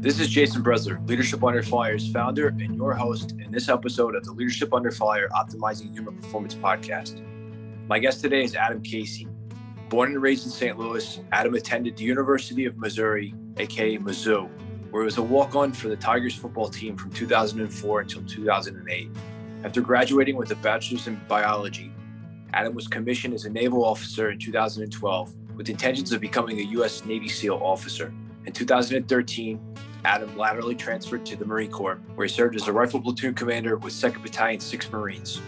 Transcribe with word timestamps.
This 0.00 0.20
is 0.20 0.28
Jason 0.28 0.62
Brezler, 0.62 1.04
Leadership 1.08 1.42
Under 1.42 1.60
Fire's 1.60 2.08
founder 2.12 2.48
and 2.48 2.76
your 2.76 2.94
host 2.94 3.32
in 3.32 3.50
this 3.50 3.68
episode 3.68 4.14
of 4.14 4.24
the 4.24 4.30
Leadership 4.30 4.72
Under 4.72 4.92
Fire 4.92 5.28
Optimizing 5.30 5.92
Human 5.92 6.16
Performance 6.16 6.54
podcast. 6.54 7.20
My 7.88 7.98
guest 7.98 8.20
today 8.20 8.44
is 8.44 8.54
Adam 8.54 8.80
Casey. 8.80 9.26
Born 9.88 10.12
and 10.12 10.22
raised 10.22 10.44
in 10.44 10.52
St. 10.52 10.78
Louis, 10.78 11.18
Adam 11.32 11.54
attended 11.54 11.96
the 11.96 12.04
University 12.04 12.64
of 12.64 12.78
Missouri, 12.78 13.34
aka 13.56 13.98
Mizzou, 13.98 14.48
where 14.92 15.02
he 15.02 15.04
was 15.04 15.18
a 15.18 15.22
walk 15.22 15.56
on 15.56 15.72
for 15.72 15.88
the 15.88 15.96
Tigers 15.96 16.36
football 16.36 16.68
team 16.68 16.96
from 16.96 17.10
2004 17.10 18.00
until 18.00 18.22
2008. 18.22 19.10
After 19.64 19.80
graduating 19.80 20.36
with 20.36 20.52
a 20.52 20.56
bachelor's 20.56 21.08
in 21.08 21.20
biology, 21.26 21.92
Adam 22.52 22.72
was 22.72 22.86
commissioned 22.86 23.34
as 23.34 23.46
a 23.46 23.50
naval 23.50 23.84
officer 23.84 24.30
in 24.30 24.38
2012 24.38 25.34
with 25.56 25.68
intentions 25.68 26.12
of 26.12 26.20
becoming 26.20 26.60
a 26.60 26.70
U.S. 26.74 27.04
Navy 27.04 27.28
SEAL 27.28 27.56
officer. 27.60 28.14
In 28.48 28.54
2013, 28.54 29.60
Adam 30.06 30.34
laterally 30.38 30.74
transferred 30.74 31.26
to 31.26 31.36
the 31.36 31.44
Marine 31.44 31.70
Corps, 31.70 32.00
where 32.14 32.26
he 32.26 32.32
served 32.32 32.56
as 32.56 32.66
a 32.66 32.72
rifle 32.72 32.98
platoon 32.98 33.34
commander 33.34 33.76
with 33.76 33.92
2nd 33.92 34.22
Battalion 34.22 34.58
6 34.58 34.90
Marines. 34.90 35.42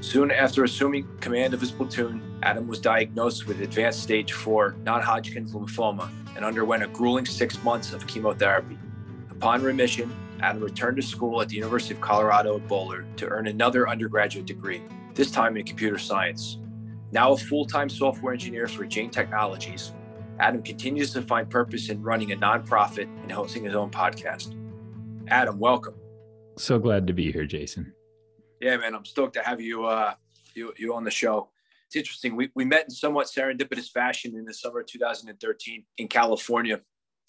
Soon 0.00 0.30
after 0.30 0.62
assuming 0.62 1.04
command 1.18 1.52
of 1.52 1.60
his 1.60 1.72
platoon, 1.72 2.22
Adam 2.44 2.68
was 2.68 2.78
diagnosed 2.78 3.48
with 3.48 3.60
advanced 3.60 4.04
stage 4.04 4.34
4 4.34 4.76
non 4.84 5.02
Hodgkin's 5.02 5.52
lymphoma 5.52 6.08
and 6.36 6.44
underwent 6.44 6.84
a 6.84 6.86
grueling 6.86 7.26
six 7.26 7.60
months 7.64 7.92
of 7.92 8.06
chemotherapy. 8.06 8.78
Upon 9.32 9.60
remission, 9.60 10.14
Adam 10.40 10.62
returned 10.62 10.98
to 10.98 11.02
school 11.02 11.42
at 11.42 11.48
the 11.48 11.56
University 11.56 11.94
of 11.94 12.00
Colorado 12.00 12.54
at 12.54 12.68
Boulder 12.68 13.04
to 13.16 13.26
earn 13.26 13.48
another 13.48 13.88
undergraduate 13.88 14.46
degree, 14.46 14.80
this 15.14 15.32
time 15.32 15.56
in 15.56 15.64
computer 15.64 15.98
science. 15.98 16.58
Now 17.10 17.32
a 17.32 17.36
full 17.36 17.66
time 17.66 17.88
software 17.88 18.32
engineer 18.32 18.68
for 18.68 18.84
Jane 18.86 19.10
Technologies, 19.10 19.90
Adam 20.40 20.62
continues 20.62 21.12
to 21.12 21.22
find 21.22 21.48
purpose 21.48 21.88
in 21.88 22.02
running 22.02 22.32
a 22.32 22.36
nonprofit 22.36 23.04
and 23.22 23.30
hosting 23.30 23.64
his 23.64 23.74
own 23.74 23.90
podcast. 23.90 24.56
Adam, 25.28 25.58
welcome. 25.58 25.94
So 26.58 26.78
glad 26.78 27.06
to 27.06 27.12
be 27.12 27.30
here, 27.30 27.46
Jason. 27.46 27.92
Yeah, 28.60 28.76
man, 28.76 28.94
I'm 28.94 29.04
stoked 29.04 29.34
to 29.34 29.42
have 29.42 29.60
you 29.60 29.84
uh, 29.84 30.14
you 30.54 30.72
you 30.76 30.94
on 30.94 31.04
the 31.04 31.10
show. 31.10 31.50
It's 31.86 31.96
interesting. 31.96 32.36
We 32.36 32.50
we 32.54 32.64
met 32.64 32.84
in 32.84 32.90
somewhat 32.90 33.26
serendipitous 33.26 33.90
fashion 33.90 34.36
in 34.36 34.44
the 34.44 34.54
summer 34.54 34.80
of 34.80 34.86
2013 34.86 35.84
in 35.98 36.08
California, 36.08 36.80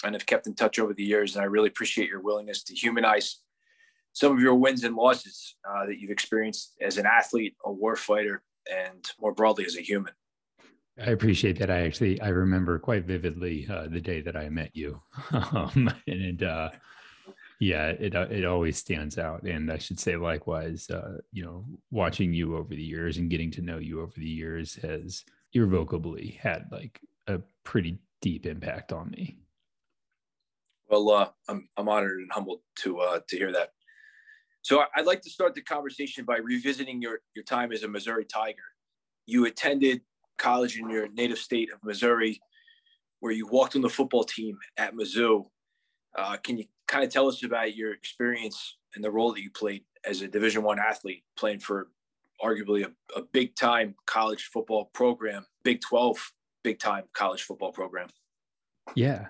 and 0.04 0.16
have 0.16 0.26
kept 0.26 0.48
in 0.48 0.56
touch 0.56 0.80
over 0.80 0.94
the 0.94 1.04
years. 1.04 1.36
And 1.36 1.44
I 1.44 1.46
really 1.46 1.70
appreciate 1.70 2.10
your 2.10 2.22
willingness 2.22 2.64
to 2.64 2.76
humanize 2.76 3.42
some 4.14 4.32
of 4.32 4.40
your 4.40 4.56
wins 4.56 4.84
and 4.84 4.96
losses 4.96 5.56
uh, 5.70 5.86
that 5.86 6.00
you've 6.00 6.12
experienced 6.12 6.74
as 6.82 6.98
an 6.98 7.06
athlete, 7.06 7.56
a 7.66 7.70
warfighter, 7.70 8.40
and 8.72 9.06
more 9.20 9.34
broadly 9.34 9.66
as 9.66 9.76
a 9.76 9.82
human. 9.82 10.14
I 11.00 11.12
appreciate 11.12 11.60
that. 11.60 11.70
I 11.70 11.82
actually 11.82 12.22
I 12.22 12.30
remember 12.30 12.80
quite 12.80 13.06
vividly 13.06 13.68
uh, 13.70 13.88
the 13.90 14.00
day 14.00 14.22
that 14.22 14.38
I 14.38 14.50
met 14.50 14.72
you, 14.74 15.02
um, 15.32 15.90
and 16.08 16.42
uh, 16.42 16.70
yeah, 17.60 17.88
it 17.88 18.16
uh, 18.16 18.28
it 18.30 18.46
always 18.46 18.78
stands 18.78 19.18
out. 19.18 19.44
And 19.44 19.72
I 19.72 19.78
should 19.78 20.00
say 20.00 20.16
likewise, 20.16 20.90
uh, 20.90 21.18
you 21.34 21.44
know, 21.44 21.66
watching 21.92 22.34
you 22.34 22.56
over 22.56 22.74
the 22.74 22.84
years 22.84 23.18
and 23.18 23.30
getting 23.30 23.52
to 23.52 23.62
know 23.62 23.78
you 23.78 24.02
over 24.02 24.14
the 24.16 24.30
years 24.30 24.76
has 24.76 25.26
irrevocably 25.54 26.40
had 26.42 26.68
like 26.72 27.02
a 27.28 27.40
pretty 27.64 28.00
deep 28.22 28.46
impact 28.46 28.94
on 28.94 29.10
me. 29.10 29.38
Well, 30.90 31.10
uh, 31.10 31.30
I'm 31.50 31.68
I'm 31.76 31.90
honored 31.90 32.20
and 32.20 32.32
humbled 32.32 32.62
to 32.80 33.00
uh, 33.00 33.20
to 33.28 33.38
hear 33.38 33.52
that. 33.52 33.72
So 34.62 34.84
I'd 34.96 35.06
like 35.06 35.22
to 35.22 35.30
start 35.30 35.56
the 35.56 35.62
conversation 35.62 36.24
by 36.26 36.38
revisiting 36.38 37.02
your 37.02 37.20
your 37.36 37.44
time 37.44 37.72
as 37.72 37.84
a 37.84 37.88
Missouri 37.88 38.26
Tiger. 38.26 38.64
You 39.26 39.46
attended 39.46 40.02
college 40.38 40.78
in 40.78 40.90
your 40.90 41.08
native 41.10 41.38
state 41.38 41.72
of 41.72 41.80
Missouri, 41.84 42.40
where 43.20 43.32
you 43.32 43.48
walked 43.48 43.76
on 43.76 43.82
the 43.82 43.90
football 43.90 44.24
team 44.24 44.58
at 44.78 44.94
Mizzou. 44.94 45.46
Uh, 46.18 46.38
can 46.38 46.58
you 46.58 46.66
kind 46.88 47.04
of 47.04 47.12
tell 47.12 47.28
us 47.28 47.44
about 47.44 47.76
your 47.76 47.94
experience 47.94 48.78
and 48.96 49.04
the 49.04 49.12
role 49.12 49.34
that 49.34 49.42
you 49.42 49.52
played 49.52 49.84
as 50.06 50.22
a 50.22 50.28
Division 50.28 50.64
One 50.64 50.80
athlete, 50.80 51.24
playing 51.38 51.60
for 51.60 51.90
arguably 52.44 52.86
a, 52.86 53.20
a 53.20 53.24
big 53.34 53.56
time 53.56 53.96
college 54.06 54.50
football 54.54 54.90
program, 54.94 55.46
Big 55.64 55.82
Twelve, 55.82 56.18
big 56.64 56.80
time 56.80 57.04
college 57.14 57.44
football 57.44 57.72
program? 57.72 58.10
Yeah, 58.96 59.28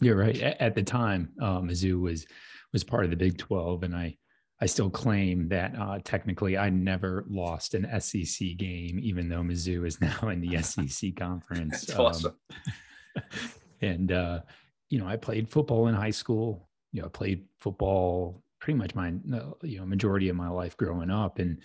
you're 0.00 0.16
right. 0.16 0.40
At, 0.40 0.74
the 0.74 0.82
time, 0.82 1.32
uh, 1.40 1.60
Mizzou 1.60 2.00
was 2.00 2.26
was 2.72 2.84
part 2.84 3.04
of 3.04 3.10
the 3.10 3.16
Big 3.16 3.38
Twelve, 3.38 3.82
and 3.82 3.94
I 3.94 4.16
I 4.64 4.66
still 4.66 4.88
claim 4.88 5.48
that 5.50 5.78
uh, 5.78 5.98
technically 6.04 6.56
I 6.56 6.70
never 6.70 7.26
lost 7.28 7.74
an 7.74 7.86
SEC 8.00 8.56
game, 8.56 8.98
even 8.98 9.28
though 9.28 9.42
Mizzou 9.42 9.86
is 9.86 10.00
now 10.00 10.30
in 10.30 10.40
the 10.40 10.62
SEC 10.62 11.14
conference. 11.16 11.84
That's 11.84 11.98
um, 11.98 12.06
awesome. 12.06 12.36
and 13.82 14.10
uh, 14.10 14.40
you 14.88 14.98
know, 14.98 15.06
I 15.06 15.16
played 15.16 15.50
football 15.50 15.88
in 15.88 15.94
high 15.94 16.12
school. 16.12 16.70
You 16.92 17.02
know, 17.02 17.08
I 17.08 17.10
played 17.10 17.44
football 17.60 18.42
pretty 18.58 18.78
much 18.78 18.94
my 18.94 19.12
you 19.62 19.80
know 19.80 19.84
majority 19.84 20.30
of 20.30 20.36
my 20.36 20.48
life 20.48 20.78
growing 20.78 21.10
up, 21.10 21.40
and 21.40 21.58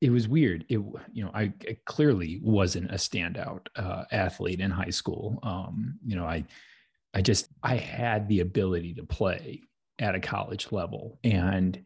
it 0.00 0.10
was 0.10 0.28
weird. 0.28 0.64
It 0.68 0.78
you 1.12 1.24
know, 1.24 1.32
I, 1.34 1.52
I 1.68 1.76
clearly 1.86 2.38
wasn't 2.40 2.92
a 2.92 2.98
standout 2.98 3.66
uh, 3.74 4.04
athlete 4.12 4.60
in 4.60 4.70
high 4.70 4.90
school. 4.90 5.40
Um, 5.42 5.98
you 6.06 6.14
know, 6.14 6.24
I 6.24 6.44
I 7.12 7.20
just 7.20 7.48
I 7.64 7.74
had 7.74 8.28
the 8.28 8.38
ability 8.38 8.94
to 8.94 9.02
play 9.02 9.62
at 9.98 10.14
a 10.14 10.20
college 10.20 10.70
level 10.70 11.18
and 11.24 11.82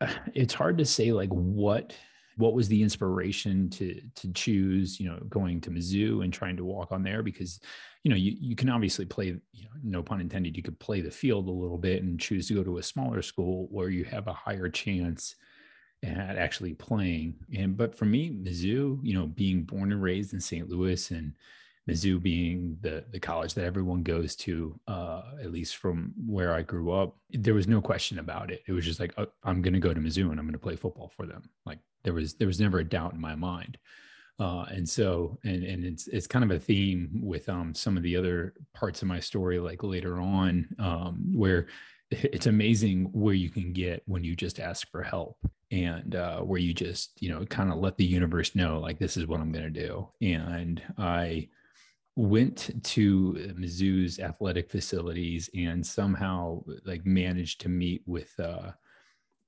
it's 0.34 0.54
hard 0.54 0.78
to 0.78 0.84
say 0.84 1.12
like 1.12 1.30
what 1.30 1.94
what 2.36 2.54
was 2.54 2.68
the 2.68 2.82
inspiration 2.82 3.68
to 3.68 4.00
to 4.14 4.32
choose 4.32 4.98
you 4.98 5.08
know 5.08 5.18
going 5.28 5.60
to 5.60 5.70
Mizzou 5.70 6.24
and 6.24 6.32
trying 6.32 6.56
to 6.56 6.64
walk 6.64 6.92
on 6.92 7.02
there 7.02 7.22
because 7.22 7.60
you 8.02 8.10
know 8.10 8.16
you, 8.16 8.34
you 8.40 8.56
can 8.56 8.70
obviously 8.70 9.04
play 9.04 9.26
you 9.52 9.64
know 9.64 9.70
no 9.82 10.02
pun 10.02 10.20
intended 10.20 10.56
you 10.56 10.62
could 10.62 10.78
play 10.78 11.00
the 11.00 11.10
field 11.10 11.48
a 11.48 11.52
little 11.52 11.78
bit 11.78 12.02
and 12.02 12.18
choose 12.18 12.48
to 12.48 12.54
go 12.54 12.64
to 12.64 12.78
a 12.78 12.82
smaller 12.82 13.22
school 13.22 13.68
where 13.70 13.90
you 13.90 14.04
have 14.04 14.26
a 14.26 14.32
higher 14.32 14.68
chance 14.68 15.36
at 16.02 16.38
actually 16.38 16.72
playing 16.72 17.34
and 17.54 17.76
but 17.76 17.94
for 17.94 18.06
me 18.06 18.30
Mizzou 18.30 18.98
you 19.02 19.14
know 19.14 19.26
being 19.26 19.62
born 19.64 19.92
and 19.92 20.02
raised 20.02 20.32
in 20.32 20.40
St. 20.40 20.68
Louis 20.68 21.10
and 21.10 21.34
Mizzou 21.90 22.22
being 22.22 22.78
the 22.80 23.04
the 23.10 23.20
college 23.20 23.54
that 23.54 23.64
everyone 23.64 24.02
goes 24.02 24.36
to, 24.36 24.78
uh, 24.86 25.22
at 25.40 25.52
least 25.52 25.76
from 25.76 26.12
where 26.26 26.54
I 26.54 26.62
grew 26.62 26.92
up, 26.92 27.16
there 27.30 27.54
was 27.54 27.68
no 27.68 27.80
question 27.80 28.18
about 28.18 28.50
it. 28.50 28.62
It 28.66 28.72
was 28.72 28.84
just 28.84 29.00
like 29.00 29.12
oh, 29.18 29.26
I'm 29.44 29.62
going 29.62 29.74
to 29.74 29.80
go 29.80 29.92
to 29.92 30.00
Mizzou 30.00 30.30
and 30.30 30.38
I'm 30.38 30.46
going 30.46 30.52
to 30.52 30.58
play 30.58 30.76
football 30.76 31.12
for 31.16 31.26
them. 31.26 31.50
Like 31.66 31.78
there 32.04 32.14
was 32.14 32.34
there 32.34 32.46
was 32.46 32.60
never 32.60 32.78
a 32.78 32.84
doubt 32.84 33.14
in 33.14 33.20
my 33.20 33.34
mind. 33.34 33.78
Uh, 34.38 34.64
and 34.70 34.88
so 34.88 35.38
and 35.44 35.62
and 35.64 35.84
it's 35.84 36.06
it's 36.08 36.26
kind 36.26 36.44
of 36.44 36.50
a 36.50 36.58
theme 36.58 37.10
with 37.22 37.48
um, 37.48 37.74
some 37.74 37.96
of 37.96 38.02
the 38.02 38.16
other 38.16 38.54
parts 38.74 39.02
of 39.02 39.08
my 39.08 39.20
story, 39.20 39.58
like 39.58 39.82
later 39.82 40.18
on, 40.18 40.66
um, 40.78 41.32
where 41.34 41.66
it's 42.10 42.46
amazing 42.46 43.04
where 43.12 43.34
you 43.34 43.50
can 43.50 43.72
get 43.72 44.02
when 44.06 44.24
you 44.24 44.34
just 44.34 44.60
ask 44.60 44.90
for 44.90 45.02
help 45.02 45.36
and 45.70 46.16
uh, 46.16 46.40
where 46.40 46.60
you 46.60 46.74
just 46.74 47.20
you 47.20 47.30
know 47.30 47.44
kind 47.46 47.70
of 47.70 47.78
let 47.78 47.96
the 47.96 48.04
universe 48.04 48.54
know 48.54 48.80
like 48.80 48.98
this 48.98 49.16
is 49.16 49.26
what 49.26 49.40
i'm 49.40 49.52
going 49.52 49.72
to 49.72 49.86
do 49.86 50.08
and 50.20 50.82
i 50.98 51.48
went 52.16 52.70
to 52.82 53.32
Mizzou's 53.56 54.18
athletic 54.18 54.70
facilities 54.70 55.48
and 55.54 55.86
somehow 55.86 56.62
like 56.84 57.06
managed 57.06 57.60
to 57.62 57.68
meet 57.68 58.02
with 58.06 58.38
uh, 58.38 58.72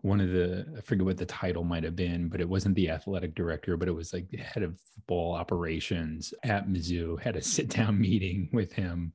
one 0.03 0.21
of 0.21 0.31
the 0.31 0.67
I 0.77 0.81
forget 0.81 1.05
what 1.05 1.17
the 1.17 1.27
title 1.27 1.65
might 1.65 1.85
have 1.85 1.97
been, 1.97 2.29
but 2.29 2.41
it 2.41 2.49
wasn't 2.49 2.75
the 2.75 2.91
athletic 2.91 3.35
director, 3.35 3.77
but 3.77 3.89
it 3.89 3.95
was 3.95 4.13
like 4.13 4.29
the 4.29 4.39
head 4.39 4.63
of 4.63 4.79
football 4.95 5.35
operations 5.35 6.35
at 6.43 6.69
Mizzou. 6.69 7.21
Had 7.21 7.37
a 7.37 7.43
sit 7.43 7.69
down 7.69 8.01
meeting 8.01 8.49
with 8.53 8.73
him, 8.73 9.13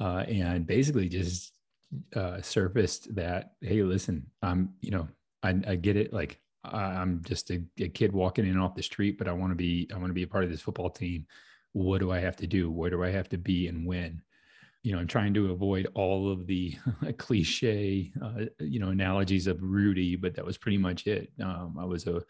uh, 0.00 0.24
and 0.28 0.66
basically 0.66 1.08
just 1.08 1.52
uh, 2.14 2.40
surfaced 2.42 3.14
that 3.14 3.52
hey, 3.60 3.82
listen, 3.82 4.26
I'm 4.42 4.74
you 4.80 4.90
know 4.90 5.08
I, 5.42 5.54
I 5.66 5.76
get 5.76 5.96
it, 5.96 6.12
like 6.12 6.38
I'm 6.64 7.22
just 7.24 7.50
a, 7.50 7.62
a 7.78 7.88
kid 7.88 8.12
walking 8.12 8.46
in 8.46 8.58
off 8.58 8.74
the 8.74 8.82
street, 8.82 9.18
but 9.18 9.28
I 9.28 9.32
want 9.32 9.52
to 9.52 9.56
be 9.56 9.88
I 9.94 9.98
want 9.98 10.08
to 10.08 10.14
be 10.14 10.24
a 10.24 10.28
part 10.28 10.44
of 10.44 10.50
this 10.50 10.62
football 10.62 10.90
team 10.90 11.26
what 11.76 11.98
do 11.98 12.10
I 12.10 12.20
have 12.20 12.36
to 12.36 12.46
do? 12.46 12.70
Where 12.70 12.88
do 12.88 13.04
I 13.04 13.10
have 13.10 13.28
to 13.28 13.36
be 13.36 13.68
and 13.68 13.86
when? 13.86 14.22
You 14.82 14.92
know, 14.92 14.98
I'm 14.98 15.06
trying 15.06 15.34
to 15.34 15.52
avoid 15.52 15.86
all 15.94 16.32
of 16.32 16.46
the 16.46 16.74
cliche, 17.18 18.12
uh, 18.22 18.46
you 18.60 18.78
know, 18.80 18.88
analogies 18.88 19.46
of 19.46 19.62
Rudy, 19.62 20.16
but 20.16 20.34
that 20.36 20.44
was 20.44 20.56
pretty 20.56 20.78
much 20.78 21.06
it. 21.06 21.30
Um, 21.42 21.76
I 21.78 21.84
was 21.84 22.06
a, 22.06 22.12
you 22.12 22.22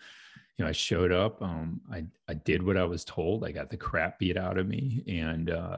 know, 0.59 0.67
I 0.67 0.73
showed 0.73 1.13
up. 1.13 1.41
Um, 1.41 1.81
I 1.93 2.07
I 2.27 2.35
did 2.35 2.61
what 2.61 2.77
I 2.77 2.85
was 2.85 3.05
told. 3.05 3.45
I 3.45 3.53
got 3.53 3.71
the 3.71 3.77
crap 3.77 4.19
beat 4.19 4.37
out 4.37 4.59
of 4.59 4.67
me, 4.67 5.05
and 5.07 5.49
uh, 5.51 5.77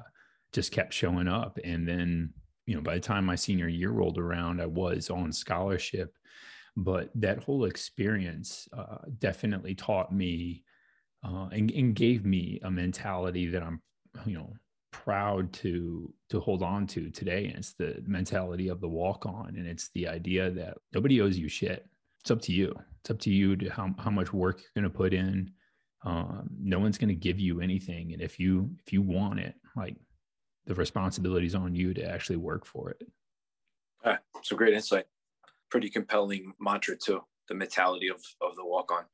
just 0.53 0.73
kept 0.73 0.95
showing 0.95 1.29
up. 1.29 1.59
And 1.63 1.87
then, 1.87 2.33
you 2.65 2.75
know, 2.75 2.81
by 2.81 2.95
the 2.95 3.01
time 3.01 3.27
my 3.27 3.35
senior 3.35 3.69
year 3.69 3.91
rolled 3.91 4.19
around, 4.19 4.63
I 4.63 4.67
was 4.67 5.11
on 5.11 5.31
scholarship. 5.31 6.15
But 6.75 7.11
that 7.17 7.43
whole 7.43 7.67
experience 7.67 8.67
uh, 8.73 8.99
definitely 9.19 9.75
taught 9.75 10.15
me 10.15 10.65
uh, 11.25 11.49
and, 11.53 11.71
and 11.71 11.95
gave 11.95 12.25
me 12.25 12.61
a 12.63 12.71
mentality 12.71 13.47
that 13.49 13.63
I'm, 13.63 13.81
you 14.25 14.35
know, 14.35 14.53
proud 14.91 15.53
to 15.53 16.13
to 16.31 16.41
hold 16.41 16.63
on 16.63 16.87
to 16.87 17.11
today. 17.11 17.47
And 17.47 17.57
it's 17.57 17.75
the 17.75 18.03
mentality 18.07 18.69
of 18.69 18.81
the 18.81 18.89
walk 18.89 19.27
on, 19.27 19.55
and 19.57 19.67
it's 19.67 19.91
the 19.95 20.09
idea 20.09 20.51
that 20.51 20.79
nobody 20.93 21.21
owes 21.21 21.39
you 21.39 21.49
shit. 21.49 21.87
It's 22.21 22.31
up 22.31 22.41
to 22.43 22.53
you. 22.53 22.75
It's 23.01 23.11
up 23.11 23.19
to 23.21 23.31
you 23.31 23.57
to 23.57 23.69
how 23.69 23.95
how 23.99 24.11
much 24.11 24.33
work 24.33 24.61
you're 24.61 24.83
going 24.83 24.93
to 24.93 24.97
put 24.97 25.15
in. 25.15 25.51
Um, 26.05 26.49
no 26.61 26.79
one's 26.79 26.99
going 26.99 27.09
to 27.09 27.15
give 27.15 27.41
you 27.41 27.61
anything, 27.61 28.13
and 28.13 28.23
if 28.23 28.39
you 28.39 28.71
if 28.87 28.93
you 28.93 29.03
want 29.03 29.41
it, 29.41 29.55
like 29.77 29.97
the 30.67 30.75
responsibility 30.75 31.47
is 31.47 31.55
on 31.55 31.75
you 31.75 31.95
to 31.95 32.05
actually 32.05 32.37
work 32.37 32.67
for 32.67 32.91
it. 32.91 33.03
Ah, 34.05 34.19
a 34.51 34.55
great 34.55 34.75
insight. 34.75 35.07
Pretty 35.71 35.91
compelling 35.91 36.55
mantra 36.61 36.97
too. 36.97 37.23
The 37.49 37.55
mentality 37.55 38.09
of 38.09 38.23
of 38.41 38.57
the 38.57 38.65
walk 38.65 38.93
on. 38.93 39.05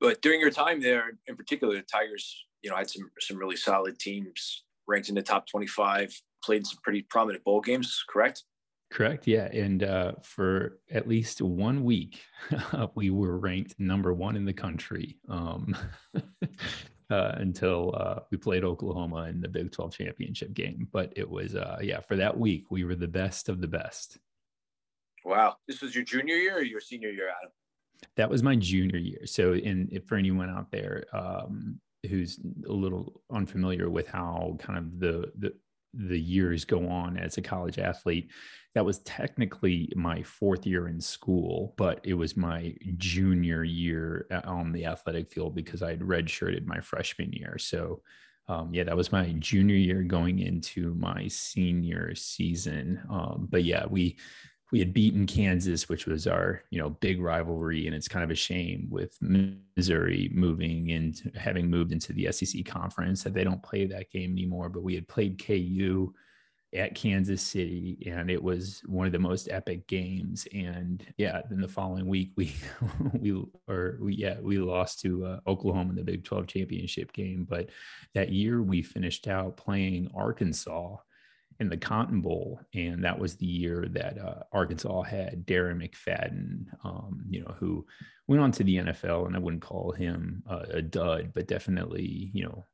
But 0.00 0.22
during 0.22 0.40
your 0.40 0.50
time 0.50 0.80
there, 0.80 1.12
in 1.26 1.36
particular, 1.36 1.76
the 1.76 1.82
Tigers, 1.82 2.44
you 2.62 2.70
know, 2.70 2.76
had 2.76 2.90
some 2.90 3.10
some 3.20 3.36
really 3.36 3.56
solid 3.56 3.98
teams 3.98 4.64
ranked 4.86 5.08
in 5.08 5.14
the 5.14 5.22
top 5.22 5.46
25, 5.48 6.14
played 6.44 6.66
some 6.66 6.78
pretty 6.82 7.02
prominent 7.02 7.44
bowl 7.44 7.60
games, 7.60 8.04
correct? 8.08 8.44
Correct. 8.90 9.26
Yeah. 9.26 9.46
And 9.46 9.82
uh, 9.82 10.12
for 10.22 10.78
at 10.90 11.08
least 11.08 11.42
one 11.42 11.82
week, 11.82 12.20
we 12.94 13.10
were 13.10 13.38
ranked 13.38 13.74
number 13.78 14.12
one 14.12 14.36
in 14.36 14.44
the 14.44 14.52
country 14.52 15.18
um, 15.28 15.76
uh, 17.10 17.32
until 17.34 17.94
uh, 17.96 18.20
we 18.30 18.38
played 18.38 18.62
Oklahoma 18.62 19.24
in 19.24 19.40
the 19.40 19.48
Big 19.48 19.72
12 19.72 19.96
championship 19.96 20.54
game. 20.54 20.86
But 20.92 21.12
it 21.16 21.28
was, 21.28 21.56
uh, 21.56 21.78
yeah, 21.82 22.00
for 22.00 22.16
that 22.16 22.38
week, 22.38 22.70
we 22.70 22.84
were 22.84 22.94
the 22.94 23.08
best 23.08 23.48
of 23.48 23.60
the 23.60 23.66
best. 23.66 24.18
Wow. 25.24 25.56
This 25.66 25.80
was 25.80 25.94
your 25.94 26.04
junior 26.04 26.36
year 26.36 26.58
or 26.58 26.62
your 26.62 26.80
senior 26.80 27.10
year, 27.10 27.30
Adam? 27.30 27.50
That 28.16 28.30
was 28.30 28.42
my 28.42 28.56
junior 28.56 28.98
year. 28.98 29.26
So, 29.26 29.54
in 29.54 30.00
for 30.06 30.16
anyone 30.16 30.50
out 30.50 30.70
there 30.70 31.04
um, 31.12 31.80
who's 32.08 32.38
a 32.68 32.72
little 32.72 33.22
unfamiliar 33.30 33.90
with 33.90 34.08
how 34.08 34.56
kind 34.60 34.78
of 34.78 35.00
the 35.00 35.32
the 35.38 35.54
the 35.96 36.18
years 36.18 36.64
go 36.64 36.88
on 36.88 37.16
as 37.16 37.38
a 37.38 37.42
college 37.42 37.78
athlete. 37.78 38.30
That 38.74 38.84
was 38.84 38.98
technically 39.00 39.92
my 39.94 40.22
fourth 40.22 40.66
year 40.66 40.88
in 40.88 41.00
school, 41.00 41.74
but 41.76 42.00
it 42.02 42.14
was 42.14 42.36
my 42.36 42.74
junior 42.96 43.62
year 43.62 44.26
uh, 44.30 44.40
on 44.44 44.72
the 44.72 44.86
athletic 44.86 45.30
field 45.30 45.54
because 45.54 45.82
I 45.82 45.90
had 45.90 46.00
redshirted 46.00 46.66
my 46.66 46.80
freshman 46.80 47.32
year. 47.32 47.56
So, 47.58 48.02
um, 48.48 48.74
yeah, 48.74 48.84
that 48.84 48.96
was 48.96 49.12
my 49.12 49.32
junior 49.38 49.76
year 49.76 50.02
going 50.02 50.40
into 50.40 50.94
my 50.94 51.28
senior 51.28 52.14
season. 52.14 53.00
Um, 53.08 53.46
but 53.48 53.64
yeah, 53.64 53.86
we 53.88 54.18
we 54.74 54.80
had 54.80 54.92
beaten 54.92 55.24
Kansas, 55.24 55.88
which 55.88 56.04
was 56.04 56.26
our 56.26 56.60
you 56.70 56.80
know 56.80 56.90
big 56.90 57.22
rivalry, 57.22 57.86
and 57.86 57.94
it's 57.94 58.08
kind 58.08 58.24
of 58.24 58.30
a 58.32 58.34
shame 58.34 58.88
with 58.90 59.16
Missouri 59.20 60.28
moving 60.34 60.90
and 60.90 61.30
having 61.36 61.70
moved 61.70 61.92
into 61.92 62.12
the 62.12 62.32
SEC 62.32 62.64
conference 62.64 63.22
that 63.22 63.34
they 63.34 63.44
don't 63.44 63.62
play 63.62 63.86
that 63.86 64.10
game 64.10 64.32
anymore. 64.32 64.68
But 64.68 64.82
we 64.82 64.96
had 64.96 65.06
played 65.06 65.40
KU 65.40 66.12
at 66.74 66.96
Kansas 66.96 67.40
City, 67.40 68.02
and 68.04 68.28
it 68.28 68.42
was 68.42 68.82
one 68.86 69.06
of 69.06 69.12
the 69.12 69.18
most 69.20 69.48
epic 69.48 69.86
games. 69.86 70.48
And 70.52 71.06
yeah, 71.18 71.42
then 71.48 71.60
the 71.60 71.68
following 71.68 72.08
week 72.08 72.32
we 72.34 72.52
we 73.12 73.44
or 73.68 73.98
we 74.00 74.16
yeah 74.16 74.40
we 74.40 74.58
lost 74.58 74.98
to 75.02 75.24
uh, 75.24 75.40
Oklahoma 75.46 75.90
in 75.90 75.96
the 75.96 76.02
Big 76.02 76.24
Twelve 76.24 76.48
championship 76.48 77.12
game. 77.12 77.46
But 77.48 77.70
that 78.14 78.32
year 78.32 78.60
we 78.60 78.82
finished 78.82 79.28
out 79.28 79.56
playing 79.56 80.10
Arkansas 80.16 80.96
in 81.60 81.68
the 81.68 81.76
Cotton 81.76 82.20
Bowl, 82.20 82.60
and 82.74 83.04
that 83.04 83.18
was 83.18 83.36
the 83.36 83.46
year 83.46 83.86
that 83.92 84.18
uh, 84.18 84.42
Arkansas 84.52 85.02
had 85.02 85.46
Darren 85.46 85.82
McFadden, 85.82 86.66
um, 86.84 87.24
you 87.30 87.40
know, 87.40 87.54
who 87.58 87.86
went 88.26 88.42
on 88.42 88.52
to 88.52 88.64
the 88.64 88.76
NFL, 88.76 89.26
and 89.26 89.36
I 89.36 89.38
wouldn't 89.38 89.62
call 89.62 89.92
him 89.92 90.42
a, 90.48 90.56
a 90.56 90.82
dud, 90.82 91.32
but 91.34 91.46
definitely, 91.46 92.30
you 92.32 92.44
know, 92.44 92.64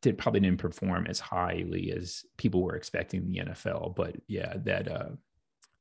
did 0.00 0.18
probably 0.18 0.40
didn't 0.40 0.60
perform 0.60 1.06
as 1.06 1.20
highly 1.20 1.92
as 1.92 2.24
people 2.36 2.62
were 2.62 2.76
expecting 2.76 3.22
in 3.22 3.30
the 3.30 3.52
NFL. 3.52 3.94
But 3.94 4.16
yeah, 4.26 4.54
that 4.64 4.90
uh, 4.90 5.10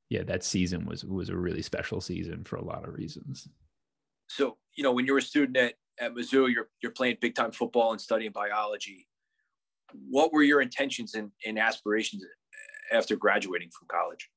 yeah, 0.09 0.23
that 0.23 0.43
season 0.43 0.85
was 0.85 1.03
was 1.05 1.29
a 1.29 1.37
really 1.37 1.61
special 1.61 2.01
season 2.01 2.43
for 2.43 2.57
a 2.57 2.63
lot 2.63 2.87
of 2.87 2.93
reasons. 2.93 3.47
So 4.27 4.57
you 4.75 4.83
know, 4.83 4.91
when 4.91 5.05
you 5.05 5.13
were 5.13 5.19
a 5.19 5.21
student 5.21 5.57
at 5.57 5.75
at 5.99 6.13
Mizzou, 6.13 6.51
you're 6.53 6.69
you're 6.81 6.91
playing 6.91 7.17
big 7.21 7.35
time 7.35 7.51
football 7.51 7.91
and 7.91 8.01
studying 8.01 8.31
biology 8.31 9.07
what 10.09 10.31
were 10.33 10.43
your 10.43 10.61
intentions 10.61 11.15
and, 11.15 11.31
and 11.45 11.57
aspirations 11.59 12.23
after 12.91 13.15
graduating 13.15 13.69
from 13.77 13.87
college? 13.89 14.29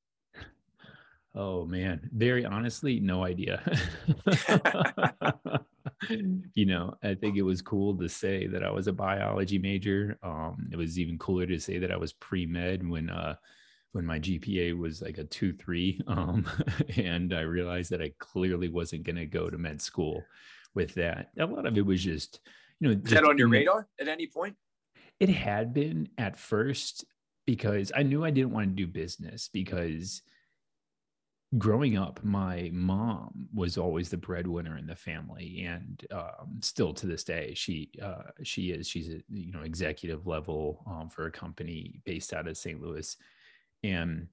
Oh 1.35 1.65
man, 1.65 2.09
very 2.13 2.45
honestly, 2.45 2.99
no 2.99 3.23
idea. 3.23 3.61
you 6.09 6.65
know, 6.65 6.95
I 7.03 7.13
think 7.13 7.37
it 7.37 7.43
was 7.43 7.61
cool 7.61 7.95
to 7.97 8.09
say 8.09 8.47
that 8.47 8.63
I 8.63 8.71
was 8.71 8.87
a 8.87 8.93
biology 8.93 9.59
major. 9.59 10.17
Um, 10.23 10.67
it 10.71 10.77
was 10.77 10.97
even 10.97 11.19
cooler 11.19 11.45
to 11.45 11.59
say 11.59 11.77
that 11.77 11.91
I 11.91 11.97
was 11.97 12.13
pre 12.13 12.47
med 12.47 12.87
when 12.87 13.11
uh, 13.11 13.35
when 13.91 14.05
my 14.05 14.19
GPA 14.19 14.77
was 14.77 15.01
like 15.01 15.19
a 15.19 15.25
two 15.25 15.53
three, 15.53 16.01
um, 16.07 16.49
and 16.95 17.33
I 17.33 17.41
realized 17.41 17.91
that 17.91 18.01
I 18.01 18.13
clearly 18.17 18.69
wasn't 18.69 19.03
going 19.03 19.17
to 19.17 19.27
go 19.27 19.49
to 19.49 19.57
med 19.59 19.79
school 19.79 20.23
with 20.73 20.95
that. 20.95 21.29
A 21.39 21.45
lot 21.45 21.67
of 21.67 21.77
it 21.77 21.85
was 21.85 22.03
just, 22.03 22.39
you 22.79 22.89
know, 22.89 22.99
was 23.01 23.11
that 23.11 23.25
on 23.25 23.37
your 23.37 23.49
radar 23.49 23.87
at 23.99 24.07
any 24.07 24.27
point? 24.27 24.55
It 25.19 25.29
had 25.29 25.73
been 25.73 26.09
at 26.17 26.37
first 26.37 27.05
because 27.45 27.91
I 27.95 28.03
knew 28.03 28.23
I 28.23 28.31
didn't 28.31 28.51
want 28.51 28.69
to 28.69 28.75
do 28.75 28.87
business 28.87 29.49
because 29.51 30.21
growing 31.57 31.97
up, 31.97 32.19
my 32.23 32.69
mom 32.73 33.47
was 33.53 33.77
always 33.77 34.09
the 34.09 34.17
breadwinner 34.17 34.77
in 34.77 34.87
the 34.87 34.95
family, 34.95 35.65
and 35.67 36.05
um, 36.11 36.59
still 36.61 36.93
to 36.93 37.07
this 37.07 37.23
day, 37.23 37.53
she 37.55 37.89
uh, 38.01 38.23
she 38.43 38.71
is. 38.71 38.87
She's 38.87 39.09
a 39.09 39.21
you 39.29 39.51
know 39.51 39.61
executive 39.61 40.27
level 40.27 40.83
um, 40.87 41.09
for 41.09 41.25
a 41.25 41.31
company 41.31 42.01
based 42.05 42.33
out 42.33 42.47
of 42.47 42.57
St. 42.57 42.81
Louis, 42.81 43.15
and 43.83 44.27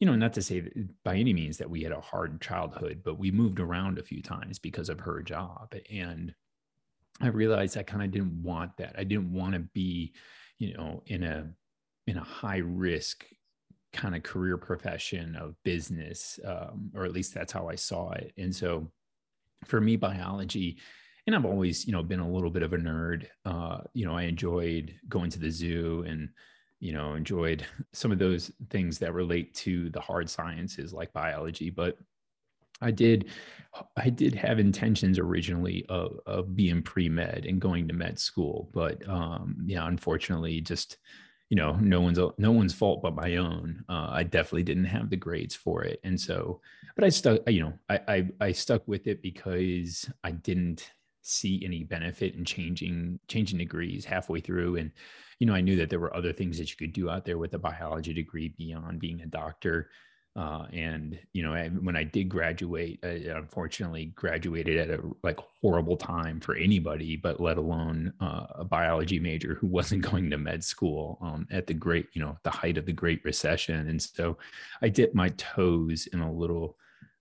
you 0.00 0.06
know, 0.06 0.16
not 0.16 0.32
to 0.34 0.42
say 0.42 0.68
by 1.04 1.16
any 1.16 1.32
means 1.32 1.58
that 1.58 1.70
we 1.70 1.82
had 1.82 1.92
a 1.92 2.00
hard 2.00 2.40
childhood, 2.40 3.02
but 3.04 3.18
we 3.18 3.30
moved 3.30 3.60
around 3.60 3.98
a 3.98 4.04
few 4.04 4.22
times 4.22 4.58
because 4.58 4.88
of 4.88 5.00
her 5.00 5.22
job, 5.22 5.74
and 5.90 6.34
I 7.20 7.28
realized 7.28 7.76
I 7.76 7.82
kind 7.82 8.02
of 8.02 8.10
didn't 8.10 8.42
want 8.42 8.76
that. 8.78 8.94
I 8.98 9.04
didn't 9.04 9.32
want 9.32 9.54
to 9.54 9.60
be, 9.60 10.12
you 10.58 10.74
know, 10.74 11.02
in 11.06 11.22
a 11.24 11.50
in 12.06 12.16
a 12.16 12.24
high 12.24 12.58
risk 12.58 13.24
kind 13.92 14.14
of 14.14 14.22
career 14.22 14.56
profession 14.56 15.36
of 15.36 15.54
business, 15.64 16.38
um, 16.44 16.90
or 16.94 17.04
at 17.04 17.12
least 17.12 17.34
that's 17.34 17.52
how 17.52 17.68
I 17.68 17.74
saw 17.74 18.12
it. 18.12 18.32
And 18.36 18.54
so, 18.54 18.90
for 19.66 19.80
me, 19.80 19.96
biology, 19.96 20.78
and 21.26 21.34
I've 21.34 21.44
always, 21.44 21.86
you 21.86 21.92
know, 21.92 22.02
been 22.02 22.20
a 22.20 22.30
little 22.30 22.50
bit 22.50 22.62
of 22.62 22.72
a 22.72 22.78
nerd. 22.78 23.26
Uh, 23.44 23.80
you 23.92 24.06
know, 24.06 24.16
I 24.16 24.22
enjoyed 24.22 24.94
going 25.08 25.30
to 25.30 25.38
the 25.38 25.50
zoo 25.50 26.04
and 26.06 26.30
you 26.80 26.92
know 26.92 27.14
enjoyed 27.14 27.66
some 27.92 28.12
of 28.12 28.18
those 28.18 28.50
things 28.70 28.98
that 28.98 29.14
relate 29.14 29.54
to 29.54 29.90
the 29.90 30.00
hard 30.00 30.30
sciences 30.30 30.92
like 30.92 31.12
biology 31.12 31.70
but 31.70 31.98
I 32.80 32.90
did 32.90 33.26
I 33.96 34.10
did 34.10 34.34
have 34.34 34.58
intentions 34.58 35.18
originally 35.18 35.84
of, 35.88 36.18
of 36.26 36.56
being 36.56 36.82
pre-med 36.82 37.44
and 37.46 37.60
going 37.60 37.86
to 37.88 37.94
med 37.94 38.18
school, 38.18 38.70
but 38.72 39.06
um, 39.08 39.56
yeah, 39.66 39.86
unfortunately, 39.86 40.60
just 40.60 40.98
you 41.48 41.56
know, 41.56 41.72
no 41.74 42.00
one's 42.00 42.18
no 42.36 42.52
one's 42.52 42.74
fault 42.74 43.02
but 43.02 43.14
my 43.14 43.36
own. 43.36 43.84
Uh, 43.88 44.08
I 44.10 44.22
definitely 44.22 44.64
didn't 44.64 44.84
have 44.84 45.08
the 45.08 45.16
grades 45.16 45.54
for 45.54 45.82
it, 45.84 46.00
and 46.04 46.20
so, 46.20 46.60
but 46.94 47.04
I 47.04 47.08
stuck. 47.08 47.40
You 47.48 47.60
know, 47.60 47.72
I, 47.88 48.00
I 48.08 48.28
I 48.40 48.52
stuck 48.52 48.86
with 48.86 49.06
it 49.06 49.22
because 49.22 50.10
I 50.24 50.32
didn't 50.32 50.90
see 51.22 51.62
any 51.64 51.84
benefit 51.84 52.34
in 52.34 52.44
changing 52.44 53.18
changing 53.28 53.58
degrees 53.58 54.04
halfway 54.04 54.40
through, 54.40 54.76
and 54.76 54.90
you 55.38 55.46
know, 55.46 55.54
I 55.54 55.62
knew 55.62 55.76
that 55.76 55.88
there 55.88 56.00
were 56.00 56.14
other 56.14 56.32
things 56.32 56.58
that 56.58 56.70
you 56.70 56.76
could 56.76 56.92
do 56.92 57.08
out 57.08 57.24
there 57.24 57.38
with 57.38 57.54
a 57.54 57.58
biology 57.58 58.12
degree 58.12 58.48
beyond 58.48 58.98
being 58.98 59.22
a 59.22 59.26
doctor. 59.26 59.90
Uh, 60.38 60.66
and 60.72 61.18
you 61.32 61.42
know, 61.42 61.52
I, 61.52 61.68
when 61.68 61.96
I 61.96 62.04
did 62.04 62.28
graduate, 62.28 63.00
I 63.02 63.26
unfortunately 63.34 64.12
graduated 64.14 64.78
at 64.78 65.00
a 65.00 65.02
like 65.24 65.40
horrible 65.60 65.96
time 65.96 66.38
for 66.38 66.54
anybody, 66.54 67.16
but 67.16 67.40
let 67.40 67.58
alone 67.58 68.12
uh, 68.20 68.46
a 68.54 68.64
biology 68.64 69.18
major 69.18 69.54
who 69.54 69.66
wasn't 69.78 70.02
going 70.02 70.30
to 70.30 70.38
med 70.38 70.62
school 70.62 71.18
um, 71.20 71.48
at 71.50 71.66
the 71.66 71.74
great, 71.74 72.06
you 72.12 72.22
know, 72.22 72.38
the 72.44 72.50
height 72.50 72.78
of 72.78 72.86
the 72.86 72.92
Great 72.92 73.20
Recession. 73.24 73.88
And 73.88 74.00
so, 74.00 74.38
I 74.80 74.88
dipped 74.90 75.14
my 75.14 75.30
toes 75.30 76.06
in 76.12 76.20
a 76.20 76.32
little 76.32 76.76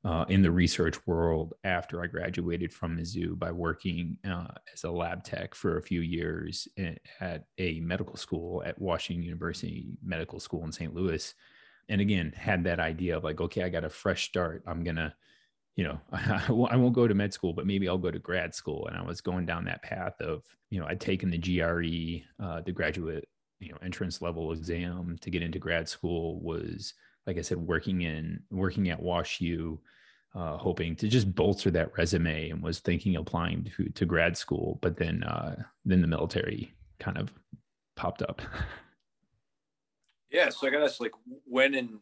uh, 0.06 0.26
in 0.30 0.44
the 0.44 0.52
research 0.52 0.96
world 1.08 1.56
after 1.64 2.04
I 2.04 2.08
graduated 2.08 2.72
from 2.72 2.98
Mizzou 2.98 3.38
by 3.38 3.52
working 3.52 4.20
uh, 4.30 4.46
as 4.72 4.84
a 4.84 4.92
lab 4.92 5.24
tech 5.24 5.56
for 5.56 5.80
a 5.80 5.82
few 5.82 6.02
years 6.02 6.68
at 7.20 7.46
a 7.58 7.80
medical 7.80 8.16
school 8.16 8.62
at 8.64 8.80
Washington 8.80 9.24
University 9.24 9.98
Medical 10.04 10.40
School 10.40 10.64
in 10.66 10.72
St. 10.72 10.94
Louis 10.94 11.34
and 11.90 12.02
again 12.02 12.34
had 12.36 12.64
that 12.64 12.80
idea 12.80 13.18
of 13.18 13.24
like 13.24 13.42
okay 13.42 13.64
i 13.64 13.70
got 13.70 13.84
a 13.84 13.90
fresh 13.90 14.26
start. 14.26 14.64
I'm 14.68 14.84
gonna 14.84 15.16
you 15.76 15.84
know 15.84 16.00
I 16.12 16.76
won't 16.76 16.94
go 16.94 17.08
to 17.08 17.14
med 17.14 17.34
school 17.34 17.54
but 17.54 17.68
maybe 17.68 17.88
i'll 17.88 17.98
go 17.98 18.12
to 18.12 18.20
grad 18.20 18.54
school. 18.56 18.88
And 18.88 18.98
i 18.98 19.02
was 19.02 19.22
going 19.22 19.46
down 19.46 19.66
that 19.66 19.84
path 19.84 20.20
of 20.22 20.44
you 20.70 20.80
know 20.80 20.88
i'd 20.88 21.00
taken 21.00 21.30
the 21.30 21.38
gre 21.38 22.44
uh, 22.44 22.62
the 22.62 22.72
graduate 22.72 23.28
you 23.60 23.70
know 23.70 23.78
entrance 23.82 24.22
level 24.22 24.52
exam 24.52 25.18
to 25.22 25.30
get 25.30 25.42
into 25.42 25.60
grad 25.60 25.88
school 25.88 26.40
was 26.42 26.94
like 27.28 27.38
I 27.38 27.42
said, 27.42 27.58
working 27.58 28.02
in 28.02 28.40
working 28.50 28.90
at 28.90 29.04
Wash 29.04 29.42
U, 29.42 29.80
uh, 30.34 30.58
hoping 30.58 30.96
to 30.96 31.08
just 31.10 31.36
bolster 31.36 31.70
that 31.72 31.96
resume, 31.98 32.50
and 32.50 32.64
was 32.64 32.80
thinking 32.80 33.18
applying 33.18 33.66
to 33.76 33.90
to 33.90 34.06
grad 34.06 34.38
school, 34.38 34.80
but 34.82 34.98
then 34.98 35.24
uh, 35.24 35.62
then 35.86 36.02
the 36.02 36.08
military 36.08 36.74
kind 37.00 37.18
of 37.18 37.32
popped 37.96 38.22
up. 38.24 38.42
Yeah, 40.30 40.50
so 40.50 40.68
I 40.68 40.72
guess 40.72 41.00
like 41.00 41.14
when 41.46 41.76
and 41.76 42.00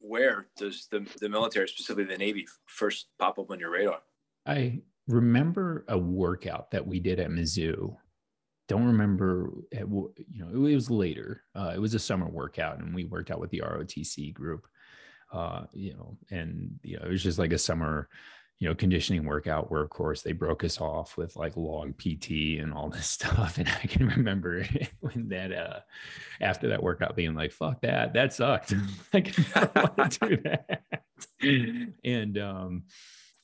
where 0.00 0.48
does 0.56 0.86
the 0.90 1.06
the 1.20 1.28
military, 1.28 1.68
specifically 1.68 2.04
the 2.04 2.18
Navy, 2.18 2.46
first 2.66 3.08
pop 3.18 3.38
up 3.38 3.50
on 3.50 3.58
your 3.58 3.70
radar? 3.70 4.00
I 4.46 4.82
remember 5.08 5.84
a 5.88 5.98
workout 5.98 6.70
that 6.70 6.86
we 6.86 7.00
did 7.00 7.20
at 7.20 7.30
Mizzou. 7.30 7.96
Don't 8.68 8.86
remember 8.86 9.50
you 9.72 10.14
know 10.34 10.48
it 10.50 10.74
was 10.74 10.90
later. 10.90 11.42
Uh, 11.54 11.72
it 11.74 11.80
was 11.80 11.94
a 11.94 11.98
summer 11.98 12.28
workout 12.28 12.78
and 12.78 12.94
we 12.94 13.04
worked 13.04 13.30
out 13.30 13.40
with 13.40 13.50
the 13.50 13.60
rotc 13.60 14.32
group. 14.32 14.66
Uh, 15.32 15.64
you 15.72 15.94
know 15.94 16.16
and 16.30 16.78
you 16.82 16.96
know 16.96 17.04
it 17.04 17.10
was 17.10 17.22
just 17.22 17.38
like 17.38 17.52
a 17.52 17.58
summer 17.58 18.08
you 18.60 18.68
know 18.68 18.74
conditioning 18.74 19.24
workout 19.24 19.70
where 19.70 19.82
of 19.82 19.90
course 19.90 20.22
they 20.22 20.32
broke 20.32 20.64
us 20.64 20.80
off 20.80 21.16
with 21.16 21.36
like 21.36 21.56
log 21.56 21.96
pt 21.98 22.60
and 22.60 22.72
all 22.72 22.88
this 22.90 23.08
stuff 23.08 23.58
and 23.58 23.68
i 23.68 23.86
can 23.86 24.06
remember 24.06 24.64
when 25.00 25.28
that 25.28 25.52
uh 25.52 25.80
after 26.40 26.68
that 26.68 26.82
workout 26.82 27.16
being 27.16 27.34
like 27.34 27.52
fuck 27.52 27.80
that 27.82 28.12
that 28.14 28.32
sucked. 28.32 28.74
Like 29.12 29.34
i 29.56 29.90
want 29.96 30.12
to 30.12 30.28
do 30.28 30.36
that. 30.44 30.82
And 32.04 32.38
um 32.38 32.84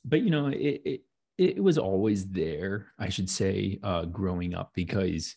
but 0.05 0.23
you 0.23 0.31
know 0.31 0.47
it, 0.47 0.83
it 0.85 1.01
it 1.41 1.63
was 1.65 1.79
always 1.79 2.29
there, 2.29 2.89
I 2.99 3.09
should 3.09 3.31
say, 3.31 3.79
uh, 3.83 4.05
growing 4.05 4.55
up, 4.55 4.73
because 4.75 5.37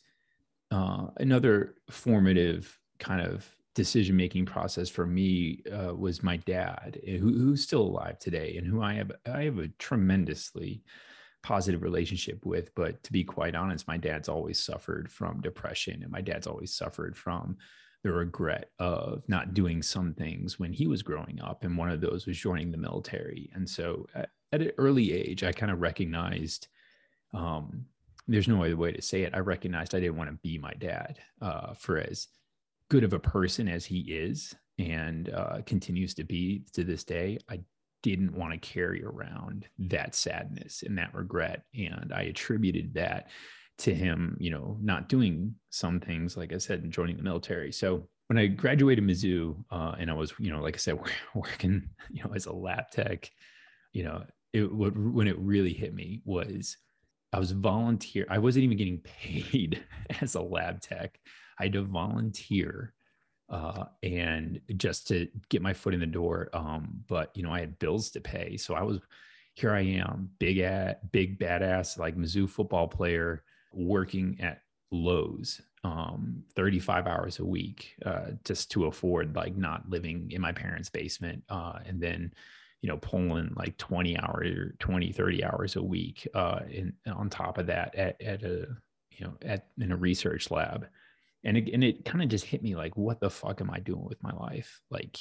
uh, 0.69 1.07
another 1.15 1.75
formative 1.89 2.77
kind 2.99 3.25
of 3.25 3.49
decision 3.75 4.15
making 4.15 4.45
process 4.45 4.89
for 4.89 5.05
me 5.05 5.63
uh, 5.71 5.93
was 5.95 6.23
my 6.23 6.37
dad, 6.37 6.99
eh, 7.05 7.17
who, 7.17 7.33
who's 7.33 7.63
still 7.63 7.81
alive 7.81 8.19
today, 8.19 8.57
and 8.57 8.67
who 8.67 8.81
I 8.81 8.93
have 8.93 9.11
I 9.25 9.43
have 9.43 9.59
a 9.59 9.69
tremendously 9.79 10.83
positive 11.41 11.81
relationship 11.81 12.45
with. 12.45 12.73
But 12.75 13.03
to 13.03 13.11
be 13.11 13.23
quite 13.23 13.55
honest, 13.55 13.87
my 13.87 13.97
dad's 13.97 14.29
always 14.29 14.59
suffered 14.59 15.11
from 15.11 15.41
depression, 15.41 16.03
and 16.03 16.11
my 16.11 16.21
dad's 16.21 16.47
always 16.47 16.73
suffered 16.73 17.17
from 17.17 17.57
the 18.03 18.11
regret 18.11 18.71
of 18.79 19.23
not 19.27 19.53
doing 19.53 19.81
some 19.81 20.13
things 20.13 20.59
when 20.59 20.73
he 20.73 20.87
was 20.87 21.01
growing 21.01 21.39
up 21.41 21.63
and 21.63 21.77
one 21.77 21.89
of 21.89 22.01
those 22.01 22.25
was 22.25 22.37
joining 22.37 22.69
the 22.69 22.77
military 22.77 23.49
and 23.53 23.69
so 23.69 24.05
uh, 24.13 24.23
at 24.53 24.61
an 24.61 24.71
early 24.77 25.11
age, 25.11 25.43
I 25.43 25.51
kind 25.51 25.71
of 25.71 25.81
recognized 25.81 26.67
um, 27.33 27.85
there's 28.27 28.47
no 28.47 28.63
other 28.63 28.77
way 28.77 28.91
to 28.91 29.01
say 29.01 29.23
it. 29.23 29.33
I 29.33 29.39
recognized 29.39 29.95
I 29.95 29.99
didn't 29.99 30.15
want 30.15 30.29
to 30.29 30.37
be 30.43 30.59
my 30.59 30.73
dad 30.75 31.17
uh, 31.41 31.73
for 31.73 31.97
as 31.97 32.27
good 32.89 33.03
of 33.03 33.13
a 33.13 33.19
person 33.19 33.67
as 33.67 33.85
he 33.85 33.99
is 33.99 34.55
and 34.77 35.29
uh, 35.29 35.59
continues 35.65 36.13
to 36.15 36.23
be 36.23 36.63
to 36.73 36.83
this 36.83 37.03
day. 37.03 37.37
I 37.49 37.61
didn't 38.01 38.35
want 38.35 38.53
to 38.53 38.59
carry 38.59 39.03
around 39.03 39.65
that 39.79 40.13
sadness 40.13 40.83
and 40.85 40.97
that 40.97 41.13
regret. 41.13 41.63
And 41.73 42.11
I 42.13 42.23
attributed 42.23 42.93
that 42.95 43.29
to 43.79 43.93
him, 43.93 44.37
you 44.39 44.51
know, 44.51 44.77
not 44.81 45.09
doing 45.09 45.55
some 45.69 45.99
things, 45.99 46.37
like 46.37 46.53
I 46.53 46.57
said, 46.57 46.83
and 46.83 46.91
joining 46.91 47.17
the 47.17 47.23
military. 47.23 47.71
So 47.71 48.07
when 48.27 48.37
I 48.37 48.47
graduated 48.47 49.03
Mizzou 49.03 49.63
uh, 49.71 49.95
and 49.97 50.11
I 50.11 50.13
was, 50.13 50.33
you 50.37 50.51
know, 50.51 50.61
like 50.61 50.75
I 50.75 50.77
said, 50.77 50.99
working, 51.35 51.89
you 52.11 52.23
know, 52.23 52.33
as 52.35 52.45
a 52.45 52.53
lab 52.53 52.91
tech, 52.91 53.31
you 53.91 54.03
know, 54.03 54.23
it 54.51 54.71
what 54.71 54.95
when 54.95 55.27
it 55.27 55.39
really 55.39 55.73
hit 55.73 55.93
me 55.93 56.21
was 56.25 56.77
I 57.31 57.39
was 57.39 57.51
volunteer. 57.51 58.25
I 58.29 58.37
wasn't 58.37 58.65
even 58.65 58.77
getting 58.77 58.99
paid 59.21 59.83
as 60.21 60.35
a 60.35 60.41
lab 60.41 60.81
tech. 60.81 61.19
To 61.69 61.83
volunteer 61.83 62.93
uh, 63.49 63.85
and 64.01 64.59
just 64.77 65.07
to 65.07 65.27
get 65.49 65.61
my 65.61 65.73
foot 65.73 65.93
in 65.93 65.99
the 65.99 66.05
door. 66.05 66.49
Um, 66.53 67.03
but 67.07 67.31
you 67.35 67.43
know, 67.43 67.51
I 67.51 67.59
had 67.59 67.79
bills 67.79 68.11
to 68.11 68.21
pay, 68.21 68.57
so 68.57 68.73
I 68.73 68.81
was 68.83 68.99
here. 69.53 69.71
I 69.71 69.81
am, 69.81 70.31
big 70.39 70.59
at 70.59 71.11
big 71.11 71.39
badass 71.39 71.97
like 71.97 72.17
Mizzou 72.17 72.49
football 72.49 72.87
player, 72.87 73.43
working 73.71 74.37
at 74.39 74.61
Lowe's, 74.91 75.61
um, 75.83 76.43
35 76.55 77.07
hours 77.07 77.39
a 77.39 77.45
week, 77.45 77.95
uh, 78.05 78.31
just 78.43 78.71
to 78.71 78.85
afford 78.85 79.35
like 79.35 79.55
not 79.55 79.89
living 79.89 80.31
in 80.31 80.41
my 80.41 80.51
parents' 80.51 80.89
basement, 80.89 81.43
uh, 81.49 81.79
and 81.85 82.01
then 82.01 82.33
you 82.81 82.89
know 82.89 82.97
pulling 82.97 83.53
like 83.55 83.77
20 83.77 84.17
hours 84.19 84.73
20 84.79 85.13
30 85.13 85.43
hours 85.45 85.77
a 85.77 85.81
week 85.81 86.27
uh 86.35 86.59
in 86.69 86.91
on 87.07 87.29
top 87.29 87.57
of 87.57 87.67
that 87.67 87.95
at, 87.95 88.21
at 88.21 88.43
a 88.43 88.67
you 89.09 89.25
know 89.25 89.33
at 89.41 89.67
in 89.79 89.93
a 89.93 89.95
research 89.95 90.51
lab 90.51 90.85
and 91.43 91.57
it, 91.57 91.73
and 91.73 91.83
it 91.83 92.05
kind 92.05 92.23
of 92.23 92.29
just 92.29 92.45
hit 92.45 92.63
me 92.63 92.75
like 92.75 92.95
what 92.95 93.19
the 93.19 93.29
fuck 93.29 93.61
am 93.61 93.69
i 93.71 93.79
doing 93.79 94.05
with 94.05 94.21
my 94.23 94.33
life? 94.33 94.81
Like 94.89 95.17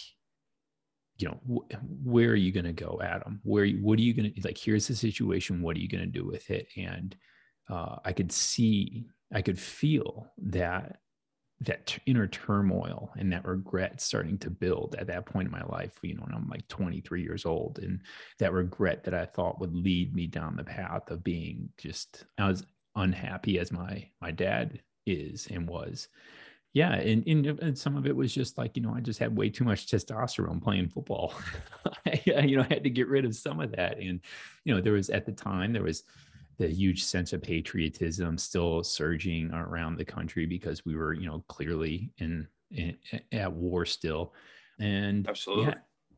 you 1.18 1.28
know 1.28 1.40
wh- 1.46 2.06
where 2.06 2.30
are 2.30 2.36
you 2.36 2.52
going 2.52 2.64
to 2.64 2.72
go 2.72 3.00
adam? 3.02 3.40
Where 3.42 3.68
what 3.68 3.98
are 3.98 4.02
you 4.02 4.14
going 4.14 4.32
to 4.32 4.40
like 4.42 4.58
here's 4.58 4.88
the 4.88 4.94
situation 4.94 5.62
what 5.62 5.76
are 5.76 5.80
you 5.80 5.88
going 5.88 6.04
to 6.04 6.06
do 6.06 6.26
with 6.26 6.50
it? 6.50 6.68
And 6.76 7.16
uh, 7.70 7.96
i 8.04 8.12
could 8.12 8.32
see 8.32 9.06
i 9.34 9.40
could 9.40 9.58
feel 9.58 10.26
that 10.38 10.98
that 11.60 11.96
inner 12.06 12.26
turmoil 12.26 13.12
and 13.16 13.32
that 13.32 13.44
regret 13.44 14.00
starting 14.00 14.36
to 14.36 14.50
build 14.50 14.96
at 14.98 15.06
that 15.06 15.26
point 15.26 15.46
in 15.46 15.52
my 15.52 15.62
life 15.64 15.98
you 16.02 16.14
know 16.14 16.22
when 16.22 16.34
i'm 16.34 16.48
like 16.48 16.66
23 16.68 17.22
years 17.22 17.46
old 17.46 17.78
and 17.80 18.00
that 18.38 18.52
regret 18.52 19.04
that 19.04 19.14
i 19.14 19.24
thought 19.24 19.60
would 19.60 19.74
lead 19.74 20.14
me 20.14 20.26
down 20.26 20.56
the 20.56 20.64
path 20.64 21.10
of 21.10 21.22
being 21.22 21.68
just 21.78 22.24
as 22.38 22.64
unhappy 22.96 23.58
as 23.58 23.72
my 23.72 24.06
my 24.20 24.30
dad 24.30 24.80
is 25.06 25.48
and 25.50 25.68
was 25.68 26.08
yeah 26.72 26.94
and, 26.94 27.26
and, 27.26 27.46
and 27.46 27.78
some 27.78 27.96
of 27.96 28.06
it 28.06 28.16
was 28.16 28.32
just 28.32 28.56
like 28.56 28.76
you 28.76 28.82
know 28.82 28.94
i 28.94 29.00
just 29.00 29.18
had 29.18 29.36
way 29.36 29.50
too 29.50 29.64
much 29.64 29.86
testosterone 29.86 30.62
playing 30.62 30.88
football 30.88 31.34
I, 32.06 32.20
you 32.44 32.56
know 32.56 32.62
i 32.62 32.74
had 32.74 32.84
to 32.84 32.90
get 32.90 33.08
rid 33.08 33.24
of 33.24 33.34
some 33.34 33.60
of 33.60 33.72
that 33.72 33.98
and 33.98 34.20
you 34.64 34.74
know 34.74 34.80
there 34.80 34.94
was 34.94 35.10
at 35.10 35.26
the 35.26 35.32
time 35.32 35.72
there 35.72 35.82
was 35.82 36.04
the 36.58 36.68
huge 36.68 37.02
sense 37.02 37.32
of 37.32 37.42
patriotism 37.42 38.38
still 38.38 38.82
surging 38.82 39.52
around 39.52 39.96
the 39.96 40.04
country 40.04 40.46
because 40.46 40.84
we 40.84 40.94
were, 40.94 41.12
you 41.12 41.26
know, 41.26 41.44
clearly 41.48 42.10
in, 42.18 42.46
in 42.70 42.96
at 43.32 43.52
war 43.52 43.84
still. 43.84 44.32
And 44.78 45.28
absolutely. 45.28 45.66
Yeah, 45.66 45.74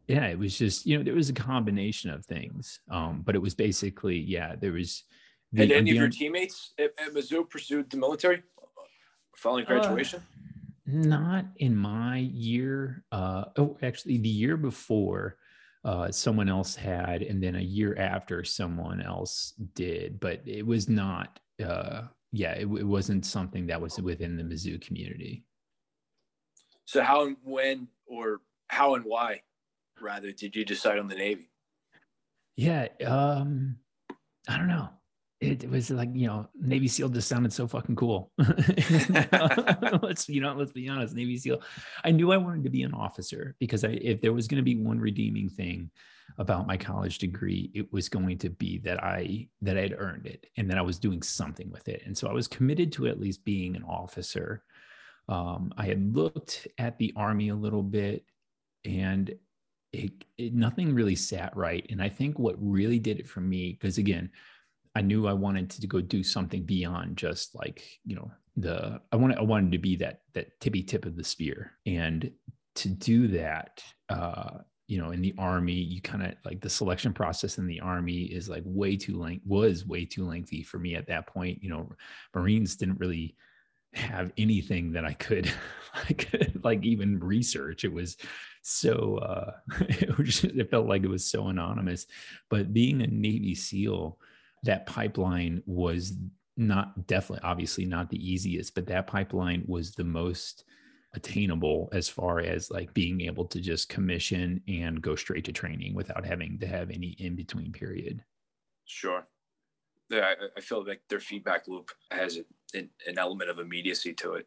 yeah, 0.07 0.27
it 0.27 0.39
was 0.39 0.57
just, 0.57 0.87
you 0.87 0.99
know, 0.99 1.05
there 1.05 1.15
was 1.15 1.31
a 1.31 1.35
combination 1.35 2.11
of 2.11 2.27
things. 2.27 2.81
Um, 2.91 3.23
but 3.25 3.35
it 3.35 3.43
was 3.43 3.55
basically, 3.55 4.19
yeah, 4.19 4.55
there 4.57 4.73
was 4.73 5.05
the, 5.53 5.63
Had 5.63 5.73
any 5.73 5.91
of 5.93 5.97
your 5.97 6.09
teammates 6.09 6.73
at, 6.79 6.93
at 6.99 7.15
Mizzou 7.15 7.49
pursued 7.49 7.89
the 7.91 7.97
military 7.97 8.43
following 9.37 9.65
uh, 9.65 9.69
graduation? 9.69 10.21
Uh, 10.21 10.45
not 10.87 11.47
in 11.57 11.77
my 11.77 12.19
year. 12.19 13.05
Uh, 13.11 13.45
oh, 13.57 13.77
actually, 13.83 14.19
the 14.19 14.29
year 14.29 14.57
before, 14.57 15.37
uh, 15.85 16.11
someone 16.11 16.49
else 16.49 16.75
had, 16.75 17.23
and 17.23 17.43
then 17.43 17.57
a 17.57 17.61
year 17.61 17.97
after 17.99 18.45
someone 18.45 19.03
else 19.03 19.53
did, 19.75 20.21
but 20.21 20.41
it 20.47 20.67
was 20.67 20.89
not. 20.89 21.39
Uh, 21.65 22.03
yeah, 22.33 22.53
it, 22.53 22.67
it 22.67 22.85
wasn't 22.85 23.25
something 23.25 23.67
that 23.69 23.81
was 23.81 24.01
within 24.01 24.37
the 24.37 24.43
Mizzou 24.43 24.81
community. 24.85 25.45
So 26.85 27.03
how 27.03 27.27
and 27.27 27.37
when, 27.45 27.89
or 28.07 28.41
how 28.69 28.95
and 28.95 29.05
why, 29.05 29.43
rather, 30.01 30.33
did 30.33 30.57
you 30.57 30.65
decide 30.65 30.99
on 30.99 31.07
the 31.07 31.15
Navy? 31.15 31.51
Yeah, 32.57 32.89
um, 33.07 33.77
I 34.49 34.59
don't 34.59 34.69
know 34.69 34.91
it, 35.41 35.71
was 35.71 35.91
like 35.91 36.11
you 36.13 36.27
know 36.27 36.49
navy 36.59 36.89
seal 36.89 37.09
just 37.09 37.29
sounded 37.29 37.53
so 37.53 37.67
fucking 37.67 37.97
cool. 37.97 38.31
Let's 40.03 40.29
you 40.29 40.41
know 40.41 40.55
let's 40.55 40.73
be 40.73 40.89
honest 40.89 41.15
navy 41.15 41.37
seal. 41.39 41.61
I 42.05 42.11
knew 42.11 42.33
i 42.33 42.37
wanted 42.37 42.65
to 42.65 42.71
be 42.71 42.83
an 42.83 42.95
officer 42.95 43.55
because 43.59 43.85
i 43.85 43.89
if 43.89 44.21
there 44.21 44.33
was 44.33 44.49
going 44.49 44.59
to 44.59 44.65
be 44.65 44.77
one 44.77 44.99
redeeming 44.99 45.49
thing 45.49 45.91
about 46.39 46.67
my 46.67 46.77
college 46.77 47.19
degree 47.19 47.71
it 47.75 47.93
was 47.93 48.09
going 48.09 48.39
to 48.39 48.49
be 48.49 48.79
that 48.79 49.03
i 49.05 49.47
that 49.61 49.77
i'd 49.77 49.95
earned 49.99 50.27
it 50.27 50.47
and 50.57 50.71
that 50.71 50.79
i 50.79 50.83
was 50.83 50.99
doing 50.99 51.23
something 51.23 51.71
with 51.71 51.89
it. 51.89 52.03
And 52.07 52.17
so 52.17 52.29
i 52.29 52.33
was 52.33 52.49
committed 52.49 52.93
to 52.93 53.07
at 53.07 53.21
least 53.21 53.45
being 53.45 53.77
an 53.77 53.85
officer. 53.85 54.63
Um, 55.29 55.73
i 55.77 55.87
had 55.87 56.15
looked 56.15 56.67
at 56.79 56.99
the 56.99 57.13
army 57.17 57.49
a 57.49 57.55
little 57.55 57.83
bit 57.83 58.25
and 58.85 59.35
it, 59.93 60.13
it 60.37 60.53
nothing 60.53 60.93
really 60.95 61.15
sat 61.15 61.57
right. 61.57 61.87
And 61.91 62.03
i 62.03 62.09
think 62.09 62.39
what 62.39 62.57
really 62.59 62.99
did 62.99 63.21
it 63.21 63.29
for 63.29 63.41
me 63.41 63.73
because 63.73 63.99
again 63.99 64.31
I 64.95 65.03
knew 65.03 65.27
I 65.27 65.33
wanted 65.33 65.71
to 65.71 65.87
go 65.87 66.01
do 66.01 66.23
something 66.23 66.65
beyond 66.65 67.17
just 67.17 67.55
like, 67.55 67.85
you 68.05 68.15
know, 68.15 68.31
the 68.57 69.01
I 69.11 69.17
wanted 69.17 69.39
I 69.39 69.43
wanted 69.43 69.73
to 69.73 69.79
be 69.79 69.97
that 69.97 70.21
that 70.35 70.61
tippy 70.61 70.83
tip 70.83 71.05
of 71.05 71.17
the 71.17 71.25
spear. 71.25 71.73
And 71.87 72.31
to 72.77 72.89
do 72.89 73.29
that, 73.29 73.83
uh, 74.09 74.59
you 74.87 74.99
know, 74.99 75.11
in 75.11 75.23
the 75.23 75.35
army, 75.39 75.75
you 75.75 76.01
kind 76.01 76.23
of 76.23 76.35
like 76.45 76.61
the 76.61 76.69
selection 76.69 77.13
process 77.13 77.59
in 77.59 77.67
the 77.67 77.81
army 77.81 78.23
is 78.23 78.49
like 78.49 78.63
way 78.65 78.97
too 78.97 79.19
length 79.19 79.45
was 79.47 79.87
way 79.87 80.05
too 80.05 80.27
lengthy 80.27 80.63
for 80.63 80.79
me 80.79 80.95
at 80.95 81.09
that 81.09 81.27
point. 81.27 81.63
You 81.63 81.71
know, 81.71 81.91
Marines 82.35 82.77
didn't 82.77 83.01
really 83.01 83.37
have 83.95 84.33
anything 84.37 84.93
that 84.93 85.05
I 85.05 85.13
could 85.15 85.51
could 86.19 86.61
like 86.63 86.85
even 86.85 87.19
research. 87.19 87.85
It 87.85 87.93
was 87.93 88.17
so 88.63 89.19
uh 89.19 89.53
it, 89.89 90.17
was 90.17 90.41
just, 90.41 90.45
it 90.45 90.71
felt 90.71 90.87
like 90.87 91.03
it 91.03 91.09
was 91.09 91.29
so 91.29 91.49
anonymous. 91.49 92.07
But 92.51 92.73
being 92.73 93.03
a 93.03 93.07
Navy 93.07 93.55
SEAL, 93.55 94.19
that 94.65 94.87
pipeline 94.87 95.63
was 95.67 96.15
not 96.57 97.07
definitely 97.07 97.43
obviously 97.43 97.85
not 97.85 98.11
the 98.11 98.33
easiest 98.33 98.75
but 98.75 98.87
that 98.87 99.07
pipeline 99.07 99.65
was 99.67 99.93
the 99.93 100.05
most 100.05 100.65
attainable 101.15 101.89
as 101.93 102.09
far 102.09 102.41
as 102.41 102.71
like 102.71 102.93
being 102.93 103.21
able 103.23 103.45
to 103.45 103.61
just 103.61 103.89
commission 103.89 104.61
and 104.69 105.01
go 105.01 105.15
straight 105.15 105.45
to 105.45 105.53
training 105.53 105.95
without 105.95 106.27
having 106.27 106.59
to 106.59 106.67
have 106.67 106.91
any 106.91 107.17
in 107.19 107.37
between 107.37 107.73
period. 107.73 108.23
Sure. 108.85 109.27
Yeah, 110.11 110.21
I, 110.21 110.35
I 110.57 110.61
feel 110.61 110.85
like 110.85 111.03
their 111.09 111.21
feedback 111.21 111.67
loop 111.69 111.91
has 112.11 112.39
an, 112.75 112.91
an 113.07 113.19
element 113.19 113.49
of 113.49 113.59
immediacy 113.59 114.13
to 114.15 114.35
it. 114.35 114.47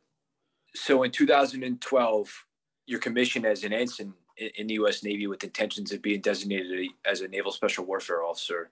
So 0.76 1.04
in 1.04 1.12
2012, 1.12 2.46
you're 2.86 3.00
commissioned 3.00 3.46
as 3.46 3.64
an 3.64 3.74
ensign 3.74 4.14
in 4.38 4.68
the 4.68 4.76
U.S. 4.76 5.04
Navy 5.04 5.26
with 5.26 5.44
intentions 5.44 5.92
of 5.92 6.02
being 6.02 6.22
designated 6.22 6.90
as 7.06 7.22
a 7.22 7.28
naval 7.28 7.52
special 7.52 7.86
warfare 7.86 8.24
officer. 8.24 8.70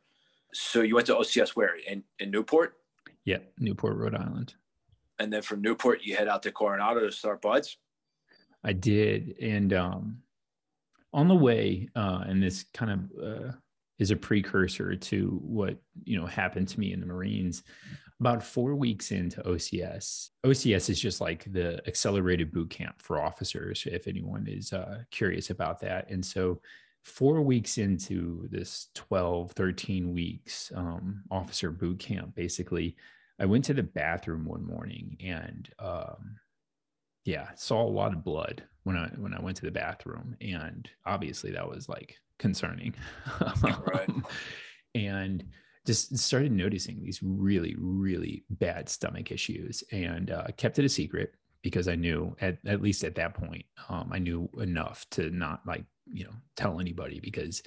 So 0.56 0.82
you 0.82 0.96
went 0.96 1.08
to 1.08 1.16
OCS 1.16 1.50
where 1.50 1.76
in, 1.76 2.04
in 2.20 2.32
Newport? 2.32 2.78
Yeah, 3.26 3.40
Newport, 3.60 3.98
Rhode 3.98 4.16
Island. 4.16 4.54
And 5.20 5.32
then 5.32 5.42
from 5.42 5.62
Newport, 5.62 6.02
you 6.04 6.16
head 6.16 6.28
out 6.28 6.44
to 6.44 6.52
Coronado 6.52 7.02
to 7.02 7.12
start 7.12 7.42
Buds. 7.42 7.78
I 8.64 8.74
did, 8.74 9.36
and 9.42 9.74
um, 9.74 10.18
on 11.14 11.28
the 11.28 11.36
way, 11.36 11.90
uh, 11.96 12.24
and 12.26 12.42
this 12.42 12.66
kind 12.74 12.92
of 12.92 13.24
uh, 13.24 13.52
is 14.00 14.12
a 14.12 14.16
precursor 14.16 14.96
to 14.96 15.40
what 15.44 15.78
you 16.04 16.20
know 16.20 16.26
happened 16.26 16.68
to 16.70 16.80
me 16.80 16.94
in 16.94 17.00
the 17.00 17.06
Marines. 17.06 17.64
About 18.20 18.42
four 18.42 18.76
weeks 18.76 19.12
into 19.12 19.42
OCS, 19.42 20.30
OCS 20.46 20.90
is 20.90 21.00
just 21.00 21.20
like 21.20 21.52
the 21.52 21.86
accelerated 21.86 22.52
boot 22.52 22.70
camp 22.70 23.02
for 23.02 23.22
officers. 23.22 23.86
If 23.92 24.08
anyone 24.08 24.48
is 24.48 24.74
uh, 24.74 25.04
curious 25.12 25.50
about 25.50 25.82
that, 25.82 26.10
and 26.10 26.26
so 26.26 26.62
four 27.06 27.42
weeks 27.42 27.78
into 27.78 28.48
this 28.52 28.88
12 28.96 29.52
13 29.52 30.14
weeks 30.14 30.72
um, 30.76 31.24
officer 31.32 31.72
boot 31.72 32.00
camp 32.00 32.36
basically 32.36 32.96
i 33.40 33.46
went 33.46 33.64
to 33.64 33.74
the 33.74 33.84
bathroom 33.84 34.44
one 34.44 34.66
morning 34.66 35.16
and 35.24 35.70
um, 35.80 36.36
yeah 37.24 37.50
saw 37.56 37.82
a 37.84 37.88
lot 37.88 38.12
of 38.12 38.24
blood 38.24 38.64
when 38.84 38.98
i 38.98 39.08
when 39.18 39.34
i 39.34 39.42
went 39.42 39.58
to 39.58 39.66
the 39.66 39.72
bathroom. 39.72 40.36
And 40.40 40.90
obviously 41.06 41.52
that 41.52 41.70
was 41.70 41.90
like 41.90 42.18
concerning. 42.40 42.96
Right. 43.62 44.10
and 44.96 45.44
just 45.86 46.18
started 46.18 46.52
noticing 46.52 47.04
these 47.04 47.20
really 47.22 47.76
really 47.78 48.46
bad 48.50 48.88
stomach 48.90 49.32
issues. 49.32 49.84
And 49.92 50.32
uh, 50.32 50.48
kept 50.58 50.80
it 50.80 50.86
a 50.86 50.90
secret 50.90 51.34
because 51.62 51.88
i 51.88 51.96
knew 51.96 52.36
at, 52.42 52.60
at 52.68 52.82
least 52.82 53.04
at 53.04 53.16
that 53.16 53.34
point 53.34 53.66
um, 53.90 54.12
i 54.14 54.20
knew 54.20 54.48
enough 54.60 55.06
to 55.10 55.32
not 55.32 55.62
like 55.66 55.84
you 56.12 56.24
know 56.24 56.34
tell 56.56 56.80
anybody 56.80 57.20
because 57.20 57.64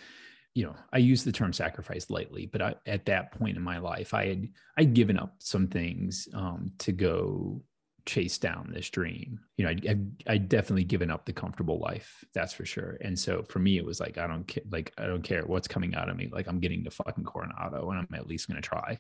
you 0.54 0.64
know 0.64 0.74
i 0.92 0.98
use 0.98 1.24
the 1.24 1.32
term 1.32 1.52
sacrifice 1.52 2.10
lightly 2.10 2.46
but 2.46 2.62
I, 2.62 2.74
at 2.86 3.06
that 3.06 3.32
point 3.32 3.56
in 3.56 3.62
my 3.62 3.78
life 3.78 4.14
i 4.14 4.26
had 4.26 4.48
i'd 4.76 4.94
given 4.94 5.18
up 5.18 5.34
some 5.38 5.68
things 5.68 6.28
um, 6.34 6.72
to 6.78 6.92
go 6.92 7.62
chase 8.08 8.38
down 8.38 8.70
this 8.72 8.88
dream. 8.88 9.38
You 9.58 9.66
know, 9.66 9.70
I 9.70 10.32
I 10.32 10.38
definitely 10.38 10.84
given 10.84 11.10
up 11.10 11.26
the 11.26 11.32
comfortable 11.32 11.78
life, 11.78 12.24
that's 12.32 12.54
for 12.54 12.64
sure. 12.64 12.96
And 13.02 13.16
so 13.16 13.42
for 13.42 13.58
me, 13.58 13.76
it 13.76 13.84
was 13.84 14.00
like 14.00 14.16
I 14.16 14.26
don't 14.26 14.48
care, 14.48 14.62
like 14.72 14.92
I 14.96 15.06
don't 15.06 15.22
care 15.22 15.44
what's 15.44 15.68
coming 15.68 15.94
out 15.94 16.08
of 16.08 16.16
me. 16.16 16.28
Like 16.32 16.48
I'm 16.48 16.58
getting 16.58 16.82
to 16.84 16.90
fucking 16.90 17.24
Coronado, 17.24 17.90
and 17.90 17.98
I'm 18.00 18.18
at 18.18 18.26
least 18.26 18.48
going 18.48 18.60
to 18.60 18.66
try. 18.66 18.98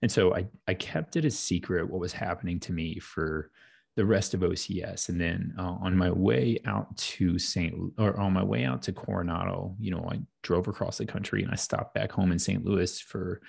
And 0.00 0.10
so 0.10 0.34
I 0.34 0.46
I 0.68 0.74
kept 0.74 1.16
it 1.16 1.24
a 1.24 1.30
secret 1.30 1.90
what 1.90 2.00
was 2.00 2.12
happening 2.12 2.60
to 2.60 2.72
me 2.72 3.00
for 3.00 3.50
the 3.96 4.04
rest 4.04 4.34
of 4.34 4.40
OCS. 4.40 5.08
And 5.08 5.20
then 5.20 5.54
uh, 5.58 5.76
on 5.80 5.96
my 5.96 6.10
way 6.10 6.58
out 6.66 6.94
to 6.96 7.38
St. 7.38 7.74
or 7.98 8.20
on 8.20 8.34
my 8.34 8.44
way 8.44 8.64
out 8.64 8.82
to 8.82 8.92
Coronado, 8.92 9.74
you 9.80 9.90
know, 9.90 10.06
I 10.10 10.20
drove 10.42 10.68
across 10.68 10.98
the 10.98 11.06
country 11.06 11.42
and 11.42 11.50
I 11.50 11.56
stopped 11.56 11.94
back 11.94 12.12
home 12.12 12.30
in 12.30 12.38
St. 12.38 12.64
Louis 12.64 13.00
for 13.00 13.40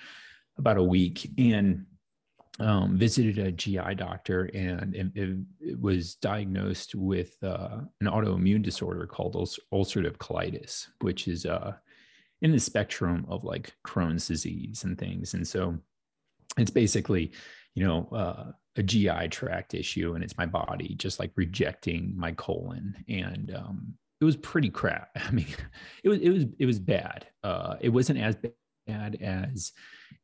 about 0.56 0.78
a 0.78 0.82
week 0.82 1.30
and 1.36 1.84
um, 2.60 2.96
visited 2.98 3.38
a 3.38 3.52
GI 3.52 3.94
doctor 3.96 4.50
and 4.52 4.96
it, 4.96 5.06
it, 5.14 5.80
was 5.80 6.16
diagnosed 6.16 6.96
with 6.96 7.36
uh, 7.44 7.78
an 8.00 8.08
autoimmune 8.08 8.62
disorder 8.62 9.06
called 9.06 9.34
ulcerative 9.72 10.16
colitis, 10.16 10.88
which 11.00 11.28
is 11.28 11.46
uh, 11.46 11.74
in 12.42 12.50
the 12.50 12.58
spectrum 12.58 13.26
of 13.28 13.44
like 13.44 13.74
Crohn's 13.86 14.26
disease 14.26 14.82
and 14.82 14.98
things. 14.98 15.34
And 15.34 15.46
so 15.46 15.78
it's 16.56 16.70
basically, 16.70 17.30
you 17.74 17.86
know, 17.86 18.08
uh, 18.10 18.52
a 18.78 18.82
GI 18.82 19.28
tract 19.28 19.74
issue 19.74 20.14
and 20.14 20.24
it's 20.24 20.38
my 20.38 20.46
body 20.46 20.94
just 20.94 21.18
like 21.18 21.32
rejecting 21.36 22.14
my 22.16 22.32
colon. 22.32 23.04
And 23.08 23.54
um, 23.54 23.94
it 24.20 24.24
was 24.24 24.36
pretty 24.36 24.70
crap. 24.70 25.10
I 25.16 25.30
mean, 25.30 25.46
it 26.02 26.08
was, 26.08 26.18
it 26.20 26.30
was, 26.30 26.44
it 26.58 26.66
was 26.66 26.78
bad. 26.78 27.26
Uh, 27.42 27.76
it 27.80 27.90
wasn't 27.90 28.20
as 28.20 28.36
bad 28.86 29.18
as 29.20 29.72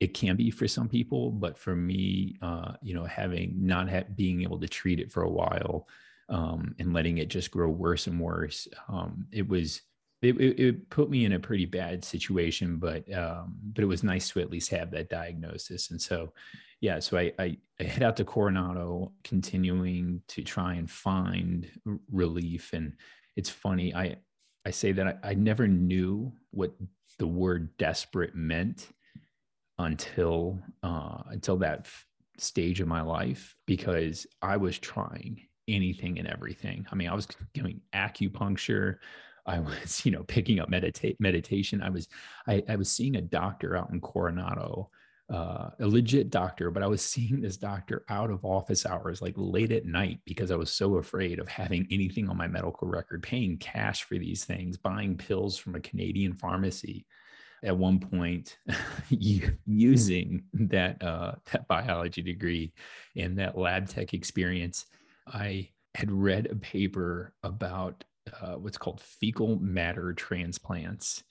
it 0.01 0.15
can 0.15 0.37
be 0.37 0.51
for 0.51 0.67
some 0.67 0.89
people 0.89 1.31
but 1.31 1.59
for 1.59 1.77
me 1.77 2.37
uh, 2.43 2.73
you 2.83 2.95
know 2.95 3.05
having 3.05 3.55
not 3.59 3.89
ha- 3.89 4.05
being 4.15 4.43
able 4.43 4.59
to 4.59 4.69
treat 4.69 4.99
it 4.99 5.13
for 5.13 5.23
a 5.23 5.31
while 5.31 5.87
um, 6.29 6.75
and 6.79 6.93
letting 6.93 7.19
it 7.19 7.29
just 7.29 7.51
grow 7.51 7.69
worse 7.69 8.07
and 8.07 8.19
worse 8.19 8.67
um, 8.89 9.27
it 9.31 9.47
was 9.47 9.83
it, 10.23 10.41
it, 10.41 10.59
it, 10.59 10.91
put 10.91 11.11
me 11.11 11.27
in 11.27 11.35
a 11.35 11.39
pretty 11.39 11.67
bad 11.67 12.03
situation 12.03 12.79
but 12.79 13.11
um, 13.13 13.55
but 13.75 13.85
it 13.85 13.87
was 13.87 14.03
nice 14.03 14.31
to 14.31 14.41
at 14.41 14.51
least 14.51 14.71
have 14.71 14.91
that 14.91 15.11
diagnosis 15.11 15.91
and 15.91 16.01
so 16.01 16.33
yeah 16.81 16.99
so 16.99 17.19
I, 17.19 17.33
I, 17.39 17.45
I 17.45 17.57
head 17.81 18.03
out 18.03 18.17
to 18.17 18.25
coronado 18.25 19.13
continuing 19.25 20.23
to 20.29 20.43
try 20.43 20.75
and 20.75 20.91
find 20.91 21.69
relief 22.13 22.73
and 22.73 22.93
it's 23.37 23.51
funny 23.51 23.95
i 23.95 24.17
i 24.65 24.71
say 24.71 24.93
that 24.93 25.07
I, 25.07 25.31
I 25.31 25.35
never 25.35 25.67
knew 25.67 26.33
what 26.51 26.73
the 27.19 27.27
word 27.27 27.77
desperate 27.79 28.35
meant 28.35 28.89
until 29.79 30.59
uh, 30.83 31.23
until 31.27 31.57
that 31.59 31.81
f- 31.81 32.07
stage 32.39 32.81
of 32.81 32.89
my 32.89 33.01
life 33.01 33.57
because 33.67 34.27
I 34.43 34.57
was 34.57 34.79
trying 34.79 35.41
anything 35.69 36.19
and 36.19 36.29
everything. 36.29 36.87
I 36.91 36.95
mean, 36.95 37.09
I 37.09 37.15
was 37.15 37.27
doing 37.53 37.81
acupuncture. 37.95 38.97
I 39.47 39.61
was, 39.61 40.05
you 40.05 40.13
know, 40.13 40.23
picking 40.25 40.61
up 40.61 40.71
medita- 40.71 41.17
meditation. 41.19 41.83
I 41.83 41.91
was, 41.91 42.09
I, 42.47 42.63
I 42.69 42.77
was 42.77 42.91
seeing 42.91 43.17
a 43.17 43.23
doctor 43.23 43.77
out 43.77 43.91
in 43.91 44.01
Coronado, 44.01 44.91
uh, 45.33 45.71
a 45.81 45.87
legit 45.87 46.31
doctor, 46.31 46.71
but 46.71 46.83
I 46.83 46.87
was 46.87 47.03
seeing 47.05 47.41
this 47.41 47.57
doctor 47.57 48.05
out 48.09 48.31
of 48.31 48.45
office 48.45 48.87
hours, 48.87 49.23
like 49.23 49.35
late 49.37 49.73
at 49.73 49.87
night, 49.87 50.21
because 50.25 50.51
I 50.51 50.57
was 50.57 50.71
so 50.71 50.97
afraid 50.97 51.39
of 51.39 51.49
having 51.49 51.87
anything 51.91 52.29
on 52.29 52.37
my 52.37 52.47
medical 52.47 52.89
record, 52.89 53.23
paying 53.23 53.57
cash 53.59 54.05
for 54.05 54.19
these 54.19 54.45
things, 54.45 54.77
buying 54.77 55.17
pills 55.17 55.57
from 55.57 55.75
a 55.75 55.81
Canadian 55.81 56.35
pharmacy 56.35 57.07
at 57.63 57.77
one 57.77 57.99
point 57.99 58.59
using 59.09 60.45
that 60.53 61.03
uh, 61.03 61.33
that 61.51 61.67
biology 61.67 62.23
degree 62.23 62.73
and 63.17 63.39
that 63.39 63.57
lab 63.57 63.89
tech 63.89 64.13
experience, 64.13 64.87
I 65.27 65.71
had 65.95 66.11
read 66.11 66.47
a 66.51 66.57
paper 66.57 67.33
about 67.43 68.05
uh, 68.41 68.55
what's 68.55 68.79
called 68.79 69.01
fecal 69.01 69.57
matter 69.57 70.13
transplants. 70.13 71.25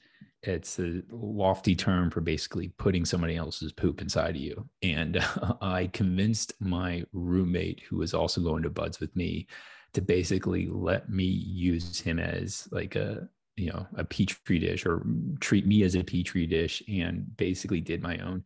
It's 0.44 0.78
a 0.78 1.02
lofty 1.10 1.76
term 1.76 2.12
for 2.12 2.22
basically 2.22 2.70
putting 2.78 3.06
somebody 3.06 3.38
else's 3.38 3.72
poop 3.72 4.02
inside 4.02 4.36
of 4.36 4.42
you. 4.42 4.68
And 4.82 5.24
I 5.62 5.90
convinced 5.94 6.54
my 6.60 7.06
roommate, 7.14 7.82
who 7.90 7.98
was 7.98 8.14
also 8.14 8.42
going 8.42 8.64
to 8.64 8.70
BUD/S 8.70 9.00
with 9.00 9.16
me, 9.16 9.48
to 9.94 10.02
basically 10.02 10.68
let 10.68 11.10
me 11.10 11.24
use 11.24 12.00
him 12.00 12.20
as 12.20 12.68
like 12.72 12.96
a 12.96 13.28
you 13.56 13.72
know 13.72 13.86
a 13.96 14.04
petri 14.04 14.60
dish 14.60 14.86
or 14.86 15.06
treat 15.40 15.66
me 15.66 15.84
as 15.84 15.96
a 15.96 16.04
petri 16.04 16.46
dish 16.46 16.82
and 16.88 17.38
basically 17.38 17.80
did 17.80 18.02
my 18.02 18.18
own 18.18 18.44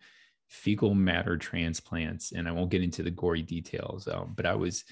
fecal 0.50 0.94
matter 0.94 1.38
transplants 1.38 2.32
and 2.34 2.48
i 2.48 2.52
won't 2.52 2.72
get 2.72 2.84
into 2.84 3.04
the 3.04 3.12
gory 3.12 3.42
details 3.42 4.08
um, 4.08 4.34
but 4.36 4.46
i 4.46 4.54
was 4.54 4.84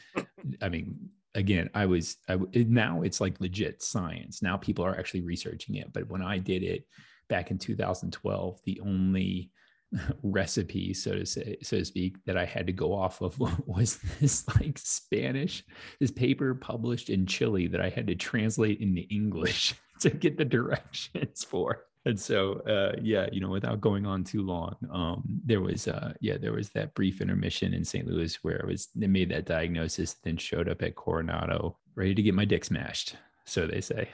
i 0.62 0.70
mean 0.70 0.96
again 1.36 1.70
i 1.74 1.86
was 1.86 2.18
I, 2.28 2.38
now 2.54 3.02
it's 3.04 3.22
like 3.22 3.40
legit 3.40 3.82
science 3.82 4.42
now 4.42 4.58
people 4.58 4.86
are 4.86 4.98
actually 4.98 5.22
researching 5.22 5.76
it 5.76 5.94
but 5.94 6.10
when 6.10 6.22
i 6.22 6.38
did 6.38 6.64
it 6.64 6.88
back 7.30 7.52
in 7.52 7.58
2012 7.58 8.60
the 8.66 8.80
only 8.82 9.52
recipe 10.24 10.94
so 10.94 11.14
to 11.14 11.26
say 11.26 11.58
so 11.62 11.78
to 11.78 11.86
speak 11.86 12.18
that 12.26 12.38
i 12.38 12.46
had 12.46 12.68
to 12.68 12.74
go 12.74 12.94
off 12.94 13.22
of 13.22 13.40
was 13.68 14.00
this 14.20 14.48
like 14.60 14.78
spanish 14.78 15.64
this 16.00 16.12
paper 16.12 16.56
published 16.56 17.10
in 17.10 17.26
chile 17.26 17.68
that 17.68 17.82
i 17.82 17.90
had 17.90 18.08
to 18.08 18.16
translate 18.16 18.82
into 18.82 19.02
english 19.10 19.76
to 20.02 20.10
get 20.10 20.38
the 20.38 20.46
directions 20.46 21.44
for. 21.44 21.86
And 22.06 22.20
so, 22.20 22.60
uh, 22.68 22.96
yeah, 23.02 23.28
you 23.32 23.42
know, 23.42 23.50
without 23.50 23.82
going 23.82 24.06
on 24.06 24.24
too 24.24 24.44
long, 24.44 24.76
um, 24.92 25.24
there 25.44 25.62
was, 25.62 25.88
uh, 25.88 26.14
yeah, 26.22 26.38
there 26.38 26.54
was 26.54 26.70
that 26.70 26.94
brief 26.94 27.20
intermission 27.20 27.74
in 27.74 27.84
St. 27.84 28.06
Louis 28.08 28.36
where 28.44 28.62
I 28.64 28.68
was, 28.68 28.90
they 28.96 29.08
made 29.08 29.30
that 29.32 29.46
diagnosis, 29.46 30.14
then 30.14 30.38
showed 30.38 30.70
up 30.70 30.84
at 30.84 30.96
Coronado, 30.96 31.78
ready 31.96 32.14
to 32.14 32.22
get 32.22 32.36
my 32.36 32.46
dick 32.46 32.64
smashed. 32.64 33.16
So 33.46 33.66
they 33.66 33.82
say. 33.82 34.10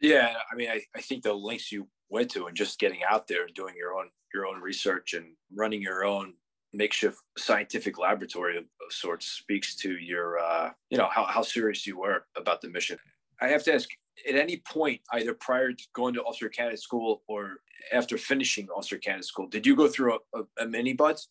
Yeah, 0.00 0.34
I 0.50 0.54
mean, 0.54 0.70
I, 0.70 0.80
I 0.94 1.00
think 1.00 1.22
the 1.22 1.32
links 1.32 1.72
you 1.72 1.88
went 2.08 2.30
to 2.30 2.46
and 2.46 2.56
just 2.56 2.78
getting 2.78 3.00
out 3.08 3.26
there 3.26 3.44
and 3.44 3.54
doing 3.54 3.74
your 3.76 3.94
own 3.94 4.10
your 4.34 4.46
own 4.46 4.60
research 4.60 5.14
and 5.14 5.34
running 5.54 5.82
your 5.82 6.04
own 6.04 6.34
makeshift 6.72 7.18
scientific 7.36 7.98
laboratory 7.98 8.58
of, 8.58 8.64
of 8.64 8.92
sorts 8.92 9.26
speaks 9.26 9.74
to 9.74 9.92
your 9.92 10.38
uh, 10.38 10.70
you 10.90 10.98
know 10.98 11.08
how, 11.10 11.24
how 11.24 11.42
serious 11.42 11.86
you 11.86 11.98
were 11.98 12.24
about 12.36 12.60
the 12.60 12.68
mission 12.68 12.98
i 13.40 13.48
have 13.48 13.64
to 13.64 13.74
ask 13.74 13.88
at 14.28 14.34
any 14.34 14.58
point, 14.58 15.00
either 15.12 15.34
prior 15.34 15.72
to 15.72 15.84
going 15.92 16.14
to 16.14 16.22
officer 16.22 16.48
candidate 16.48 16.80
school 16.80 17.22
or 17.28 17.58
after 17.92 18.18
finishing 18.18 18.68
officer 18.70 18.98
candidate 18.98 19.26
school, 19.26 19.46
did 19.46 19.66
you 19.66 19.76
go 19.76 19.88
through 19.88 20.14
a, 20.14 20.38
a, 20.38 20.64
a 20.64 20.66
mini 20.66 20.92
BUD/S? 20.92 21.28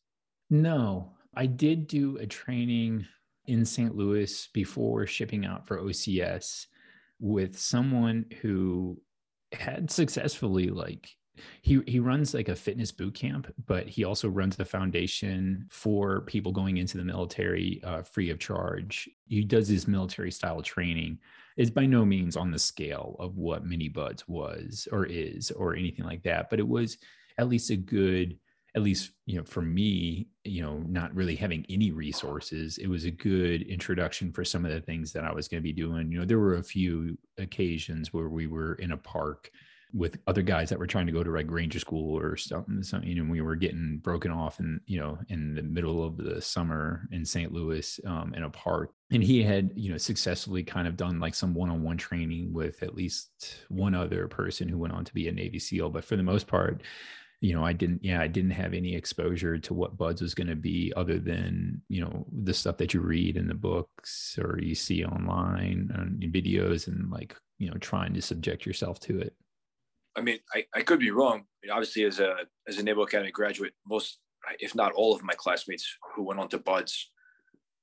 No, 0.49 1.11
I 1.35 1.45
did 1.45 1.87
do 1.87 2.17
a 2.17 2.25
training. 2.25 3.05
in 3.47 3.65
St. 3.65 3.95
Louis 3.95 4.49
before 4.53 5.07
shipping 5.07 5.45
out 5.45 5.65
for 5.67 5.79
OCS 5.79 6.67
with 7.19 7.57
someone 7.57 8.25
who 8.41 9.01
had 9.53 9.89
successfully 9.89 10.67
like 10.69 11.09
he 11.61 11.81
he 11.87 11.99
runs 11.99 12.33
like 12.33 12.49
a 12.49 12.55
fitness 12.55 12.91
boot 12.91 13.13
camp, 13.13 13.53
but 13.65 13.87
he 13.87 14.03
also 14.03 14.27
runs 14.27 14.55
the 14.55 14.65
foundation 14.65 15.67
for 15.69 16.21
people 16.21 16.51
going 16.51 16.77
into 16.77 16.97
the 16.97 17.03
military 17.03 17.81
uh, 17.83 18.01
free 18.01 18.29
of 18.29 18.39
charge. 18.39 19.09
He 19.27 19.43
does 19.43 19.69
this 19.69 19.87
military 19.87 20.31
style 20.31 20.61
training. 20.61 21.19
Is 21.57 21.71
by 21.71 21.85
no 21.85 22.05
means 22.05 22.37
on 22.37 22.51
the 22.51 22.59
scale 22.59 23.15
of 23.19 23.37
what 23.37 23.65
Mini 23.65 23.89
Buds 23.89 24.27
was 24.27 24.87
or 24.91 25.05
is 25.05 25.51
or 25.51 25.75
anything 25.75 26.05
like 26.05 26.23
that, 26.23 26.49
but 26.49 26.59
it 26.59 26.67
was 26.67 26.97
at 27.37 27.49
least 27.49 27.69
a 27.71 27.75
good 27.75 28.37
at 28.75 28.83
least 28.83 29.11
you 29.25 29.37
know 29.37 29.43
for 29.43 29.61
me 29.61 30.27
you 30.43 30.61
know 30.61 30.83
not 30.87 31.13
really 31.15 31.35
having 31.35 31.65
any 31.67 31.89
resources 31.89 32.77
it 32.77 32.87
was 32.87 33.05
a 33.05 33.11
good 33.11 33.63
introduction 33.63 34.31
for 34.31 34.45
some 34.45 34.65
of 34.65 34.71
the 34.71 34.81
things 34.81 35.11
that 35.11 35.23
i 35.23 35.31
was 35.33 35.47
going 35.47 35.59
to 35.59 35.63
be 35.63 35.73
doing. 35.73 36.11
You 36.11 36.19
know 36.19 36.25
there 36.25 36.39
were 36.39 36.57
a 36.57 36.63
few 36.63 37.17
occasions 37.39 38.13
where 38.13 38.29
we 38.29 38.45
were 38.45 38.75
in 38.75 38.91
a 38.91 38.97
park 38.97 39.49
with 39.93 40.17
other 40.27 40.41
guys 40.41 40.69
that 40.69 40.79
were 40.79 40.87
trying 40.87 41.05
to 41.05 41.11
go 41.11 41.23
to 41.23 41.31
like 41.31 41.49
ranger 41.49 41.79
school 41.79 42.17
or 42.17 42.35
something, 42.35 42.83
something 42.83 43.09
you 43.09 43.23
know 43.23 43.31
we 43.31 43.41
were 43.41 43.55
getting 43.55 43.99
broken 44.03 44.31
off 44.31 44.59
and 44.59 44.79
you 44.85 44.99
know 44.99 45.17
in 45.29 45.55
the 45.55 45.63
middle 45.63 46.03
of 46.03 46.17
the 46.17 46.41
summer 46.41 47.07
in 47.11 47.25
st 47.25 47.51
louis 47.51 47.99
um, 48.05 48.33
in 48.33 48.43
a 48.43 48.49
park. 48.49 48.91
And 49.11 49.23
he 49.23 49.41
had 49.43 49.71
you 49.75 49.91
know 49.91 49.97
successfully 49.97 50.63
kind 50.63 50.87
of 50.87 50.97
done 50.97 51.19
like 51.19 51.35
some 51.35 51.53
one-on-one 51.53 51.97
training 51.97 52.53
with 52.53 52.83
at 52.83 52.95
least 52.95 53.59
one 53.69 53.95
other 53.95 54.27
person 54.27 54.67
who 54.67 54.77
went 54.77 54.93
on 54.93 55.05
to 55.05 55.13
be 55.13 55.27
a 55.27 55.31
navy 55.31 55.59
seal. 55.59 55.89
But 55.89 56.05
for 56.05 56.15
the 56.15 56.23
most 56.23 56.47
part 56.47 56.83
you 57.39 57.53
know 57.53 57.63
i 57.63 57.71
didn't 57.71 58.03
yeah 58.03 58.19
i 58.19 58.27
didn't 58.27 58.51
have 58.51 58.73
any 58.73 58.95
exposure 58.95 59.57
to 59.57 59.73
what 59.73 59.97
buds 59.97 60.21
was 60.21 60.33
going 60.33 60.47
to 60.47 60.55
be 60.55 60.91
other 60.95 61.19
than 61.19 61.81
you 61.87 62.01
know 62.01 62.25
the 62.43 62.53
stuff 62.53 62.77
that 62.77 62.93
you 62.93 62.99
read 62.99 63.37
in 63.37 63.47
the 63.47 63.53
books 63.53 64.39
or 64.41 64.59
you 64.61 64.73
see 64.73 65.05
online 65.05 65.91
and 65.93 66.33
videos 66.33 66.87
and 66.87 67.11
like 67.11 67.35
you 67.59 67.69
know 67.69 67.77
trying 67.77 68.13
to 68.13 68.21
subject 68.21 68.65
yourself 68.65 68.99
to 68.99 69.19
it 69.19 69.35
I 70.17 70.21
mean, 70.21 70.39
I, 70.53 70.65
I 70.73 70.81
could 70.81 70.99
be 70.99 71.11
wrong. 71.11 71.41
I 71.41 71.67
mean, 71.67 71.71
obviously, 71.71 72.03
as 72.03 72.19
a 72.19 72.35
as 72.67 72.79
a 72.79 72.83
Naval 72.83 73.03
Academy 73.03 73.31
graduate, 73.31 73.73
most, 73.87 74.19
if 74.59 74.73
not 74.73 74.91
all, 74.93 75.15
of 75.15 75.23
my 75.23 75.35
classmates 75.35 75.87
who 76.15 76.23
went 76.23 76.39
on 76.39 76.49
to 76.49 76.57
Buds 76.57 77.11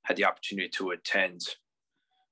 had 0.03 0.17
the 0.17 0.25
opportunity 0.25 0.69
to 0.77 0.91
attend 0.91 1.41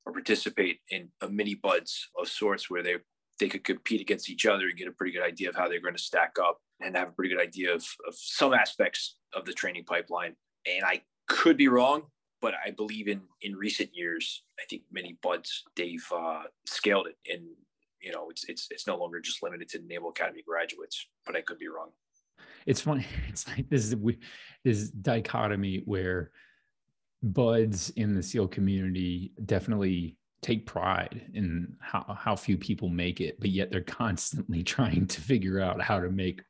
or 0.06 0.12
participate 0.12 0.80
in 0.90 1.10
a 1.22 1.30
mini 1.30 1.56
Buds 1.56 2.10
of 2.20 2.28
sorts, 2.28 2.70
where 2.70 2.84
they 2.84 2.98
they 3.40 3.48
could 3.48 3.64
compete 3.64 4.02
against 4.02 4.30
each 4.30 4.46
other 4.46 4.68
and 4.68 4.78
get 4.78 4.90
a 4.90 4.92
pretty 4.92 5.14
good 5.14 5.24
idea 5.24 5.50
of 5.50 5.56
how 5.56 5.68
they're 5.68 5.80
going 5.82 5.96
to 5.96 6.02
stack 6.02 6.36
up 6.40 6.60
and 6.82 6.96
have 6.96 7.10
a 7.10 7.12
pretty 7.12 7.34
good 7.34 7.42
idea 7.42 7.74
of, 7.74 7.84
of 8.08 8.14
some 8.16 8.54
aspects 8.54 9.16
of 9.34 9.46
the 9.46 9.54
training 9.54 9.86
pipeline. 9.86 10.36
And 10.68 10.84
I 10.86 11.02
could 11.28 11.58
be 11.58 11.68
wrong, 11.70 12.04
but 12.42 12.54
I 12.66 12.72
believe 12.72 13.08
in 13.08 13.22
in 13.42 13.56
recent 13.56 13.92
years, 13.94 14.44
I 14.60 14.64
think 14.70 14.84
mini 14.92 15.18
buds 15.24 15.64
they've 15.78 16.06
uh, 16.14 16.44
scaled 16.66 17.08
it 17.08 17.16
in 17.26 17.48
you 18.04 18.12
know, 18.12 18.30
it's 18.30 18.44
it's 18.46 18.68
it's 18.70 18.86
no 18.86 18.98
longer 18.98 19.20
just 19.20 19.42
limited 19.42 19.70
to 19.70 19.80
Naval 19.88 20.10
Academy 20.10 20.44
graduates. 20.46 21.08
But 21.26 21.36
I 21.36 21.42
could 21.42 21.58
be 21.58 21.68
wrong. 21.68 21.90
It's 22.66 22.82
funny. 22.82 23.06
It's 23.30 23.48
like 23.48 23.70
this 23.70 23.96
this 24.64 24.90
dichotomy 24.90 25.82
where 25.86 26.32
buds 27.22 27.90
in 27.92 28.16
the 28.16 28.22
SEAL 28.22 28.50
community 28.50 29.32
definitely 29.46 30.18
take 30.42 30.66
pride 30.66 31.32
in 31.34 31.74
how, 31.80 32.18
how 32.20 32.36
few 32.36 32.58
people 32.58 32.90
make 32.90 33.22
it, 33.22 33.40
but 33.40 33.50
yet 33.50 33.72
they're 33.72 33.82
constantly 33.82 34.62
trying 34.76 35.08
to 35.08 35.22
figure 35.22 35.62
out 35.62 35.82
how 35.82 36.00
to 36.00 36.10
make 36.10 36.42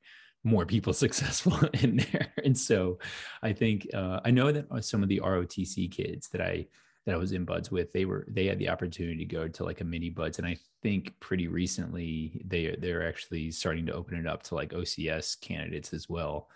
more 0.44 0.66
people 0.66 0.94
successful 1.06 1.58
in 1.82 1.98
there. 2.12 2.34
And 2.44 2.58
so 2.58 3.00
I 3.42 3.54
think 3.54 3.88
uh, 3.94 4.20
I 4.26 4.32
know 4.32 4.52
that 4.52 4.84
some 4.84 5.04
of 5.04 5.10
the 5.10 5.22
ROTC 5.24 5.92
kids 5.92 6.28
that 6.30 6.42
I 6.42 6.68
that 7.06 7.16
I 7.16 7.18
was 7.18 7.34
in 7.34 7.44
buds 7.44 7.70
with, 7.70 7.92
they 7.92 8.06
were 8.06 8.26
they 8.30 8.46
had 8.46 8.60
the 8.60 8.70
opportunity 8.70 9.18
to 9.18 9.26
go 9.26 9.48
to 9.48 9.64
like 9.64 9.82
a 9.82 9.86
mini 9.86 10.10
buds, 10.10 10.38
and 10.40 10.48
I 10.48 10.58
think 10.84 11.20
pretty 11.20 11.48
recently 11.48 12.42
they 12.46 12.76
they're 12.78 13.08
actually 13.08 13.50
starting 13.50 13.86
to 13.88 13.94
open 13.94 14.18
it 14.18 14.28
up 14.28 14.44
to 14.44 14.56
like 14.56 14.72
OCS 14.72 15.40
candidates 15.40 15.94
as 15.94 16.10
well. 16.10 16.50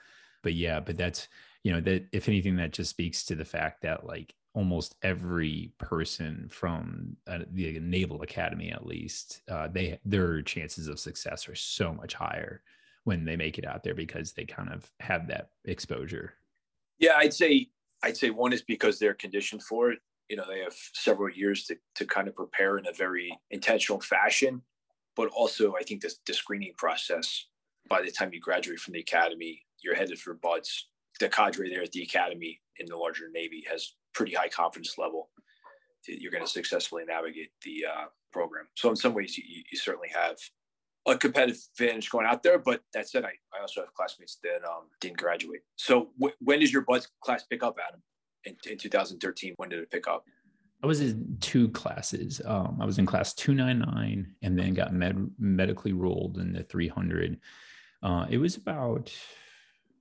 But 0.44 0.54
yeah, 0.54 0.80
but 0.80 0.98
that's 0.98 1.28
you 1.64 1.72
know 1.72 1.82
that 1.82 2.06
if 2.12 2.28
anything, 2.28 2.58
that 2.58 2.74
just 2.74 2.92
speaks 2.92 3.24
to 3.26 3.36
the 3.36 3.46
fact 3.46 3.82
that 3.82 4.06
like 4.06 4.36
almost 4.54 4.96
every 5.02 5.72
person 5.78 6.48
from 6.50 7.16
uh, 7.28 7.40
the 7.52 7.80
Naval 7.80 8.22
Academy, 8.22 8.72
at 8.72 8.86
least, 8.86 9.42
uh, 9.50 9.68
they 9.68 10.00
their 10.06 10.42
chances 10.42 10.88
of 10.88 11.00
success 11.00 11.48
are 11.48 11.56
so 11.56 11.94
much 11.94 12.14
higher 12.14 12.62
when 13.06 13.24
they 13.24 13.38
make 13.38 13.58
it 13.58 13.66
out 13.66 13.84
there 13.84 13.96
because 13.96 14.34
they 14.34 14.46
kind 14.46 14.70
of 14.70 14.92
have 15.00 15.28
that 15.28 15.50
exposure. 15.66 16.34
Yeah, 17.00 17.14
I'd 17.16 17.34
say 17.34 17.70
I'd 18.04 18.18
say 18.18 18.30
one 18.30 18.54
is 18.54 18.62
because 18.62 19.00
they're 19.00 19.14
conditioned 19.14 19.64
for 19.64 19.92
it 19.92 20.00
you 20.30 20.36
know 20.36 20.46
they 20.48 20.60
have 20.60 20.76
several 20.94 21.30
years 21.30 21.66
to, 21.66 21.78
to 21.96 22.06
kind 22.06 22.28
of 22.28 22.36
prepare 22.36 22.78
in 22.78 22.88
a 22.88 22.94
very 22.94 23.38
intentional 23.52 24.02
fashion. 24.02 24.62
But 25.16 25.30
also 25.30 25.74
i 25.76 25.84
think 25.84 26.02
this 26.02 26.20
the 26.26 26.34
screening 26.34 26.74
process 26.78 27.46
by 27.90 28.02
the 28.02 28.12
time 28.12 28.32
you 28.34 28.40
graduate 28.40 28.80
from 28.80 28.94
the 28.94 29.00
academy 29.00 29.64
you're 29.84 29.96
headed 29.96 30.20
for 30.20 30.34
buds. 30.34 30.88
The 31.20 31.30
cadre 31.30 31.70
there 31.70 31.82
at 31.82 31.92
the 31.92 32.04
academy 32.04 32.62
in 32.78 32.86
the 32.86 32.96
larger 32.96 33.28
navy 33.34 33.64
has 33.72 33.94
pretty 34.14 34.36
high 34.36 34.50
confidence 34.50 34.98
level 34.98 35.30
you're 36.08 36.32
going 36.32 36.44
to 36.44 36.50
successfully 36.50 37.04
navigate 37.06 37.52
the 37.64 37.86
uh, 37.86 38.06
program. 38.32 38.66
So 38.76 38.90
in 38.90 38.96
some 38.96 39.14
ways 39.14 39.38
you, 39.38 39.44
you, 39.48 39.78
certainly 39.78 40.10
have 40.14 40.38
a 41.06 41.18
competitive 41.18 41.60
advantage 41.78 42.10
going 42.10 42.26
out 42.26 42.44
there. 42.44 42.60
But 42.60 42.82
that 42.94 43.10
said 43.10 43.26
i, 43.26 43.32
I 43.56 43.62
also 43.62 43.82
have 43.82 43.94
classmates 43.94 44.38
that 44.44 44.64
um, 44.66 44.86
didn't 45.02 45.18
graduate. 45.18 45.62
So 45.76 46.10
w- 46.20 46.36
when 46.40 46.60
does 46.60 46.72
your 46.72 46.84
buds 46.84 47.10
class 47.22 47.44
pick 47.44 47.64
up 47.64 47.78
adam 47.86 48.02
in, 48.48 48.72
in 48.72 48.78
2013? 48.78 49.54
When 49.58 49.70
did 49.70 49.80
it 49.80 49.92
pick 49.92 50.08
up? 50.08 50.26
I 50.84 50.88
was 50.88 51.02
in 51.02 51.38
two 51.40 51.70
classes. 51.70 52.42
Um, 52.46 52.78
I 52.80 52.86
was 52.86 53.00
in 53.00 53.06
class 53.06 53.34
299 53.34 54.36
and 54.42 54.60
then 54.60 54.74
got 54.74 54.94
med- 54.94 55.32
medically 55.40 55.94
rolled 55.94 56.38
in 56.38 56.54
the 56.54 56.64
300. 56.64 57.40
Uh, 58.04 58.28
it 58.30 58.38
was 58.38 58.58
about, 58.58 59.12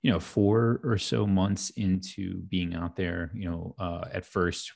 you 0.03 0.11
know, 0.11 0.19
four 0.19 0.79
or 0.83 0.99
so 0.99 1.25
months 1.25 1.71
into 1.71 2.41
being 2.43 2.75
out 2.75 2.95
there. 2.95 3.31
You 3.33 3.49
know, 3.49 3.75
uh, 3.79 4.05
at 4.13 4.25
first, 4.25 4.71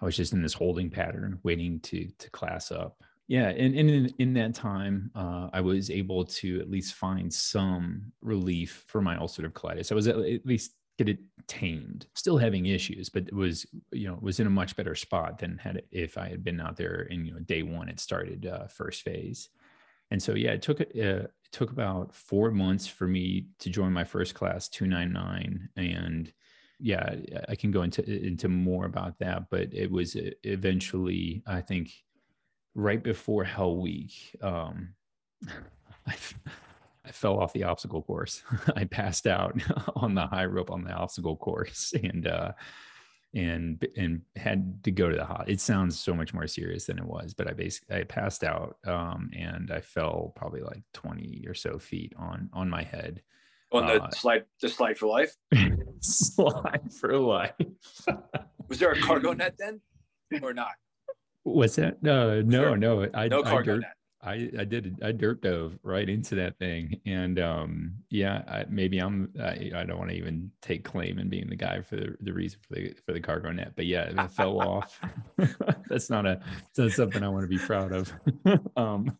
I 0.00 0.04
was 0.04 0.16
just 0.16 0.34
in 0.34 0.42
this 0.42 0.52
holding 0.52 0.90
pattern, 0.90 1.38
waiting 1.42 1.80
to 1.80 2.08
to 2.18 2.30
class 2.30 2.70
up. 2.70 3.02
Yeah, 3.26 3.48
and, 3.48 3.74
and 3.74 3.90
in, 3.90 4.14
in 4.18 4.32
that 4.34 4.54
time, 4.54 5.10
uh, 5.14 5.50
I 5.52 5.60
was 5.60 5.90
able 5.90 6.24
to 6.24 6.60
at 6.60 6.70
least 6.70 6.94
find 6.94 7.32
some 7.32 8.12
relief 8.22 8.84
for 8.86 9.02
my 9.02 9.16
ulcerative 9.16 9.52
colitis. 9.52 9.92
I 9.92 9.94
was 9.94 10.08
at, 10.08 10.16
at 10.16 10.46
least 10.46 10.72
get 10.98 11.08
it 11.08 11.18
tamed. 11.46 12.06
Still 12.14 12.36
having 12.36 12.66
issues 12.66 13.08
but 13.08 13.26
it 13.28 13.34
was 13.34 13.66
you 13.92 14.06
know 14.08 14.18
was 14.20 14.40
in 14.40 14.46
a 14.46 14.50
much 14.50 14.76
better 14.76 14.94
spot 14.94 15.38
than 15.38 15.56
had 15.58 15.76
it, 15.76 15.88
if 15.90 16.18
i 16.18 16.28
had 16.28 16.44
been 16.44 16.60
out 16.60 16.76
there 16.76 17.02
in 17.02 17.24
you 17.24 17.32
know 17.32 17.40
day 17.40 17.62
one 17.62 17.88
it 17.88 18.00
started 18.00 18.46
uh, 18.46 18.66
first 18.66 19.02
phase. 19.02 19.48
And 20.10 20.22
so 20.22 20.34
yeah 20.34 20.52
it 20.52 20.62
took 20.62 20.80
uh, 20.80 20.84
it 20.84 21.32
took 21.52 21.70
about 21.70 22.14
four 22.14 22.50
months 22.50 22.86
for 22.86 23.06
me 23.06 23.46
to 23.60 23.70
join 23.70 23.92
my 23.92 24.04
first 24.04 24.34
class 24.34 24.68
299 24.68 25.68
and 25.76 26.32
yeah 26.80 27.16
i 27.48 27.54
can 27.56 27.70
go 27.70 27.82
into 27.82 28.04
into 28.04 28.48
more 28.48 28.84
about 28.84 29.18
that 29.18 29.50
but 29.50 29.72
it 29.74 29.90
was 29.90 30.14
uh, 30.14 30.30
eventually 30.44 31.42
i 31.46 31.60
think 31.60 31.90
right 32.74 33.02
before 33.02 33.44
hell 33.44 33.76
week 33.76 34.12
um 34.42 34.94
I, 37.08 37.10
I 37.10 37.12
fell 37.12 37.38
off 37.38 37.52
the 37.52 37.64
obstacle 37.64 38.02
course. 38.02 38.42
I 38.76 38.84
passed 38.84 39.26
out 39.26 39.60
on 39.96 40.14
the 40.14 40.26
high 40.26 40.46
rope 40.46 40.70
on 40.70 40.84
the 40.84 40.92
obstacle 40.92 41.36
course 41.36 41.92
and 42.02 42.26
uh 42.26 42.52
and 43.34 43.86
and 43.96 44.22
had 44.36 44.82
to 44.84 44.90
go 44.90 45.08
to 45.08 45.16
the 45.16 45.24
hot. 45.24 45.48
It 45.48 45.60
sounds 45.60 46.00
so 46.00 46.14
much 46.14 46.32
more 46.32 46.46
serious 46.46 46.86
than 46.86 46.98
it 46.98 47.04
was, 47.04 47.34
but 47.34 47.48
I 47.48 47.52
basically 47.52 47.96
I 47.96 48.04
passed 48.04 48.42
out 48.42 48.78
um 48.86 49.30
and 49.36 49.70
I 49.70 49.80
fell 49.80 50.32
probably 50.34 50.62
like 50.62 50.82
20 50.94 51.44
or 51.46 51.54
so 51.54 51.78
feet 51.78 52.14
on 52.16 52.48
on 52.52 52.70
my 52.70 52.82
head. 52.82 53.22
On 53.70 53.86
the 53.86 54.02
uh, 54.02 54.10
slide 54.10 54.44
the 54.62 54.68
slide 54.68 54.96
for 54.96 55.06
life? 55.06 55.36
slide 56.00 56.90
for 56.98 57.18
life. 57.18 57.52
was 58.66 58.78
there 58.78 58.92
a 58.92 59.00
cargo 59.00 59.34
net 59.34 59.56
then 59.58 59.82
or 60.42 60.54
not? 60.54 60.72
Was 61.44 61.76
that? 61.76 61.94
Uh, 62.06 62.42
no, 62.44 62.74
no. 62.74 63.08
I, 63.14 63.28
no 63.28 63.42
cargo 63.42 63.76
I 63.76 63.78
net. 63.78 63.97
I, 64.20 64.50
I 64.58 64.64
did 64.64 64.98
I 65.02 65.12
dirt 65.12 65.42
dove 65.42 65.78
right 65.84 66.08
into 66.08 66.34
that 66.36 66.58
thing 66.58 67.00
and 67.06 67.38
um 67.38 67.92
yeah 68.10 68.42
I, 68.48 68.64
maybe 68.68 68.98
I'm 68.98 69.30
I, 69.40 69.70
I 69.74 69.84
don't 69.84 69.98
want 69.98 70.10
to 70.10 70.16
even 70.16 70.50
take 70.60 70.84
claim 70.84 71.18
in 71.18 71.28
being 71.28 71.48
the 71.48 71.56
guy 71.56 71.82
for 71.82 71.96
the, 71.96 72.16
the 72.20 72.32
reason 72.32 72.58
for 72.66 72.74
the 72.74 72.94
for 73.06 73.12
the 73.12 73.20
cargo 73.20 73.52
net 73.52 73.74
but 73.76 73.86
yeah 73.86 74.10
it 74.10 74.30
fell 74.32 74.60
off 74.60 75.00
that's 75.88 76.10
not 76.10 76.26
a 76.26 76.40
that's 76.74 76.96
something 76.96 77.22
I 77.22 77.28
want 77.28 77.44
to 77.44 77.48
be 77.48 77.58
proud 77.58 77.92
of. 77.92 78.12
Um 78.76 79.16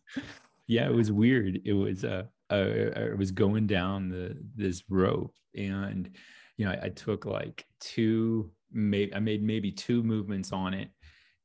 yeah 0.67 0.87
it 0.87 0.93
was 0.93 1.11
weird. 1.11 1.61
It 1.65 1.73
was 1.73 2.03
uh 2.03 2.23
I, 2.49 2.57
I 2.57 3.13
was 3.17 3.31
going 3.31 3.67
down 3.67 4.09
the 4.09 4.37
this 4.55 4.83
rope 4.89 5.33
and 5.55 6.09
you 6.57 6.65
know 6.65 6.71
I, 6.71 6.85
I 6.85 6.89
took 6.89 7.25
like 7.25 7.65
two 7.79 8.51
maybe 8.71 9.13
I 9.15 9.19
made 9.19 9.43
maybe 9.43 9.71
two 9.71 10.03
movements 10.03 10.51
on 10.51 10.73
it 10.73 10.89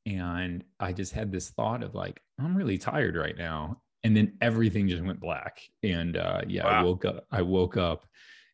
and 0.07 0.65
I 0.79 0.93
just 0.93 1.13
had 1.13 1.33
this 1.33 1.51
thought 1.51 1.83
of 1.83 1.95
like, 1.95 2.21
I'm 2.39 2.57
really 2.57 2.79
tired 2.79 3.17
right 3.17 3.37
now. 3.37 3.81
And 4.03 4.15
then 4.15 4.37
everything 4.41 4.89
just 4.89 5.03
went 5.03 5.21
black. 5.21 5.61
And 5.83 6.17
uh, 6.17 6.43
yeah, 6.47 6.65
wow. 6.65 6.81
I 6.81 6.83
woke 6.83 7.05
up, 7.05 7.27
I 7.31 7.43
woke 7.43 7.77
up 7.77 8.05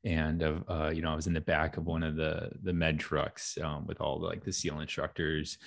and 0.05 0.43
uh, 0.43 0.91
you 0.95 1.03
know 1.03 1.13
I 1.13 1.17
was 1.17 1.27
in 1.27 1.35
the 1.35 1.41
back 1.41 1.77
of 1.77 1.85
one 1.85 2.03
of 2.03 2.17
the 2.17 2.51
the 2.63 2.73
med 2.73 2.99
trucks 2.99 3.59
um, 3.63 3.87
with 3.87 4.01
all 4.01 4.19
the, 4.19 4.27
like 4.27 4.45
the 4.45 4.53
SEAL 4.53 4.81
instructors 4.81 5.59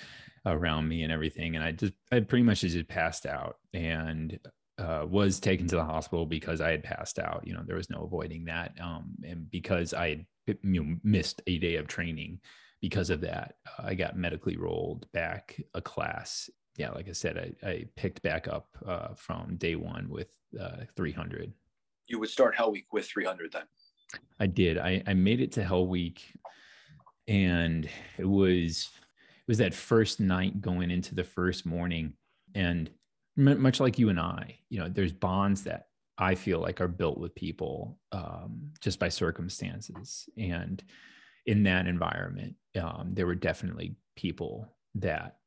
around 0.45 0.87
me 0.87 1.03
and 1.03 1.11
everything, 1.11 1.55
and 1.55 1.63
I 1.63 1.71
just 1.71 1.93
I 2.11 2.21
pretty 2.21 2.43
much 2.43 2.61
just 2.61 2.87
passed 2.87 3.25
out 3.25 3.57
and 3.73 4.39
uh, 4.79 5.05
was 5.07 5.39
taken 5.39 5.67
to 5.67 5.75
the 5.75 5.83
hospital 5.83 6.25
because 6.25 6.61
I 6.61 6.71
had 6.71 6.83
passed 6.83 7.19
out. 7.19 7.45
You 7.45 7.53
know, 7.53 7.63
there 7.65 7.75
was 7.75 7.89
no 7.89 8.03
avoiding 8.03 8.45
that, 8.45 8.73
um, 8.81 9.13
and 9.23 9.49
because 9.51 9.93
I 9.93 10.09
had 10.09 10.25
you 10.63 10.83
know 10.83 10.95
missed 11.03 11.41
a 11.45 11.59
day 11.59 11.75
of 11.75 11.87
training 11.87 12.39
because 12.83 13.09
of 13.09 13.21
that, 13.21 13.55
uh, 13.65 13.83
I 13.85 13.95
got 13.95 14.17
medically 14.17 14.57
rolled 14.57 15.09
back 15.13 15.57
a 15.73 15.81
class. 15.81 16.49
Yeah, 16.75 16.89
like 16.89 17.07
I 17.07 17.13
said, 17.13 17.55
I, 17.63 17.67
I 17.67 17.85
picked 17.95 18.21
back 18.23 18.49
up 18.49 18.67
uh, 18.85 19.13
from 19.15 19.55
day 19.55 19.77
one 19.77 20.09
with 20.09 20.27
uh, 20.59 20.83
300. 20.97 21.53
You 22.07 22.19
would 22.19 22.29
start 22.29 22.55
Hell 22.55 22.73
Week 22.73 22.91
with 22.91 23.05
300 23.05 23.53
then. 23.53 23.63
I 24.37 24.47
did. 24.47 24.77
I, 24.77 25.01
I 25.07 25.13
made 25.13 25.39
it 25.39 25.53
to 25.53 25.63
Hell 25.63 25.87
Week, 25.87 26.23
and 27.25 27.87
it 28.17 28.25
was 28.25 28.89
it 28.99 29.47
was 29.47 29.59
that 29.59 29.73
first 29.73 30.19
night 30.19 30.59
going 30.59 30.91
into 30.91 31.15
the 31.15 31.23
first 31.23 31.65
morning, 31.65 32.11
and 32.53 32.89
much 33.37 33.79
like 33.79 33.97
you 33.97 34.09
and 34.09 34.19
I, 34.19 34.57
you 34.67 34.79
know, 34.79 34.89
there's 34.89 35.13
bonds 35.13 35.63
that 35.63 35.87
I 36.17 36.35
feel 36.35 36.59
like 36.59 36.81
are 36.81 36.89
built 36.89 37.17
with 37.17 37.33
people 37.33 37.97
um, 38.11 38.73
just 38.81 38.99
by 38.99 39.07
circumstances, 39.07 40.27
and 40.37 40.83
in 41.45 41.63
that 41.63 41.87
environment, 41.87 42.55
um, 42.79 43.11
there 43.13 43.25
were 43.25 43.35
definitely 43.35 43.95
people 44.15 44.67
that 44.95 45.37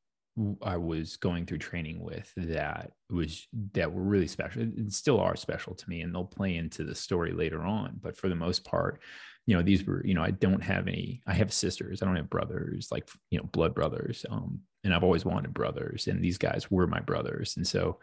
I 0.63 0.77
was 0.77 1.17
going 1.17 1.47
through 1.47 1.59
training 1.59 2.03
with 2.03 2.31
that 2.37 2.93
was 3.09 3.47
that 3.73 3.93
were 3.93 4.03
really 4.03 4.27
special 4.27 4.63
and 4.63 4.93
still 4.93 5.19
are 5.19 5.35
special 5.35 5.75
to 5.75 5.89
me 5.89 6.03
and 6.03 6.15
they'll 6.15 6.25
play 6.25 6.57
into 6.57 6.85
the 6.85 6.95
story 6.95 7.33
later 7.33 7.63
on 7.63 7.99
but 8.03 8.19
for 8.19 8.29
the 8.29 8.35
most 8.35 8.63
part 8.63 9.01
you 9.47 9.57
know 9.57 9.63
these 9.63 9.87
were 9.87 10.05
you 10.05 10.13
know 10.13 10.23
I 10.23 10.33
don't 10.33 10.63
have 10.63 10.89
any 10.89 11.23
I 11.27 11.33
have 11.33 11.55
sisters 11.55 12.03
I 12.03 12.07
don't 12.07 12.17
have 12.17 12.29
brothers 12.29 12.89
like 12.91 13.09
you 13.31 13.39
know 13.39 13.45
blood 13.45 13.75
brothers 13.75 14.27
um 14.31 14.61
and 14.85 14.93
I've 14.93 15.05
always 15.05 15.25
wanted 15.25 15.55
brothers 15.55 16.07
and 16.07 16.23
these 16.23 16.39
guys 16.39 16.71
were 16.71 16.87
my 16.87 17.01
brothers 17.01 17.57
and 17.57 17.67
so 17.67 17.99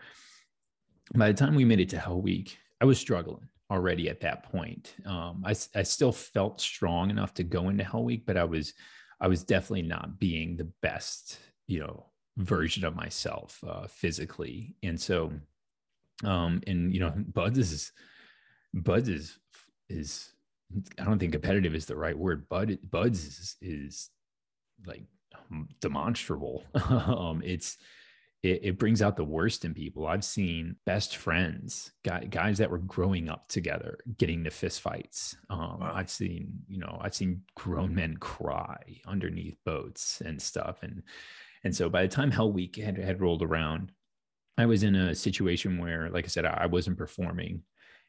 by 1.14 1.28
the 1.28 1.38
time 1.38 1.54
we 1.54 1.66
made 1.66 1.82
it 1.82 1.90
to 1.90 2.00
Hell 2.00 2.20
Week 2.20 2.58
I 2.82 2.86
was 2.86 2.98
struggling 2.98 3.48
already 3.74 4.06
at 4.10 4.22
that 4.22 4.40
point. 4.52 4.96
Um 5.06 5.44
I 5.46 5.54
I 5.76 5.84
still 5.84 6.12
felt 6.12 6.62
strong 6.62 7.10
enough 7.10 7.34
to 7.36 7.44
go 7.44 7.70
into 7.70 7.84
Hell 7.84 8.06
Week 8.12 8.24
but 8.28 8.38
I 8.38 8.46
was 8.56 8.74
I 9.20 9.28
was 9.28 9.44
definitely 9.44 9.88
not 9.96 10.20
being 10.20 10.50
the 10.58 10.70
best 10.82 11.40
you 11.68 11.80
know 11.80 11.96
version 12.38 12.84
of 12.86 12.96
myself 12.96 13.64
uh, 13.68 13.88
physically. 13.88 14.76
And 14.84 15.00
so 15.00 15.18
um 16.24 16.62
and 16.68 16.94
you 16.94 17.00
know 17.00 17.14
buds 17.40 17.58
is 17.60 17.92
buds 18.74 19.10
is 19.10 19.38
is 19.90 20.10
i 21.00 21.04
don't 21.04 21.20
think 21.20 21.34
competitive 21.34 21.76
is 21.76 21.86
the 21.86 21.96
right 22.06 22.18
word. 22.18 22.48
Bud 22.50 22.78
buds 22.90 23.20
is, 23.26 23.56
is 23.62 24.10
like 24.86 25.06
demonstrable. 25.82 26.64
Um 26.90 27.42
it's 27.54 27.78
it, 28.44 28.60
it, 28.64 28.78
brings 28.78 29.02
out 29.02 29.16
the 29.16 29.24
worst 29.24 29.66
in 29.66 29.74
people 29.74 30.06
i've 30.06 30.24
seen 30.24 30.76
best 30.86 31.16
friends 31.16 31.92
guy, 32.06 32.26
guys 32.26 32.58
that 32.58 32.70
were 32.70 32.78
growing 32.78 33.30
up 33.30 33.48
together 33.48 33.98
getting 34.18 34.40
into 34.40 34.52
fist 34.52 34.82
fights 34.82 35.36
um, 35.50 35.80
wow. 35.80 35.92
i've 35.96 36.10
seen 36.10 36.52
you 36.68 36.78
know 36.78 37.00
i've 37.02 37.16
seen 37.16 37.42
grown 37.56 37.96
men 37.96 38.18
cry 38.18 38.78
underneath 39.08 39.58
boats 39.66 40.22
and 40.22 40.42
stuff 40.42 40.84
and 40.84 41.04
and 41.64 41.76
so 41.76 41.90
by 41.90 42.02
the 42.04 42.08
time 42.08 42.32
Hell 42.32 42.52
Week 42.52 42.76
had, 42.76 42.98
had 42.98 43.22
rolled 43.22 43.42
around, 43.42 43.92
I 44.58 44.66
was 44.66 44.84
in 44.84 44.96
a 44.96 45.16
situation 45.16 45.78
where, 45.78 46.10
like 46.10 46.26
I 46.26 46.28
said, 46.28 46.46
I 46.46 46.66
wasn't 46.66 46.98
performing. 46.98 47.64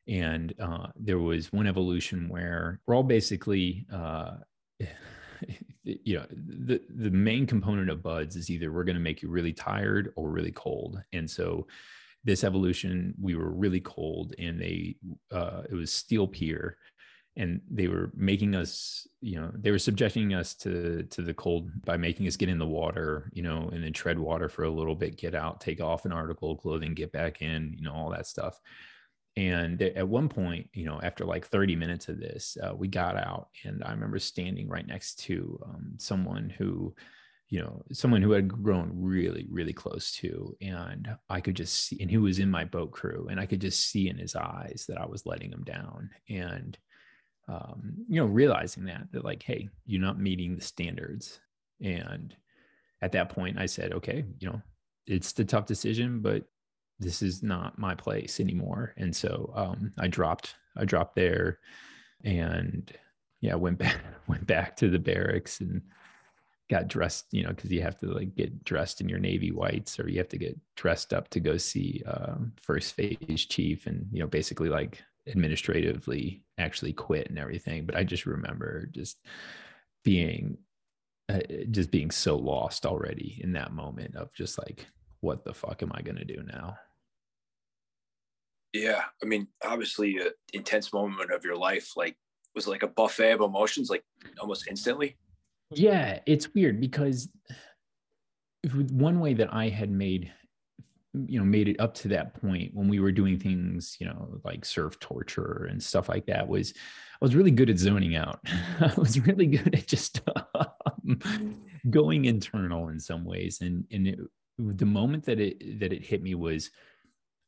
And 0.07 0.53
uh, 0.61 0.89
there 0.97 1.19
was 1.19 1.53
one 1.53 1.67
evolution 1.67 2.29
where 2.29 2.81
we're 2.87 2.95
all 2.95 3.03
basically, 3.03 3.87
uh, 3.93 4.33
you 5.85 6.19
know, 6.19 6.27
the, 6.31 6.81
the 6.89 7.11
main 7.11 7.47
component 7.47 7.91
of 7.91 8.03
buds 8.03 8.37
is 8.37 8.51
either 8.51 8.73
we're 8.73 8.85
going 8.85 8.97
to 8.97 9.01
make 9.01 9.23
you 9.23 9.29
really 9.29 9.53
tired 9.53 10.13
or 10.17 10.31
really 10.31 10.53
cold. 10.53 11.03
And 11.13 11.31
so 11.31 11.67
this 12.25 12.45
evolution, 12.45 13.15
we 13.21 13.35
were 13.35 13.51
really 13.51 13.81
cold 13.81 14.35
and 14.39 14.61
they, 14.61 14.97
uh, 15.31 15.63
it 15.69 15.75
was 15.75 15.93
steel 15.93 16.27
pier 16.27 16.79
and 17.37 17.61
they 17.71 17.89
were 17.89 18.11
making 18.15 18.55
us 18.55 19.07
you 19.21 19.41
know 19.41 19.51
they 19.55 19.71
were 19.71 19.79
subjecting 19.79 20.35
us 20.35 20.55
to 20.55 21.03
to 21.05 21.23
the 21.23 21.35
cold 21.35 21.71
by 21.85 21.97
making 21.97 22.27
us 22.27 22.37
get 22.37 22.49
in 22.49 22.59
the 22.59 22.67
water 22.67 23.31
you 23.33 23.43
know 23.43 23.69
and 23.73 23.83
then 23.83 23.93
tread 23.93 24.19
water 24.19 24.49
for 24.49 24.65
a 24.65 24.71
little 24.71 24.95
bit 24.95 25.17
get 25.17 25.35
out 25.35 25.61
take 25.61 25.81
off 25.81 26.05
an 26.05 26.13
article 26.13 26.53
of 26.53 26.59
clothing 26.59 26.95
get 26.95 27.13
back 27.13 27.43
in 27.43 27.75
you 27.77 27.83
know 27.83 27.93
all 27.93 28.11
that 28.11 28.27
stuff 28.27 28.61
and 29.37 29.83
at 29.83 30.07
one 30.07 30.29
point 30.29 30.69
you 30.73 30.85
know 30.85 31.01
after 31.03 31.25
like 31.25 31.47
30 31.47 31.77
minutes 31.77 32.09
of 32.09 32.19
this 32.19 32.57
uh, 32.63 32.75
we 32.75 32.89
got 32.89 33.17
out 33.17 33.49
and 33.65 33.83
i 33.85 33.91
remember 33.91 34.19
standing 34.19 34.69
right 34.69 34.87
next 34.87 35.17
to 35.21 35.59
um, 35.65 35.95
someone 35.99 36.51
who 36.51 36.95
you 37.49 37.61
know 37.61 37.83
someone 37.93 38.23
who 38.23 38.33
had 38.33 38.49
grown 38.49 38.91
really 38.95 39.47
really 39.51 39.73
close 39.73 40.13
to 40.13 40.57
and 40.61 41.09
i 41.29 41.41
could 41.41 41.57
just 41.57 41.75
see 41.75 41.99
and 42.01 42.11
he 42.11 42.19
was 42.19 42.39
in 42.39 42.51
my 42.51 42.65
boat 42.65 42.93
crew 42.93 43.27
and 43.31 43.41
i 43.41 43.47
could 43.47 43.61
just 43.61 43.91
see 43.91 44.09
in 44.09 44.17
his 44.17 44.37
eyes 44.37 44.85
that 44.89 44.99
i 45.01 45.07
was 45.07 45.27
letting 45.27 45.53
him 45.53 45.65
down 45.65 46.11
and 46.29 46.79
um, 47.49 47.95
you 48.09 48.21
know, 48.21 48.27
realizing 48.27 48.85
that 48.87 49.09
that 49.13 49.25
like, 49.25 49.43
hey, 49.43 49.69
you're 49.87 50.01
not 50.01 50.19
meeting 50.19 50.57
the 50.57 50.63
standards. 50.63 51.41
And 51.83 52.35
at 53.03 53.13
that 53.13 53.29
point, 53.31 53.59
I 53.59 53.67
said, 53.67 53.93
okay, 53.93 54.25
you 54.39 54.49
know, 54.49 54.63
it's 55.07 55.33
the 55.33 55.45
tough 55.45 55.67
decision, 55.67 56.21
but 56.21 56.45
this 56.99 57.23
is 57.23 57.43
not 57.43 57.79
my 57.79 57.95
place 57.95 58.41
anymore. 58.41 58.95
And 58.97 59.15
so 59.15 59.53
um, 59.55 59.93
I 59.99 60.09
dropped, 60.09 60.55
I 60.77 60.85
dropped 60.85 61.17
there, 61.17 61.59
and 62.25 62.91
yeah, 63.41 63.55
went 63.55 63.79
back, 63.85 63.99
went 64.27 64.47
back 64.47 64.77
to 64.77 64.89
the 64.89 64.99
barracks 64.99 65.61
and 65.61 65.83
got 66.71 66.89
dressed, 66.89 67.27
you 67.31 67.43
know, 67.43 67.51
because 67.51 67.71
you 67.71 67.83
have 67.83 67.99
to 67.99 68.07
like 68.07 68.35
get 68.35 68.65
dressed 68.65 69.01
in 69.01 69.09
your 69.09 69.19
navy 69.19 69.51
whites, 69.51 69.99
or 69.99 70.09
you 70.09 70.19
have 70.19 70.29
to 70.31 70.39
get 70.39 70.59
dressed 70.77 71.13
up 71.13 71.29
to 71.31 71.41
go 71.41 71.57
see 71.57 72.03
um, 72.07 72.53
first 72.61 72.95
phase 72.95 73.47
chief, 73.47 73.87
and 73.87 74.07
you 74.13 74.21
know, 74.21 74.27
basically 74.27 74.69
like 74.69 75.03
administratively 75.27 76.43
actually 76.59 76.93
quit 76.93 77.29
and 77.29 77.39
everything 77.39 77.87
but 77.87 77.97
i 77.97 78.05
just 78.05 78.27
remember 78.27 78.87
just 78.93 79.19
being 80.05 80.59
uh, 81.31 81.39
just 81.71 81.91
being 81.91 82.11
so 82.11 82.37
lost 82.37 82.85
already 82.85 83.41
in 83.43 83.53
that 83.53 83.73
moment 83.73 84.15
of 84.17 84.33
just 84.35 84.59
like 84.59 84.87
what 85.25 85.45
the 85.45 85.55
fuck 85.55 85.83
am 85.83 85.91
i 85.95 86.03
going 86.03 86.17
to 86.17 86.25
do 86.25 86.43
now? 86.45 86.77
Yeah 88.73 89.03
i 89.23 89.27
mean 89.27 89.49
obviously 89.65 90.19
an 90.19 90.31
intense 90.53 90.93
moment 90.93 91.33
of 91.33 91.45
your 91.45 91.57
life 91.57 91.93
like 91.97 92.17
was 92.55 92.69
like 92.69 92.83
a 92.83 92.89
buffet 92.89 93.33
of 93.33 93.41
emotions 93.41 93.91
like 93.91 94.05
almost 94.41 94.69
instantly? 94.69 95.17
Yeah 95.71 96.21
it's 96.27 96.53
weird 96.55 96.81
because 96.81 97.29
one 98.91 99.21
way 99.21 99.35
that 99.35 99.53
i 99.53 99.69
had 99.69 99.91
made 99.91 100.33
you 101.27 101.39
know 101.39 101.45
made 101.45 101.69
it 101.69 101.81
up 101.81 101.95
to 101.95 102.09
that 102.09 102.35
point 102.41 102.71
when 102.75 102.89
we 102.89 102.99
were 102.99 103.13
doing 103.13 103.39
things 103.39 103.97
you 104.01 104.07
know 104.07 104.41
like 104.45 104.65
surf 104.65 104.99
torture 104.99 105.69
and 105.71 105.83
stuff 105.83 106.09
like 106.09 106.27
that 106.27 106.47
was 106.47 106.73
i 106.77 107.25
was 107.25 107.37
really 107.37 107.51
good 107.51 107.71
at 107.71 107.79
zoning 107.79 108.17
out. 108.17 108.41
I 108.81 108.93
was 108.97 109.21
really 109.21 109.47
good 109.47 109.75
at 109.75 109.87
just 109.87 110.21
um, 110.55 111.63
going 111.89 112.25
internal 112.25 112.89
in 112.89 112.99
some 112.99 113.25
ways 113.25 113.61
and 113.61 113.85
and 113.93 114.09
it, 114.09 114.19
the 114.59 114.87
moment 114.87 115.25
that 115.25 115.41
it 115.41 115.81
that 115.81 115.93
it 115.93 116.05
hit 116.05 116.23
me 116.23 116.35
was 116.35 116.71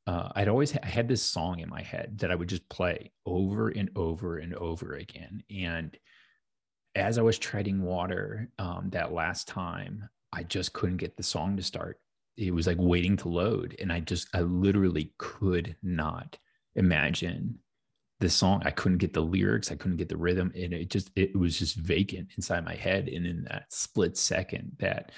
uh, 0.06 0.30
I'd 0.36 0.48
always 0.48 0.76
I 0.76 0.86
had 0.86 1.08
this 1.08 1.22
song 1.22 1.60
in 1.60 1.68
my 1.68 1.82
head 1.82 2.18
that 2.18 2.30
I 2.30 2.34
would 2.34 2.48
just 2.48 2.68
play 2.68 3.10
over 3.24 3.68
and 3.68 3.90
over 3.96 4.38
and 4.38 4.54
over 4.54 4.94
again. 4.94 5.42
And 5.50 5.96
as 6.94 7.18
I 7.18 7.22
was 7.22 7.38
treading 7.38 7.82
water 7.82 8.48
um, 8.58 8.90
that 8.90 9.12
last 9.12 9.48
time, 9.48 10.08
I 10.32 10.44
just 10.44 10.72
couldn't 10.72 10.98
get 10.98 11.16
the 11.16 11.22
song 11.22 11.56
to 11.56 11.62
start. 11.62 11.98
It 12.36 12.54
was 12.54 12.66
like 12.66 12.76
waiting 12.78 13.16
to 13.18 13.28
load 13.28 13.76
and 13.80 13.90
i 13.90 13.98
just 13.98 14.28
i 14.34 14.42
literally 14.42 15.10
could 15.16 15.74
not 15.82 16.38
imagine 16.74 17.58
the 18.20 18.28
song. 18.28 18.62
I 18.64 18.70
couldn't 18.70 18.98
get 18.98 19.14
the 19.14 19.22
lyrics 19.22 19.72
i 19.72 19.74
couldn't 19.74 19.96
get 19.96 20.10
the 20.10 20.18
rhythm 20.18 20.52
and 20.54 20.74
it 20.74 20.90
just 20.90 21.10
it 21.16 21.34
was 21.34 21.58
just 21.58 21.76
vacant 21.76 22.28
inside 22.36 22.64
my 22.64 22.74
head. 22.74 23.08
And 23.08 23.26
in 23.26 23.44
that 23.44 23.72
split 23.72 24.18
second 24.18 24.76
that 24.78 25.12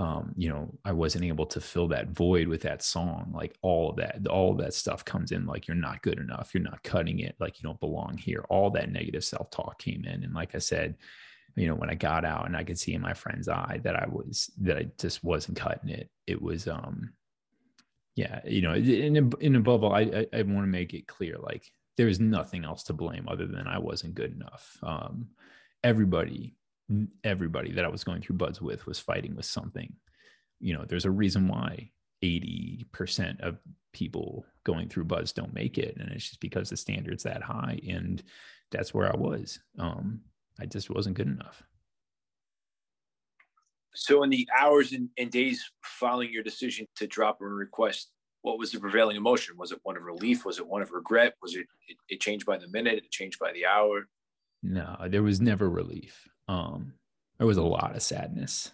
um, 0.00 0.32
you 0.36 0.48
know 0.48 0.72
i 0.84 0.92
wasn't 0.92 1.24
able 1.24 1.46
to 1.46 1.60
fill 1.60 1.86
that 1.88 2.08
void 2.08 2.48
with 2.48 2.62
that 2.62 2.82
song 2.82 3.30
like 3.34 3.56
all 3.62 3.90
of 3.90 3.96
that 3.96 4.26
all 4.28 4.50
of 4.50 4.58
that 4.58 4.74
stuff 4.74 5.04
comes 5.04 5.30
in 5.30 5.46
like 5.46 5.68
you're 5.68 5.76
not 5.76 6.02
good 6.02 6.18
enough 6.18 6.50
you're 6.52 6.62
not 6.62 6.82
cutting 6.82 7.20
it 7.20 7.36
like 7.38 7.60
you 7.60 7.62
don't 7.62 7.80
belong 7.80 8.16
here 8.16 8.44
all 8.48 8.70
that 8.70 8.90
negative 8.90 9.24
self-talk 9.24 9.78
came 9.78 10.04
in 10.04 10.24
and 10.24 10.34
like 10.34 10.54
i 10.54 10.58
said 10.58 10.96
you 11.56 11.66
know, 11.66 11.74
when 11.74 11.90
I 11.90 11.94
got 11.94 12.24
out 12.24 12.46
and 12.46 12.56
I 12.56 12.64
could 12.64 12.78
see 12.78 12.94
in 12.94 13.00
my 13.00 13.14
friend's 13.14 13.48
eye 13.48 13.80
that 13.82 13.96
I 13.96 14.06
was 14.08 14.50
that 14.60 14.76
I 14.76 14.88
just 14.98 15.24
wasn't 15.24 15.58
cutting 15.58 15.90
it. 15.90 16.08
It 16.26 16.40
was 16.40 16.68
um 16.68 17.12
yeah, 18.16 18.40
you 18.44 18.60
know, 18.60 18.72
and, 18.72 19.34
and 19.40 19.56
above 19.56 19.84
all, 19.84 19.94
I, 19.94 20.00
I, 20.00 20.26
I 20.32 20.42
want 20.42 20.64
to 20.64 20.66
make 20.66 20.94
it 20.94 21.06
clear 21.06 21.36
like 21.38 21.70
there 21.96 22.08
is 22.08 22.20
nothing 22.20 22.64
else 22.64 22.82
to 22.84 22.92
blame 22.92 23.28
other 23.28 23.46
than 23.46 23.66
I 23.66 23.78
wasn't 23.78 24.14
good 24.14 24.34
enough. 24.34 24.76
Um, 24.82 25.28
everybody, 25.84 26.54
everybody 27.24 27.72
that 27.72 27.84
I 27.84 27.88
was 27.88 28.04
going 28.04 28.22
through 28.22 28.36
buds 28.36 28.60
with 28.60 28.86
was 28.86 28.98
fighting 28.98 29.36
with 29.36 29.44
something. 29.44 29.94
You 30.58 30.74
know, 30.74 30.84
there's 30.84 31.04
a 31.04 31.10
reason 31.10 31.48
why 31.48 31.90
80% 32.22 33.40
of 33.40 33.58
people 33.92 34.44
going 34.64 34.88
through 34.88 35.04
buds 35.04 35.32
don't 35.32 35.54
make 35.54 35.78
it. 35.78 35.96
And 35.98 36.10
it's 36.10 36.28
just 36.28 36.40
because 36.40 36.70
the 36.70 36.76
standard's 36.76 37.22
that 37.24 37.42
high. 37.42 37.80
And 37.88 38.22
that's 38.70 38.94
where 38.94 39.10
I 39.10 39.16
was. 39.16 39.58
Um, 39.78 40.20
I 40.60 40.66
just 40.66 40.90
wasn't 40.90 41.16
good 41.16 41.28
enough. 41.28 41.62
So, 43.92 44.22
in 44.22 44.30
the 44.30 44.48
hours 44.56 44.92
and, 44.92 45.08
and 45.18 45.30
days 45.30 45.68
following 45.82 46.32
your 46.32 46.44
decision 46.44 46.86
to 46.96 47.08
drop 47.08 47.40
a 47.40 47.44
request, 47.44 48.10
what 48.42 48.58
was 48.58 48.70
the 48.70 48.78
prevailing 48.78 49.16
emotion? 49.16 49.56
Was 49.58 49.72
it 49.72 49.80
one 49.82 49.96
of 49.96 50.04
relief? 50.04 50.44
Was 50.44 50.58
it 50.58 50.66
one 50.66 50.80
of 50.80 50.92
regret? 50.92 51.34
Was 51.42 51.56
it 51.56 51.66
it, 51.88 51.96
it 52.08 52.20
changed 52.20 52.46
by 52.46 52.56
the 52.56 52.68
minute? 52.68 52.98
It 52.98 53.10
changed 53.10 53.38
by 53.40 53.52
the 53.52 53.66
hour? 53.66 54.06
No, 54.62 54.96
there 55.08 55.22
was 55.22 55.40
never 55.40 55.68
relief. 55.68 56.28
Um, 56.50 56.94
there 57.38 57.46
was 57.46 57.56
a 57.56 57.62
lot 57.62 57.96
of 57.96 58.02
sadness. 58.02 58.72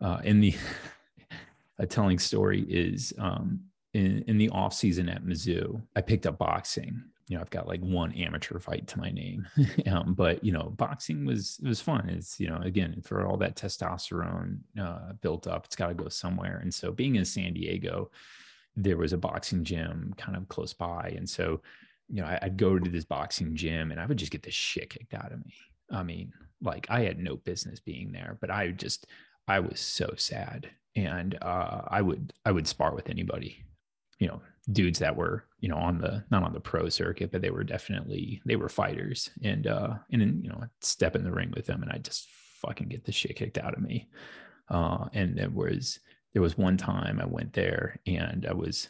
Uh, 0.00 0.20
in 0.24 0.40
the 0.40 0.54
a 1.78 1.86
telling 1.86 2.18
story 2.18 2.62
is 2.62 3.12
um, 3.18 3.60
in 3.94 4.24
in 4.26 4.38
the 4.38 4.48
off 4.50 4.74
season 4.74 5.08
at 5.08 5.24
Mizzou, 5.24 5.82
I 5.96 6.00
picked 6.00 6.26
up 6.26 6.38
boxing 6.38 7.02
you 7.32 7.38
know, 7.38 7.40
I've 7.40 7.50
got 7.50 7.66
like 7.66 7.80
one 7.80 8.12
amateur 8.12 8.58
fight 8.58 8.86
to 8.88 8.98
my 8.98 9.10
name. 9.10 9.46
um, 9.90 10.12
but 10.12 10.44
you 10.44 10.52
know, 10.52 10.74
boxing 10.76 11.24
was 11.24 11.58
it 11.62 11.68
was 11.68 11.80
fun. 11.80 12.08
It's 12.10 12.38
you 12.38 12.48
know, 12.48 12.58
again, 12.58 13.00
for 13.02 13.26
all 13.26 13.38
that 13.38 13.56
testosterone 13.56 14.58
uh, 14.78 15.14
built 15.22 15.46
up, 15.46 15.64
it's 15.64 15.74
got 15.74 15.88
to 15.88 15.94
go 15.94 16.08
somewhere. 16.08 16.58
And 16.58 16.72
so, 16.72 16.92
being 16.92 17.16
in 17.16 17.24
San 17.24 17.54
Diego, 17.54 18.10
there 18.76 18.98
was 18.98 19.14
a 19.14 19.18
boxing 19.18 19.64
gym 19.64 20.14
kind 20.18 20.36
of 20.36 20.46
close 20.48 20.74
by, 20.74 21.14
and 21.16 21.28
so 21.28 21.62
you 22.10 22.20
know, 22.20 22.26
I, 22.26 22.38
I'd 22.42 22.58
go 22.58 22.78
to 22.78 22.90
this 22.90 23.06
boxing 23.06 23.56
gym, 23.56 23.92
and 23.92 24.00
I 24.00 24.04
would 24.04 24.18
just 24.18 24.32
get 24.32 24.42
the 24.42 24.50
shit 24.50 24.90
kicked 24.90 25.14
out 25.14 25.32
of 25.32 25.42
me. 25.44 25.54
I 25.90 26.02
mean, 26.02 26.34
like 26.62 26.86
I 26.88 27.00
had 27.02 27.18
no 27.18 27.36
business 27.36 27.80
being 27.80 28.12
there, 28.12 28.38
but 28.40 28.50
I 28.50 28.70
just 28.70 29.06
I 29.48 29.60
was 29.60 29.80
so 29.80 30.14
sad, 30.16 30.70
and 30.96 31.36
uh, 31.42 31.82
I 31.88 32.02
would 32.02 32.32
I 32.44 32.52
would 32.52 32.68
spar 32.68 32.94
with 32.94 33.10
anybody 33.10 33.64
you 34.22 34.28
know 34.28 34.40
dudes 34.70 35.00
that 35.00 35.16
were 35.16 35.44
you 35.58 35.68
know 35.68 35.76
on 35.76 35.98
the 35.98 36.22
not 36.30 36.44
on 36.44 36.52
the 36.52 36.60
pro 36.60 36.88
circuit 36.88 37.32
but 37.32 37.42
they 37.42 37.50
were 37.50 37.64
definitely 37.64 38.40
they 38.46 38.54
were 38.54 38.68
fighters. 38.68 39.30
And 39.42 39.66
uh 39.66 39.94
and 40.12 40.22
then 40.22 40.40
you 40.44 40.48
know 40.48 40.60
I'd 40.62 40.70
step 40.80 41.16
in 41.16 41.24
the 41.24 41.32
ring 41.32 41.52
with 41.56 41.66
them 41.66 41.82
and 41.82 41.90
i 41.90 41.98
just 41.98 42.28
fucking 42.60 42.88
get 42.88 43.04
the 43.04 43.10
shit 43.10 43.34
kicked 43.34 43.58
out 43.58 43.74
of 43.74 43.82
me. 43.82 44.08
Uh 44.68 45.08
and 45.12 45.36
there 45.36 45.50
was 45.50 45.98
there 46.32 46.42
was 46.42 46.56
one 46.56 46.76
time 46.76 47.20
i 47.20 47.26
went 47.26 47.52
there 47.52 47.98
and 48.06 48.46
i 48.48 48.54
was 48.54 48.88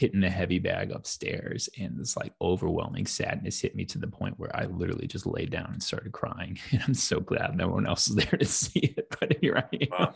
hitting 0.00 0.20
the 0.20 0.30
heavy 0.30 0.58
bag 0.58 0.90
upstairs 0.92 1.68
and 1.78 1.98
this 1.98 2.16
like 2.16 2.32
overwhelming 2.40 3.04
sadness 3.04 3.60
hit 3.60 3.76
me 3.76 3.84
to 3.84 3.98
the 3.98 4.06
point 4.06 4.38
where 4.38 4.54
i 4.56 4.64
literally 4.64 5.06
just 5.06 5.26
laid 5.26 5.50
down 5.50 5.68
and 5.72 5.82
started 5.82 6.10
crying 6.10 6.58
and 6.70 6.82
i'm 6.86 6.94
so 6.94 7.20
glad 7.20 7.54
no 7.54 7.68
one 7.68 7.86
else 7.86 8.08
was 8.08 8.16
there 8.16 8.38
to 8.38 8.46
see 8.46 8.94
it 8.96 9.14
but 9.20 9.36
here 9.42 9.56
i 9.58 9.76
am 9.76 9.88
wow. 9.90 10.14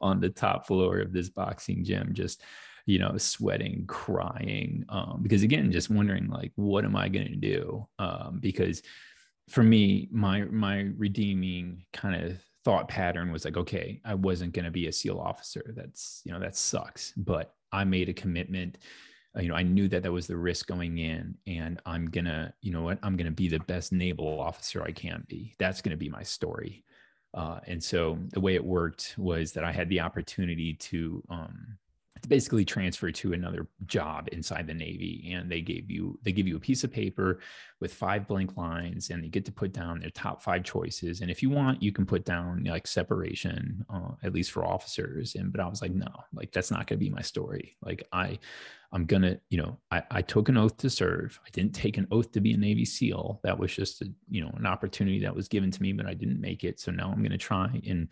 on 0.00 0.20
the 0.20 0.28
top 0.28 0.66
floor 0.66 0.98
of 0.98 1.12
this 1.12 1.28
boxing 1.28 1.84
gym 1.84 2.12
just 2.12 2.42
you 2.84 2.98
know, 2.98 3.16
sweating, 3.16 3.84
crying, 3.86 4.84
um, 4.88 5.20
because 5.22 5.44
again, 5.44 5.70
just 5.70 5.88
wondering 5.88 6.28
like, 6.28 6.50
what 6.56 6.84
am 6.84 6.96
I 6.96 7.08
going 7.08 7.28
to 7.28 7.36
do? 7.36 7.86
Um, 8.00 8.40
because 8.40 8.82
for 9.48 9.62
me, 9.62 10.08
my 10.10 10.46
my 10.46 10.90
redeeming 10.96 11.84
kind 11.92 12.24
of 12.24 12.40
thought 12.64 12.88
pattern 12.88 13.30
was 13.30 13.44
like, 13.44 13.56
okay, 13.56 14.00
I 14.04 14.14
wasn't 14.14 14.52
going 14.52 14.64
to 14.64 14.72
be 14.72 14.88
a 14.88 14.92
SEAL 14.92 15.20
officer. 15.20 15.72
That's 15.76 16.22
you 16.24 16.32
know 16.32 16.40
that 16.40 16.56
sucks, 16.56 17.12
but 17.16 17.54
I 17.70 17.84
made 17.84 18.08
a 18.08 18.14
commitment. 18.14 18.78
Uh, 19.36 19.40
you 19.40 19.48
know, 19.48 19.54
I 19.54 19.62
knew 19.62 19.88
that 19.88 20.02
that 20.02 20.12
was 20.12 20.26
the 20.26 20.36
risk 20.36 20.66
going 20.66 20.98
in, 20.98 21.36
and 21.46 21.80
I'm 21.86 22.06
gonna, 22.06 22.52
you 22.60 22.72
know 22.72 22.82
what, 22.82 22.98
I'm 23.02 23.16
gonna 23.16 23.30
be 23.30 23.48
the 23.48 23.60
best 23.60 23.92
naval 23.92 24.40
officer 24.40 24.82
I 24.82 24.92
can 24.92 25.24
be. 25.28 25.54
That's 25.58 25.80
gonna 25.80 25.96
be 25.96 26.08
my 26.08 26.22
story. 26.22 26.84
Uh, 27.34 27.60
and 27.66 27.82
so 27.82 28.18
the 28.32 28.40
way 28.40 28.54
it 28.54 28.64
worked 28.64 29.14
was 29.16 29.52
that 29.52 29.64
I 29.64 29.72
had 29.72 29.88
the 29.88 30.00
opportunity 30.00 30.74
to 30.74 31.22
um, 31.30 31.78
basically 32.26 32.64
transfer 32.64 33.10
to 33.10 33.32
another 33.32 33.66
job 33.86 34.28
inside 34.32 34.66
the 34.66 34.74
navy 34.74 35.32
and 35.34 35.50
they 35.50 35.60
gave 35.60 35.90
you 35.90 36.18
they 36.22 36.32
give 36.32 36.46
you 36.46 36.56
a 36.56 36.60
piece 36.60 36.84
of 36.84 36.92
paper 36.92 37.40
with 37.80 37.92
five 37.92 38.26
blank 38.26 38.56
lines 38.56 39.10
and 39.10 39.24
you 39.24 39.30
get 39.30 39.44
to 39.44 39.52
put 39.52 39.72
down 39.72 40.00
their 40.00 40.10
top 40.10 40.42
five 40.42 40.62
choices. 40.62 41.20
And 41.20 41.30
if 41.30 41.42
you 41.42 41.50
want 41.50 41.82
you 41.82 41.92
can 41.92 42.06
put 42.06 42.24
down 42.24 42.64
like 42.64 42.86
separation 42.86 43.84
uh, 43.92 44.10
at 44.22 44.32
least 44.32 44.52
for 44.52 44.64
officers. 44.64 45.34
And 45.34 45.52
but 45.52 45.60
i 45.60 45.66
was 45.66 45.82
like 45.82 45.92
no 45.92 46.08
like 46.32 46.52
that's 46.52 46.70
not 46.70 46.86
going 46.86 46.98
to 46.98 47.04
be 47.04 47.10
my 47.10 47.22
story. 47.22 47.76
Like 47.82 48.06
i 48.12 48.38
i'm 48.92 49.06
gonna 49.06 49.38
you 49.48 49.56
know 49.56 49.78
I, 49.90 50.02
I 50.10 50.22
took 50.22 50.48
an 50.48 50.56
oath 50.56 50.76
to 50.78 50.90
serve. 50.90 51.40
I 51.44 51.50
didn't 51.50 51.74
take 51.74 51.98
an 51.98 52.08
oath 52.10 52.32
to 52.32 52.40
be 52.40 52.52
a 52.52 52.58
navy 52.58 52.84
seal. 52.84 53.40
That 53.42 53.58
was 53.58 53.74
just 53.74 54.02
a 54.02 54.12
you 54.28 54.42
know 54.44 54.52
an 54.56 54.66
opportunity 54.66 55.20
that 55.20 55.34
was 55.34 55.48
given 55.48 55.70
to 55.70 55.82
me 55.82 55.92
but 55.92 56.06
i 56.06 56.14
didn't 56.14 56.40
make 56.40 56.64
it. 56.64 56.78
So 56.80 56.92
now 56.92 57.10
i'm 57.10 57.22
to 57.22 57.38
try 57.38 57.80
and 57.86 58.08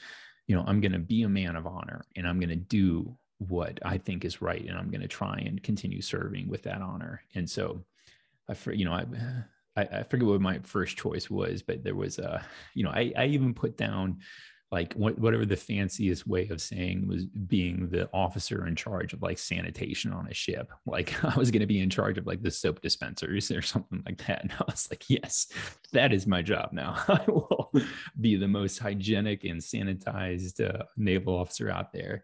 you 0.46 0.56
know 0.56 0.64
i'm 0.66 0.80
to 0.92 0.98
be 0.98 1.22
a 1.22 1.28
man 1.28 1.54
of 1.54 1.66
honor 1.66 2.04
and 2.16 2.26
i'm 2.26 2.40
to 2.40 2.56
do 2.56 3.16
what 3.48 3.78
I 3.84 3.98
think 3.98 4.24
is 4.24 4.42
right, 4.42 4.64
and 4.64 4.76
I'm 4.76 4.90
going 4.90 5.00
to 5.00 5.08
try 5.08 5.38
and 5.38 5.62
continue 5.62 6.02
serving 6.02 6.48
with 6.48 6.62
that 6.64 6.82
honor. 6.82 7.22
And 7.34 7.48
so, 7.48 7.84
I, 8.48 8.54
you 8.70 8.84
know, 8.84 8.92
I, 8.92 9.06
I, 9.76 10.02
forget 10.02 10.26
what 10.26 10.40
my 10.40 10.58
first 10.62 10.96
choice 10.96 11.30
was, 11.30 11.62
but 11.62 11.82
there 11.82 11.94
was 11.94 12.18
a, 12.18 12.44
you 12.74 12.84
know, 12.84 12.90
I, 12.90 13.12
I 13.16 13.26
even 13.26 13.54
put 13.54 13.76
down 13.76 14.18
like 14.72 14.94
whatever 14.94 15.44
the 15.44 15.56
fanciest 15.56 16.28
way 16.28 16.46
of 16.48 16.60
saying 16.60 17.08
was 17.08 17.26
being 17.26 17.88
the 17.90 18.08
officer 18.12 18.68
in 18.68 18.76
charge 18.76 19.12
of 19.12 19.20
like 19.20 19.36
sanitation 19.36 20.12
on 20.12 20.28
a 20.28 20.34
ship. 20.34 20.70
Like 20.86 21.24
I 21.24 21.36
was 21.36 21.50
going 21.50 21.60
to 21.60 21.66
be 21.66 21.80
in 21.80 21.90
charge 21.90 22.18
of 22.18 22.26
like 22.26 22.42
the 22.42 22.52
soap 22.52 22.80
dispensers 22.80 23.50
or 23.50 23.62
something 23.62 24.02
like 24.06 24.24
that. 24.26 24.42
And 24.50 24.52
I 24.52 24.64
was 24.68 24.88
like, 24.90 25.10
yes, 25.10 25.48
that 25.92 26.12
is 26.12 26.26
my 26.26 26.40
job 26.40 26.70
now. 26.72 27.02
I 27.08 27.24
will 27.26 27.72
be 28.20 28.36
the 28.36 28.48
most 28.48 28.78
hygienic 28.78 29.44
and 29.44 29.60
sanitized 29.60 30.64
uh, 30.64 30.84
naval 30.96 31.36
officer 31.36 31.68
out 31.68 31.92
there. 31.92 32.22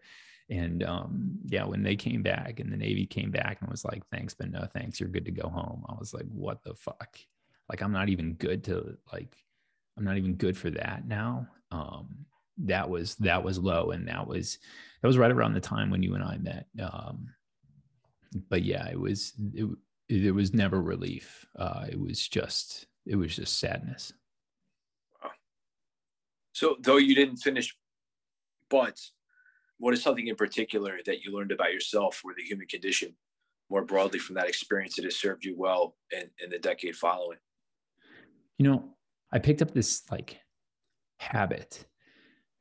And 0.49 0.83
um, 0.83 1.39
yeah, 1.45 1.65
when 1.65 1.83
they 1.83 1.95
came 1.95 2.23
back 2.23 2.59
and 2.59 2.71
the 2.71 2.77
Navy 2.77 3.05
came 3.05 3.31
back 3.31 3.57
and 3.59 3.69
was 3.69 3.83
like, 3.83 4.03
thanks, 4.11 4.33
but 4.33 4.49
no 4.49 4.65
thanks, 4.65 4.99
you're 4.99 5.09
good 5.09 5.25
to 5.25 5.31
go 5.31 5.49
home. 5.49 5.83
I 5.89 5.93
was 5.99 6.13
like, 6.13 6.25
what 6.31 6.63
the 6.63 6.73
fuck? 6.73 7.19
Like, 7.69 7.81
I'm 7.81 7.91
not 7.91 8.07
even 8.07 8.33
good 8.33 8.63
to 8.65 8.97
like, 9.11 9.35
I'm 9.97 10.05
not 10.05 10.17
even 10.17 10.35
good 10.35 10.57
for 10.57 10.69
that 10.69 11.05
now. 11.05 11.47
Um, 11.71 12.25
that 12.59 12.89
was 12.89 13.15
that 13.15 13.43
was 13.43 13.59
low, 13.59 13.91
and 13.91 14.07
that 14.07 14.25
was 14.25 14.57
that 15.01 15.07
was 15.07 15.17
right 15.17 15.31
around 15.31 15.53
the 15.53 15.59
time 15.59 15.89
when 15.89 16.01
you 16.01 16.15
and 16.15 16.23
I 16.23 16.37
met. 16.37 16.65
Um, 16.81 17.29
but 18.49 18.63
yeah, 18.63 18.87
it 18.89 18.99
was 18.99 19.33
it, 19.53 19.67
it 20.09 20.33
was 20.33 20.53
never 20.53 20.81
relief. 20.81 21.45
Uh, 21.57 21.85
it 21.89 21.99
was 21.99 22.27
just 22.27 22.87
it 23.05 23.15
was 23.15 23.35
just 23.35 23.59
sadness. 23.59 24.13
So 26.53 26.77
though 26.81 26.97
you 26.97 27.13
didn't 27.13 27.37
finish, 27.37 27.75
but 28.69 28.99
what 29.79 29.93
is 29.93 30.01
something 30.01 30.27
in 30.27 30.35
particular 30.35 30.99
that 31.05 31.21
you 31.21 31.35
learned 31.35 31.51
about 31.51 31.73
yourself 31.73 32.21
or 32.23 32.33
the 32.35 32.43
human 32.43 32.67
condition 32.67 33.15
more 33.69 33.83
broadly 33.83 34.19
from 34.19 34.35
that 34.35 34.47
experience 34.47 34.95
that 34.95 35.05
has 35.05 35.19
served 35.19 35.45
you 35.45 35.55
well 35.57 35.95
in, 36.11 36.29
in 36.43 36.49
the 36.49 36.59
decade 36.59 36.95
following? 36.95 37.37
You 38.57 38.69
know, 38.69 38.89
I 39.31 39.39
picked 39.39 39.61
up 39.61 39.71
this 39.71 40.03
like 40.09 40.37
habit 41.19 41.85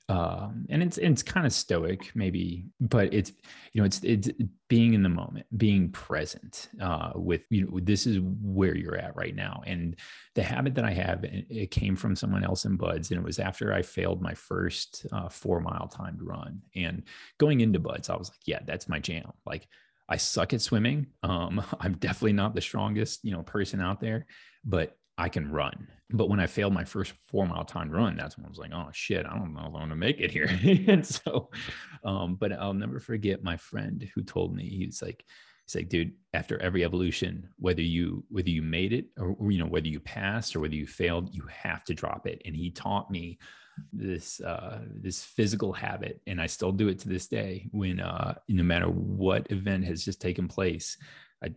um, 0.08 0.66
and 0.68 0.84
it's 0.84 0.98
it's 0.98 1.22
kind 1.22 1.46
of 1.46 1.52
stoic 1.52 2.12
maybe 2.14 2.66
but 2.80 3.12
it's 3.12 3.32
you 3.72 3.80
know 3.80 3.86
it's 3.86 4.00
it's 4.04 4.28
being 4.68 4.94
in 4.94 5.02
the 5.02 5.08
moment 5.08 5.46
being 5.56 5.90
present 5.90 6.68
uh, 6.80 7.10
with 7.16 7.42
you 7.50 7.66
know 7.66 7.80
this 7.82 8.06
is 8.06 8.20
where 8.40 8.76
you're 8.76 8.96
at 8.96 9.16
right 9.16 9.34
now. 9.34 9.62
And 9.66 9.96
the 10.34 10.44
habit 10.44 10.74
that 10.76 10.84
i 10.84 10.92
have 10.92 11.24
it 11.24 11.70
came 11.72 11.96
from 11.96 12.14
someone 12.14 12.44
else 12.44 12.64
in 12.64 12.76
BUD/S 12.76 13.10
and 13.10 13.18
it 13.18 13.24
was 13.24 13.40
after 13.40 13.72
i 13.72 13.82
failed 13.82 14.22
my 14.22 14.34
first 14.34 15.06
uh, 15.12 15.28
four 15.28 15.60
mile 15.60 15.88
timed 15.88 16.22
run. 16.22 16.62
And 16.76 17.02
going 17.38 17.60
into 17.60 17.80
buds 17.80 18.08
i 18.08 18.16
was 18.16 18.28
like 18.28 18.40
yeah 18.44 18.60
that's 18.64 18.88
my 18.88 19.00
jam. 19.00 19.32
Like 19.44 19.66
i 20.08 20.16
suck 20.16 20.54
at 20.54 20.60
swimming. 20.60 21.08
Um, 21.24 21.64
i'm 21.80 21.94
definitely 21.94 22.34
not 22.34 22.54
the 22.54 22.60
strongest 22.60 23.24
you 23.24 23.32
know 23.32 23.42
person 23.42 23.80
out 23.80 24.00
there 24.00 24.26
but 24.64 24.96
I 25.18 25.28
can 25.28 25.50
run. 25.50 25.88
But 26.10 26.28
when 26.28 26.38
I 26.38 26.46
failed 26.46 26.72
my 26.72 26.84
first 26.84 27.14
four 27.26 27.46
mile 27.46 27.64
time 27.64 27.90
run, 27.90 28.16
that's 28.16 28.36
when 28.36 28.46
I 28.46 28.48
was 28.48 28.58
like, 28.58 28.70
oh 28.72 28.88
shit, 28.92 29.26
I 29.26 29.36
don't 29.36 29.54
know 29.54 29.60
if 29.60 29.66
I'm 29.66 29.72
going 29.72 29.88
to 29.88 29.96
make 29.96 30.20
it 30.20 30.30
here. 30.30 30.48
and 30.88 31.04
so, 31.04 31.50
um, 32.04 32.36
but 32.36 32.52
I'll 32.52 32.74
never 32.74 33.00
forget 33.00 33.42
my 33.42 33.56
friend 33.56 34.08
who 34.14 34.22
told 34.22 34.54
me, 34.54 34.68
he's 34.68 35.02
like, 35.02 35.24
he's 35.66 35.74
like, 35.74 35.88
dude, 35.88 36.12
after 36.32 36.60
every 36.62 36.84
evolution, 36.84 37.48
whether 37.58 37.82
you, 37.82 38.24
whether 38.28 38.50
you 38.50 38.62
made 38.62 38.92
it 38.92 39.06
or, 39.18 39.50
you 39.50 39.58
know, 39.58 39.66
whether 39.66 39.88
you 39.88 39.98
passed 39.98 40.54
or 40.54 40.60
whether 40.60 40.74
you 40.74 40.86
failed, 40.86 41.34
you 41.34 41.42
have 41.50 41.82
to 41.84 41.94
drop 41.94 42.26
it. 42.26 42.40
And 42.44 42.54
he 42.54 42.70
taught 42.70 43.10
me 43.10 43.38
this, 43.92 44.40
uh, 44.40 44.82
this 44.88 45.24
physical 45.24 45.72
habit. 45.72 46.20
And 46.28 46.40
I 46.40 46.46
still 46.46 46.72
do 46.72 46.88
it 46.88 47.00
to 47.00 47.08
this 47.08 47.26
day 47.26 47.68
when, 47.72 47.98
uh, 47.98 48.34
no 48.48 48.62
matter 48.62 48.86
what 48.86 49.50
event 49.50 49.86
has 49.86 50.04
just 50.04 50.20
taken 50.20 50.46
place, 50.46 50.96
I 51.42 51.48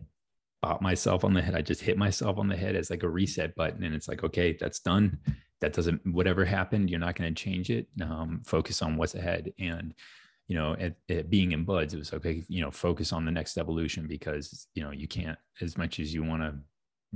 bop 0.62 0.82
myself 0.82 1.24
on 1.24 1.34
the 1.34 1.42
head. 1.42 1.54
I 1.54 1.62
just 1.62 1.80
hit 1.80 1.96
myself 1.96 2.38
on 2.38 2.48
the 2.48 2.56
head 2.56 2.76
as 2.76 2.90
like 2.90 3.02
a 3.02 3.08
reset 3.08 3.54
button. 3.54 3.82
And 3.82 3.94
it's 3.94 4.08
like, 4.08 4.22
okay, 4.24 4.56
that's 4.58 4.80
done. 4.80 5.18
That 5.60 5.72
doesn't, 5.72 6.06
whatever 6.06 6.44
happened, 6.44 6.90
you're 6.90 6.98
not 7.00 7.16
going 7.16 7.34
to 7.34 7.42
change 7.42 7.70
it. 7.70 7.86
Um, 8.02 8.42
focus 8.44 8.82
on 8.82 8.96
what's 8.96 9.14
ahead. 9.14 9.52
And, 9.58 9.94
you 10.48 10.56
know, 10.56 10.74
at, 10.78 10.96
at 11.08 11.30
being 11.30 11.52
in 11.52 11.64
BUD/S, 11.64 11.94
it 11.94 11.98
was 11.98 12.12
okay, 12.12 12.44
you 12.48 12.60
know, 12.60 12.70
focus 12.70 13.12
on 13.12 13.24
the 13.24 13.30
next 13.30 13.56
evolution 13.56 14.06
because, 14.06 14.66
you 14.74 14.82
know, 14.82 14.90
you 14.90 15.06
can't, 15.06 15.38
as 15.60 15.78
much 15.78 16.00
as 16.00 16.12
you 16.12 16.22
want 16.22 16.42
to 16.42 16.54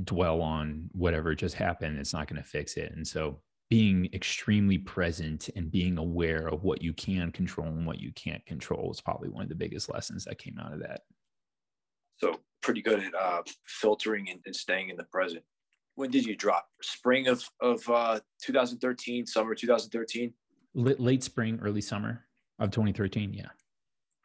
dwell 0.04 0.40
on 0.40 0.88
whatever 0.92 1.34
just 1.34 1.54
happened, 1.54 1.98
it's 1.98 2.12
not 2.12 2.28
going 2.28 2.40
to 2.40 2.48
fix 2.48 2.76
it. 2.76 2.92
And 2.92 3.06
so 3.06 3.40
being 3.70 4.08
extremely 4.12 4.78
present 4.78 5.48
and 5.56 5.70
being 5.70 5.98
aware 5.98 6.46
of 6.46 6.64
what 6.64 6.82
you 6.82 6.92
can 6.92 7.32
control 7.32 7.66
and 7.68 7.86
what 7.86 7.98
you 7.98 8.12
can't 8.12 8.44
control 8.46 8.90
is 8.92 9.00
probably 9.00 9.30
one 9.30 9.42
of 9.42 9.48
the 9.48 9.54
biggest 9.54 9.92
lessons 9.92 10.24
that 10.26 10.38
came 10.38 10.58
out 10.60 10.72
of 10.72 10.80
that. 10.80 11.00
So 12.18 12.40
pretty 12.64 12.80
good 12.80 13.04
at 13.04 13.14
uh, 13.14 13.42
filtering 13.66 14.30
and, 14.30 14.40
and, 14.46 14.56
staying 14.56 14.88
in 14.88 14.96
the 14.96 15.04
present. 15.04 15.44
when 15.96 16.10
did 16.10 16.24
you 16.24 16.34
drop? 16.34 16.66
Spring 16.80 17.28
of 17.28 17.44
of 17.60 17.88
uh, 17.88 18.18
2013, 18.42 19.26
summer 19.26 19.54
2013. 19.54 20.32
Late, 20.74 20.98
late 20.98 21.22
spring, 21.22 21.60
early 21.62 21.82
summer 21.82 22.24
of 22.58 22.70
2013. 22.70 23.34
Yeah. 23.34 23.44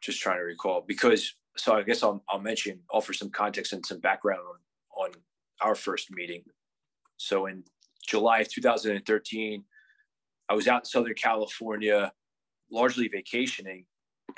Just 0.00 0.20
trying 0.20 0.38
to 0.38 0.44
recall 0.44 0.82
because 0.88 1.34
so 1.56 1.74
I 1.74 1.82
guess 1.82 2.02
I'll 2.02 2.24
I'll 2.30 2.40
mention 2.40 2.80
offer 2.90 3.12
some 3.12 3.30
context 3.30 3.74
and 3.74 3.84
some 3.84 4.00
background 4.00 4.40
on 4.96 5.04
on 5.04 5.10
our 5.60 5.74
first 5.74 6.10
meeting. 6.10 6.42
So 7.18 7.46
in 7.46 7.64
July 8.06 8.40
of 8.40 8.48
2013, 8.48 9.62
I 10.48 10.54
was 10.54 10.66
out 10.66 10.80
in 10.80 10.84
Southern 10.86 11.14
California, 11.14 12.10
largely 12.70 13.08
vacationing, 13.08 13.84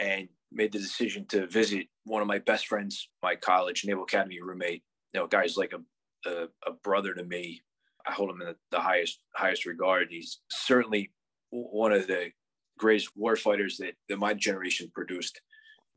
and 0.00 0.28
made 0.54 0.72
the 0.72 0.78
decision 0.78 1.26
to 1.28 1.46
visit 1.46 1.86
one 2.04 2.22
of 2.22 2.28
my 2.28 2.38
best 2.38 2.66
friends, 2.66 3.08
my 3.22 3.36
college 3.36 3.84
Naval 3.84 4.04
Academy 4.04 4.40
roommate. 4.40 4.82
You 5.12 5.20
know, 5.20 5.26
guy's 5.26 5.56
like 5.56 5.72
a, 5.72 6.28
a, 6.28 6.46
a 6.66 6.72
brother 6.72 7.14
to 7.14 7.24
me. 7.24 7.62
I 8.06 8.12
hold 8.12 8.30
him 8.30 8.42
in 8.42 8.54
the, 8.70 8.80
highest 8.80 9.20
highest 9.34 9.66
regard. 9.66 10.08
He's 10.10 10.40
certainly 10.50 11.12
one 11.50 11.92
of 11.92 12.06
the 12.06 12.30
greatest 12.78 13.10
warfighters 13.16 13.76
that, 13.78 13.94
that 14.08 14.18
my 14.18 14.34
generation 14.34 14.90
produced, 14.94 15.40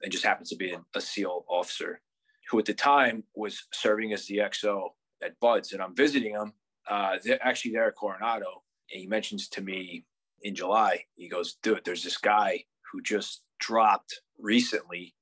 and 0.04 0.12
just 0.12 0.26
happens 0.26 0.50
to 0.50 0.56
be 0.56 0.72
a, 0.72 0.82
a 0.94 1.02
SEAL 1.02 1.46
officer 1.50 2.02
who 2.50 2.60
at 2.60 2.66
the 2.66 2.74
time 2.74 3.24
was 3.36 3.66
serving 3.74 4.14
as 4.14 4.28
the 4.28 4.38
XO 4.38 4.90
at 5.24 5.40
BUD/S. 5.40 5.72
And 5.72 5.82
I'm 5.82 5.96
visiting 5.96 6.34
him, 6.34 6.54
uh, 6.88 7.18
actually 7.42 7.72
there 7.72 7.88
at 7.88 7.96
Coronado. 7.96 8.64
And 8.92 9.02
he 9.02 9.08
mentions 9.08 9.48
to 9.50 9.62
me 9.62 10.06
in 10.44 10.54
July, 10.54 11.06
he 11.16 11.28
goes, 11.28 11.58
dude, 11.64 11.82
there's 11.86 12.04
this 12.04 12.18
guy 12.18 12.66
who 12.92 13.02
just 13.02 13.42
dropped 13.60 14.22
recently. 14.40 15.14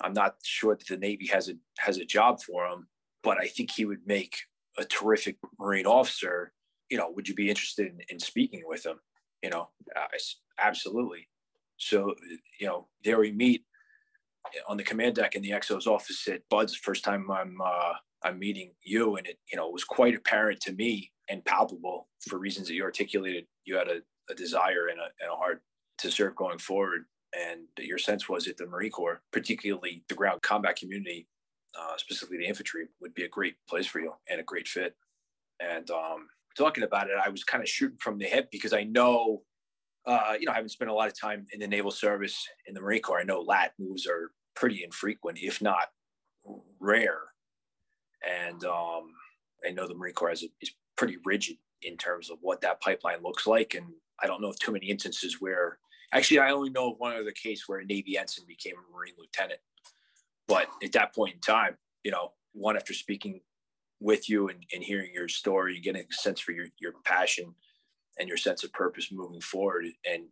I'm 0.00 0.12
not 0.12 0.36
sure 0.42 0.76
that 0.76 0.86
the 0.86 0.96
Navy 0.96 1.26
has 1.28 1.48
a 1.48 1.54
has 1.78 1.98
a 1.98 2.04
job 2.04 2.42
for 2.42 2.66
him, 2.66 2.88
but 3.22 3.38
I 3.40 3.46
think 3.46 3.70
he 3.70 3.84
would 3.84 4.06
make 4.06 4.36
a 4.78 4.84
terrific 4.84 5.36
Marine 5.58 5.86
officer. 5.86 6.52
You 6.90 6.98
know, 6.98 7.10
would 7.10 7.28
you 7.28 7.34
be 7.34 7.48
interested 7.48 7.86
in, 7.86 8.00
in 8.08 8.18
speaking 8.18 8.62
with 8.66 8.84
him? 8.84 9.00
You 9.42 9.50
know, 9.50 9.70
absolutely. 10.58 11.28
So, 11.76 12.14
you 12.58 12.66
know, 12.66 12.88
there 13.04 13.18
we 13.18 13.32
meet 13.32 13.64
on 14.68 14.76
the 14.76 14.84
command 14.84 15.16
deck 15.16 15.34
in 15.34 15.42
the 15.42 15.50
XO's 15.50 15.86
office 15.86 16.26
at 16.28 16.48
BUD/S. 16.48 16.74
First 16.74 17.04
time 17.04 17.30
I'm 17.30 17.58
uh, 17.62 17.94
I'm 18.22 18.38
meeting 18.38 18.72
you, 18.82 19.16
and 19.16 19.26
it 19.26 19.38
you 19.50 19.56
know 19.56 19.68
was 19.68 19.84
quite 19.84 20.14
apparent 20.14 20.60
to 20.62 20.72
me 20.72 21.10
and 21.28 21.44
palpable 21.44 22.08
for 22.28 22.38
reasons 22.38 22.68
that 22.68 22.74
you 22.74 22.82
articulated. 22.82 23.46
You 23.64 23.76
had 23.76 23.88
a, 23.88 24.00
a 24.30 24.34
desire 24.34 24.88
and 24.88 25.00
a, 25.00 25.08
and 25.20 25.32
a 25.32 25.36
heart 25.36 25.62
to 25.98 26.10
serve 26.10 26.36
going 26.36 26.58
forward, 26.58 27.04
and 27.34 27.62
your 27.78 27.98
sense 27.98 28.28
was 28.28 28.44
that 28.44 28.56
the 28.56 28.66
Marine 28.66 28.90
Corps, 28.90 29.22
particularly 29.32 30.04
the 30.08 30.14
ground 30.14 30.42
combat 30.42 30.76
community, 30.76 31.26
uh, 31.78 31.96
specifically 31.96 32.38
the 32.38 32.46
infantry, 32.46 32.86
would 33.00 33.14
be 33.14 33.24
a 33.24 33.28
great 33.28 33.56
place 33.68 33.86
for 33.86 34.00
you 34.00 34.12
and 34.28 34.40
a 34.40 34.44
great 34.44 34.68
fit. 34.68 34.94
And 35.60 35.90
um, 35.90 36.28
talking 36.56 36.84
about 36.84 37.08
it, 37.08 37.16
I 37.22 37.28
was 37.28 37.44
kind 37.44 37.62
of 37.62 37.68
shooting 37.68 37.98
from 38.00 38.18
the 38.18 38.26
hip 38.26 38.50
because 38.50 38.72
I 38.72 38.84
know, 38.84 39.42
uh, 40.06 40.34
you 40.38 40.46
know, 40.46 40.52
I 40.52 40.56
haven't 40.56 40.70
spent 40.70 40.90
a 40.90 40.94
lot 40.94 41.08
of 41.08 41.18
time 41.18 41.46
in 41.52 41.60
the 41.60 41.66
naval 41.66 41.90
service 41.90 42.46
in 42.66 42.74
the 42.74 42.80
Marine 42.80 43.02
Corps. 43.02 43.20
I 43.20 43.24
know 43.24 43.40
lat 43.40 43.72
moves 43.78 44.06
are 44.06 44.30
pretty 44.54 44.84
infrequent, 44.84 45.38
if 45.40 45.60
not 45.60 45.88
rare. 46.78 47.20
And 48.46 48.64
um, 48.64 49.10
I 49.66 49.70
know 49.72 49.88
the 49.88 49.94
Marine 49.94 50.14
Corps 50.14 50.30
is, 50.30 50.46
is 50.60 50.70
pretty 50.96 51.16
rigid 51.24 51.56
in 51.82 51.96
terms 51.96 52.30
of 52.30 52.38
what 52.40 52.60
that 52.60 52.80
pipeline 52.80 53.22
looks 53.22 53.46
like. 53.46 53.74
And 53.74 53.86
I 54.22 54.26
don't 54.26 54.40
know 54.40 54.50
of 54.50 54.58
too 54.58 54.72
many 54.72 54.86
instances 54.86 55.40
where 55.40 55.78
Actually, 56.12 56.40
I 56.40 56.50
only 56.50 56.70
know 56.70 56.92
of 56.92 56.98
one 56.98 57.16
other 57.16 57.32
case 57.32 57.64
where 57.66 57.80
a 57.80 57.84
Navy 57.84 58.18
ensign 58.18 58.46
became 58.46 58.74
a 58.76 58.96
Marine 58.96 59.14
lieutenant. 59.18 59.60
But 60.46 60.68
at 60.82 60.92
that 60.92 61.14
point 61.14 61.34
in 61.34 61.40
time, 61.40 61.76
you 62.02 62.10
know, 62.10 62.32
one 62.52 62.76
after 62.76 62.92
speaking 62.92 63.40
with 64.00 64.28
you 64.28 64.48
and, 64.48 64.64
and 64.72 64.82
hearing 64.82 65.10
your 65.14 65.28
story, 65.28 65.80
getting 65.80 66.02
a 66.02 66.14
sense 66.14 66.40
for 66.40 66.52
your, 66.52 66.66
your 66.78 66.92
passion 67.04 67.54
and 68.18 68.28
your 68.28 68.36
sense 68.36 68.62
of 68.62 68.72
purpose 68.72 69.08
moving 69.10 69.40
forward. 69.40 69.86
And 70.08 70.24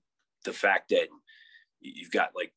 the 0.45 0.53
fact 0.53 0.91
that 0.91 1.09
you've 1.81 2.11
got 2.11 2.31
like 2.37 2.53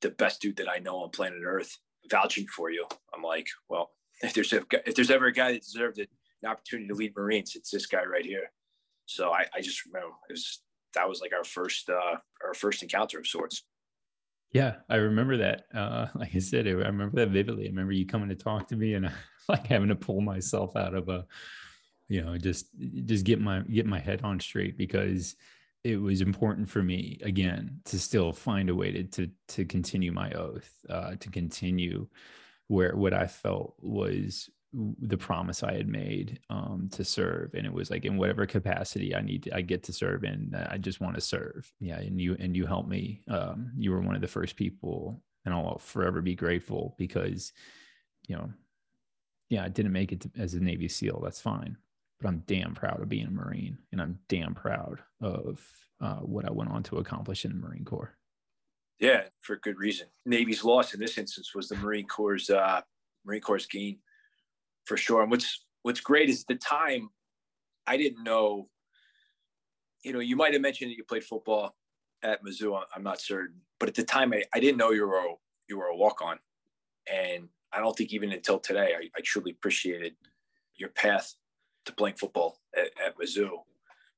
the 0.00 0.10
best 0.10 0.40
dude 0.40 0.56
that 0.56 0.68
I 0.68 0.78
know 0.78 0.98
on 0.98 1.10
planet 1.10 1.40
Earth 1.44 1.78
vouching 2.10 2.46
for 2.46 2.70
you. 2.70 2.86
I'm 3.14 3.22
like, 3.22 3.46
well, 3.68 3.90
if 4.22 4.34
there's 4.34 4.52
if 4.52 4.94
there's 4.94 5.10
ever 5.10 5.26
a 5.26 5.32
guy 5.32 5.52
that 5.52 5.62
deserved 5.62 5.98
an 5.98 6.06
opportunity 6.46 6.88
to 6.88 6.94
lead 6.94 7.14
Marines, 7.16 7.54
it's 7.54 7.70
this 7.70 7.86
guy 7.86 8.04
right 8.04 8.24
here. 8.24 8.50
So 9.06 9.30
I, 9.30 9.46
I 9.54 9.60
just 9.60 9.84
remember 9.86 10.14
it 10.28 10.32
was 10.32 10.62
that 10.96 11.08
was 11.08 11.20
like 11.20 11.32
our 11.32 11.44
first 11.44 11.88
uh, 11.88 12.16
our 12.44 12.54
first 12.54 12.82
encounter 12.82 13.18
of 13.18 13.26
sorts. 13.26 13.62
Yeah, 14.52 14.76
I 14.88 14.96
remember 14.96 15.36
that. 15.38 15.66
Uh, 15.74 16.06
like 16.14 16.34
I 16.34 16.38
said, 16.40 16.66
I 16.66 16.70
remember 16.70 17.16
that 17.16 17.30
vividly. 17.30 17.66
I 17.66 17.68
remember 17.68 17.92
you 17.92 18.06
coming 18.06 18.28
to 18.30 18.34
talk 18.34 18.68
to 18.68 18.76
me 18.76 18.94
and 18.94 19.12
like 19.48 19.66
having 19.66 19.88
to 19.88 19.96
pull 19.96 20.20
myself 20.20 20.76
out 20.76 20.94
of 20.94 21.08
a, 21.08 21.26
you 22.08 22.22
know, 22.22 22.36
just 22.36 22.66
just 23.04 23.24
get 23.24 23.40
my 23.40 23.60
get 23.60 23.86
my 23.86 24.00
head 24.00 24.22
on 24.22 24.40
straight 24.40 24.76
because 24.76 25.36
it 25.84 26.00
was 26.00 26.20
important 26.20 26.68
for 26.68 26.82
me 26.82 27.20
again 27.22 27.80
to 27.84 27.98
still 27.98 28.32
find 28.32 28.70
a 28.70 28.74
way 28.74 28.90
to 28.90 29.04
to 29.04 29.30
to 29.48 29.64
continue 29.64 30.12
my 30.12 30.30
oath, 30.32 30.70
uh, 30.90 31.14
to 31.16 31.30
continue 31.30 32.08
where 32.68 32.96
what 32.96 33.14
I 33.14 33.26
felt 33.26 33.74
was 33.80 34.50
the 34.72 35.16
promise 35.16 35.62
I 35.62 35.74
had 35.74 35.88
made 35.88 36.40
um, 36.50 36.88
to 36.92 37.04
serve, 37.04 37.54
and 37.54 37.66
it 37.66 37.72
was 37.72 37.90
like 37.90 38.04
in 38.04 38.16
whatever 38.16 38.46
capacity 38.46 39.14
I 39.14 39.22
need, 39.22 39.44
to, 39.44 39.56
I 39.56 39.62
get 39.62 39.84
to 39.84 39.92
serve 39.92 40.24
in. 40.24 40.54
I 40.70 40.78
just 40.78 41.00
want 41.00 41.14
to 41.14 41.20
serve. 41.20 41.72
Yeah, 41.80 41.98
and 41.98 42.20
you 42.20 42.36
and 42.38 42.56
you 42.56 42.66
helped 42.66 42.88
me. 42.88 43.22
Um, 43.28 43.72
you 43.76 43.90
were 43.92 44.00
one 44.00 44.14
of 44.14 44.20
the 44.20 44.28
first 44.28 44.56
people, 44.56 45.22
and 45.44 45.54
I'll 45.54 45.78
forever 45.78 46.20
be 46.20 46.34
grateful 46.34 46.94
because, 46.98 47.52
you 48.26 48.36
know, 48.36 48.50
yeah, 49.48 49.64
I 49.64 49.68
didn't 49.68 49.92
make 49.92 50.12
it 50.12 50.20
to, 50.22 50.30
as 50.38 50.54
a 50.54 50.60
Navy 50.60 50.88
SEAL. 50.88 51.20
That's 51.22 51.40
fine, 51.40 51.76
but 52.20 52.28
I'm 52.28 52.42
damn 52.46 52.74
proud 52.74 53.00
of 53.00 53.08
being 53.08 53.26
a 53.26 53.30
Marine, 53.30 53.78
and 53.92 54.02
I'm 54.02 54.18
damn 54.28 54.54
proud 54.54 55.00
of 55.22 55.64
uh, 56.00 56.16
what 56.16 56.44
I 56.46 56.52
went 56.52 56.70
on 56.70 56.82
to 56.84 56.98
accomplish 56.98 57.44
in 57.44 57.52
the 57.52 57.66
Marine 57.66 57.84
Corps. 57.84 58.14
Yeah, 58.98 59.22
for 59.40 59.56
good 59.56 59.78
reason. 59.78 60.08
Navy's 60.24 60.64
loss 60.64 60.92
in 60.92 61.00
this 61.00 61.18
instance 61.18 61.54
was 61.54 61.68
the 61.68 61.76
Marine 61.76 62.06
Corps' 62.06 62.50
uh, 62.50 62.80
Marine 63.24 63.40
Corps' 63.40 63.66
gain 63.66 63.98
for 64.86 64.96
sure. 64.96 65.22
And 65.22 65.30
what's 65.30 65.64
what's 65.82 66.00
great 66.00 66.30
is 66.30 66.44
the 66.44 66.54
time 66.54 67.10
I 67.86 67.96
didn't 67.96 68.24
know. 68.24 68.68
You 70.02 70.12
know, 70.12 70.20
you 70.20 70.36
might 70.36 70.52
have 70.52 70.62
mentioned 70.62 70.90
that 70.90 70.96
you 70.96 71.04
played 71.04 71.24
football 71.24 71.74
at 72.22 72.44
Mizzou. 72.44 72.80
I'm 72.94 73.02
not 73.02 73.20
certain, 73.20 73.60
but 73.78 73.88
at 73.88 73.94
the 73.94 74.04
time, 74.04 74.32
I, 74.32 74.44
I 74.54 74.60
didn't 74.60 74.78
know 74.78 74.92
you 74.92 75.06
were 75.06 75.18
a, 75.18 75.34
you 75.68 75.78
were 75.78 75.86
a 75.86 75.96
walk 75.96 76.22
on, 76.22 76.38
and 77.12 77.48
I 77.72 77.80
don't 77.80 77.96
think 77.96 78.12
even 78.12 78.32
until 78.32 78.58
today 78.58 78.94
I, 78.96 79.08
I 79.16 79.20
truly 79.22 79.50
appreciated 79.50 80.14
your 80.76 80.90
path 80.90 81.34
to 81.86 81.92
playing 81.92 82.16
football 82.16 82.60
at, 82.76 82.90
at 83.04 83.18
Mizzou. 83.18 83.50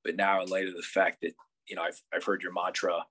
But 0.04 0.16
now, 0.16 0.42
in 0.42 0.48
light 0.48 0.68
of 0.68 0.74
the 0.74 0.82
fact 0.82 1.22
that 1.22 1.32
you 1.66 1.76
know 1.76 1.82
I've 1.82 2.00
I've 2.14 2.24
heard 2.24 2.42
your 2.42 2.52
mantra, 2.52 3.04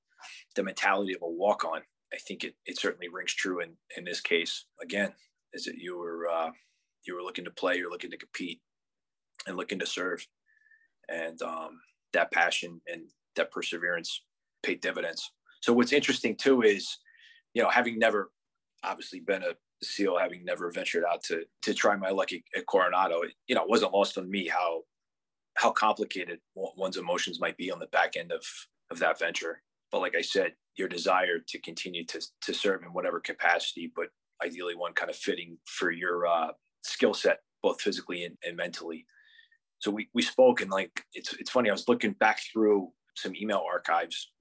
the 0.55 0.63
mentality 0.63 1.13
of 1.15 1.21
a 1.21 1.29
walk 1.29 1.65
on, 1.65 1.81
I 2.13 2.17
think 2.17 2.43
it 2.43 2.55
it 2.65 2.79
certainly 2.79 3.09
rings 3.09 3.33
true 3.33 3.61
in 3.61 3.71
in 3.95 4.03
this 4.03 4.21
case. 4.21 4.65
Again, 4.81 5.13
is 5.53 5.65
that 5.65 5.77
you 5.77 5.97
were 5.97 6.27
uh, 6.27 6.51
you 7.07 7.15
were 7.15 7.23
looking 7.23 7.45
to 7.45 7.51
play, 7.51 7.77
you're 7.77 7.91
looking 7.91 8.11
to 8.11 8.17
compete, 8.17 8.61
and 9.45 9.57
looking 9.57 9.79
to 9.79 9.85
serve, 9.85 10.25
and 11.09 11.41
um, 11.41 11.79
that 12.13 12.31
passion 12.31 12.81
and 12.87 13.03
that 13.35 13.51
perseverance 13.51 14.23
paid 14.63 14.81
dividends. 14.81 15.31
So 15.61 15.73
what's 15.73 15.93
interesting 15.93 16.35
too 16.35 16.61
is, 16.61 16.97
you 17.53 17.63
know, 17.63 17.69
having 17.69 17.99
never 17.99 18.31
obviously 18.83 19.19
been 19.19 19.43
a 19.43 19.53
SEAL, 19.83 20.17
having 20.17 20.43
never 20.43 20.71
ventured 20.71 21.03
out 21.09 21.23
to 21.25 21.43
to 21.63 21.73
try 21.73 21.95
my 21.95 22.09
luck 22.09 22.29
at 22.33 22.65
Coronado, 22.65 23.21
you 23.47 23.55
know, 23.55 23.63
it 23.63 23.69
wasn't 23.69 23.93
lost 23.93 24.17
on 24.17 24.29
me 24.29 24.47
how 24.47 24.83
how 25.55 25.71
complicated 25.71 26.39
one's 26.55 26.97
emotions 26.97 27.39
might 27.39 27.57
be 27.57 27.71
on 27.71 27.79
the 27.79 27.87
back 27.87 28.15
end 28.17 28.31
of 28.31 28.43
of 28.89 28.99
that 28.99 29.19
venture. 29.19 29.61
But 29.91 30.01
like 30.01 30.15
I 30.15 30.21
said, 30.21 30.53
your 30.75 30.87
desire 30.87 31.39
to 31.47 31.59
continue 31.59 32.05
to 32.05 32.21
to 32.41 32.53
serve 32.53 32.83
in 32.83 32.93
whatever 32.93 33.19
capacity, 33.19 33.91
but 33.95 34.07
ideally 34.43 34.75
one 34.75 34.93
kind 34.93 35.09
of 35.09 35.15
fitting 35.15 35.57
for 35.65 35.91
your 35.91 36.27
uh, 36.27 36.51
skill 36.87 37.13
set, 37.13 37.39
both 37.61 37.81
physically 37.81 38.25
and, 38.25 38.37
and 38.45 38.57
mentally. 38.57 39.05
So 39.79 39.91
we, 39.91 40.09
we 40.13 40.21
spoke 40.21 40.61
and 40.61 40.71
like, 40.71 41.03
it's, 41.13 41.33
it's 41.33 41.51
funny. 41.51 41.69
I 41.69 41.73
was 41.73 41.87
looking 41.87 42.13
back 42.13 42.39
through 42.51 42.89
some 43.15 43.35
email 43.35 43.63
archives 43.67 44.31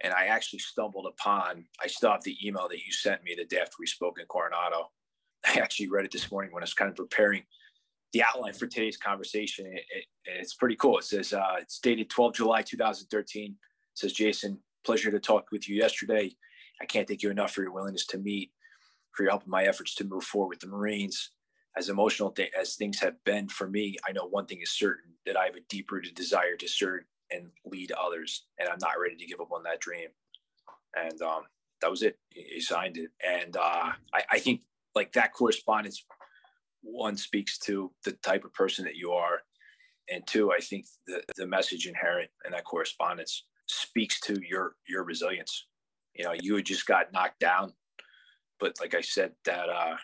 and 0.00 0.12
I 0.12 0.26
actually 0.26 0.60
stumbled 0.60 1.06
upon, 1.06 1.64
I 1.82 1.88
still 1.88 2.12
have 2.12 2.22
the 2.22 2.36
email 2.46 2.68
that 2.68 2.78
you 2.78 2.92
sent 2.92 3.24
me 3.24 3.34
the 3.36 3.44
day 3.44 3.58
after 3.58 3.76
we 3.78 3.86
spoke 3.86 4.18
in 4.18 4.26
Coronado. 4.26 4.90
I 5.46 5.58
actually 5.58 5.88
read 5.88 6.04
it 6.04 6.12
this 6.12 6.30
morning 6.30 6.52
when 6.52 6.62
I 6.62 6.64
was 6.64 6.74
kind 6.74 6.90
of 6.90 6.96
preparing 6.96 7.42
the 8.12 8.22
outline 8.22 8.54
for 8.54 8.66
today's 8.66 8.96
conversation. 8.96 9.66
It, 9.66 9.84
it, 9.90 10.04
it's 10.24 10.54
pretty 10.54 10.76
cool. 10.76 10.98
It 10.98 11.04
says, 11.04 11.32
uh, 11.32 11.56
it's 11.58 11.78
dated 11.80 12.08
12 12.10 12.34
July 12.34 12.62
2013. 12.62 13.50
It 13.50 13.56
says, 13.94 14.12
Jason, 14.12 14.58
pleasure 14.84 15.10
to 15.10 15.20
talk 15.20 15.46
with 15.52 15.68
you 15.68 15.76
yesterday. 15.76 16.34
I 16.80 16.86
can't 16.86 17.06
thank 17.06 17.22
you 17.22 17.30
enough 17.30 17.52
for 17.52 17.62
your 17.62 17.72
willingness 17.72 18.06
to 18.06 18.18
meet, 18.18 18.52
for 19.12 19.24
your 19.24 19.32
help 19.32 19.44
in 19.44 19.50
my 19.50 19.64
efforts 19.64 19.94
to 19.96 20.04
move 20.04 20.24
forward 20.24 20.50
with 20.50 20.60
the 20.60 20.68
Marines 20.68 21.32
as 21.76 21.88
emotional 21.88 22.30
th- 22.30 22.52
as 22.58 22.74
things 22.74 22.98
have 23.00 23.22
been 23.24 23.48
for 23.48 23.68
me, 23.68 23.96
I 24.06 24.12
know 24.12 24.26
one 24.26 24.46
thing 24.46 24.60
is 24.62 24.70
certain 24.70 25.12
that 25.26 25.36
I 25.36 25.44
have 25.44 25.56
a 25.56 25.60
deep 25.68 25.90
rooted 25.90 26.14
desire 26.14 26.56
to 26.56 26.68
serve 26.68 27.02
and 27.30 27.50
lead 27.64 27.92
others, 27.92 28.46
and 28.58 28.68
I'm 28.68 28.78
not 28.80 28.98
ready 29.00 29.16
to 29.16 29.26
give 29.26 29.40
up 29.40 29.52
on 29.52 29.62
that 29.64 29.80
dream. 29.80 30.08
And 30.96 31.20
um, 31.20 31.42
that 31.80 31.90
was 31.90 32.02
it. 32.02 32.18
He 32.30 32.60
signed 32.60 32.96
it, 32.96 33.10
and 33.26 33.56
uh, 33.56 33.92
I, 34.14 34.22
I 34.32 34.38
think 34.38 34.62
like 34.94 35.12
that 35.12 35.32
correspondence 35.32 36.04
one 36.82 37.16
speaks 37.16 37.58
to 37.58 37.92
the 38.04 38.12
type 38.12 38.44
of 38.44 38.54
person 38.54 38.84
that 38.84 38.96
you 38.96 39.12
are, 39.12 39.42
and 40.10 40.26
two, 40.26 40.52
I 40.52 40.58
think 40.58 40.86
the 41.06 41.22
the 41.36 41.46
message 41.46 41.86
inherent 41.86 42.30
in 42.44 42.52
that 42.52 42.64
correspondence 42.64 43.44
speaks 43.66 44.20
to 44.20 44.40
your 44.48 44.76
your 44.88 45.04
resilience. 45.04 45.66
You 46.14 46.24
know, 46.24 46.34
you 46.40 46.56
had 46.56 46.66
just 46.66 46.86
got 46.86 47.12
knocked 47.12 47.38
down, 47.38 47.74
but 48.58 48.74
like 48.80 48.94
I 48.94 49.02
said, 49.02 49.32
that 49.44 49.68
uh, 49.68 49.96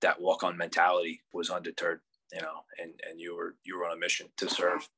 that 0.00 0.20
walk 0.20 0.42
on 0.42 0.56
mentality 0.56 1.20
was 1.32 1.50
undeterred. 1.50 2.00
You 2.32 2.42
know, 2.42 2.64
and 2.80 2.92
and 3.08 3.18
you 3.20 3.36
were 3.36 3.56
you 3.64 3.78
were 3.78 3.86
on 3.86 3.96
a 3.96 4.00
mission 4.00 4.26
to 4.36 4.48
serve. 4.50 4.88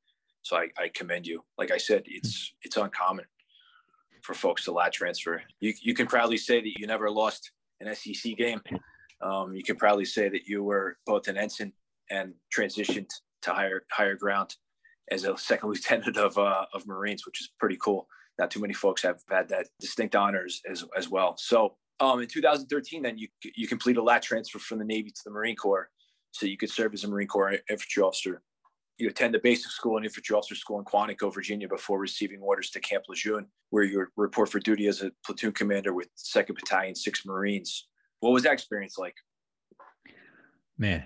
So 0.42 0.56
I, 0.56 0.68
I 0.78 0.90
commend 0.92 1.26
you. 1.26 1.44
Like 1.58 1.70
I 1.70 1.78
said, 1.78 2.02
it's 2.06 2.54
it's 2.62 2.76
uncommon 2.76 3.26
for 4.22 4.34
folks 4.34 4.64
to 4.64 4.72
lat 4.72 4.92
transfer. 4.92 5.42
You 5.60 5.74
you 5.80 5.94
can 5.94 6.06
proudly 6.06 6.38
say 6.38 6.60
that 6.60 6.78
you 6.78 6.86
never 6.86 7.10
lost 7.10 7.52
an 7.80 7.94
SEC 7.94 8.36
game. 8.36 8.60
Um, 9.22 9.54
you 9.54 9.62
can 9.62 9.76
proudly 9.76 10.04
say 10.04 10.28
that 10.28 10.46
you 10.46 10.64
were 10.64 10.96
both 11.06 11.28
an 11.28 11.36
ensign 11.36 11.72
and 12.10 12.34
transitioned 12.56 13.10
to 13.42 13.52
higher 13.52 13.84
higher 13.90 14.16
ground 14.16 14.56
as 15.10 15.24
a 15.24 15.36
second 15.36 15.68
lieutenant 15.70 16.16
of 16.16 16.36
uh, 16.38 16.66
of 16.74 16.86
Marines, 16.86 17.26
which 17.26 17.40
is 17.40 17.50
pretty 17.58 17.76
cool. 17.76 18.08
Not 18.38 18.50
too 18.50 18.60
many 18.60 18.74
folks 18.74 19.02
have 19.02 19.20
had 19.28 19.48
that 19.50 19.68
distinct 19.78 20.16
honors 20.16 20.62
as 20.68 20.84
as 20.96 21.08
well. 21.08 21.36
So 21.38 21.76
um, 22.00 22.20
in 22.20 22.26
2013, 22.26 23.02
then 23.02 23.18
you 23.18 23.28
you 23.54 23.68
complete 23.68 23.96
a 23.96 24.02
lat 24.02 24.22
transfer 24.22 24.58
from 24.58 24.78
the 24.78 24.84
Navy 24.84 25.10
to 25.10 25.20
the 25.24 25.30
Marine 25.30 25.56
Corps, 25.56 25.90
so 26.32 26.46
you 26.46 26.56
could 26.56 26.70
serve 26.70 26.94
as 26.94 27.04
a 27.04 27.08
Marine 27.08 27.28
Corps 27.28 27.58
infantry 27.68 28.02
officer. 28.02 28.42
You 28.98 29.08
attend 29.08 29.34
the 29.34 29.38
basic 29.38 29.70
school 29.70 29.96
and 29.96 30.04
infantry 30.04 30.36
officer 30.36 30.54
school 30.54 30.78
in 30.78 30.84
Quantico, 30.84 31.32
Virginia, 31.32 31.68
before 31.68 31.98
receiving 31.98 32.40
orders 32.40 32.70
to 32.70 32.80
Camp 32.80 33.04
Lejeune, 33.08 33.46
where 33.70 33.84
you 33.84 34.06
report 34.16 34.50
for 34.50 34.58
duty 34.58 34.88
as 34.88 35.00
a 35.02 35.10
platoon 35.24 35.52
commander 35.52 35.94
with 35.94 36.08
2nd 36.16 36.54
Battalion, 36.54 36.94
6 36.94 37.24
Marines. 37.24 37.88
What 38.20 38.32
was 38.32 38.42
that 38.42 38.52
experience 38.52 38.98
like? 38.98 39.14
Man, 40.76 41.04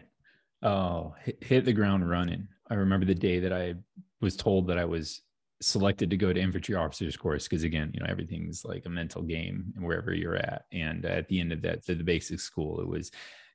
oh, 0.62 1.14
hit, 1.22 1.42
hit 1.42 1.64
the 1.64 1.72
ground 1.72 2.08
running. 2.08 2.48
I 2.68 2.74
remember 2.74 3.06
the 3.06 3.14
day 3.14 3.38
that 3.40 3.52
I 3.52 3.74
was 4.20 4.36
told 4.36 4.66
that 4.68 4.78
I 4.78 4.86
was 4.86 5.20
selected 5.60 6.10
to 6.10 6.16
go 6.16 6.32
to 6.32 6.40
infantry 6.40 6.74
officers 6.74 7.16
course 7.16 7.44
because 7.44 7.64
again 7.64 7.90
you 7.94 8.00
know 8.00 8.06
everything's 8.08 8.64
like 8.64 8.84
a 8.86 8.90
mental 8.90 9.22
game 9.22 9.72
and 9.76 9.84
wherever 9.84 10.12
you're 10.12 10.36
at 10.36 10.64
and 10.72 11.04
at 11.04 11.28
the 11.28 11.40
end 11.40 11.52
of 11.52 11.62
that 11.62 11.84
the, 11.86 11.94
the 11.94 12.04
basic 12.04 12.40
school 12.40 12.80
it 12.80 12.88
was 12.88 13.10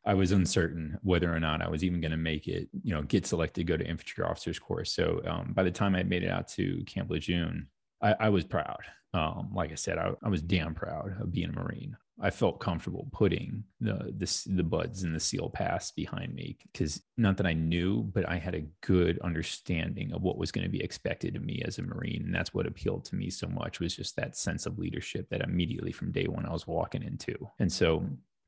i 0.05 0.13
was 0.13 0.31
uncertain 0.31 0.97
whether 1.03 1.33
or 1.33 1.39
not 1.39 1.61
i 1.61 1.69
was 1.69 1.83
even 1.83 2.01
going 2.01 2.11
to 2.11 2.17
make 2.17 2.47
it 2.47 2.69
you 2.83 2.93
know 2.93 3.01
get 3.03 3.25
selected 3.25 3.61
to 3.61 3.71
go 3.71 3.77
to 3.77 3.87
infantry 3.87 4.23
officers 4.23 4.59
course. 4.59 4.93
So 4.93 5.21
um, 5.27 5.53
by 5.53 5.63
the 5.63 5.71
time 5.71 5.95
i 5.95 6.03
made 6.03 6.23
it 6.23 6.31
out 6.31 6.47
to 6.49 6.83
camp 6.85 7.09
lejeune 7.09 7.67
I, 8.01 8.15
I 8.19 8.29
was 8.29 8.45
proud. 8.45 8.79
Um, 9.13 9.49
like 9.53 9.71
i 9.71 9.75
said 9.75 9.97
I, 9.97 10.11
I 10.23 10.29
was 10.29 10.41
damn 10.41 10.73
proud 10.73 11.21
of 11.21 11.31
being 11.31 11.49
a 11.49 11.53
marine 11.53 11.97
I 12.21 12.29
felt 12.31 12.59
comfortable 12.59 13.07
putting 13.11 13.63
the 13.79 14.13
the, 14.15 14.55
the 14.55 14.63
buds 14.63 15.03
and 15.03 15.15
the 15.15 15.19
seal 15.19 15.49
pass 15.49 15.91
behind 15.91 16.33
me 16.33 16.57
because 16.71 17.01
not 17.17 17.37
that 17.37 17.45
I 17.45 17.53
knew, 17.53 18.03
but 18.03 18.27
I 18.27 18.37
had 18.37 18.55
a 18.55 18.65
good 18.81 19.19
understanding 19.19 20.11
of 20.13 20.21
what 20.21 20.37
was 20.37 20.51
going 20.51 20.65
to 20.65 20.71
be 20.71 20.83
expected 20.83 21.35
of 21.35 21.43
me 21.43 21.61
as 21.65 21.77
a 21.77 21.83
Marine, 21.83 22.23
and 22.25 22.35
that's 22.35 22.53
what 22.53 22.67
appealed 22.67 23.05
to 23.05 23.15
me 23.15 23.29
so 23.29 23.47
much 23.47 23.79
was 23.79 23.95
just 23.95 24.15
that 24.15 24.37
sense 24.37 24.65
of 24.65 24.77
leadership 24.77 25.29
that 25.29 25.41
immediately 25.41 25.91
from 25.91 26.11
day 26.11 26.25
one 26.25 26.45
I 26.45 26.51
was 26.51 26.67
walking 26.67 27.03
into, 27.03 27.35
and 27.59 27.71
so 27.71 28.05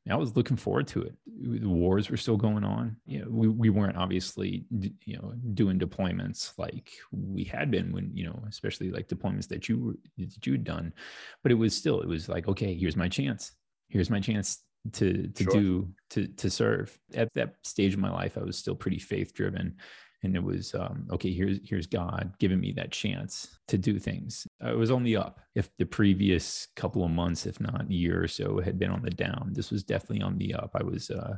I 0.10 0.16
was 0.16 0.36
looking 0.36 0.58
forward 0.58 0.88
to 0.88 1.04
it. 1.04 1.14
The 1.28 1.70
wars 1.70 2.10
were 2.10 2.18
still 2.18 2.38
going 2.38 2.64
on. 2.64 2.98
You 3.06 3.20
know, 3.20 3.28
we, 3.30 3.48
we 3.48 3.70
weren't 3.70 3.98
obviously, 3.98 4.66
you 5.06 5.18
know, 5.18 5.34
doing 5.54 5.78
deployments 5.78 6.54
like 6.58 6.90
we 7.12 7.44
had 7.44 7.70
been 7.70 7.92
when, 7.92 8.10
you 8.12 8.26
know, 8.26 8.44
especially 8.50 8.90
like 8.90 9.08
deployments 9.08 9.48
that 9.50 9.70
you 9.70 9.78
were, 9.78 9.94
that 10.18 10.46
you'd 10.46 10.64
done, 10.64 10.92
but 11.44 11.52
it 11.52 11.56
was 11.56 11.76
still, 11.76 12.02
it 12.02 12.08
was 12.08 12.28
like, 12.28 12.48
okay, 12.48 12.74
here's 12.74 12.96
my 12.96 13.08
chance 13.08 13.52
here's 13.92 14.10
my 14.10 14.20
chance 14.20 14.60
to 14.94 15.28
to 15.28 15.44
sure. 15.44 15.54
do 15.54 15.90
to 16.12 16.28
to 16.28 16.50
serve. 16.50 16.98
At 17.14 17.30
that 17.36 17.56
stage 17.64 17.94
of 17.94 18.00
my 18.00 18.12
life 18.12 18.38
i 18.38 18.44
was 18.44 18.58
still 18.58 18.76
pretty 18.76 19.00
faith 19.00 19.34
driven 19.34 19.76
and 20.24 20.36
it 20.36 20.44
was 20.44 20.76
um, 20.76 21.08
okay 21.12 21.32
here's 21.32 21.60
here's 21.68 21.88
god 21.88 22.34
giving 22.40 22.60
me 22.60 22.72
that 22.74 22.92
chance 22.92 23.58
to 23.68 23.78
do 23.78 24.00
things. 24.00 24.48
I 24.62 24.74
was 24.74 24.92
on 24.92 25.04
the 25.04 25.18
up 25.18 25.40
if 25.56 25.70
the 25.78 25.86
previous 25.86 26.68
couple 26.76 27.04
of 27.04 27.12
months 27.12 27.46
if 27.46 27.60
not 27.60 27.90
year 27.90 28.24
or 28.24 28.28
so 28.28 28.60
had 28.60 28.78
been 28.78 28.92
on 28.92 29.02
the 29.02 29.10
down. 29.10 29.52
This 29.54 29.72
was 29.72 29.84
definitely 29.84 30.22
on 30.22 30.38
the 30.38 30.54
up. 30.54 30.72
I 30.76 30.84
was 30.84 31.10
uh 31.10 31.38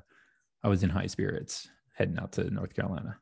i 0.63 0.67
was 0.67 0.83
in 0.83 0.89
high 0.89 1.07
spirits 1.07 1.67
heading 1.93 2.17
out 2.19 2.31
to 2.33 2.49
north 2.49 2.73
carolina. 2.73 3.17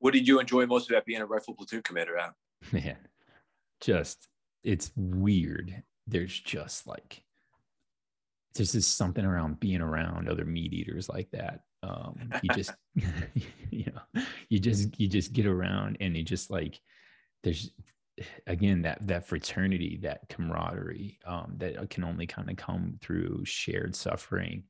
What 0.00 0.14
did 0.14 0.28
you 0.28 0.38
enjoy 0.38 0.66
most 0.66 0.90
about 0.90 1.06
being 1.06 1.20
a 1.20 1.26
rifle 1.26 1.54
platoon 1.54 1.82
commander 1.82 2.16
at 2.18 2.34
man 2.72 2.98
just 3.80 4.28
it's 4.64 4.90
weird. 4.96 5.82
There's 6.06 6.38
just 6.38 6.86
like 6.86 7.22
there's 8.58 8.72
just 8.72 8.96
something 8.96 9.24
around 9.24 9.60
being 9.60 9.80
around 9.80 10.28
other 10.28 10.44
meat 10.44 10.72
eaters 10.72 11.08
like 11.08 11.30
that. 11.30 11.60
Um, 11.82 12.30
you 12.42 12.50
just, 12.54 12.72
you 13.70 13.86
know, 13.86 14.22
you 14.48 14.58
just, 14.58 14.98
you 15.00 15.08
just 15.08 15.32
get 15.32 15.46
around 15.46 15.96
and 16.00 16.16
you 16.16 16.22
just 16.22 16.50
like, 16.50 16.78
there's 17.42 17.70
again, 18.46 18.82
that, 18.82 19.06
that 19.06 19.26
fraternity, 19.26 20.00
that 20.02 20.28
camaraderie, 20.28 21.18
um, 21.24 21.54
that 21.58 21.88
can 21.88 22.04
only 22.04 22.26
kind 22.26 22.50
of 22.50 22.56
come 22.56 22.98
through 23.00 23.44
shared 23.44 23.94
suffering. 23.94 24.64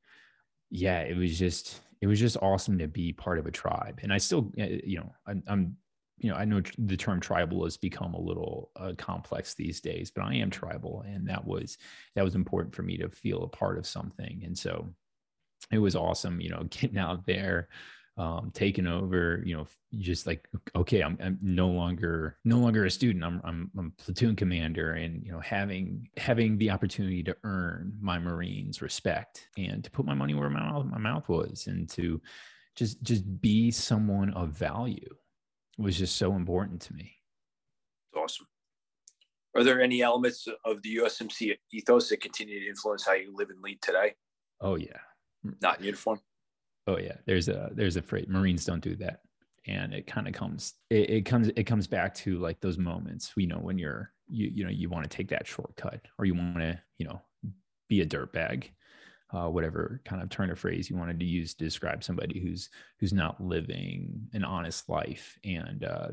Yeah. 0.69 1.01
It 1.01 1.17
was 1.17 1.37
just, 1.37 1.81
it 2.01 2.07
was 2.07 2.19
just 2.19 2.37
awesome 2.41 2.77
to 2.77 2.87
be 2.87 3.11
part 3.11 3.39
of 3.39 3.47
a 3.47 3.51
tribe. 3.51 3.99
And 4.03 4.13
I 4.13 4.19
still, 4.19 4.51
eh, 4.57 4.79
you 4.83 4.99
know, 4.99 5.11
I, 5.27 5.33
I'm 5.47 5.77
you 6.19 6.29
know, 6.29 6.35
I 6.35 6.45
know 6.45 6.61
the 6.77 6.97
term 6.97 7.19
tribal 7.19 7.63
has 7.63 7.77
become 7.77 8.13
a 8.13 8.21
little 8.21 8.71
uh, 8.75 8.93
complex 8.97 9.53
these 9.53 9.79
days, 9.79 10.11
but 10.11 10.23
I 10.23 10.35
am 10.35 10.49
tribal, 10.49 11.03
and 11.07 11.27
that 11.29 11.45
was 11.45 11.77
that 12.15 12.23
was 12.23 12.35
important 12.35 12.75
for 12.75 12.83
me 12.83 12.97
to 12.97 13.09
feel 13.09 13.43
a 13.43 13.47
part 13.47 13.77
of 13.77 13.87
something, 13.87 14.41
and 14.45 14.57
so 14.57 14.89
it 15.71 15.79
was 15.79 15.95
awesome, 15.95 16.41
you 16.41 16.49
know, 16.49 16.63
getting 16.69 16.97
out 16.97 17.25
there, 17.25 17.69
um, 18.17 18.51
taking 18.53 18.87
over, 18.87 19.41
you 19.45 19.55
know, 19.55 19.67
just 19.97 20.27
like 20.27 20.47
okay, 20.75 21.01
I'm, 21.01 21.17
I'm 21.23 21.39
no 21.41 21.69
longer 21.69 22.37
no 22.43 22.59
longer 22.59 22.85
a 22.85 22.91
student, 22.91 23.23
I'm, 23.23 23.41
I'm 23.43 23.71
I'm 23.77 23.93
platoon 23.97 24.35
commander, 24.35 24.93
and 24.93 25.23
you 25.23 25.31
know, 25.31 25.39
having 25.39 26.09
having 26.17 26.57
the 26.57 26.71
opportunity 26.71 27.23
to 27.23 27.37
earn 27.43 27.93
my 28.01 28.19
Marines' 28.19 28.81
respect 28.81 29.47
and 29.57 29.83
to 29.83 29.91
put 29.91 30.05
my 30.05 30.13
money 30.13 30.33
where 30.33 30.49
my 30.49 30.59
mouth, 30.59 30.85
my 30.85 30.97
mouth 30.97 31.29
was, 31.29 31.67
and 31.67 31.89
to 31.91 32.21
just 32.75 33.01
just 33.03 33.41
be 33.41 33.71
someone 33.71 34.33
of 34.33 34.49
value 34.49 35.15
was 35.79 35.97
just 35.97 36.17
so 36.17 36.35
important 36.35 36.81
to 36.81 36.93
me. 36.93 37.13
It's 38.11 38.17
awesome. 38.17 38.47
Are 39.55 39.63
there 39.63 39.81
any 39.81 40.01
elements 40.01 40.47
of 40.65 40.81
the 40.83 40.97
USMC 40.97 41.57
ethos 41.73 42.09
that 42.09 42.21
continue 42.21 42.59
to 42.59 42.67
influence 42.67 43.05
how 43.05 43.13
you 43.13 43.33
live 43.35 43.49
and 43.49 43.61
lead 43.61 43.81
today? 43.81 44.13
Oh 44.61 44.75
yeah. 44.75 44.97
Not 45.61 45.79
in 45.79 45.85
uniform. 45.85 46.19
Oh 46.85 46.97
yeah. 46.97 47.15
There's 47.25 47.47
a 47.47 47.71
there's 47.73 47.97
a 47.97 48.01
phrase 48.01 48.27
Marines 48.27 48.65
don't 48.65 48.83
do 48.83 48.95
that. 48.97 49.21
And 49.67 49.93
it 49.93 50.07
kind 50.07 50.27
of 50.27 50.33
comes 50.33 50.73
it, 50.89 51.09
it 51.09 51.25
comes 51.25 51.47
it 51.55 51.63
comes 51.63 51.87
back 51.87 52.13
to 52.15 52.37
like 52.39 52.59
those 52.59 52.77
moments, 52.77 53.31
you 53.35 53.47
know, 53.47 53.57
when 53.57 53.77
you're 53.77 54.11
you 54.27 54.51
you 54.53 54.63
know, 54.63 54.69
you 54.69 54.89
want 54.89 55.09
to 55.09 55.15
take 55.15 55.29
that 55.29 55.47
shortcut 55.47 56.01
or 56.17 56.25
you 56.25 56.35
want 56.35 56.57
to, 56.57 56.79
you 56.97 57.07
know, 57.07 57.21
be 57.87 58.01
a 58.01 58.05
dirtbag 58.05 58.69
uh, 59.31 59.47
whatever 59.47 60.01
kind 60.05 60.21
of 60.21 60.29
turn 60.29 60.49
of 60.49 60.59
phrase 60.59 60.89
you 60.89 60.97
wanted 60.97 61.19
to 61.19 61.25
use 61.25 61.53
to 61.53 61.63
describe 61.63 62.03
somebody 62.03 62.39
who's 62.39 62.69
who's 62.99 63.13
not 63.13 63.41
living 63.43 64.27
an 64.33 64.43
honest 64.43 64.89
life. 64.89 65.37
And 65.43 65.83
uh, 65.83 66.09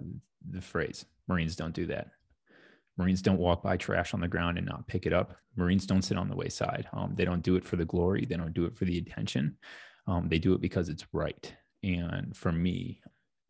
the 0.51 0.61
phrase 0.61 1.05
Marines 1.29 1.57
don't 1.57 1.75
do 1.75 1.87
that. 1.87 2.09
Marines 2.99 3.23
don't 3.23 3.39
walk 3.39 3.63
by 3.63 3.77
trash 3.77 4.15
on 4.15 4.21
the 4.21 4.29
ground 4.29 4.57
and 4.57 4.67
not 4.67 4.87
pick 4.87 5.07
it 5.07 5.13
up. 5.13 5.37
Marines 5.55 5.87
don't 5.87 6.03
sit 6.03 6.17
on 6.17 6.29
the 6.29 6.37
wayside. 6.37 6.89
Um, 6.93 7.13
they 7.15 7.25
don't 7.25 7.43
do 7.43 7.57
it 7.57 7.65
for 7.65 7.77
the 7.77 7.85
glory. 7.85 8.25
They 8.25 8.37
don't 8.37 8.55
do 8.55 8.65
it 8.65 8.77
for 8.77 8.87
the 8.87 8.99
attention. 8.99 9.57
Um, 10.07 10.29
they 10.29 10.39
do 10.39 10.55
it 10.55 10.61
because 10.61 10.89
it's 10.89 11.05
right. 11.13 11.53
And 11.83 12.35
for 12.35 12.53
me, 12.53 13.03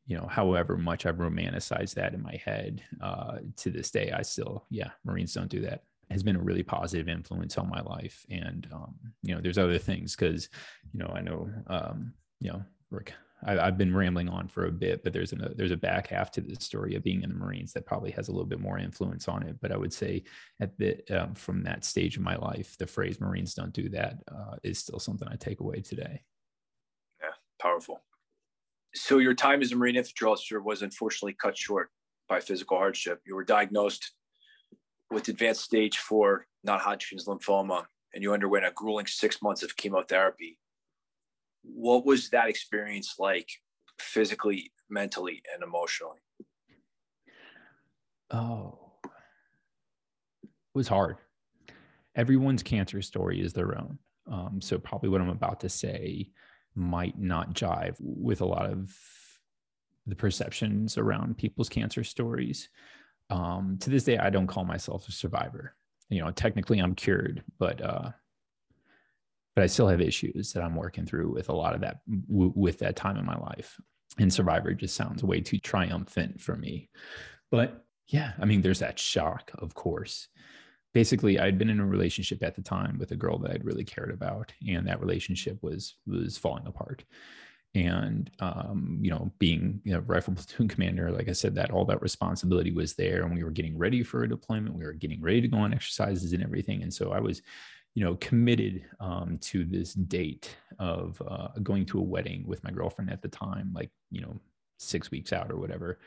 you 0.06 0.16
know, 0.16 0.26
however 0.26 0.76
much 0.76 1.06
I've 1.06 1.16
romanticized 1.16 1.94
that 1.94 2.14
in 2.14 2.22
my 2.22 2.40
head, 2.44 2.82
uh, 3.00 3.38
to 3.58 3.70
this 3.70 3.90
day, 3.90 4.12
I 4.12 4.22
still, 4.22 4.64
yeah, 4.70 4.90
Marines 5.04 5.34
don't 5.34 5.50
do 5.50 5.60
that 5.62 5.82
has 6.10 6.22
been 6.22 6.36
a 6.36 6.42
really 6.42 6.62
positive 6.62 7.08
influence 7.08 7.58
on 7.58 7.68
my 7.68 7.80
life. 7.80 8.24
And, 8.30 8.66
um, 8.72 8.94
you 9.22 9.34
know, 9.34 9.40
there's 9.40 9.58
other 9.58 9.78
things 9.78 10.14
because, 10.14 10.48
you 10.92 11.00
know, 11.00 11.12
I 11.14 11.20
know, 11.20 11.50
um, 11.66 12.12
you 12.40 12.50
know, 12.50 12.62
Rick, 12.90 13.12
I, 13.44 13.64
have 13.64 13.78
been 13.78 13.94
rambling 13.94 14.28
on 14.28 14.48
for 14.48 14.66
a 14.66 14.72
bit, 14.72 15.04
but 15.04 15.12
there's 15.12 15.32
a 15.32 15.36
there's 15.54 15.72
a 15.72 15.76
back 15.76 16.06
half 16.06 16.30
to 16.32 16.40
the 16.40 16.54
story 16.56 16.94
of 16.94 17.02
being 17.02 17.22
in 17.22 17.30
the 17.30 17.36
Marines 17.36 17.72
that 17.72 17.86
probably 17.86 18.10
has 18.12 18.28
a 18.28 18.32
little 18.32 18.46
bit 18.46 18.60
more 18.60 18.78
influence 18.78 19.28
on 19.28 19.42
it. 19.42 19.56
But 19.60 19.72
I 19.72 19.76
would 19.76 19.92
say 19.92 20.24
at 20.60 20.76
the 20.78 20.98
um, 21.10 21.34
from 21.34 21.62
that 21.64 21.84
stage 21.84 22.16
of 22.16 22.22
my 22.22 22.36
life, 22.36 22.76
the 22.78 22.86
phrase 22.86 23.20
"Marines 23.20 23.54
don't 23.54 23.72
do 23.72 23.88
that" 23.90 24.16
uh, 24.32 24.56
is 24.62 24.78
still 24.78 24.98
something 24.98 25.28
I 25.28 25.36
take 25.36 25.60
away 25.60 25.80
today. 25.80 26.22
Yeah, 27.20 27.30
powerful. 27.60 28.02
So 28.94 29.18
your 29.18 29.34
time 29.34 29.60
as 29.60 29.72
a 29.72 29.76
Marine 29.76 29.96
infantry 29.96 30.28
officer 30.28 30.60
was 30.60 30.82
unfortunately 30.82 31.36
cut 31.38 31.58
short 31.58 31.90
by 32.28 32.40
physical 32.40 32.78
hardship. 32.78 33.20
You 33.26 33.36
were 33.36 33.44
diagnosed 33.44 34.12
with 35.10 35.28
advanced 35.28 35.62
stage 35.62 35.98
four 35.98 36.46
non-Hodgkin's 36.64 37.26
lymphoma, 37.26 37.84
and 38.12 38.22
you 38.22 38.32
underwent 38.32 38.66
a 38.66 38.72
grueling 38.74 39.06
six 39.06 39.40
months 39.42 39.62
of 39.62 39.76
chemotherapy. 39.76 40.58
What 41.62 42.04
was 42.04 42.30
that 42.30 42.48
experience 42.48 43.16
like, 43.18 43.50
physically, 43.98 44.72
mentally, 44.88 45.42
and 45.52 45.62
emotionally? 45.62 46.18
Oh, 48.30 48.92
it 49.04 49.10
was 50.74 50.88
hard. 50.88 51.16
Everyone's 52.14 52.62
cancer 52.62 53.02
story 53.02 53.40
is 53.40 53.52
their 53.52 53.78
own. 53.78 53.98
Um, 54.30 54.60
so 54.60 54.78
probably 54.78 55.08
what 55.08 55.20
I'm 55.20 55.28
about 55.28 55.60
to 55.60 55.68
say 55.68 56.30
might 56.74 57.18
not 57.18 57.54
jive 57.54 57.96
with 58.00 58.40
a 58.40 58.46
lot 58.46 58.66
of 58.66 58.92
the 60.06 60.16
perceptions 60.16 60.98
around 60.98 61.38
people's 61.38 61.68
cancer 61.68 62.04
stories. 62.04 62.68
Um, 63.30 63.78
to 63.80 63.90
this 63.90 64.04
day, 64.04 64.18
I 64.18 64.30
don't 64.30 64.46
call 64.46 64.64
myself 64.64 65.08
a 65.08 65.12
survivor. 65.12 65.74
You 66.08 66.22
know, 66.22 66.30
technically 66.30 66.78
I'm 66.78 66.94
cured, 66.94 67.42
but 67.58 67.80
uh, 67.80 68.10
but 69.56 69.64
I 69.64 69.66
still 69.66 69.88
have 69.88 70.00
issues 70.00 70.52
that 70.52 70.62
I'm 70.62 70.76
working 70.76 71.06
through 71.06 71.32
with 71.32 71.48
a 71.48 71.54
lot 71.54 71.74
of 71.74 71.80
that 71.80 72.00
w- 72.28 72.52
with 72.54 72.78
that 72.80 72.94
time 72.94 73.16
in 73.16 73.24
my 73.24 73.36
life. 73.36 73.80
And 74.18 74.32
survivor 74.32 74.72
just 74.74 74.94
sounds 74.94 75.24
way 75.24 75.40
too 75.40 75.58
triumphant 75.58 76.40
for 76.40 76.56
me. 76.56 76.90
But 77.50 77.84
yeah, 78.06 78.32
I 78.38 78.44
mean, 78.44 78.62
there's 78.62 78.78
that 78.78 78.98
shock, 78.98 79.50
of 79.58 79.74
course. 79.74 80.28
Basically, 80.94 81.38
I'd 81.38 81.58
been 81.58 81.70
in 81.70 81.80
a 81.80 81.86
relationship 81.86 82.42
at 82.42 82.54
the 82.54 82.62
time 82.62 82.98
with 82.98 83.10
a 83.10 83.16
girl 83.16 83.38
that 83.38 83.50
I'd 83.50 83.64
really 83.64 83.84
cared 83.84 84.10
about, 84.10 84.52
and 84.66 84.86
that 84.86 85.00
relationship 85.00 85.58
was 85.62 85.96
was 86.06 86.38
falling 86.38 86.66
apart 86.66 87.04
and 87.76 88.30
um, 88.40 88.98
you 89.02 89.10
know 89.10 89.30
being 89.38 89.80
know 89.92 90.00
rifle 90.00 90.34
platoon 90.36 90.66
commander 90.66 91.10
like 91.10 91.28
i 91.28 91.32
said 91.32 91.54
that 91.54 91.70
all 91.70 91.84
that 91.84 92.00
responsibility 92.00 92.72
was 92.72 92.94
there 92.94 93.22
and 93.22 93.34
we 93.34 93.44
were 93.44 93.50
getting 93.50 93.76
ready 93.76 94.02
for 94.02 94.22
a 94.22 94.28
deployment 94.28 94.74
we 94.74 94.84
were 94.84 94.92
getting 94.92 95.20
ready 95.20 95.40
to 95.40 95.48
go 95.48 95.58
on 95.58 95.74
exercises 95.74 96.32
and 96.32 96.42
everything. 96.42 96.82
And 96.82 96.92
so 96.92 97.12
i 97.12 97.20
was 97.20 97.42
you 97.94 98.04
know 98.04 98.14
committed 98.16 98.84
um, 99.00 99.38
to 99.38 99.64
this 99.64 99.94
date 99.94 100.56
of 100.78 101.22
uh, 101.26 101.48
going 101.62 101.86
to 101.86 101.98
a 101.98 102.02
wedding 102.02 102.44
with 102.46 102.62
my 102.64 102.70
girlfriend 102.70 103.10
at 103.10 103.22
the 103.22 103.28
time 103.28 103.70
like 103.74 103.90
you 104.10 104.20
know 104.20 104.38
six 104.78 105.10
weeks 105.10 105.32
out 105.32 105.50
or 105.50 105.56
whatever 105.56 105.98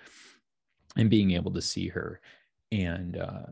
and 0.96 1.10
being 1.10 1.32
able 1.32 1.52
to 1.52 1.62
see 1.62 1.88
her. 1.88 2.20
And 2.72 3.18
uh, 3.18 3.48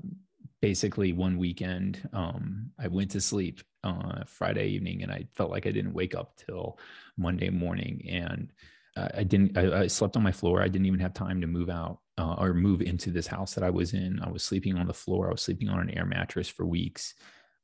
basically 0.62 1.14
one 1.14 1.38
weekend 1.38 2.08
um, 2.14 2.72
i 2.80 2.88
went 2.88 3.12
to 3.12 3.22
sleep 3.22 3.62
uh, 3.84 4.24
friday 4.26 4.68
evening 4.70 5.04
and 5.04 5.12
i 5.12 5.26
felt 5.34 5.52
like 5.52 5.68
i 5.68 5.72
didn't 5.72 5.94
wake 5.94 6.16
up 6.16 6.36
till 6.38 6.78
monday 7.18 7.50
morning 7.50 8.06
and 8.10 8.52
uh, 8.96 9.10
i 9.16 9.24
didn't 9.24 9.58
I, 9.58 9.82
I, 9.82 9.88
slept 9.88 10.18
on 10.18 10.24
my 10.24 10.32
floor. 10.32 10.62
I 10.62 10.68
didn't 10.68 10.88
even 10.88 11.00
have 11.00 11.14
time 11.14 11.42
to 11.42 11.48
move 11.48 11.70
out 11.70 12.00
uh, 12.18 12.36
or 12.40 12.54
move 12.54 12.82
into 12.82 13.12
this 13.12 13.28
house 13.28 13.54
that 13.54 13.64
i 13.64 13.70
was 13.70 13.94
in. 13.94 14.20
I 14.22 14.30
was 14.30 14.44
sleeping 14.44 14.78
on 14.78 14.88
the 14.88 14.94
floor. 14.94 15.28
I 15.28 15.32
was 15.32 15.42
sleeping 15.42 15.70
on 15.70 15.80
an 15.80 15.92
air 15.92 16.06
mattress 16.06 16.50
for 16.50 16.66
weeks. 16.66 17.14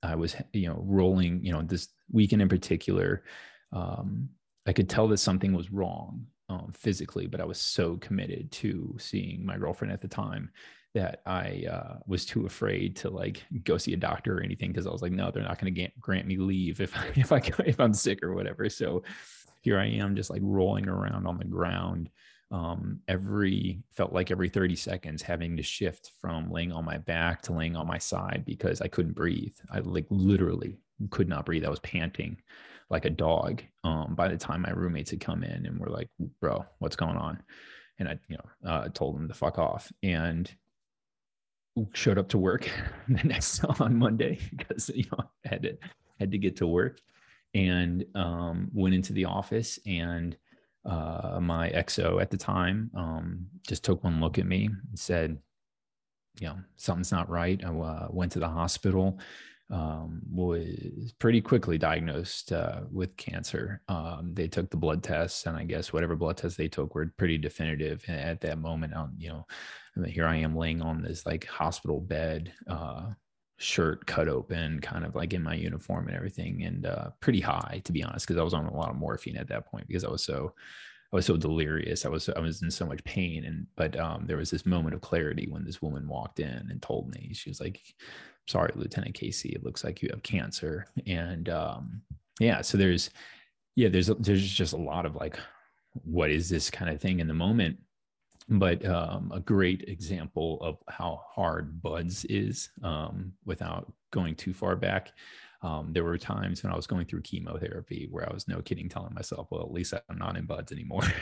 I 0.04 0.16
was 0.16 0.36
you 0.52 0.68
know 0.68 0.84
rolling 0.86 1.44
you 1.44 1.52
know 1.52 1.62
this 1.62 1.88
weekend 2.12 2.41
in 2.41 2.50
particular 2.50 3.24
um, 3.72 4.30
i 4.68 4.74
could 4.74 4.89
tell 4.89 5.08
that 5.08 5.18
something 5.18 5.54
was 5.54 5.72
wrong 5.72 6.28
um, 6.50 6.74
physically 6.76 7.26
but 7.26 7.41
i 7.41 7.46
was 7.46 7.60
so 7.60 7.98
committed 7.98 8.52
to 8.52 8.96
seeing 9.00 9.46
my 9.46 9.58
girlfriend 9.58 9.94
at 9.94 10.02
the 10.02 10.08
time 10.08 10.52
that 10.94 11.22
I 11.26 11.66
uh, 11.70 11.98
was 12.06 12.26
too 12.26 12.46
afraid 12.46 12.96
to 12.98 13.10
like 13.10 13.44
go 13.64 13.78
see 13.78 13.94
a 13.94 13.98
doctor 13.98 14.38
or 14.38 14.44
anything 14.44 14.72
because 14.72 14.86
I 14.86 14.91
was 14.91 15.02
like, 15.02 15.12
no, 15.12 15.32
they're 15.32 15.44
not 15.44 15.60
going 15.60 15.74
to 15.74 15.88
grant 16.00 16.28
me 16.28 16.38
leave 16.38 16.82
if 16.82 16.94
if 17.18 17.32
I 17.32 17.41
if 17.66 17.80
I'm 17.80 17.94
sick 17.94 18.24
or 18.24 18.34
whatever. 18.34 18.70
So 18.70 19.04
here 19.62 19.80
I 19.80 19.86
am, 19.86 20.16
just 20.16 20.30
like 20.30 20.41
rolling 20.44 20.88
around 20.88 21.26
on 21.26 21.38
the 21.38 21.46
ground. 21.46 22.10
Um, 22.52 23.00
every 23.08 23.82
felt 23.91 24.14
like 24.14 24.30
every 24.30 24.48
30 24.48 24.76
seconds 24.76 25.24
having 25.24 25.58
to 25.58 25.64
shift 25.64 26.12
from 26.22 26.52
laying 26.52 26.72
on 26.72 26.86
my 26.86 27.00
back 27.00 27.41
to 27.44 27.54
laying 27.54 27.76
on 27.76 27.88
my 27.88 27.98
side 27.98 28.44
because 28.46 28.80
I 28.80 28.88
couldn't 28.88 29.16
breathe. 29.16 29.56
I 29.72 29.80
like 29.80 30.06
literally 30.12 30.78
could 31.10 31.28
not 31.28 31.48
breathe. 31.48 31.66
I 31.66 31.70
was 31.70 31.80
panting 31.80 32.38
like 32.91 33.06
a 33.06 33.10
dog. 33.10 33.64
Um, 33.84 34.14
by 34.14 34.28
the 34.28 34.38
time 34.38 34.62
my 34.62 34.70
roommates 34.70 35.10
had 35.10 35.20
come 35.22 35.44
in 35.44 35.66
and 35.66 35.80
were 35.80 35.89
like, 35.89 36.10
"Bro, 36.39 36.66
what's 36.78 36.96
going 36.96 37.18
on?" 37.18 37.41
and 38.00 38.10
I, 38.10 38.20
you 38.28 38.38
know, 38.38 38.70
uh, 38.70 38.89
told 38.89 39.16
them 39.16 39.28
to 39.28 39.34
fuck 39.34 39.58
off. 39.58 39.91
And 40.02 40.52
showed 41.93 42.17
up 42.17 42.30
to 42.30 42.38
work 42.38 42.69
the 43.07 43.24
next 43.24 43.63
on 43.80 43.97
Monday 43.97 44.39
because 44.57 44.89
you 44.93 45.05
know 45.11 45.26
I 45.45 45.49
had 45.49 45.63
to 45.63 45.78
had 46.19 46.32
to 46.32 46.38
get 46.38 46.55
to 46.57 46.67
work 46.67 46.99
and 47.53 48.05
um, 48.15 48.69
went 48.74 48.95
into 48.95 49.13
the 49.13 49.26
office 49.26 49.80
and 49.86 50.36
uh, 50.86 51.39
my 51.41 51.69
XO 51.69 52.21
at 52.21 52.30
the 52.30 52.38
time 52.38 52.91
um, 52.95 53.47
just 53.67 53.84
took 53.84 54.03
one 54.03 54.19
look 54.19 54.38
at 54.38 54.45
me 54.45 54.65
and 54.65 54.99
said, 54.99 55.38
you 56.39 56.47
know, 56.47 56.57
something's 56.76 57.11
not 57.11 57.30
right. 57.30 57.63
I 57.63 57.69
uh, 57.69 58.07
went 58.09 58.32
to 58.34 58.39
the 58.39 58.49
hospital, 58.49 59.19
um, 59.70 60.22
was 60.30 61.14
pretty 61.20 61.41
quickly 61.41 61.78
diagnosed 61.78 62.51
uh, 62.51 62.82
with 62.91 63.16
cancer. 63.18 63.82
Um, 63.88 64.32
they 64.34 64.47
took 64.47 64.70
the 64.70 64.78
blood 64.78 65.03
tests, 65.03 65.45
and 65.45 65.57
I 65.57 65.64
guess 65.64 65.93
whatever 65.93 66.16
blood 66.16 66.38
tests 66.38 66.57
they 66.57 66.68
took 66.68 66.93
were 66.95 67.14
pretty 67.18 67.38
definitive 67.38 68.03
at 68.07 68.41
that 68.41 68.59
moment. 68.59 68.95
Um, 68.95 69.14
you 69.18 69.30
know, 69.30 69.45
here 70.05 70.28
I 70.28 70.38
am 70.38 70.55
laying 70.55 70.82
on 70.82 71.01
this 71.01 71.26
like 71.26 71.45
hospital 71.45 71.99
bed, 71.99 72.53
uh, 72.68 73.11
shirt 73.57 74.05
cut 74.05 74.28
open, 74.28 74.80
kind 74.80 75.05
of 75.05 75.16
like 75.16 75.34
in 75.34 75.41
my 75.41 75.55
uniform 75.55 76.07
and 76.07 76.16
everything, 76.16 76.64
and 76.64 76.86
uh, 76.86 77.09
pretty 77.20 77.39
high 77.39 77.82
to 77.86 77.91
be 77.91 78.03
honest, 78.03 78.28
because 78.28 78.39
I 78.39 78.43
was 78.43 78.53
on 78.53 78.66
a 78.66 78.76
lot 78.76 78.89
of 78.89 78.97
morphine 78.97 79.38
at 79.38 79.47
that 79.49 79.68
point 79.68 79.88
because 79.88 80.03
I 80.03 80.09
was 80.09 80.24
so 80.24 80.53
I 81.14 81.16
was 81.16 81.28
so 81.28 81.38
delirious. 81.38 82.05
I 82.05 82.09
was 82.09 82.28
I 82.30 82.39
was 82.39 82.64
in 82.64 82.72
so 82.72 82.88
much 82.88 83.03
pain, 83.03 83.45
and 83.45 83.68
but 83.76 83.97
um, 83.99 84.26
there 84.26 84.38
was 84.38 84.49
this 84.49 84.66
moment 84.66 84.95
of 84.95 85.01
clarity 85.01 85.47
when 85.47 85.64
this 85.64 85.80
woman 85.80 86.07
walked 86.07 86.39
in 86.39 86.68
and 86.70 86.82
told 86.82 87.14
me 87.14 87.32
she 87.34 87.51
was 87.51 87.61
like, 87.61 87.80
"Sorry, 88.48 88.72
Lieutenant 88.76 89.16
Casey, 89.16 89.50
it 89.50 89.64
looks 89.64 89.84
like 89.84 90.02
you 90.02 90.10
have 90.12 90.24
cancer." 90.24 90.88
And 91.08 91.50
um, 91.50 92.02
yeah, 92.39 92.62
so 92.62 92.78
there's 92.78 93.10
yeah, 93.76 93.89
there's 93.89 94.08
there's 94.08 94.48
just 94.50 94.74
a 94.74 94.78
lot 94.78 95.06
of 95.06 95.16
like, 95.16 95.38
what 96.04 96.30
is 96.30 96.50
this 96.50 96.70
kind 96.70 96.91
of 96.91 97.02
thing 97.02 97.20
in 97.20 97.28
the 97.28 97.34
moment? 97.34 97.78
but 98.50 98.86
um, 98.86 99.32
a 99.34 99.39
great 99.39 99.84
example 99.88 100.60
of 100.62 100.78
how 100.89 101.22
hard 101.34 101.82
buds 101.82 102.26
is 102.26 102.70
um, 102.84 103.32
without 103.46 103.91
going 104.12 104.36
too 104.36 104.54
far 104.54 104.76
back 104.76 105.12
um, 105.62 105.94
there 105.94 106.04
were 106.04 106.18
times 106.18 106.62
when 106.62 106.74
i 106.74 106.76
was 106.76 106.88
going 106.88 107.06
through 107.06 107.22
chemotherapy 107.22 108.08
where 108.12 108.30
i 108.30 108.34
was 108.34 108.48
no 108.48 108.62
kidding 108.62 108.89
telling 108.89 109.14
myself 109.14 109.48
well 109.50 109.62
at 109.62 109.72
least 109.72 109.94
i'm 110.10 110.18
not 110.18 110.38
in 110.38 110.46
buds 110.46 110.72
anymore 110.72 111.04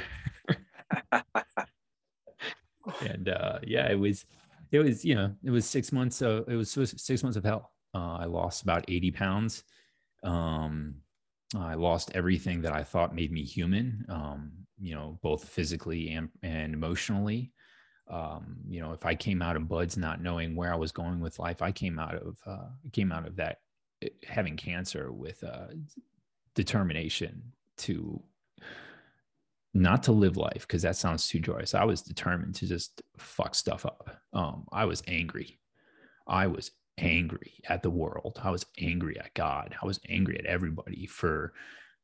and 3.02 3.30
uh, 3.30 3.60
yeah 3.64 3.90
it 3.90 4.00
was 4.00 4.26
it 4.72 4.80
was 4.80 5.06
you 5.06 5.16
know 5.16 5.34
it 5.44 5.52
was 5.52 5.66
six 5.66 5.92
months 5.92 6.22
of 6.22 6.48
it 6.48 6.56
was 6.56 6.72
six 6.72 7.24
months 7.24 7.38
of 7.38 7.44
hell 7.44 7.72
uh, 7.94 8.18
i 8.20 8.26
lost 8.26 8.64
about 8.64 8.86
80 8.88 9.12
pounds 9.12 9.64
um, 10.24 10.96
I 11.58 11.74
lost 11.74 12.12
everything 12.14 12.62
that 12.62 12.74
I 12.74 12.84
thought 12.84 13.16
made 13.16 13.32
me 13.32 13.44
human, 13.44 14.06
um, 14.10 14.52
you 14.80 14.96
know, 14.96 15.20
both 15.22 15.50
physically 15.50 16.10
and, 16.14 16.30
and 16.44 16.74
emotionally. 16.74 17.52
Um, 18.10 18.58
you 18.68 18.82
know, 18.82 18.94
if 18.94 19.06
I 19.06 19.16
came 19.16 19.42
out 19.42 19.56
of 19.56 19.68
buds 19.68 19.98
not 19.98 20.22
knowing 20.22 20.56
where 20.56 20.74
I 20.74 20.78
was 20.78 20.92
going 20.92 21.20
with 21.20 21.40
life, 21.40 21.62
I 21.62 21.72
came 21.72 22.00
out 22.00 22.16
of 22.16 22.38
uh, 22.46 22.68
came 22.92 23.12
out 23.12 23.28
of 23.28 23.36
that 23.38 23.58
eh, 24.02 24.10
having 24.28 24.58
cancer 24.58 25.12
with 25.12 25.44
uh, 25.44 25.68
determination 26.56 27.42
to 27.80 28.22
not 29.74 30.04
to 30.04 30.12
live 30.12 30.38
life 30.38 30.66
because 30.68 30.82
that 30.82 30.96
sounds 30.96 31.28
too 31.28 31.40
joyous. 31.40 31.74
I 31.74 31.86
was 31.86 32.02
determined 32.02 32.56
to 32.56 32.68
just 32.68 33.02
fuck 33.18 33.56
stuff 33.56 33.86
up. 33.86 34.18
Um, 34.34 34.66
I 34.72 34.86
was 34.86 35.02
angry. 35.08 35.60
I 36.28 36.48
was 36.48 36.72
angry 36.98 37.54
at 37.68 37.82
the 37.82 37.90
world. 37.90 38.40
I 38.44 38.52
was 38.52 38.66
angry 38.80 39.20
at 39.20 39.34
God. 39.34 39.76
I 39.82 39.86
was 39.86 40.00
angry 40.10 40.38
at 40.38 40.46
everybody 40.46 41.06
for 41.06 41.54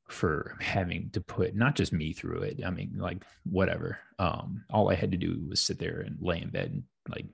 for 0.08 0.56
having 0.62 1.10
to 1.10 1.20
put 1.20 1.54
not 1.54 1.76
just 1.76 1.92
me 1.92 2.14
through 2.14 2.42
it. 2.44 2.62
I 2.66 2.70
mean, 2.70 2.94
like 2.98 3.24
whatever. 3.44 4.00
Um, 4.20 4.64
all 4.70 4.90
I 4.90 4.96
had 4.96 5.12
to 5.12 5.18
do 5.18 5.46
was 5.50 5.60
sit 5.60 5.80
there 5.80 6.00
and 6.00 6.18
lay 6.22 6.42
in 6.42 6.50
bed 6.50 6.72
and 6.72 6.84
like 7.10 7.26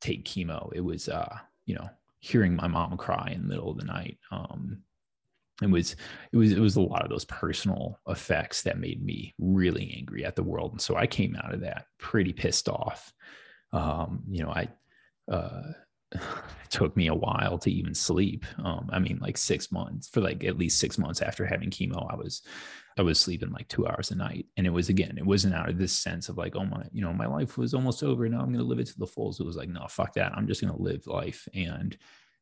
take 0.00 0.24
chemo. 0.24 0.72
It 0.74 0.80
was 0.80 1.08
uh, 1.08 1.38
you 1.66 1.76
know, 1.76 1.88
hearing 2.18 2.56
my 2.56 2.66
mom 2.66 2.96
cry 2.96 3.30
in 3.32 3.42
the 3.42 3.48
middle 3.48 3.70
of 3.70 3.78
the 3.78 3.84
night. 3.84 4.18
Um, 4.32 4.82
it 5.62 5.70
was 5.70 5.96
it 6.32 6.36
was 6.36 6.52
it 6.52 6.60
was 6.60 6.76
a 6.76 6.80
lot 6.80 7.02
of 7.02 7.10
those 7.10 7.24
personal 7.24 8.00
effects 8.08 8.62
that 8.62 8.78
made 8.78 9.04
me 9.04 9.34
really 9.38 9.94
angry 9.96 10.24
at 10.24 10.36
the 10.36 10.42
world. 10.42 10.72
And 10.72 10.80
so 10.80 10.96
I 10.96 11.06
came 11.06 11.36
out 11.36 11.54
of 11.54 11.60
that 11.60 11.86
pretty 11.98 12.32
pissed 12.32 12.68
off. 12.68 13.12
Um, 13.72 14.22
you 14.28 14.42
know, 14.42 14.50
I 14.50 14.68
uh 15.30 15.72
it 16.12 16.70
took 16.70 16.96
me 16.96 17.06
a 17.06 17.14
while 17.14 17.58
to 17.58 17.70
even 17.70 17.94
sleep. 17.94 18.44
Um, 18.64 18.90
I 18.92 18.98
mean, 18.98 19.18
like 19.20 19.36
six 19.36 19.70
months 19.70 20.08
for 20.08 20.20
like 20.20 20.42
at 20.44 20.58
least 20.58 20.80
six 20.80 20.98
months 20.98 21.22
after 21.22 21.46
having 21.46 21.70
chemo, 21.70 22.10
I 22.10 22.16
was, 22.16 22.42
I 22.98 23.02
was 23.02 23.20
sleeping 23.20 23.50
like 23.50 23.68
two 23.68 23.86
hours 23.86 24.10
a 24.10 24.16
night. 24.16 24.46
And 24.56 24.66
it 24.66 24.70
was, 24.70 24.88
again, 24.88 25.16
it 25.16 25.24
wasn't 25.24 25.54
out 25.54 25.68
of 25.68 25.78
this 25.78 25.92
sense 25.92 26.28
of 26.28 26.36
like, 26.36 26.56
oh 26.56 26.64
my, 26.64 26.84
you 26.92 27.00
know, 27.00 27.12
my 27.12 27.26
life 27.26 27.56
was 27.56 27.74
almost 27.74 28.02
over. 28.02 28.28
Now 28.28 28.40
I'm 28.40 28.52
going 28.52 28.58
to 28.58 28.64
live 28.64 28.80
it 28.80 28.88
to 28.88 28.98
the 28.98 29.06
full. 29.06 29.32
So 29.32 29.44
it 29.44 29.46
was 29.46 29.56
like, 29.56 29.68
no, 29.68 29.86
fuck 29.88 30.14
that. 30.14 30.32
I'm 30.34 30.48
just 30.48 30.60
going 30.60 30.74
to 30.74 30.82
live 30.82 31.06
life. 31.06 31.46
And, 31.54 31.96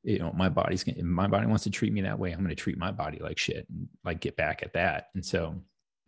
you 0.08 0.18
know, 0.18 0.32
my 0.32 0.48
body's 0.48 0.84
to, 0.84 1.02
my 1.02 1.26
body 1.26 1.46
wants 1.46 1.64
to 1.64 1.70
treat 1.70 1.92
me 1.92 2.00
that 2.00 2.18
way. 2.18 2.32
I'm 2.32 2.46
to 2.48 2.54
treat 2.54 2.78
my 2.78 2.90
body 2.90 3.18
like 3.20 3.38
shit 3.38 3.66
and 3.68 3.88
like 4.04 4.20
get 4.20 4.36
back 4.36 4.62
at 4.62 4.72
that. 4.72 5.08
And 5.14 5.24
so 5.24 5.54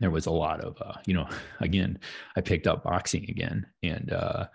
there 0.01 0.11
was 0.11 0.25
a 0.25 0.31
lot 0.31 0.61
of, 0.61 0.81
uh, 0.81 0.99
you 1.05 1.13
know, 1.13 1.29
again, 1.61 1.99
I 2.35 2.41
picked 2.41 2.67
up 2.67 2.85
boxing 2.85 3.29
again 3.29 3.67
and, 3.83 4.13
uh, 4.13 4.47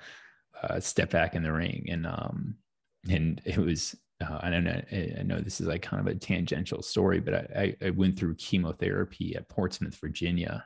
uh, 0.64 0.80
step 0.80 1.12
back 1.12 1.36
in 1.36 1.44
the 1.44 1.52
ring 1.52 1.86
and, 1.90 2.08
um, 2.08 2.56
and 3.08 3.40
it 3.46 3.58
was 3.58 3.96
uh, 4.22 4.40
I 4.42 4.50
don't 4.50 4.64
know. 4.64 4.82
I 4.92 5.24
know 5.24 5.40
this 5.40 5.60
is 5.60 5.68
like 5.68 5.82
kind 5.82 6.00
of 6.00 6.08
a 6.08 6.18
tangential 6.18 6.82
story, 6.82 7.20
but 7.20 7.34
I, 7.56 7.76
I 7.84 7.90
went 7.90 8.18
through 8.18 8.36
chemotherapy 8.36 9.36
at 9.36 9.50
Portsmouth, 9.50 9.96
Virginia, 9.98 10.66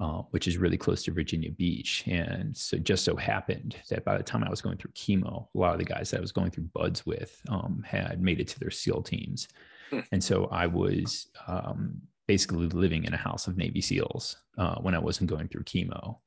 uh, 0.00 0.22
which 0.30 0.48
is 0.48 0.56
really 0.56 0.78
close 0.78 1.02
to 1.02 1.12
Virginia 1.12 1.50
Beach. 1.50 2.04
And 2.06 2.56
so 2.56 2.78
just 2.78 3.04
so 3.04 3.16
happened 3.16 3.76
that 3.90 4.04
by 4.04 4.16
the 4.16 4.24
time 4.24 4.42
I 4.42 4.48
was 4.48 4.62
going 4.62 4.78
through 4.78 4.92
chemo, 4.92 5.48
a 5.54 5.58
lot 5.58 5.74
of 5.74 5.78
the 5.78 5.84
guys 5.84 6.10
that 6.10 6.18
I 6.18 6.22
was 6.22 6.32
going 6.32 6.50
through 6.50 6.70
buds 6.74 7.04
with 7.04 7.40
um, 7.50 7.84
had 7.86 8.22
made 8.22 8.40
it 8.40 8.48
to 8.48 8.60
their 8.60 8.70
SEAL 8.70 9.02
teams. 9.02 9.46
Hmm. 9.90 10.00
And 10.10 10.24
so 10.24 10.46
I 10.46 10.66
was 10.66 11.28
um, 11.46 12.00
basically 12.26 12.66
living 12.68 13.04
in 13.04 13.12
a 13.12 13.18
house 13.18 13.46
of 13.46 13.58
Navy 13.58 13.82
SEALs 13.82 14.38
uh, 14.56 14.76
when 14.76 14.94
I 14.94 14.98
wasn't 14.98 15.28
going 15.28 15.48
through 15.48 15.64
chemo. 15.64 16.18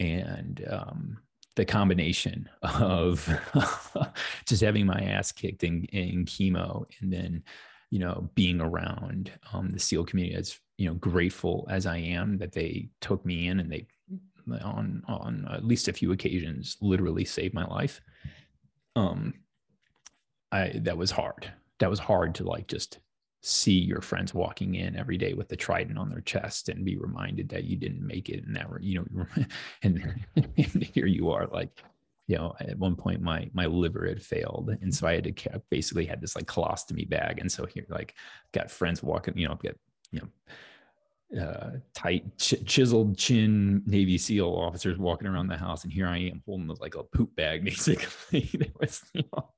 and 0.00 0.66
um, 0.68 1.18
the 1.54 1.64
combination 1.64 2.48
of 2.62 3.28
just 4.46 4.62
having 4.62 4.86
my 4.86 5.00
ass 5.00 5.32
kicked 5.32 5.64
in, 5.64 5.84
in 5.86 6.24
chemo 6.24 6.84
and 7.00 7.12
then 7.12 7.42
you 7.90 7.98
know 7.98 8.30
being 8.36 8.60
around 8.60 9.32
um, 9.52 9.68
the 9.70 9.78
seal 9.80 10.04
community 10.04 10.36
as 10.36 10.60
you 10.78 10.88
know 10.88 10.94
grateful 10.94 11.66
as 11.70 11.84
i 11.84 11.98
am 11.98 12.38
that 12.38 12.52
they 12.52 12.88
took 13.00 13.24
me 13.26 13.48
in 13.48 13.60
and 13.60 13.70
they 13.70 13.86
on 14.56 15.02
on 15.06 15.46
at 15.50 15.64
least 15.64 15.88
a 15.88 15.92
few 15.92 16.12
occasions 16.12 16.76
literally 16.80 17.24
saved 17.24 17.54
my 17.54 17.66
life. 17.66 18.00
Um 18.96 19.34
i 20.52 20.72
that 20.76 20.96
was 20.96 21.10
hard. 21.10 21.50
That 21.80 21.90
was 21.90 21.98
hard 21.98 22.34
to 22.36 22.44
like 22.44 22.66
just 22.66 22.98
see 23.42 23.78
your 23.78 24.00
friends 24.00 24.34
walking 24.34 24.74
in 24.74 24.96
every 24.96 25.16
day 25.16 25.32
with 25.32 25.48
the 25.48 25.56
trident 25.56 25.98
on 25.98 26.08
their 26.08 26.20
chest 26.20 26.68
and 26.68 26.84
be 26.84 26.96
reminded 26.96 27.48
that 27.48 27.64
you 27.64 27.76
didn't 27.76 28.04
make 28.04 28.28
it 28.28 28.44
and 28.44 28.56
that 28.56 28.66
you 28.80 28.98
know 28.98 29.26
and, 29.82 30.24
and 30.36 30.82
here 30.92 31.06
you 31.06 31.30
are 31.30 31.46
like 31.46 31.70
you 32.26 32.36
know 32.36 32.52
at 32.60 32.76
one 32.78 32.96
point 32.96 33.22
my 33.22 33.48
my 33.52 33.66
liver 33.66 34.08
had 34.08 34.20
failed 34.20 34.76
and 34.82 34.92
so 34.92 35.06
i 35.06 35.14
had 35.14 35.36
to 35.36 35.62
basically 35.70 36.04
had 36.04 36.20
this 36.20 36.34
like 36.34 36.46
colostomy 36.46 37.08
bag 37.08 37.38
and 37.38 37.50
so 37.50 37.64
here 37.64 37.86
like 37.90 38.12
got 38.50 38.72
friends 38.72 39.04
walking 39.04 39.38
you 39.38 39.46
know 39.46 39.54
get 39.54 39.78
you 40.10 40.18
know 40.18 40.28
uh, 41.36 41.72
tight 41.94 42.38
ch- 42.38 42.64
chiseled 42.64 43.18
chin 43.18 43.82
Navy 43.86 44.16
SEAL 44.16 44.48
officers 44.48 44.98
walking 44.98 45.28
around 45.28 45.48
the 45.48 45.56
house, 45.56 45.84
and 45.84 45.92
here 45.92 46.06
I 46.06 46.18
am 46.18 46.42
holding 46.46 46.68
like 46.80 46.94
a 46.94 47.02
poop 47.02 47.34
bag. 47.36 47.64
Basically, 47.64 48.48
it 48.60 48.72
was 48.80 49.02
you 49.12 49.24
know, 49.32 49.50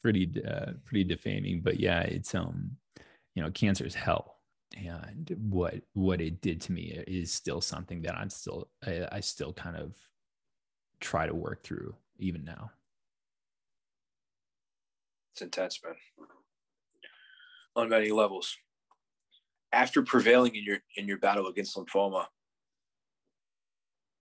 pretty 0.00 0.30
uh, 0.48 0.72
pretty 0.84 1.04
defaming. 1.04 1.60
But 1.60 1.80
yeah, 1.80 2.00
it's 2.00 2.34
um 2.34 2.76
you 3.34 3.42
know, 3.42 3.50
cancer 3.50 3.84
is 3.84 3.94
hell. 3.94 4.36
And 4.76 5.34
what 5.50 5.74
what 5.92 6.20
it 6.20 6.40
did 6.40 6.60
to 6.62 6.72
me 6.72 7.02
is 7.06 7.32
still 7.32 7.60
something 7.60 8.02
that 8.02 8.16
I'm 8.16 8.30
still 8.30 8.68
I, 8.86 9.06
I 9.12 9.20
still 9.20 9.52
kind 9.52 9.76
of 9.76 9.94
try 11.00 11.26
to 11.26 11.34
work 11.34 11.62
through 11.62 11.94
even 12.18 12.44
now. 12.44 12.70
It's 15.34 15.42
intense, 15.42 15.78
man. 15.84 15.94
On 17.76 17.90
many 17.90 18.10
levels. 18.10 18.56
After 19.76 20.02
prevailing 20.02 20.56
in 20.56 20.64
your 20.64 20.78
in 20.96 21.06
your 21.06 21.18
battle 21.18 21.48
against 21.48 21.76
lymphoma, 21.76 22.24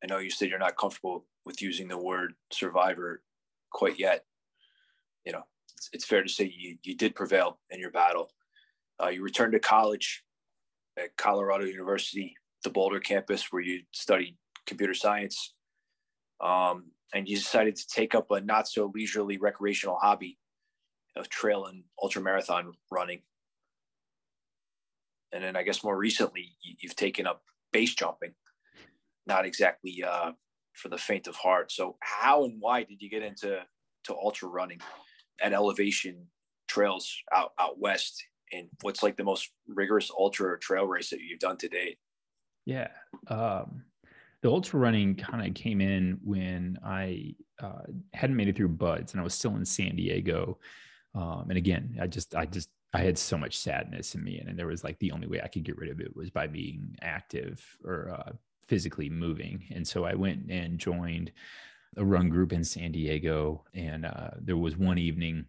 I 0.04 0.08
know 0.08 0.18
you 0.18 0.30
said 0.30 0.50
you're 0.50 0.60
not 0.60 0.76
comfortable 0.76 1.26
with 1.46 1.62
using 1.62 1.88
the 1.88 1.98
word 1.98 2.34
survivor 2.52 3.24
quite 3.72 3.98
yet. 3.98 4.26
You 5.26 5.32
know, 5.32 5.44
it's, 5.74 5.90
it's 5.94 6.06
fair 6.06 6.24
to 6.24 6.30
say 6.30 6.54
you, 6.54 6.78
you 6.84 6.94
did 6.94 7.16
prevail 7.16 7.60
in 7.70 7.80
your 7.80 7.92
battle. 7.92 8.32
Uh, 9.02 9.08
you 9.08 9.24
returned 9.24 9.54
to 9.54 9.60
college 9.60 10.26
at 10.98 11.16
Colorado 11.16 11.64
University, 11.64 12.36
the 12.66 12.70
Boulder 12.70 13.00
campus, 13.00 13.54
where 13.54 13.62
you 13.62 13.84
studied 13.94 14.36
computer 14.68 14.94
science. 14.94 15.54
Um, 16.42 16.92
and 17.14 17.30
you 17.30 17.38
decided 17.38 17.78
to 17.78 17.88
take 17.88 18.14
up 18.14 18.30
a 18.32 18.42
not 18.42 18.68
so 18.68 18.92
leisurely 18.94 19.38
recreational 19.38 19.98
hobby 20.02 20.38
of 21.16 21.30
trail 21.30 21.66
and 21.66 21.84
ultra 22.04 22.22
marathon 22.22 22.74
running. 22.92 23.22
And 25.34 25.44
then 25.44 25.56
I 25.56 25.64
guess 25.64 25.84
more 25.84 25.98
recently, 25.98 26.56
you've 26.62 26.96
taken 26.96 27.28
up 27.28 27.42
base 27.74 27.94
jumping, 27.94 28.34
not 29.28 29.46
exactly 29.46 30.04
uh, 30.04 30.32
for 30.74 30.90
the 30.90 30.98
faint 30.98 31.28
of 31.28 31.36
heart. 31.36 31.72
So, 31.72 31.98
how 32.02 32.46
and 32.46 32.58
why 32.60 32.84
did 32.84 33.02
you 33.02 33.10
get 33.10 33.24
into 33.24 33.60
to 34.06 34.16
ultra 34.16 34.48
running 34.48 34.80
at 35.42 35.54
elevation 35.54 36.28
trails 36.68 37.14
out 37.34 37.52
out 37.60 37.80
west 37.80 38.24
and 38.52 38.68
what's 38.82 39.04
like 39.04 39.18
the 39.18 39.24
most 39.24 39.52
rigorous 39.68 40.12
ultra 40.18 40.58
trail 40.60 40.86
race 40.86 41.10
that 41.10 41.20
you've 41.22 41.40
done 41.40 41.58
to 41.58 41.68
date? 41.68 41.98
Yeah. 42.66 42.90
Um, 43.28 43.84
the 44.42 44.50
ultra 44.50 44.80
running 44.80 45.16
kind 45.16 45.48
of 45.48 45.54
came 45.56 45.82
in 45.82 46.20
when 46.24 46.78
I 46.86 47.36
uh, 47.60 47.84
hadn't 48.14 48.36
made 48.36 48.48
it 48.48 48.56
through 48.56 48.70
BUD/S 48.70 49.12
and 49.12 49.22
I 49.22 49.24
was 49.24 49.34
still 49.34 49.56
in 49.56 49.66
San 49.66 49.96
Diego. 49.96 50.60
Um, 51.16 51.46
and 51.50 51.58
again, 51.58 51.98
I 52.00 52.08
just, 52.08 52.36
I 52.36 52.46
just, 52.46 52.70
I 52.96 53.04
had 53.04 53.18
so 53.18 53.38
much 53.38 53.58
sadness 53.58 54.16
in 54.16 54.24
me. 54.24 54.40
And, 54.40 54.50
and, 54.50 54.60
there 54.60 54.68
was 54.68 54.84
like 54.84 55.00
the 55.00 55.12
only 55.12 55.28
way 55.28 55.42
I 55.42 55.48
could 55.48 55.64
get 55.64 55.78
rid 55.78 55.92
of 55.92 56.00
it 56.00 56.16
was 56.16 56.30
by 56.30 56.48
being 56.48 56.96
active 57.02 57.64
or 57.84 58.10
uh, 58.10 58.32
physically 58.68 59.10
moving. 59.10 59.64
And 59.72 59.88
so 59.88 60.06
I 60.06 60.16
went 60.16 60.50
and 60.50 60.80
joined 60.80 61.32
a 61.98 62.04
run 62.04 62.30
group 62.30 62.54
in 62.54 62.64
San 62.64 62.92
Diego. 62.92 63.64
And 63.74 64.06
uh, 64.06 64.32
there 64.40 64.58
was 64.58 64.78
one 64.78 64.98
evening 64.98 65.46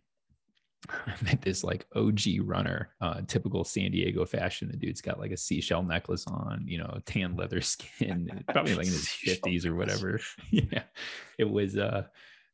I 1.06 1.14
met 1.22 1.42
this 1.42 1.64
like 1.64 1.86
OG 1.94 2.20
runner, 2.42 2.90
uh, 3.00 3.22
typical 3.26 3.64
San 3.64 3.90
Diego 3.90 4.24
fashion. 4.24 4.68
The 4.70 4.76
dude's 4.76 5.00
got 5.00 5.18
like 5.18 5.32
a 5.32 5.36
seashell 5.36 5.82
necklace 5.82 6.26
on, 6.26 6.64
you 6.66 6.78
know, 6.78 7.00
tan 7.06 7.36
leather 7.36 7.60
skin, 7.60 8.44
probably 8.52 8.74
like 8.74 8.86
in 8.86 8.92
his 8.92 9.08
fifties 9.08 9.66
or 9.66 9.74
whatever. 9.74 10.20
yeah, 10.50 10.82
it 11.38 11.48
was. 11.48 11.76
uh 11.76 12.04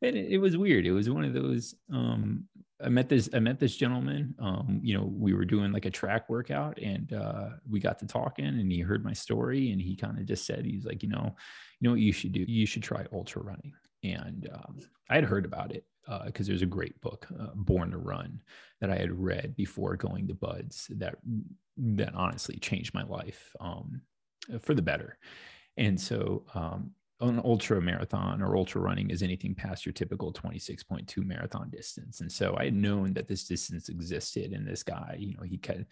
and 0.01 0.17
it, 0.17 0.33
it, 0.33 0.39
was 0.39 0.57
weird. 0.57 0.85
It 0.85 0.93
was 0.93 1.09
one 1.09 1.25
of 1.25 1.33
those. 1.33 1.77
Um, 1.93 2.49
I 2.85 2.89
met 2.89 3.09
this. 3.09 3.29
I 3.33 3.39
met 3.39 3.61
this 3.61 3.77
gentleman. 3.77 4.35
Um, 4.39 4.81
you 4.83 4.97
know, 4.97 5.05
we 5.05 5.35
were 5.35 5.45
doing 5.45 5.73
like 5.73 5.87
a 5.87 5.91
track 5.91 6.29
workout, 6.29 6.79
and 6.79 7.13
uh, 7.13 7.51
we 7.69 7.81
got 7.81 7.99
to 8.01 8.07
talking, 8.07 8.47
and 8.47 8.71
he 8.73 8.81
heard 8.81 9.05
my 9.05 9.13
story, 9.13 9.71
and 9.71 9.81
he 9.81 9.97
kind 9.97 10.19
of 10.19 10.27
just 10.27 10.47
said, 10.47 10.65
he's 10.65 10.85
like, 10.85 11.03
you 11.03 11.09
know, 11.09 11.35
you 11.81 11.89
know 11.89 11.93
what 11.93 12.01
you 12.01 12.13
should 12.13 12.33
do? 12.33 12.45
You 12.47 12.67
should 12.67 12.83
try 12.83 13.07
ultra 13.13 13.43
running. 13.43 13.73
And 14.03 14.49
um, 14.53 14.81
I 15.09 15.15
had 15.15 15.25
heard 15.25 15.45
about 15.45 15.73
it 15.73 15.85
because 16.27 16.49
uh, 16.49 16.51
there's 16.51 16.63
a 16.63 16.67
great 16.67 17.01
book, 17.01 17.29
uh, 17.39 17.51
Born 17.55 17.93
to 17.93 17.99
Run, 17.99 18.43
that 18.81 18.91
I 18.91 18.97
had 18.97 19.13
read 19.13 19.55
before 19.57 19.97
going 19.97 20.27
to 20.29 20.35
BUD/S 20.35 20.91
that 20.97 21.17
that 21.77 22.15
honestly 22.15 22.57
changed 22.57 22.95
my 22.95 23.05
life 23.05 23.55
um, 23.61 24.03
for 24.61 24.75
the 24.75 24.83
better. 24.83 25.19
And 25.77 25.99
so, 25.99 26.45
um, 26.55 26.91
an 27.23 27.41
ultra 27.45 27.81
marathon 27.81 28.43
or 28.43 28.57
ultra 28.57 28.81
running 28.81 29.11
is 29.11 29.23
anything 29.23 29.55
past 29.55 29.87
your 29.87 29.93
typical 29.93 30.33
26.2 30.33 31.25
marathon 31.25 31.71
distance. 31.71 32.21
And 32.21 32.31
so, 32.31 32.57
I 32.59 32.65
had 32.65 32.75
known 32.75 33.15
that 33.15 33.29
this 33.29 33.45
distance 33.45 33.89
existed, 33.89 34.53
and 34.53 34.67
this 34.67 34.83
guy, 34.83 35.17
you 35.19 35.35
know, 35.35 35.43
he 35.43 35.59
could. 35.59 35.87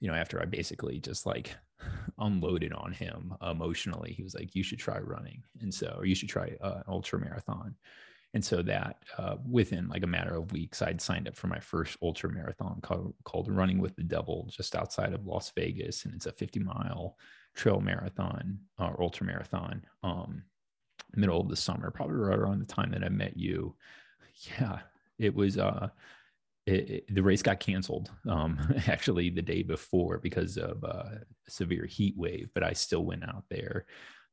You 0.00 0.10
know, 0.10 0.16
after 0.16 0.42
I 0.42 0.44
basically 0.44 0.98
just 0.98 1.24
like 1.24 1.56
unloaded 2.18 2.74
on 2.74 2.92
him 2.92 3.32
emotionally, 3.40 4.12
he 4.12 4.22
was 4.22 4.34
like, 4.34 4.54
"You 4.54 4.62
should 4.62 4.78
try 4.78 4.98
running," 4.98 5.42
and 5.60 5.72
so, 5.72 5.94
or 5.98 6.04
you 6.04 6.14
should 6.14 6.28
try 6.28 6.56
uh, 6.60 6.78
an 6.78 6.84
ultra 6.88 7.18
marathon 7.18 7.74
and 8.34 8.44
so 8.44 8.62
that 8.62 8.96
uh, 9.16 9.36
within 9.48 9.88
like 9.88 10.02
a 10.02 10.08
matter 10.08 10.34
of 10.34 10.50
weeks, 10.50 10.82
I'd 10.82 11.00
signed 11.00 11.28
up 11.28 11.36
for 11.36 11.46
my 11.46 11.60
first 11.60 11.96
ultra 12.02 12.30
marathon 12.30 12.80
called, 12.82 13.14
called 13.24 13.48
Running 13.48 13.78
with 13.78 13.94
the 13.94 14.02
Devil 14.02 14.48
just 14.50 14.74
outside 14.74 15.12
of 15.14 15.24
Las 15.24 15.52
Vegas. 15.54 16.04
And 16.04 16.12
it's 16.14 16.26
a 16.26 16.32
50 16.32 16.58
mile 16.58 17.16
trail 17.54 17.80
marathon 17.80 18.58
or 18.76 19.00
ultra 19.00 19.24
marathon, 19.24 19.84
um, 20.02 20.42
middle 21.16 21.40
of 21.40 21.48
the 21.48 21.56
summer, 21.56 21.90
probably 21.90 22.16
right 22.16 22.38
around 22.38 22.60
the 22.60 22.72
time 22.72 22.90
that 22.92 23.04
I 23.04 23.08
met 23.08 23.36
you. 23.36 23.74
Yeah, 24.58 24.80
it 25.18 25.34
was, 25.34 25.58
uh, 25.58 25.88
it, 26.66 26.90
it, 26.90 27.14
the 27.14 27.22
race 27.22 27.42
got 27.42 27.60
canceled 27.60 28.10
um, 28.28 28.58
actually 28.88 29.30
the 29.30 29.42
day 29.42 29.62
before 29.62 30.18
because 30.18 30.56
of 30.56 30.82
uh, 30.82 31.04
a 31.46 31.50
severe 31.50 31.86
heat 31.86 32.14
wave, 32.16 32.48
but 32.54 32.62
I 32.62 32.72
still 32.72 33.04
went 33.04 33.24
out 33.24 33.44
there 33.50 33.86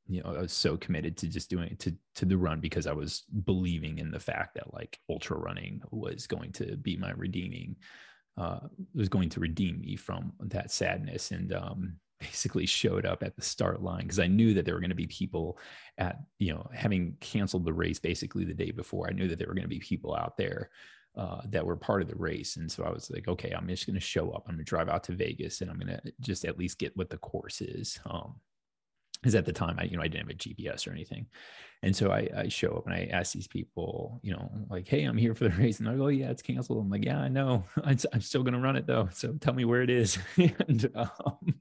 you 0.07 0.21
know, 0.21 0.35
I 0.35 0.41
was 0.41 0.51
so 0.51 0.77
committed 0.77 1.15
to 1.17 1.27
just 1.27 1.49
doing 1.49 1.69
it 1.69 1.79
to 1.79 1.95
to 2.15 2.25
the 2.25 2.37
run 2.37 2.59
because 2.59 2.87
I 2.87 2.91
was 2.91 3.23
believing 3.45 3.99
in 3.99 4.11
the 4.11 4.19
fact 4.19 4.55
that 4.55 4.73
like 4.73 4.99
ultra 5.09 5.37
running 5.37 5.81
was 5.91 6.27
going 6.27 6.51
to 6.53 6.75
be 6.75 6.97
my 6.97 7.11
redeeming, 7.11 7.77
uh, 8.37 8.59
was 8.93 9.09
going 9.09 9.29
to 9.29 9.39
redeem 9.39 9.79
me 9.79 9.95
from 9.95 10.33
that 10.39 10.71
sadness 10.71 11.31
and 11.31 11.53
um, 11.53 11.95
basically 12.21 12.65
showed 12.65 13.05
up 13.05 13.23
at 13.23 13.35
the 13.35 13.41
start 13.41 13.81
line 13.81 14.03
because 14.03 14.19
I 14.19 14.27
knew 14.27 14.53
that 14.53 14.65
there 14.65 14.73
were 14.73 14.79
going 14.79 14.89
to 14.89 14.95
be 14.95 15.07
people 15.07 15.57
at 15.97 16.19
you 16.39 16.53
know 16.53 16.69
having 16.73 17.17
canceled 17.19 17.65
the 17.65 17.73
race 17.73 17.99
basically 17.99 18.45
the 18.45 18.53
day 18.53 18.71
before. 18.71 19.07
I 19.07 19.13
knew 19.13 19.27
that 19.27 19.39
there 19.39 19.47
were 19.47 19.55
going 19.55 19.63
to 19.63 19.69
be 19.69 19.79
people 19.79 20.15
out 20.15 20.37
there 20.37 20.69
uh, 21.15 21.41
that 21.49 21.65
were 21.65 21.75
part 21.75 22.01
of 22.01 22.07
the 22.07 22.15
race. 22.15 22.55
And 22.55 22.71
so 22.71 22.83
I 22.83 22.89
was 22.89 23.09
like, 23.11 23.27
okay, 23.27 23.51
I'm 23.51 23.67
just 23.67 23.85
going 23.85 23.95
to 23.95 23.99
show 23.99 24.31
up. 24.31 24.45
I'm 24.47 24.55
going 24.55 24.65
to 24.65 24.69
drive 24.69 24.87
out 24.87 25.03
to 25.05 25.11
Vegas 25.11 25.61
and 25.61 25.69
I'm 25.69 25.77
going 25.77 25.87
to 25.87 26.01
just 26.21 26.45
at 26.45 26.57
least 26.57 26.79
get 26.79 26.95
what 26.95 27.09
the 27.09 27.17
course 27.17 27.59
is. 27.61 27.99
Um, 28.05 28.35
because 29.21 29.35
at 29.35 29.45
the 29.45 29.53
time 29.53 29.75
I, 29.77 29.83
you 29.83 29.97
know, 29.97 30.01
I 30.01 30.07
didn't 30.07 30.27
have 30.27 30.35
a 30.35 30.39
GPS 30.39 30.87
or 30.87 30.91
anything. 30.91 31.27
And 31.83 31.95
so 31.95 32.09
I, 32.09 32.27
I, 32.35 32.47
show 32.47 32.71
up 32.71 32.87
and 32.87 32.95
I 32.95 33.07
ask 33.11 33.33
these 33.33 33.47
people, 33.47 34.19
you 34.23 34.31
know, 34.31 34.49
like, 34.67 34.87
hey, 34.87 35.03
I'm 35.03 35.17
here 35.17 35.35
for 35.35 35.43
the 35.43 35.55
race. 35.55 35.79
And 35.79 35.87
I 35.87 35.95
go, 35.95 36.05
oh, 36.05 36.07
yeah, 36.07 36.31
it's 36.31 36.41
canceled. 36.41 36.79
I'm 36.79 36.89
like, 36.89 37.05
yeah, 37.05 37.19
I 37.19 37.27
know. 37.27 37.63
I'm, 37.83 37.97
still 38.21 38.41
going 38.41 38.55
to 38.55 38.59
run 38.59 38.77
it 38.77 38.87
though. 38.87 39.09
So 39.11 39.33
tell 39.33 39.53
me 39.53 39.63
where 39.63 39.83
it 39.83 39.91
is. 39.91 40.17
and 40.37 40.89
um, 40.95 41.55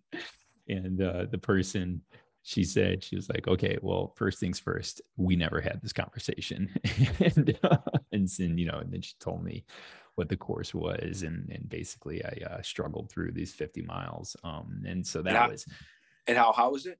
and 0.71 1.03
uh, 1.03 1.27
the 1.31 1.39
person, 1.39 2.03
she 2.43 2.65
said, 2.65 3.05
she 3.05 3.17
was 3.17 3.29
like, 3.29 3.47
okay, 3.49 3.79
well, 3.83 4.15
first 4.17 4.39
things 4.39 4.59
first, 4.59 5.03
we 5.17 5.37
never 5.37 5.61
had 5.61 5.81
this 5.83 5.93
conversation. 5.93 6.71
and, 7.21 7.59
uh, 7.63 7.79
and 8.13 8.29
then, 8.29 8.57
you 8.57 8.67
know, 8.67 8.79
and 8.79 8.93
then 8.93 9.03
she 9.03 9.15
told 9.21 9.45
me 9.45 9.65
what 10.15 10.29
the 10.29 10.37
course 10.37 10.73
was. 10.73 11.23
And, 11.23 11.51
and 11.51 11.69
basically 11.69 12.25
I 12.25 12.45
uh, 12.47 12.63
struggled 12.63 13.11
through 13.11 13.33
these 13.33 13.53
50 13.53 13.83
miles. 13.83 14.37
Um, 14.43 14.83
and 14.87 15.07
so 15.07 15.23
that 15.23 15.31
and 15.31 15.39
how, 15.39 15.49
was. 15.51 15.67
And 16.27 16.39
how, 16.39 16.53
how 16.53 16.71
was 16.71 16.87
it? 16.87 16.99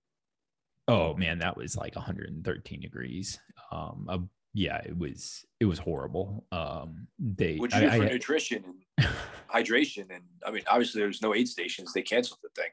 oh 0.91 1.15
man, 1.15 1.39
that 1.39 1.57
was 1.57 1.77
like 1.77 1.95
113 1.95 2.81
degrees. 2.81 3.39
Um, 3.71 4.07
uh, 4.09 4.19
yeah, 4.53 4.79
it 4.79 4.99
was 4.99 5.47
it 5.61 5.65
was 5.65 5.79
horrible. 5.79 6.45
Um, 6.51 7.07
they 7.19 7.57
what 7.57 7.73
you 7.73 7.87
I, 7.87 7.97
for 7.99 8.05
I, 8.05 8.09
nutrition 8.09 8.65
and 8.99 9.09
hydration, 9.55 10.11
and 10.11 10.25
I 10.45 10.51
mean, 10.51 10.65
obviously 10.67 11.01
there's 11.01 11.23
no 11.23 11.35
aid 11.35 11.49
stations. 11.49 11.93
They 11.93 12.03
canceled 12.03 12.41
the 12.43 12.51
thing. 12.61 12.71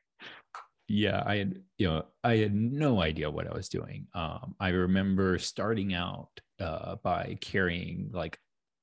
Yeah, 0.88 1.23
I 1.25 1.38
had, 1.38 1.61
you 1.77 1.88
know, 1.88 2.05
I 2.23 2.38
had 2.38 2.55
no 2.55 3.01
idea 3.01 3.29
what 3.29 3.47
I 3.47 3.53
was 3.53 3.69
doing. 3.69 4.07
Um, 4.13 4.55
I 4.59 4.69
remember 4.69 5.38
starting 5.38 5.93
out 5.93 6.29
uh, 6.59 6.95
by 7.03 7.38
carrying 7.41 8.09
like 8.13 8.39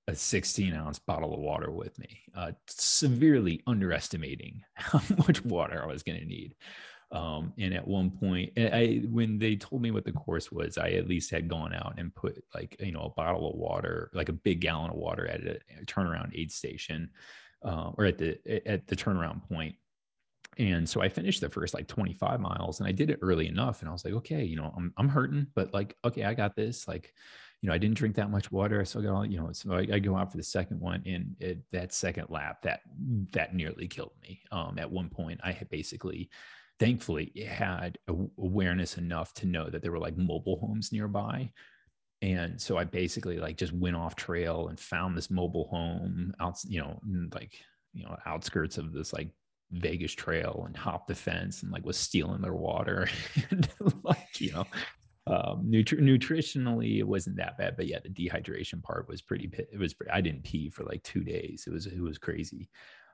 a 0.07 0.15
16 0.15 0.75
ounce 0.75 0.99
bottle 0.99 1.33
of 1.33 1.41
water 1.41 1.71
with 1.71 1.99
me, 1.99 2.21
uh, 2.37 2.53
severely 2.69 3.63
underestimating 3.67 4.63
how 4.75 5.01
much 5.27 5.45
water 5.45 5.83
I 5.83 5.87
was 5.87 6.03
going 6.03 6.21
to 6.21 6.27
need. 6.27 6.55
Um, 7.11 7.53
and 7.59 7.73
at 7.73 7.87
one 7.87 8.11
point, 8.11 8.53
I 8.57 9.03
when 9.09 9.39
they 9.39 9.55
told 9.55 9.83
me 9.83 9.93
what 9.93 10.05
the 10.05 10.13
course 10.13 10.51
was, 10.51 10.79
I 10.79 10.91
at 10.91 11.07
least 11.07 11.31
had 11.31 11.49
gone 11.49 11.73
out 11.73 11.95
and 11.97 12.15
put 12.15 12.43
like 12.55 12.77
you 12.81 12.91
know 12.91 13.03
a 13.03 13.11
bottle 13.11 13.51
of 13.51 13.57
water, 13.57 14.11
like 14.15 14.29
a 14.29 14.33
big 14.33 14.61
gallon 14.61 14.91
of 14.91 14.97
water, 14.97 15.27
at 15.27 15.41
a, 15.43 15.61
turnaround 15.85 16.33
aid 16.35 16.51
station, 16.51 17.11
uh, 17.65 17.93
or 17.97 18.07
at 18.07 18.19
the 18.19 18.39
at 18.69 18.89
the 18.89 18.97
turnaround 18.97 19.49
point. 19.49 19.77
And 20.59 20.89
so 20.89 21.01
I 21.01 21.09
finished 21.09 21.41
the 21.41 21.49
first 21.49 21.75
like 21.75 21.89
25 21.89 22.41
miles, 22.41 22.81
and 22.81 22.89
I 22.89 22.93
did 22.93 23.11
it 23.11 23.19
early 23.23 23.49
enough, 23.49 23.81
and 23.81 23.89
I 23.89 23.93
was 23.93 24.05
like, 24.05 24.15
okay, 24.15 24.45
you 24.45 24.57
know, 24.57 24.73
I'm 24.77 24.93
I'm 24.97 25.09
hurting, 25.09 25.49
but 25.55 25.75
like, 25.75 25.97
okay, 26.05 26.25
I 26.25 26.35
got 26.35 26.57
this. 26.57 26.87
Like, 26.87 27.13
you 27.61 27.69
know, 27.69 27.75
I 27.75 27.79
didn't 27.79 27.97
drink 27.97 28.17
that 28.17 28.31
much 28.31 28.53
water. 28.53 28.81
I 28.81 28.85
still 28.85 29.03
got 29.03 29.15
all, 29.15 29.27
you 29.27 29.39
know, 29.39 29.51
so 29.53 29.73
I, 29.73 29.87
I 29.95 29.99
go 29.99 30.17
out 30.17 30.31
for 30.31 30.37
the 30.37 30.43
second 30.43 30.81
one, 30.81 31.03
and 31.07 31.37
it, 31.41 31.59
that 31.73 31.93
second 31.93 32.27
lap, 32.29 32.63
that 32.63 32.81
that 33.33 33.55
nearly 33.55 33.89
killed 33.89 34.13
me. 34.23 34.41
Um, 34.53 34.79
at 34.79 34.91
one 34.91 35.09
point, 35.09 35.41
I 35.43 35.53
had 35.53 35.69
basically 35.71 36.31
thankfully 36.79 37.33
had 37.49 37.99
awareness 38.37 38.99
enough 38.99 39.33
to 39.35 39.47
know 39.47 39.71
that 39.71 39.83
there 39.83 39.93
were 39.93 39.99
like 39.99 40.17
mobile 40.17 40.59
homes 40.59 40.91
nearby 40.93 41.51
and 42.21 42.61
so 42.61 42.77
i 42.77 42.85
basically 42.85 43.39
like 43.39 43.57
just 43.57 43.73
went 43.73 43.95
off 43.95 44.17
trail 44.17 44.69
and 44.69 44.81
found 44.81 45.17
this 45.17 45.31
mobile 45.31 45.69
home 45.69 46.33
out 46.41 46.59
you 46.67 46.81
know 46.81 46.99
like 47.33 47.53
you 47.93 48.05
know 48.05 48.17
outskirts 48.27 48.77
of 48.77 48.93
this 48.93 49.13
like 49.13 49.31
vegas 49.75 50.13
trail 50.13 50.65
and 50.67 50.77
hopped 50.77 51.09
the 51.09 51.15
fence 51.15 51.63
and 51.63 51.73
like 51.73 51.85
was 51.85 51.97
stealing 51.97 52.41
their 52.41 52.55
water 52.55 53.09
and 53.51 53.69
like 54.03 54.41
you 54.41 54.53
know 54.53 54.67
um 55.27 55.65
nutri- 55.67 56.01
nutritionally 56.01 56.99
it 56.99 57.07
wasn't 57.07 57.37
that 57.37 57.57
bad 57.59 57.77
but 57.77 57.87
yeah 57.87 57.99
the 58.03 58.09
dehydration 58.09 58.83
part 58.83 59.09
was 59.09 59.23
pretty 59.23 59.51
it 59.73 59.79
was 59.79 59.95
i 60.13 60.21
didn't 60.21 60.45
pee 60.45 60.69
for 60.69 60.85
like 60.85 61.03
two 61.03 61.25
days 61.25 61.65
it 61.67 61.73
was 61.73 61.87
it 61.87 62.01
was 62.01 62.19
crazy 62.19 62.69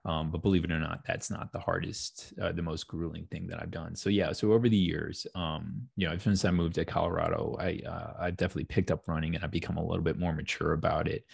um, 0.05 0.31
but 0.31 0.43
believe 0.43 0.65
it 0.65 0.73
or 0.73 0.79
not, 0.79 1.01
that's 1.07 1.31
not 1.31 1.53
the 1.53 1.59
hardest, 1.59 2.33
uh, 2.41 2.53
the 2.53 2.63
most 2.63 2.87
grueling 2.87 3.27
thing 3.31 3.47
that 3.49 3.61
I've 3.61 3.71
done. 3.71 3.95
So 3.95 4.09
yeah, 4.09 4.33
so 4.33 4.53
over 4.53 4.69
the 4.69 4.77
years, 4.77 5.27
um, 5.35 5.83
you 5.97 6.09
know, 6.09 6.17
since 6.17 6.45
I 6.45 6.51
moved 6.51 6.77
to 6.77 6.87
Colorado, 6.87 7.57
I 7.61 7.83
uh, 7.87 8.15
I 8.19 8.31
definitely 8.31 8.65
picked 8.65 8.91
up 8.91 9.07
running 9.07 9.35
and 9.35 9.45
I've 9.45 9.51
become 9.51 9.77
a 9.77 9.85
little 9.85 10.03
bit 10.03 10.19
more 10.19 10.33
mature 10.33 10.73
about 10.73 11.07
it. 11.07 11.25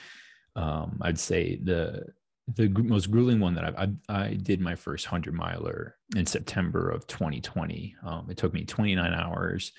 Um, 0.57 0.99
I'd 1.01 1.19
say 1.19 1.61
the 1.63 2.07
the 2.55 2.69
most 2.69 3.11
grueling 3.11 3.41
one 3.41 3.55
that 3.55 3.65
I've, 3.65 3.97
I, 4.09 4.23
I 4.25 4.35
did 4.35 4.61
my 4.61 4.75
first 4.75 5.07
hundred 5.07 5.35
miler 5.35 5.97
in 6.15 6.27
September 6.27 6.91
of 6.91 7.07
2020. 7.07 7.97
Um, 8.05 8.27
it 8.31 8.37
took 8.37 8.55
me 8.55 8.65
29 8.65 9.13
hours. 9.13 9.73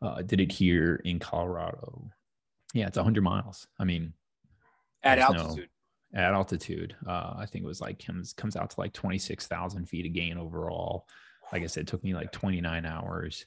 Uh, 0.00 0.22
did 0.22 0.40
it 0.40 0.52
here 0.52 1.00
in 1.04 1.18
Colorado. 1.18 2.10
Yeah, 2.72 2.86
it's 2.86 2.96
100 2.96 3.22
miles. 3.22 3.66
I 3.78 3.84
mean, 3.84 4.12
at 5.02 5.18
altitude 5.18 5.68
at 6.14 6.32
altitude. 6.32 6.96
Uh, 7.06 7.34
I 7.36 7.46
think 7.46 7.64
it 7.64 7.68
was 7.68 7.80
like 7.80 8.04
comes 8.04 8.32
comes 8.32 8.56
out 8.56 8.70
to 8.70 8.80
like 8.80 8.92
twenty 8.92 9.18
six 9.18 9.46
thousand 9.46 9.88
feet 9.88 10.06
of 10.06 10.12
gain 10.12 10.38
overall. 10.38 11.06
Like 11.52 11.62
I 11.62 11.66
said, 11.66 11.82
it 11.82 11.86
took 11.88 12.04
me 12.04 12.14
like 12.14 12.32
twenty 12.32 12.60
nine 12.60 12.86
hours. 12.86 13.46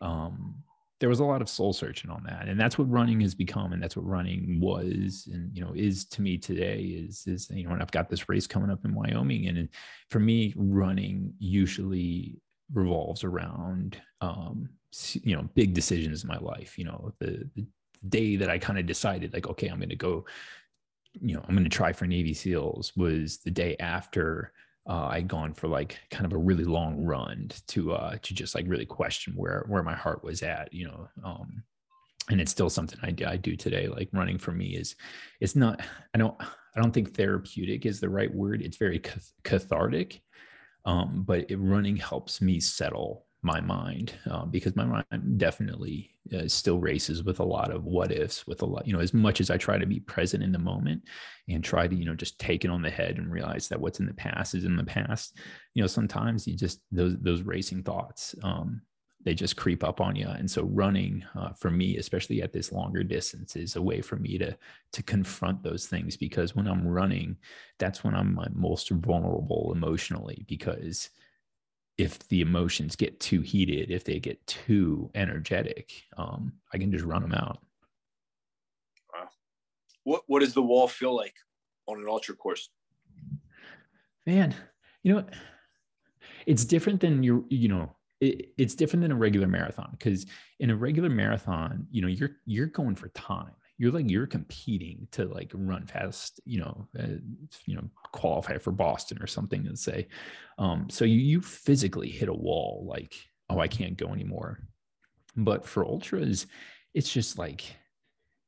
Um, 0.00 0.62
there 1.02 1.08
was 1.08 1.18
a 1.18 1.24
lot 1.24 1.42
of 1.42 1.48
soul 1.48 1.72
searching 1.72 2.12
on 2.12 2.22
that, 2.28 2.46
and 2.46 2.60
that's 2.60 2.78
what 2.78 2.88
running 2.88 3.20
has 3.22 3.34
become, 3.34 3.72
and 3.72 3.82
that's 3.82 3.96
what 3.96 4.06
running 4.06 4.60
was, 4.60 5.28
and 5.32 5.50
you 5.52 5.60
know 5.60 5.72
is 5.74 6.04
to 6.04 6.22
me 6.22 6.38
today 6.38 6.78
is 6.80 7.26
is 7.26 7.50
you 7.50 7.64
know, 7.64 7.72
and 7.72 7.82
I've 7.82 7.90
got 7.90 8.08
this 8.08 8.28
race 8.28 8.46
coming 8.46 8.70
up 8.70 8.84
in 8.84 8.94
Wyoming, 8.94 9.48
and 9.48 9.68
for 10.10 10.20
me, 10.20 10.54
running 10.56 11.34
usually 11.40 12.38
revolves 12.72 13.24
around 13.24 14.00
um, 14.20 14.68
you 15.14 15.34
know 15.34 15.48
big 15.56 15.74
decisions 15.74 16.22
in 16.22 16.28
my 16.28 16.38
life. 16.38 16.78
You 16.78 16.84
know, 16.84 17.12
the, 17.18 17.50
the 17.56 17.66
day 18.08 18.36
that 18.36 18.48
I 18.48 18.58
kind 18.58 18.78
of 18.78 18.86
decided 18.86 19.34
like, 19.34 19.48
okay, 19.48 19.66
I'm 19.66 19.78
going 19.78 19.88
to 19.88 19.96
go 19.96 20.24
you 21.20 21.34
know, 21.34 21.44
I'm 21.46 21.54
going 21.54 21.64
to 21.64 21.70
try 21.70 21.92
for 21.92 22.06
Navy 22.06 22.32
SEALs 22.32 22.92
was 22.96 23.38
the 23.38 23.50
day 23.50 23.76
after 23.78 24.52
uh, 24.88 25.08
I'd 25.10 25.28
gone 25.28 25.54
for 25.54 25.68
like 25.68 25.98
kind 26.10 26.26
of 26.26 26.32
a 26.32 26.38
really 26.38 26.64
long 26.64 27.04
run 27.04 27.50
to 27.68 27.92
uh, 27.92 28.16
to 28.22 28.34
just 28.34 28.54
like 28.54 28.64
really 28.66 28.86
question 28.86 29.34
where 29.36 29.64
where 29.68 29.82
my 29.82 29.94
heart 29.94 30.24
was 30.24 30.42
at, 30.42 30.72
you 30.72 30.86
know. 30.86 31.08
Um, 31.24 31.62
and 32.30 32.40
it's 32.40 32.50
still 32.50 32.70
something 32.70 32.98
I 33.02 33.10
do, 33.10 33.26
I 33.26 33.36
do 33.36 33.56
today. 33.56 33.88
Like 33.88 34.08
running 34.12 34.38
for 34.38 34.52
me 34.52 34.76
is, 34.76 34.94
it's 35.40 35.56
not. 35.56 35.80
I 36.14 36.18
don't. 36.18 36.36
I 36.40 36.80
don't 36.80 36.92
think 36.92 37.14
therapeutic 37.14 37.84
is 37.84 38.00
the 38.00 38.08
right 38.08 38.34
word. 38.34 38.62
It's 38.62 38.78
very 38.78 39.02
cathartic, 39.44 40.22
um, 40.84 41.22
but 41.26 41.50
it, 41.50 41.56
running 41.56 41.96
helps 41.96 42.40
me 42.40 42.60
settle 42.60 43.26
my 43.42 43.60
mind 43.60 44.14
uh, 44.30 44.44
because 44.44 44.76
my 44.76 44.84
mind 44.84 45.38
definitely 45.38 46.14
uh, 46.32 46.46
still 46.46 46.78
races 46.78 47.24
with 47.24 47.40
a 47.40 47.44
lot 47.44 47.72
of 47.72 47.84
what 47.84 48.12
ifs 48.12 48.46
with 48.46 48.62
a 48.62 48.66
lot 48.66 48.86
you 48.86 48.92
know 48.92 49.00
as 49.00 49.12
much 49.12 49.40
as 49.40 49.50
i 49.50 49.56
try 49.56 49.76
to 49.76 49.86
be 49.86 50.00
present 50.00 50.42
in 50.42 50.52
the 50.52 50.58
moment 50.58 51.02
and 51.48 51.64
try 51.64 51.88
to 51.88 51.96
you 51.96 52.04
know 52.04 52.14
just 52.14 52.38
take 52.38 52.64
it 52.64 52.70
on 52.70 52.82
the 52.82 52.90
head 52.90 53.18
and 53.18 53.32
realize 53.32 53.68
that 53.68 53.80
what's 53.80 53.98
in 54.00 54.06
the 54.06 54.14
past 54.14 54.54
is 54.54 54.64
in 54.64 54.76
the 54.76 54.84
past 54.84 55.36
you 55.74 55.82
know 55.82 55.88
sometimes 55.88 56.46
you 56.46 56.56
just 56.56 56.80
those 56.92 57.16
those 57.20 57.42
racing 57.42 57.82
thoughts 57.82 58.34
um, 58.44 58.80
they 59.24 59.34
just 59.34 59.56
creep 59.56 59.84
up 59.84 60.00
on 60.00 60.16
you 60.16 60.28
and 60.28 60.50
so 60.50 60.62
running 60.64 61.24
uh, 61.36 61.52
for 61.52 61.70
me 61.70 61.96
especially 61.96 62.42
at 62.42 62.52
this 62.52 62.70
longer 62.70 63.02
distance 63.02 63.56
is 63.56 63.74
a 63.74 63.82
way 63.82 64.00
for 64.00 64.16
me 64.16 64.38
to 64.38 64.56
to 64.92 65.02
confront 65.02 65.62
those 65.64 65.86
things 65.86 66.16
because 66.16 66.54
when 66.54 66.68
i'm 66.68 66.86
running 66.86 67.36
that's 67.78 68.04
when 68.04 68.14
i'm 68.14 68.38
most 68.54 68.90
vulnerable 68.90 69.72
emotionally 69.74 70.44
because 70.48 71.10
if 71.98 72.26
the 72.28 72.40
emotions 72.40 72.96
get 72.96 73.20
too 73.20 73.40
heated, 73.40 73.90
if 73.90 74.04
they 74.04 74.18
get 74.18 74.44
too 74.46 75.10
energetic, 75.14 75.92
um, 76.16 76.52
I 76.72 76.78
can 76.78 76.90
just 76.90 77.04
run 77.04 77.22
them 77.22 77.34
out. 77.34 77.58
Wow. 79.14 79.28
What 80.04 80.22
what 80.26 80.40
does 80.40 80.54
the 80.54 80.62
wall 80.62 80.88
feel 80.88 81.14
like 81.14 81.34
on 81.86 81.98
an 82.00 82.08
ultra 82.08 82.34
course? 82.34 82.70
Man, 84.26 84.54
you 85.02 85.14
know, 85.14 85.24
it's 86.46 86.64
different 86.64 87.00
than 87.00 87.22
your, 87.22 87.44
you 87.48 87.68
know, 87.68 87.96
it, 88.20 88.52
it's 88.56 88.74
different 88.74 89.02
than 89.02 89.12
a 89.12 89.16
regular 89.16 89.48
marathon 89.48 89.90
because 89.92 90.26
in 90.60 90.70
a 90.70 90.76
regular 90.76 91.10
marathon, 91.10 91.86
you 91.90 92.00
know, 92.00 92.08
you're 92.08 92.36
you're 92.46 92.66
going 92.66 92.94
for 92.94 93.08
time 93.08 93.52
you're 93.78 93.92
like 93.92 94.10
you're 94.10 94.26
competing 94.26 95.08
to 95.10 95.26
like 95.26 95.50
run 95.54 95.86
fast 95.86 96.40
you 96.44 96.60
know 96.60 96.86
uh, 96.98 97.18
you 97.66 97.74
know 97.74 97.88
qualify 98.12 98.58
for 98.58 98.70
boston 98.70 99.18
or 99.20 99.26
something 99.26 99.66
and 99.66 99.78
say 99.78 100.06
um 100.58 100.88
so 100.90 101.04
you 101.04 101.18
you 101.18 101.40
physically 101.40 102.08
hit 102.08 102.28
a 102.28 102.34
wall 102.34 102.86
like 102.88 103.14
oh 103.50 103.58
i 103.58 103.68
can't 103.68 103.96
go 103.96 104.08
anymore. 104.08 104.60
But 105.36 105.66
for 105.66 105.86
ultras 105.86 106.46
it's 106.94 107.10
just 107.10 107.38
like 107.38 107.76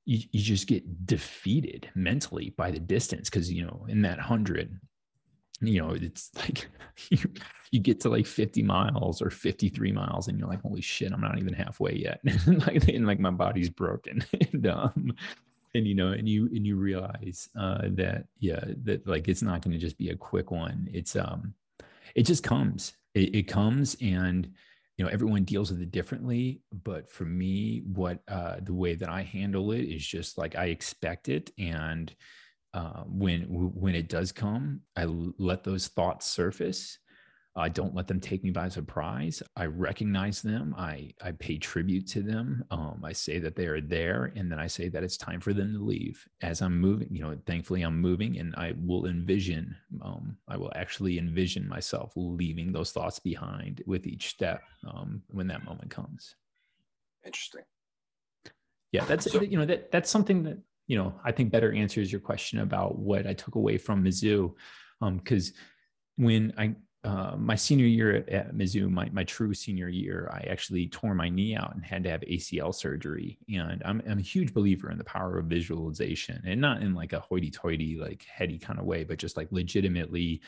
you, 0.04 0.18
you 0.32 0.40
just 0.40 0.66
get 0.66 1.06
defeated 1.06 1.90
mentally 1.94 2.50
by 2.58 2.70
the 2.70 2.78
distance 2.78 3.30
because 3.30 3.50
you 3.50 3.64
know 3.64 3.86
in 3.88 4.02
that 4.02 4.18
hundred 4.18 4.78
you 5.66 5.80
know 5.80 5.90
it's 5.90 6.30
like 6.36 6.68
you, 7.10 7.18
you 7.70 7.80
get 7.80 8.00
to 8.00 8.08
like 8.08 8.26
50 8.26 8.62
miles 8.62 9.20
or 9.20 9.30
53 9.30 9.92
miles 9.92 10.28
and 10.28 10.38
you're 10.38 10.48
like 10.48 10.62
holy 10.62 10.80
shit 10.80 11.12
i'm 11.12 11.20
not 11.20 11.38
even 11.38 11.52
halfway 11.54 11.94
yet. 11.94 12.20
Like 12.46 12.88
and 12.88 13.06
like 13.06 13.20
my 13.20 13.30
body's 13.30 13.70
broken. 13.70 14.24
And 14.52 14.66
um 14.66 15.14
and 15.74 15.86
you 15.86 15.94
know 15.94 16.08
and 16.08 16.28
you 16.28 16.46
and 16.46 16.66
you 16.66 16.76
realize 16.76 17.48
uh 17.58 17.82
that 17.90 18.26
yeah 18.38 18.64
that 18.84 19.06
like 19.06 19.28
it's 19.28 19.42
not 19.42 19.62
going 19.62 19.72
to 19.72 19.78
just 19.78 19.98
be 19.98 20.10
a 20.10 20.16
quick 20.16 20.50
one. 20.50 20.88
It's 20.92 21.16
um 21.16 21.54
it 22.14 22.22
just 22.22 22.42
comes. 22.42 22.92
It, 23.14 23.34
it 23.34 23.42
comes 23.44 23.96
and 24.00 24.50
you 24.96 25.04
know 25.04 25.10
everyone 25.10 25.44
deals 25.44 25.70
with 25.70 25.80
it 25.80 25.90
differently 25.90 26.60
but 26.84 27.10
for 27.10 27.24
me 27.24 27.82
what 27.92 28.20
uh 28.28 28.56
the 28.62 28.74
way 28.74 28.94
that 28.94 29.08
i 29.08 29.22
handle 29.22 29.72
it 29.72 29.82
is 29.82 30.06
just 30.06 30.38
like 30.38 30.56
i 30.56 30.66
expect 30.66 31.28
it 31.28 31.50
and 31.58 32.14
uh, 32.74 33.04
when 33.06 33.42
when 33.42 33.94
it 33.94 34.08
does 34.08 34.32
come, 34.32 34.80
I 34.96 35.04
let 35.06 35.64
those 35.64 35.88
thoughts 35.88 36.26
surface. 36.26 36.98
I 37.56 37.68
don't 37.68 37.94
let 37.94 38.08
them 38.08 38.18
take 38.18 38.42
me 38.42 38.50
by 38.50 38.68
surprise. 38.68 39.40
I 39.54 39.66
recognize 39.66 40.42
them. 40.42 40.74
I 40.76 41.12
I 41.22 41.30
pay 41.32 41.56
tribute 41.56 42.08
to 42.08 42.20
them. 42.20 42.64
Um, 42.72 43.02
I 43.04 43.12
say 43.12 43.38
that 43.38 43.54
they 43.54 43.66
are 43.66 43.80
there, 43.80 44.32
and 44.34 44.50
then 44.50 44.58
I 44.58 44.66
say 44.66 44.88
that 44.88 45.04
it's 45.04 45.16
time 45.16 45.40
for 45.40 45.52
them 45.52 45.72
to 45.72 45.78
leave. 45.78 46.26
As 46.42 46.60
I'm 46.62 46.80
moving, 46.80 47.08
you 47.12 47.22
know, 47.22 47.38
thankfully 47.46 47.82
I'm 47.82 48.00
moving, 48.00 48.38
and 48.38 48.56
I 48.56 48.74
will 48.76 49.06
envision. 49.06 49.76
Um, 50.02 50.36
I 50.48 50.56
will 50.56 50.72
actually 50.74 51.16
envision 51.16 51.68
myself 51.68 52.12
leaving 52.16 52.72
those 52.72 52.90
thoughts 52.90 53.20
behind 53.20 53.84
with 53.86 54.04
each 54.08 54.30
step 54.30 54.62
um, 54.92 55.22
when 55.28 55.46
that 55.46 55.64
moment 55.64 55.90
comes. 55.90 56.34
Interesting. 57.24 57.62
Yeah, 58.90 59.04
that's 59.04 59.30
so, 59.30 59.42
you 59.42 59.58
know 59.58 59.66
that 59.66 59.92
that's 59.92 60.10
something 60.10 60.42
that 60.42 60.58
you 60.86 60.98
know, 60.98 61.14
I 61.24 61.32
think 61.32 61.50
better 61.50 61.72
answers 61.72 62.12
your 62.12 62.20
question 62.20 62.60
about 62.60 62.98
what 62.98 63.26
I 63.26 63.32
took 63.32 63.54
away 63.54 63.78
from 63.78 64.04
Mizzou. 64.04 64.54
Because 65.00 65.48
um, 65.48 65.54
when 66.24 66.52
I, 66.56 66.74
uh, 67.06 67.36
my 67.36 67.54
senior 67.54 67.86
year 67.86 68.16
at, 68.16 68.28
at 68.28 68.54
Mizzou, 68.54 68.90
my, 68.90 69.08
my 69.12 69.24
true 69.24 69.54
senior 69.54 69.88
year, 69.88 70.30
I 70.32 70.46
actually 70.50 70.88
tore 70.88 71.14
my 71.14 71.28
knee 71.28 71.54
out 71.54 71.74
and 71.74 71.84
had 71.84 72.04
to 72.04 72.10
have 72.10 72.20
ACL 72.22 72.74
surgery. 72.74 73.38
And 73.52 73.82
I'm, 73.84 74.02
I'm 74.08 74.18
a 74.18 74.22
huge 74.22 74.54
believer 74.54 74.90
in 74.90 74.98
the 74.98 75.04
power 75.04 75.38
of 75.38 75.46
visualization 75.46 76.42
and 76.46 76.60
not 76.60 76.82
in 76.82 76.94
like 76.94 77.12
a 77.12 77.20
hoity 77.20 77.50
toity, 77.50 77.98
like 77.98 78.24
heady 78.24 78.58
kind 78.58 78.78
of 78.78 78.86
way, 78.86 79.04
but 79.04 79.18
just 79.18 79.36
like 79.36 79.48
legitimately 79.50 80.42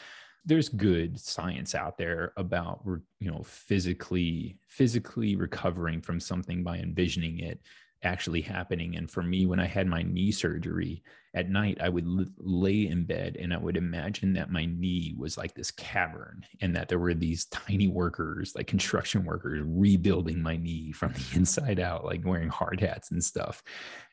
there's 0.46 0.68
good 0.68 1.18
science 1.18 1.74
out 1.74 1.98
there 1.98 2.32
about 2.36 2.80
you 3.18 3.28
know 3.28 3.42
physically 3.42 4.56
physically 4.68 5.34
recovering 5.34 6.00
from 6.00 6.20
something 6.20 6.62
by 6.62 6.78
envisioning 6.78 7.40
it 7.40 7.60
actually 8.02 8.40
happening. 8.40 8.96
And 8.96 9.10
for 9.10 9.22
me, 9.22 9.46
when 9.46 9.60
I 9.60 9.66
had 9.66 9.86
my 9.86 10.02
knee 10.02 10.30
surgery 10.30 11.02
at 11.34 11.50
night, 11.50 11.78
I 11.80 11.88
would 11.88 12.06
l- 12.06 12.26
lay 12.38 12.86
in 12.86 13.04
bed 13.04 13.36
and 13.38 13.52
I 13.52 13.58
would 13.58 13.76
imagine 13.76 14.34
that 14.34 14.50
my 14.50 14.66
knee 14.66 15.14
was 15.16 15.36
like 15.36 15.54
this 15.54 15.70
cavern 15.70 16.44
and 16.60 16.76
that 16.76 16.88
there 16.88 16.98
were 16.98 17.14
these 17.14 17.44
tiny 17.50 17.88
workers, 17.88 18.54
like 18.54 18.66
construction 18.66 19.24
workers, 19.24 19.62
rebuilding 19.64 20.42
my 20.42 20.56
knee 20.56 20.92
from 20.92 21.12
the 21.12 21.24
inside 21.34 21.80
out, 21.80 22.04
like 22.04 22.24
wearing 22.24 22.48
hard 22.48 22.80
hats 22.80 23.10
and 23.10 23.22
stuff. 23.22 23.62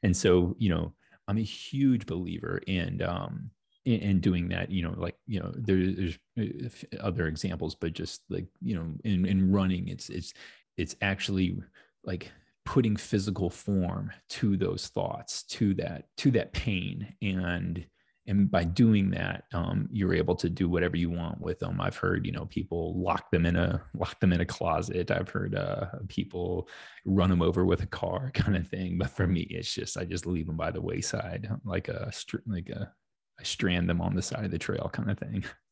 And 0.02 0.16
so, 0.16 0.56
you 0.58 0.70
know, 0.70 0.94
I'm 1.28 1.38
a 1.38 1.42
huge 1.42 2.06
believer 2.06 2.62
in, 2.68 3.02
um, 3.02 3.52
in, 3.86 4.00
in 4.00 4.20
doing 4.20 4.50
that, 4.50 4.72
you 4.72 4.84
know, 4.84 4.94
like, 4.98 5.16
you 5.28 5.40
know, 5.40 5.52
there, 5.56 5.92
there's 5.92 6.18
uh, 6.40 6.98
other 7.02 7.28
examples, 7.28 7.76
but 7.76 7.94
just 7.94 8.22
like, 8.30 8.48
you 8.62 8.76
know, 8.76 8.86
in, 9.04 9.26
in 9.26 9.52
running, 9.52 9.88
it's, 9.88 10.10
it's, 10.10 10.34
it's 10.78 10.96
actually 11.02 11.62
like 12.04 12.32
putting 12.66 12.96
physical 12.96 13.50
form 13.50 14.12
to 14.30 14.56
those 14.58 14.88
thoughts 14.88 15.44
to 15.44 15.74
that 15.76 16.06
to 16.18 16.32
that 16.32 16.54
pain. 16.54 17.16
And 17.22 17.86
and 18.26 18.50
by 18.50 18.64
doing 18.64 19.12
that 19.12 19.44
um, 19.54 19.90
you're 19.92 20.14
able 20.14 20.36
to 20.36 20.50
do 20.50 20.70
whatever 20.70 20.96
you 20.96 21.10
want 21.10 21.42
with 21.42 21.60
them. 21.60 21.82
I've 21.82 21.98
heard 21.98 22.26
you 22.26 22.32
know 22.32 22.46
people 22.46 23.00
lock 23.02 23.32
them 23.32 23.46
in 23.46 23.56
a 23.56 23.84
lock 23.94 24.20
them 24.20 24.34
in 24.34 24.42
a 24.42 24.46
closet. 24.46 25.12
I've 25.12 25.30
heard 25.30 25.56
uh, 25.56 25.88
people 26.08 26.70
run 27.06 27.30
them 27.30 27.42
over 27.42 27.66
with 27.66 27.84
a 27.84 27.88
car 27.88 28.32
kind 28.34 28.56
of 28.56 28.68
thing. 28.68 28.98
But 28.98 29.10
for 29.10 29.28
me 29.28 29.42
it's 29.50 29.74
just 29.74 29.98
i 29.98 30.06
just 30.06 30.26
leave 30.26 30.48
them 30.48 30.58
by 30.58 30.72
the 30.72 30.82
wayside 30.82 31.50
like 31.66 31.90
a 31.90 32.12
like 32.48 32.70
a 32.70 32.92
i 33.40 33.44
strand 33.44 33.90
them 33.90 34.02
on 34.02 34.16
the 34.16 34.22
side 34.22 34.46
of 34.46 34.52
the 34.52 34.58
trail 34.58 34.90
kind 34.92 35.10
of 35.10 35.18
thing 35.18 35.44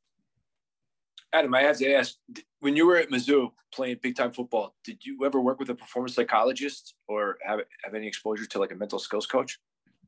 Adam, 1.34 1.54
I 1.54 1.62
have 1.62 1.78
to 1.78 1.94
ask: 1.94 2.16
when 2.60 2.76
you 2.76 2.86
were 2.86 2.98
at 2.98 3.10
Mizzou 3.10 3.52
playing 3.74 3.98
big 4.02 4.16
time 4.16 4.32
football, 4.32 4.76
did 4.84 5.06
you 5.06 5.26
ever 5.26 5.40
work 5.40 5.60
with 5.60 5.70
a 5.70 5.76
performance 5.76 6.16
psychologist 6.16 6.96
or 7.08 7.38
have 7.46 7.60
have 7.84 7.94
any 7.94 8.08
exposure 8.08 8.46
to 8.46 8.60
like 8.60 8.72
a 8.72 8.76
mental 8.76 9.00
skills 9.00 9.26
coach 9.26 9.60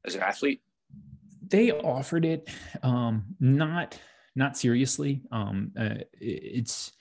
as 0.05 0.15
an 0.15 0.21
athlete? 0.21 0.61
They 1.47 1.71
offered 1.71 2.25
it, 2.25 2.49
um, 2.81 3.23
not 3.39 3.99
not 4.35 4.57
seriously. 4.57 5.21
Um, 5.31 5.71
uh, 5.79 5.95
it's 6.19 6.91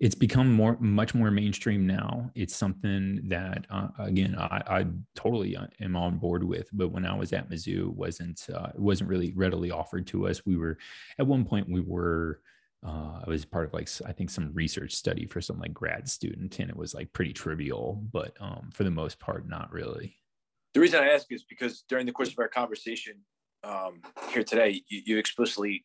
it's 0.00 0.14
become 0.14 0.52
more 0.52 0.76
much 0.80 1.14
more 1.14 1.30
mainstream 1.30 1.86
now 1.86 2.30
it's 2.34 2.54
something 2.54 3.20
that 3.24 3.66
uh, 3.70 3.88
again 3.98 4.36
I, 4.38 4.62
I, 4.66 4.86
totally 5.16 5.56
uh, 5.56 5.66
am 5.80 5.96
on 5.96 6.18
board 6.18 6.44
with 6.44 6.68
but 6.72 6.92
when 6.92 7.04
i 7.04 7.14
was 7.16 7.32
at 7.32 7.50
mizzou 7.50 7.88
wasn't 7.88 8.46
uh, 8.54 8.68
it 8.74 8.80
wasn't 8.80 9.10
really 9.10 9.32
readily 9.32 9.70
offered 9.70 10.06
to 10.08 10.28
us 10.28 10.46
we 10.46 10.56
were 10.56 10.78
at 11.18 11.26
one 11.26 11.44
point 11.44 11.68
we 11.68 11.80
were 11.80 12.40
uh, 12.86 13.20
I 13.24 13.28
was 13.28 13.44
part 13.44 13.66
of 13.66 13.74
like 13.74 13.88
I 14.06 14.12
think 14.12 14.30
some 14.30 14.52
research 14.54 14.94
study 14.94 15.26
for 15.26 15.40
some 15.40 15.58
like 15.58 15.74
grad 15.74 16.08
student, 16.08 16.58
and 16.60 16.70
it 16.70 16.76
was 16.76 16.94
like 16.94 17.12
pretty 17.12 17.32
trivial, 17.32 18.02
but 18.12 18.36
um, 18.40 18.70
for 18.72 18.84
the 18.84 18.90
most 18.90 19.18
part, 19.18 19.48
not 19.48 19.72
really. 19.72 20.16
The 20.74 20.80
reason 20.80 21.02
I 21.02 21.08
ask 21.08 21.26
is 21.30 21.44
because 21.44 21.82
during 21.88 22.06
the 22.06 22.12
course 22.12 22.30
of 22.30 22.38
our 22.38 22.48
conversation 22.48 23.14
um, 23.64 24.00
here 24.32 24.44
today, 24.44 24.82
you, 24.88 25.02
you 25.06 25.18
explicitly 25.18 25.84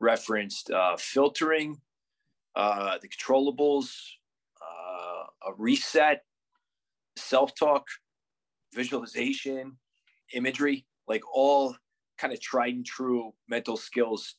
referenced 0.00 0.70
uh, 0.70 0.96
filtering, 0.96 1.78
uh, 2.56 2.96
the 3.02 3.08
controllables, 3.08 3.90
uh, 4.62 5.50
a 5.50 5.54
reset, 5.58 6.22
self-talk, 7.16 7.86
visualization, 8.74 9.76
imagery, 10.32 10.86
like 11.06 11.22
all 11.34 11.76
kind 12.16 12.32
of 12.32 12.40
tried 12.40 12.74
and 12.74 12.86
true 12.86 13.34
mental 13.48 13.76
skills 13.76 14.36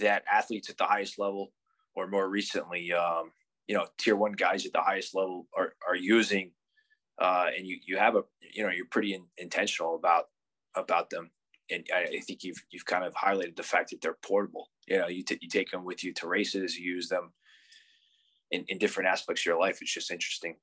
that 0.00 0.24
athletes 0.30 0.70
at 0.70 0.76
the 0.76 0.84
highest 0.84 1.18
level, 1.18 1.52
or 1.94 2.06
more 2.06 2.28
recently, 2.28 2.92
um, 2.92 3.32
you 3.66 3.74
know, 3.74 3.86
tier 3.98 4.16
one 4.16 4.32
guys 4.32 4.66
at 4.66 4.72
the 4.72 4.80
highest 4.80 5.14
level 5.14 5.46
are 5.56 5.74
are 5.88 5.96
using, 5.96 6.52
uh, 7.20 7.46
and 7.56 7.66
you 7.66 7.78
you 7.86 7.96
have 7.96 8.16
a 8.16 8.22
you 8.52 8.62
know 8.62 8.70
you're 8.70 8.86
pretty 8.86 9.14
in, 9.14 9.24
intentional 9.38 9.94
about 9.94 10.24
about 10.74 11.10
them, 11.10 11.30
and 11.70 11.86
I, 11.94 12.16
I, 12.16 12.20
think 12.20 12.44
you've 12.44 12.62
you've 12.70 12.86
kind 12.86 13.04
of 13.04 13.14
highlighted 13.14 13.56
the 13.56 13.62
fact 13.62 13.90
that 13.90 14.00
they're 14.00 14.18
portable. 14.22 14.70
You 14.86 14.98
know, 14.98 15.08
you 15.08 15.22
t- 15.22 15.38
you 15.40 15.48
take 15.48 15.70
them 15.70 15.84
with 15.84 16.04
you 16.04 16.12
to 16.14 16.28
races, 16.28 16.76
you 16.76 16.94
use 16.94 17.08
them 17.08 17.32
in, 18.50 18.64
in 18.68 18.78
different 18.78 19.08
aspects 19.08 19.42
of 19.42 19.46
your 19.46 19.60
life. 19.60 19.78
It's 19.80 19.94
just 19.94 20.10
interesting. 20.10 20.56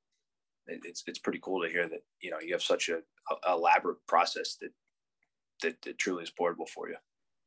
it's 0.67 1.03
it's 1.07 1.19
pretty 1.19 1.39
cool 1.41 1.63
to 1.63 1.69
hear 1.69 1.88
that 1.89 2.03
you 2.21 2.32
know 2.32 2.39
you 2.39 2.53
have 2.53 2.63
such 2.63 2.89
a, 2.89 2.99
a 3.47 3.53
elaborate 3.53 4.05
process 4.07 4.57
that, 4.61 4.71
that 5.61 5.82
that 5.84 5.97
truly 5.97 6.23
is 6.23 6.29
portable 6.29 6.67
for 6.67 6.89
you. 6.89 6.97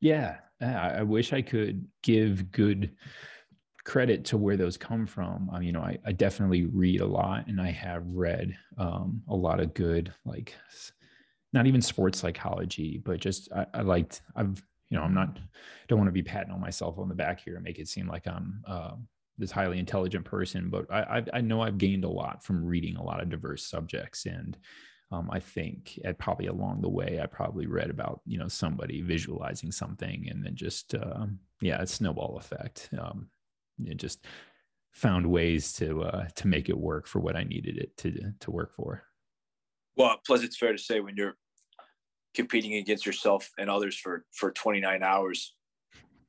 Yeah, 0.01 0.37
I 0.61 1.03
wish 1.03 1.33
I 1.33 1.41
could 1.41 1.87
give 2.03 2.51
good 2.51 2.95
credit 3.85 4.25
to 4.25 4.37
where 4.37 4.57
those 4.57 4.77
come 4.77 5.05
from. 5.05 5.49
Um, 5.53 5.61
you 5.61 5.71
know, 5.71 5.81
I, 5.81 5.97
I, 6.05 6.11
definitely 6.11 6.65
read 6.65 7.01
a 7.01 7.05
lot, 7.05 7.47
and 7.47 7.61
I 7.61 7.69
have 7.69 8.03
read 8.07 8.57
um, 8.77 9.21
a 9.29 9.35
lot 9.35 9.59
of 9.59 9.73
good, 9.73 10.11
like 10.25 10.55
not 11.53 11.67
even 11.67 11.81
sports 11.81 12.19
psychology, 12.19 13.01
but 13.03 13.19
just 13.19 13.51
I, 13.53 13.65
I 13.73 13.81
liked. 13.81 14.21
I've 14.35 14.61
you 14.89 14.97
know, 14.97 15.03
I'm 15.03 15.13
not 15.13 15.37
don't 15.87 15.99
want 15.99 16.07
to 16.07 16.13
be 16.13 16.23
patting 16.23 16.51
on 16.51 16.61
myself 16.61 16.99
on 16.99 17.09
the 17.09 17.15
back 17.15 17.39
here 17.39 17.55
and 17.55 17.63
make 17.63 17.79
it 17.79 17.87
seem 17.87 18.07
like 18.07 18.27
I'm 18.27 18.63
uh, 18.67 18.91
this 19.37 19.51
highly 19.51 19.79
intelligent 19.79 20.25
person, 20.25 20.69
but 20.69 20.91
I, 20.91 21.01
I 21.17 21.23
I 21.33 21.41
know 21.41 21.61
I've 21.61 21.77
gained 21.77 22.03
a 22.03 22.09
lot 22.09 22.43
from 22.43 22.65
reading 22.65 22.97
a 22.97 23.03
lot 23.03 23.21
of 23.21 23.29
diverse 23.29 23.65
subjects 23.65 24.25
and 24.25 24.57
um, 25.11 25.29
I 25.31 25.39
think 25.39 25.99
at 26.03 26.17
probably 26.17 26.47
along 26.47 26.81
the 26.81 26.89
way, 26.89 27.19
I 27.21 27.27
probably 27.27 27.67
read 27.67 27.89
about 27.89 28.21
you 28.25 28.37
know 28.37 28.47
somebody 28.47 29.01
visualizing 29.01 29.71
something, 29.71 30.27
and 30.29 30.43
then 30.43 30.55
just 30.55 30.95
uh, 30.95 31.27
yeah, 31.61 31.81
a 31.81 31.87
snowball 31.87 32.37
effect. 32.37 32.89
Um, 32.97 33.29
it 33.79 33.97
just 33.97 34.25
found 34.91 35.27
ways 35.27 35.73
to 35.73 36.03
uh, 36.03 36.27
to 36.35 36.47
make 36.47 36.69
it 36.69 36.77
work 36.77 37.07
for 37.07 37.19
what 37.19 37.35
I 37.35 37.43
needed 37.43 37.77
it 37.77 37.95
to 37.97 38.33
to 38.39 38.51
work 38.51 38.73
for. 38.73 39.03
Well, 39.95 40.17
plus 40.25 40.43
it's 40.43 40.57
fair 40.57 40.71
to 40.71 40.77
say 40.77 40.99
when 40.99 41.15
you're 41.15 41.35
competing 42.33 42.75
against 42.75 43.05
yourself 43.05 43.51
and 43.57 43.69
others 43.69 43.95
for 43.97 44.25
for 44.33 44.51
29 44.51 45.03
hours 45.03 45.55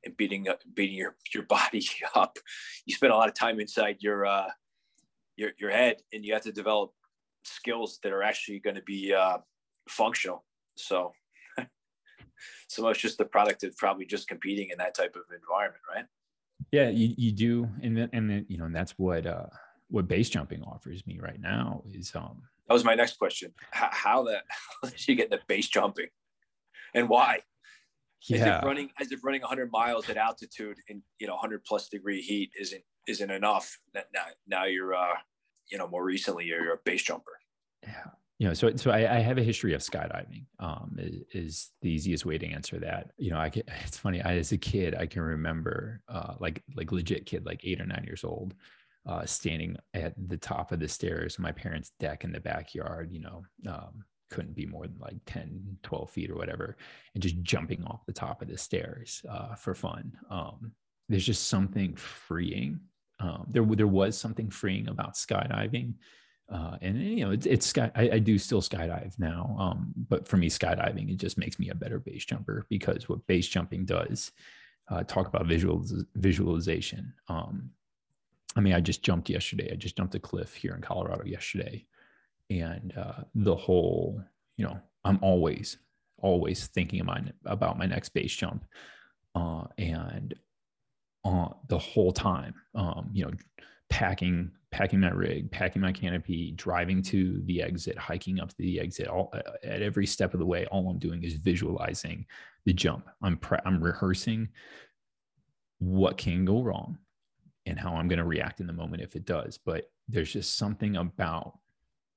and 0.05 0.15
beating 0.15 0.47
up 0.47 0.59
beating 0.73 0.97
your 0.97 1.15
your 1.33 1.43
body 1.49 1.87
up, 2.13 2.37
you 2.85 2.93
spend 2.93 3.11
a 3.11 3.15
lot 3.15 3.27
of 3.27 3.33
time 3.33 3.59
inside 3.59 3.97
your 4.01 4.27
uh, 4.27 4.49
your 5.35 5.51
your 5.57 5.71
head, 5.71 5.97
and 6.13 6.23
you 6.23 6.33
have 6.33 6.43
to 6.43 6.51
develop 6.51 6.91
skills 7.47 7.99
that 8.03 8.11
are 8.11 8.23
actually 8.23 8.59
going 8.59 8.75
to 8.75 8.83
be 8.83 9.13
uh, 9.13 9.37
functional. 9.89 10.43
So 10.75 11.13
so 12.67 12.83
much 12.83 13.01
just 13.01 13.17
the 13.17 13.25
product 13.25 13.63
of 13.63 13.75
probably 13.77 14.05
just 14.05 14.27
competing 14.27 14.69
in 14.69 14.77
that 14.77 14.95
type 14.95 15.15
of 15.15 15.23
environment, 15.33 15.81
right? 15.93 16.05
Yeah, 16.71 16.89
you, 16.89 17.13
you 17.17 17.31
do. 17.31 17.69
And 17.81 17.97
then, 17.97 18.09
and 18.13 18.29
then, 18.29 18.45
you 18.49 18.57
know, 18.57 18.65
and 18.65 18.75
that's 18.75 18.91
what, 18.97 19.25
uh, 19.25 19.45
what 19.89 20.07
base 20.07 20.29
jumping 20.29 20.63
offers 20.63 21.05
me 21.07 21.19
right 21.19 21.39
now 21.39 21.83
is, 21.85 22.11
um, 22.15 22.41
that 22.67 22.73
was 22.73 22.83
my 22.83 22.95
next 22.95 23.17
question. 23.17 23.53
How, 23.71 23.89
how 23.91 24.23
that, 24.23 24.43
how 24.81 24.89
did 24.89 25.07
you 25.07 25.15
get 25.15 25.29
the 25.29 25.39
base 25.47 25.67
jumping 25.67 26.07
and 26.93 27.07
why? 27.07 27.41
Yeah. 28.23 28.37
As 28.37 28.41
if 28.41 28.63
running, 28.63 28.89
as 28.99 29.11
if 29.11 29.23
running 29.23 29.41
hundred 29.41 29.71
miles 29.71 30.09
at 30.09 30.17
altitude 30.17 30.77
in, 30.89 31.01
you 31.19 31.27
know, 31.27 31.37
hundred 31.37 31.63
plus 31.63 31.87
degree 31.87 32.21
heat 32.21 32.51
isn't, 32.59 32.83
isn't 33.07 33.31
enough. 33.31 33.77
Now, 33.93 34.23
now 34.47 34.65
you're, 34.65 34.95
uh, 34.95 35.13
you 35.69 35.77
know, 35.77 35.87
more 35.87 36.03
recently 36.03 36.45
you're 36.45 36.73
a 36.73 36.77
base 36.83 37.03
jumper. 37.03 37.31
Yeah. 37.83 38.11
You 38.39 38.47
know, 38.47 38.53
so 38.53 38.75
so 38.75 38.91
I, 38.91 39.17
I 39.17 39.19
have 39.19 39.39
a 39.39 39.43
history 39.43 39.73
of 39.73 39.81
skydiving. 39.81 40.45
Um, 40.59 40.95
is, 40.99 41.23
is, 41.31 41.71
the 41.81 41.89
easiest 41.89 42.23
way 42.23 42.37
to 42.37 42.45
answer 42.45 42.77
that. 42.79 43.11
You 43.17 43.31
know, 43.31 43.39
I 43.39 43.49
can, 43.49 43.63
it's 43.83 43.97
funny. 43.97 44.21
I, 44.21 44.37
as 44.37 44.51
a 44.51 44.57
kid, 44.57 44.93
I 44.95 45.07
can 45.07 45.23
remember, 45.23 46.01
uh, 46.07 46.35
like 46.39 46.61
like 46.75 46.91
legit 46.91 47.25
kid, 47.25 47.45
like 47.45 47.61
eight 47.63 47.81
or 47.81 47.85
nine 47.85 48.03
years 48.05 48.23
old, 48.23 48.53
uh, 49.07 49.25
standing 49.25 49.75
at 49.95 50.13
the 50.27 50.37
top 50.37 50.71
of 50.71 50.79
the 50.79 50.87
stairs, 50.87 51.39
my 51.39 51.51
parents' 51.51 51.93
deck 51.99 52.23
in 52.23 52.31
the 52.31 52.39
backyard. 52.39 53.11
You 53.11 53.21
know, 53.21 53.45
um, 53.67 54.03
couldn't 54.29 54.55
be 54.55 54.65
more 54.65 54.87
than 54.87 54.99
like 54.99 55.17
10 55.25 55.77
12 55.83 56.09
feet 56.09 56.29
or 56.29 56.35
whatever 56.35 56.75
and 57.13 57.23
just 57.23 57.41
jumping 57.43 57.83
off 57.85 58.05
the 58.05 58.13
top 58.13 58.41
of 58.41 58.47
the 58.47 58.57
stairs 58.57 59.23
uh, 59.29 59.55
for 59.55 59.73
fun 59.73 60.11
um, 60.29 60.71
there's 61.09 61.25
just 61.25 61.47
something 61.47 61.95
freeing 61.95 62.79
um, 63.19 63.45
there, 63.49 63.63
there 63.63 63.87
was 63.87 64.17
something 64.17 64.49
freeing 64.49 64.87
about 64.87 65.15
skydiving. 65.15 65.95
Uh, 66.49 66.77
and 66.81 67.01
you 67.01 67.25
know, 67.25 67.31
it's, 67.31 67.45
it's 67.45 67.65
sky. 67.65 67.91
I, 67.95 68.09
I, 68.11 68.19
do 68.19 68.37
still 68.37 68.61
skydive 68.61 69.19
now, 69.19 69.55
um, 69.59 69.93
but 70.07 70.25
for 70.27 70.37
me, 70.37 70.49
skydiving 70.49 71.11
it 71.11 71.17
just 71.17 71.37
makes 71.37 71.59
me 71.59 71.69
a 71.69 71.75
better 71.75 71.99
base 71.99 72.23
jumper 72.23 72.65
because 72.69 73.09
what 73.09 73.25
base 73.27 73.47
jumping 73.47 73.85
does. 73.85 74.31
Uh, 74.89 75.03
talk 75.03 75.27
about 75.27 75.45
visual 75.45 75.85
visualization. 76.15 77.13
Um, 77.27 77.71
I 78.55 78.61
mean, 78.61 78.73
I 78.73 78.79
just 78.79 79.03
jumped 79.03 79.29
yesterday. 79.29 79.69
I 79.69 79.75
just 79.75 79.97
jumped 79.97 80.15
a 80.15 80.19
cliff 80.19 80.53
here 80.53 80.73
in 80.73 80.81
Colorado 80.81 81.25
yesterday, 81.25 81.85
and 82.49 82.93
uh, 82.97 83.23
the 83.35 83.55
whole, 83.55 84.21
you 84.55 84.63
know, 84.63 84.79
I'm 85.03 85.19
always, 85.21 85.77
always 86.19 86.67
thinking 86.67 87.01
about 87.01 87.23
about 87.45 87.77
my 87.77 87.85
next 87.85 88.09
base 88.09 88.33
jump, 88.33 88.63
uh, 89.35 89.65
and 89.77 90.33
uh, 91.25 91.49
the 91.67 91.77
whole 91.77 92.11
time. 92.11 92.55
Um, 92.75 93.09
you 93.13 93.25
know, 93.25 93.31
packing 93.89 94.51
packing 94.69 94.99
my 94.99 95.09
rig, 95.09 95.49
packing 95.49 95.81
my 95.81 95.91
canopy, 95.91 96.51
driving 96.51 97.01
to 97.01 97.41
the 97.45 97.61
exit, 97.61 97.97
hiking 97.97 98.39
up 98.39 98.49
to 98.49 98.55
the 98.59 98.79
exit. 98.79 99.07
All 99.07 99.33
at 99.63 99.81
every 99.81 100.05
step 100.05 100.33
of 100.33 100.39
the 100.39 100.45
way, 100.45 100.65
all 100.67 100.89
I'm 100.89 100.99
doing 100.99 101.23
is 101.23 101.35
visualizing 101.35 102.25
the 102.65 102.73
jump. 102.73 103.07
I'm 103.21 103.37
pre- 103.37 103.59
I'm 103.65 103.81
rehearsing 103.81 104.49
what 105.79 106.17
can 106.17 106.43
go 106.43 106.61
wrong 106.61 106.97
and 107.65 107.79
how 107.79 107.93
I'm 107.95 108.07
going 108.07 108.19
to 108.19 108.25
react 108.25 108.59
in 108.59 108.67
the 108.67 108.73
moment 108.73 109.03
if 109.03 109.15
it 109.15 109.25
does. 109.25 109.57
But 109.57 109.89
there's 110.07 110.31
just 110.31 110.57
something 110.57 110.97
about 110.97 111.57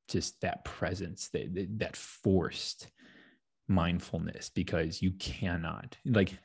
just 0.08 0.40
that 0.40 0.64
presence, 0.64 1.28
that 1.28 1.78
that 1.78 1.96
forced 1.96 2.88
mindfulness, 3.68 4.50
because 4.50 5.00
you 5.00 5.12
cannot 5.12 5.96
like 6.04 6.36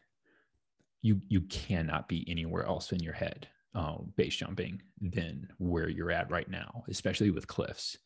you 1.06 1.22
you 1.28 1.42
cannot 1.42 2.08
be 2.08 2.26
anywhere 2.28 2.66
else 2.66 2.92
in 2.92 3.00
your 3.00 3.14
head 3.14 3.48
uh, 3.76 3.98
base 4.16 4.36
jumping 4.36 4.82
than 5.00 5.48
where 5.60 5.88
you're 5.88 6.10
at 6.10 6.32
right 6.32 6.50
now, 6.50 6.84
especially 6.90 7.30
with 7.30 7.48
cliffs. 7.48 7.98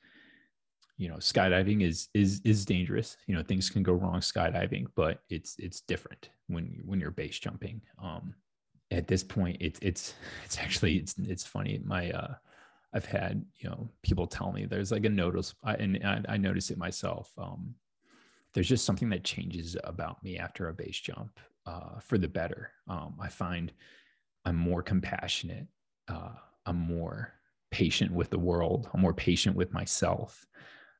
You 0.97 1.07
know, 1.07 1.15
skydiving 1.15 1.81
is 1.81 2.09
is 2.13 2.41
is 2.43 2.65
dangerous. 2.65 3.15
You 3.25 3.35
know, 3.35 3.43
things 3.43 3.69
can 3.69 3.83
go 3.83 3.93
wrong 3.93 4.19
skydiving, 4.19 4.87
but 4.95 5.21
it's 5.29 5.55
it's 5.59 5.79
different 5.79 6.29
when 6.47 6.81
when 6.83 6.99
you're 6.99 7.11
base 7.11 7.39
jumping. 7.39 7.81
Um, 8.03 8.35
at 8.91 9.07
this 9.07 9.23
point, 9.23 9.55
it's 9.61 9.79
it's 9.81 10.13
it's 10.43 10.59
actually 10.59 10.97
it's 10.97 11.15
it's 11.19 11.45
funny. 11.45 11.79
My 11.85 12.11
uh, 12.11 12.33
I've 12.93 13.05
had 13.05 13.45
you 13.59 13.69
know 13.69 13.89
people 14.03 14.27
tell 14.27 14.51
me 14.51 14.65
there's 14.65 14.91
like 14.91 15.05
a 15.05 15.09
notice, 15.09 15.55
I, 15.63 15.75
and 15.75 16.05
I, 16.05 16.33
I 16.33 16.37
notice 16.37 16.69
it 16.69 16.77
myself. 16.77 17.31
Um, 17.37 17.75
there's 18.53 18.67
just 18.67 18.83
something 18.83 19.09
that 19.11 19.23
changes 19.23 19.77
about 19.85 20.21
me 20.21 20.37
after 20.37 20.67
a 20.67 20.73
base 20.73 20.99
jump 20.99 21.39
uh, 21.69 21.99
for 21.99 22.17
the 22.17 22.27
better. 22.27 22.71
Um, 22.87 23.15
I 23.19 23.29
find 23.29 23.71
I'm 24.45 24.55
more 24.55 24.81
compassionate. 24.81 25.67
Uh, 26.07 26.31
I'm 26.65 26.77
more 26.77 27.33
patient 27.71 28.11
with 28.11 28.29
the 28.31 28.39
world. 28.39 28.89
I'm 28.93 29.01
more 29.01 29.13
patient 29.13 29.55
with 29.55 29.71
myself. 29.71 30.47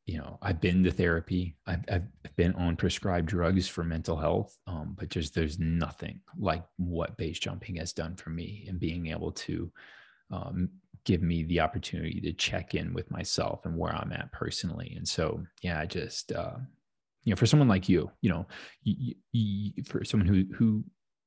You 0.06 0.20
know, 0.20 0.38
I've 0.42 0.62
been 0.62 0.84
to 0.84 0.92
therapy. 0.92 1.56
I've, 1.66 1.84
I've 1.92 2.36
been 2.36 2.54
on 2.54 2.76
prescribed 2.76 3.28
drugs 3.28 3.68
for 3.68 3.84
mental 3.84 4.18
health, 4.18 4.58
um, 4.68 4.96
but 4.98 5.10
just 5.10 5.34
there's 5.34 5.60
nothing 5.60 6.22
like 6.38 6.64
what 6.78 7.18
base 7.18 7.40
jumping 7.40 7.78
has 7.78 7.94
done 7.94 8.16
for 8.16 8.30
me 8.30 8.66
and 8.68 8.80
being 8.80 9.08
able 9.08 9.32
to 9.32 9.72
um, 10.32 10.70
give 11.06 11.22
me 11.22 11.44
the 11.44 11.60
opportunity 11.60 12.20
to 12.22 12.34
check 12.34 12.76
in 12.76 12.94
with 12.94 13.10
myself 13.12 13.66
and 13.66 13.78
where 13.78 13.96
I'm 13.96 14.12
at 14.12 14.32
personally. 14.32 14.94
And 14.96 15.08
so, 15.08 15.44
yeah, 15.62 15.80
I 15.80 15.86
just, 15.86 16.32
uh, 16.32 16.58
you 17.24 17.32
know, 17.32 17.36
for 17.36 17.46
someone 17.46 17.68
like 17.68 17.90
you, 17.90 18.12
you 18.22 18.30
know, 18.30 18.48
you, 18.84 19.16
you, 19.32 19.84
for 19.84 20.04
someone 20.04 20.28
who 20.28 20.46
who 20.56 20.84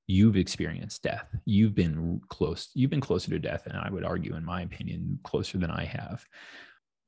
you've 0.06 0.36
experienced 0.36 1.02
death 1.02 1.26
you've 1.44 1.74
been 1.74 2.20
close 2.28 2.70
you've 2.74 2.90
been 2.90 3.00
closer 3.00 3.30
to 3.30 3.38
death 3.38 3.66
and 3.66 3.76
i 3.76 3.88
would 3.90 4.04
argue 4.04 4.34
in 4.34 4.44
my 4.44 4.62
opinion 4.62 5.18
closer 5.24 5.58
than 5.58 5.70
i 5.70 5.84
have. 5.84 6.26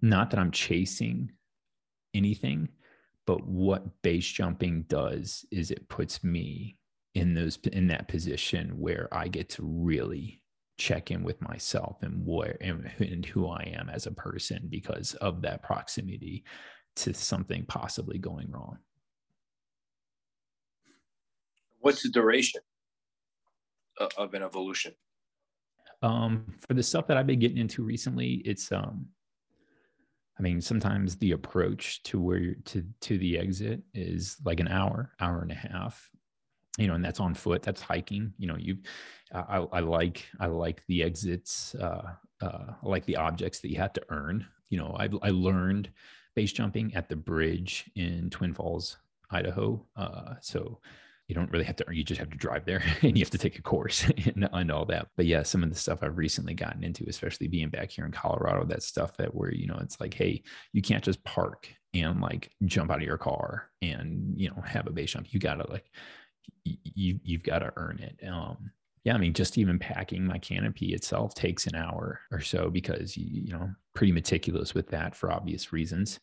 Not 0.01 0.30
that 0.30 0.41
i'm 0.41 0.51
chasing 0.51 1.32
anything 2.14 2.68
but 3.26 3.47
what 3.47 4.03
base 4.03 4.26
jumping 4.26 4.82
does 4.89 5.45
is 5.51 5.70
it 5.70 5.89
puts 5.89 6.22
me 6.22 6.76
in 7.14 7.35
those 7.35 7.59
in 7.72 7.89
that 7.89 8.09
position 8.09 8.78
where 8.78 9.09
i 9.12 9.28
get 9.28 9.49
to 9.49 9.62
really 9.64 10.43
check 10.78 11.11
in 11.11 11.22
with 11.22 11.41
myself 11.41 12.03
and 12.03 12.24
where 12.26 12.57
and, 12.61 12.91
and 12.99 13.26
who 13.26 13.49
i 13.49 13.62
am 13.74 13.89
as 13.89 14.07
a 14.07 14.12
person 14.12 14.66
because 14.68 15.14
of 15.14 15.43
that 15.43 15.62
proximity 15.62 16.45
to 16.97 17.12
something 17.14 17.64
possibly 17.66 18.18
going 18.18 18.51
wrong 18.51 18.78
what's 21.84 22.03
the 22.03 22.09
duration 22.09 22.62
of 24.16 24.32
an 24.34 24.42
evolution? 24.42 24.95
Um, 26.03 26.55
for 26.66 26.74
the 26.74 26.82
stuff 26.82 27.07
that 27.07 27.16
I've 27.16 27.26
been 27.26 27.38
getting 27.38 27.59
into 27.59 27.84
recently, 27.84 28.42
it's 28.45 28.72
um, 28.72 29.07
I 30.38 30.42
mean, 30.42 30.61
sometimes 30.61 31.16
the 31.16 31.32
approach 31.32 32.03
to 32.05 32.20
where 32.20 32.55
to 32.64 32.84
to 33.03 33.18
the 33.18 33.38
exit 33.38 33.82
is 33.92 34.36
like 34.45 34.61
an 34.61 34.68
hour, 34.68 35.12
hour 35.20 35.42
and 35.42 35.53
a 35.53 35.55
half, 35.55 36.11
you 36.78 36.88
know, 36.88 36.95
and 36.95 37.05
that's 37.05 37.20
on 37.20 37.34
foot. 37.34 37.62
That's 37.62 37.82
hiking. 37.82 38.32
You 38.38 38.49
know, 38.49 38.57
you, 38.57 38.78
I, 39.32 39.59
I 39.72 39.80
like 39.80 40.26
I 40.40 40.47
like 40.47 40.82
the 40.88 41.03
exits. 41.03 41.74
Uh, 41.74 42.14
uh, 42.40 42.72
I 42.82 42.88
like 42.88 43.05
the 43.05 43.16
objects 43.16 43.61
that 43.61 43.70
you 43.70 43.76
have 43.76 43.92
to 43.92 44.03
earn. 44.09 44.47
You 44.70 44.78
know, 44.78 44.97
I've 44.99 45.16
I 45.22 45.30
learned 45.30 45.90
base 46.35 46.53
jumping 46.53 46.95
at 46.95 47.09
the 47.09 47.16
bridge 47.16 47.91
in 47.95 48.30
Twin 48.30 48.55
Falls, 48.55 48.97
Idaho. 49.30 49.85
Uh, 49.97 50.35
so 50.41 50.78
you 51.28 51.35
don't 51.35 51.51
really 51.51 51.64
have 51.64 51.76
to 51.76 51.85
you 51.91 52.05
just 52.05 52.18
have 52.18 52.30
to 52.30 52.37
drive 52.37 52.66
there 52.66 52.82
and 53.03 53.16
you 53.16 53.24
have 53.24 53.30
to 53.30 53.39
take 53.39 53.59
a 53.59 53.62
course 53.62 54.05
and, 54.26 54.49
and, 54.53 54.70
all 54.70 54.85
that. 54.85 55.09
But 55.16 55.26
yeah 55.26 55.43
some 55.43 55.62
of 55.62 55.70
the 55.70 55.76
stuff 55.76 56.01
i've 56.03 56.18
recently 56.18 56.53
gotten 56.53 56.85
into 56.85 57.07
especially 57.09 57.49
being 57.49 57.70
back 57.70 57.91
here 57.91 58.05
in 58.05 58.12
colorado 58.12 58.64
that 58.66 58.82
stuff 58.82 59.16
that 59.16 59.35
where 59.35 59.51
you 59.51 59.66
know 59.66 59.78
it's 59.80 59.99
like 60.01 60.12
hey 60.12 60.43
you 60.74 60.82
can't 60.82 61.03
just 61.03 61.24
park 61.24 61.74
and 61.95 62.20
like 62.20 62.51
jump 62.66 62.91
out 62.91 62.99
of 62.99 63.05
your 63.05 63.18
car 63.18 63.70
and 63.80 64.35
you 64.37 64.49
know 64.49 64.61
have 64.66 64.87
a 64.87 64.91
base 64.91 65.12
jump. 65.12 65.32
You 65.32 65.41
gotta 65.41 65.70
like 65.70 65.91
you 66.64 67.20
you've 67.22 67.43
got 67.43 67.61
to 67.61 67.72
earn 67.76 68.01
it. 68.01 68.18
Um 68.26 68.70
yeah 69.05 69.14
i 69.14 69.18
mean 69.18 69.32
just 69.32 69.57
even 69.57 69.78
packing 69.78 70.26
my 70.26 70.38
canopy 70.38 70.94
itself 70.94 71.34
takes 71.34 71.66
an 71.66 71.74
hour 71.74 72.20
or 72.32 72.40
so 72.40 72.68
because 72.68 73.16
you, 73.16 73.52
know 73.52 73.70
pretty 73.94 74.12
meticulous 74.12 74.74
with 74.74 74.88
that 74.88 75.14
for 75.14 75.30
obvious 75.30 75.72
reasons. 75.72 76.18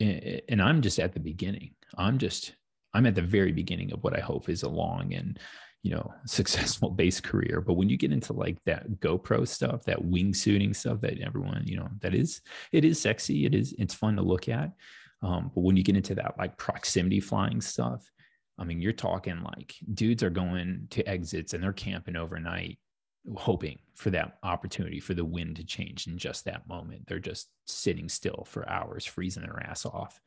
And, 0.00 0.40
and 0.48 0.62
i'm 0.62 0.80
just 0.80 0.98
at 0.98 1.12
the 1.12 1.20
beginning. 1.20 1.74
I'm 1.96 2.18
just 2.18 2.54
I'm 2.94 3.06
at 3.06 3.14
the 3.14 3.22
very 3.22 3.52
beginning 3.52 3.92
of 3.92 4.02
what 4.02 4.16
I 4.16 4.20
hope 4.20 4.48
is 4.48 4.62
a 4.62 4.68
long 4.68 5.14
and 5.14 5.38
you 5.82 5.92
know 5.92 6.12
successful 6.26 6.90
base 6.90 7.20
career. 7.20 7.60
But 7.60 7.74
when 7.74 7.88
you 7.88 7.96
get 7.96 8.12
into 8.12 8.32
like 8.32 8.58
that 8.64 9.00
gopro 9.00 9.46
stuff 9.46 9.84
that 9.84 10.02
wingsuiting 10.02 10.74
stuff 10.74 11.00
that 11.02 11.20
everyone 11.20 11.62
you 11.66 11.76
know 11.76 11.88
that 12.00 12.14
is 12.14 12.40
it 12.72 12.84
is 12.84 13.00
sexy 13.00 13.46
it 13.46 13.54
is 13.54 13.74
it's 13.78 13.94
fun 13.94 14.16
to 14.16 14.22
look 14.22 14.48
at. 14.48 14.72
Um, 15.22 15.50
but 15.54 15.60
when 15.60 15.76
you 15.76 15.82
get 15.82 15.96
into 15.96 16.14
that 16.14 16.38
like 16.38 16.56
proximity 16.56 17.20
flying 17.20 17.60
stuff 17.60 18.10
i 18.60 18.64
mean 18.64 18.80
you're 18.80 18.92
talking 18.92 19.42
like 19.42 19.74
dudes 19.94 20.22
are 20.22 20.30
going 20.30 20.86
to 20.90 21.02
exits 21.08 21.54
and 21.54 21.62
they're 21.62 21.72
camping 21.72 22.16
overnight 22.16 22.78
hoping 23.36 23.78
for 23.94 24.10
that 24.10 24.38
opportunity 24.42 25.00
for 25.00 25.14
the 25.14 25.24
wind 25.24 25.56
to 25.56 25.64
change 25.64 26.06
in 26.06 26.16
just 26.16 26.44
that 26.44 26.66
moment. 26.66 27.06
They're 27.06 27.18
just 27.18 27.48
sitting 27.66 28.08
still 28.08 28.46
for 28.48 28.68
hours 28.68 29.04
freezing 29.04 29.42
their 29.42 29.62
ass 29.62 29.84
off 29.84 30.20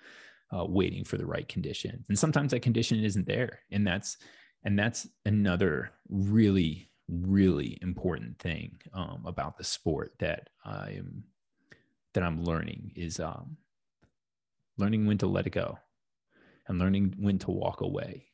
uh, 0.56 0.66
waiting 0.66 1.04
for 1.04 1.18
the 1.18 1.26
right 1.26 1.48
condition. 1.48 2.04
And 2.08 2.18
sometimes 2.18 2.52
that 2.52 2.62
condition 2.62 3.04
isn't 3.04 3.28
there. 3.28 3.60
And 3.72 3.86
that's 3.86 4.18
and 4.64 4.78
that's 4.78 5.08
another 5.26 5.92
really 6.10 6.90
really 7.10 7.78
important 7.82 8.40
thing 8.40 8.80
um, 8.94 9.24
about 9.26 9.58
the 9.58 9.64
sport 9.64 10.14
that 10.20 10.50
i'm 10.64 11.22
that 12.14 12.24
i'm 12.24 12.46
learning 12.46 12.94
is 12.96 13.20
um, 13.20 13.58
learning 14.78 15.06
when 15.06 15.18
to 15.18 15.28
let 15.28 15.46
it 15.46 15.50
go 15.50 15.78
and 16.68 16.80
learning 16.80 17.16
when 17.18 17.40
to 17.40 17.52
walk 17.52 17.82
away 17.82 18.26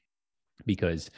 because 0.65 1.09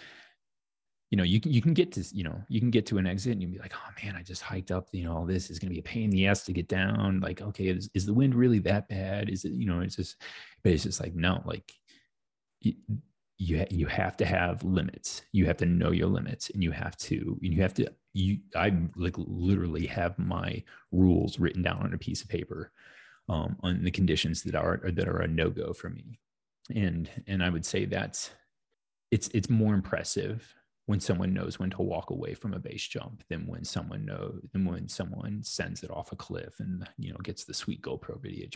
you 1.11 1.17
know, 1.17 1.23
you 1.23 1.41
can 1.41 1.51
you 1.51 1.61
can 1.61 1.73
get 1.73 1.91
to 1.91 2.05
you 2.13 2.23
know 2.23 2.41
you 2.47 2.61
can 2.61 2.71
get 2.71 2.85
to 2.85 2.97
an 2.97 3.05
exit 3.05 3.33
and 3.33 3.41
you'll 3.41 3.51
be 3.51 3.59
like, 3.59 3.73
oh 3.75 3.89
man, 4.01 4.15
I 4.15 4.23
just 4.23 4.41
hiked 4.41 4.71
up. 4.71 4.87
You 4.93 5.03
know, 5.03 5.17
all 5.17 5.25
this 5.25 5.49
is 5.49 5.59
going 5.59 5.67
to 5.67 5.73
be 5.73 5.79
a 5.79 5.83
pain 5.83 6.05
in 6.05 6.09
the 6.09 6.25
ass 6.25 6.43
to 6.43 6.53
get 6.53 6.69
down. 6.69 7.19
Like, 7.19 7.41
okay, 7.41 7.65
is, 7.65 7.89
is 7.93 8.05
the 8.05 8.13
wind 8.13 8.33
really 8.33 8.59
that 8.59 8.87
bad? 8.87 9.29
Is 9.29 9.43
it 9.43 9.51
you 9.51 9.65
know? 9.65 9.81
It's 9.81 9.97
just, 9.97 10.15
but 10.63 10.71
it's 10.71 10.83
just 10.83 11.01
like 11.01 11.13
no, 11.13 11.43
like 11.45 11.69
you 12.61 12.75
you, 13.37 13.65
you 13.69 13.87
have 13.87 14.15
to 14.17 14.25
have 14.25 14.63
limits. 14.63 15.23
You 15.33 15.47
have 15.47 15.57
to 15.57 15.65
know 15.65 15.91
your 15.91 16.07
limits, 16.07 16.49
and 16.49 16.63
you 16.63 16.71
have 16.71 16.95
to 16.99 17.37
and 17.43 17.53
you 17.53 17.61
have 17.61 17.73
to 17.73 17.91
you. 18.13 18.37
I 18.55 18.73
like 18.95 19.15
literally 19.17 19.87
have 19.87 20.17
my 20.17 20.63
rules 20.93 21.39
written 21.39 21.61
down 21.61 21.81
on 21.83 21.93
a 21.93 21.97
piece 21.97 22.21
of 22.21 22.29
paper 22.29 22.71
um, 23.27 23.57
on 23.63 23.83
the 23.83 23.91
conditions 23.91 24.43
that 24.43 24.55
are 24.55 24.79
that 24.85 25.09
are 25.09 25.19
a 25.19 25.27
no 25.27 25.49
go 25.49 25.73
for 25.73 25.89
me, 25.89 26.19
and 26.69 27.09
and 27.27 27.43
I 27.43 27.49
would 27.49 27.65
say 27.65 27.85
that's 27.85 28.31
it's 29.11 29.27
it's 29.29 29.49
more 29.49 29.73
impressive 29.73 30.55
when 30.85 30.99
someone 30.99 31.33
knows 31.33 31.59
when 31.59 31.69
to 31.69 31.81
walk 31.81 32.09
away 32.09 32.33
from 32.33 32.53
a 32.53 32.59
base 32.59 32.87
jump 32.87 33.23
than 33.29 33.47
when 33.47 33.63
someone 33.63 34.05
know 34.05 34.33
than 34.51 34.65
when 34.65 34.87
someone 34.87 35.41
sends 35.43 35.83
it 35.83 35.91
off 35.91 36.11
a 36.11 36.15
cliff 36.15 36.59
and 36.59 36.87
you 36.97 37.11
know 37.11 37.17
gets 37.23 37.43
the 37.43 37.53
sweet 37.53 37.81
GoPro 37.81 38.19
video 38.21 38.47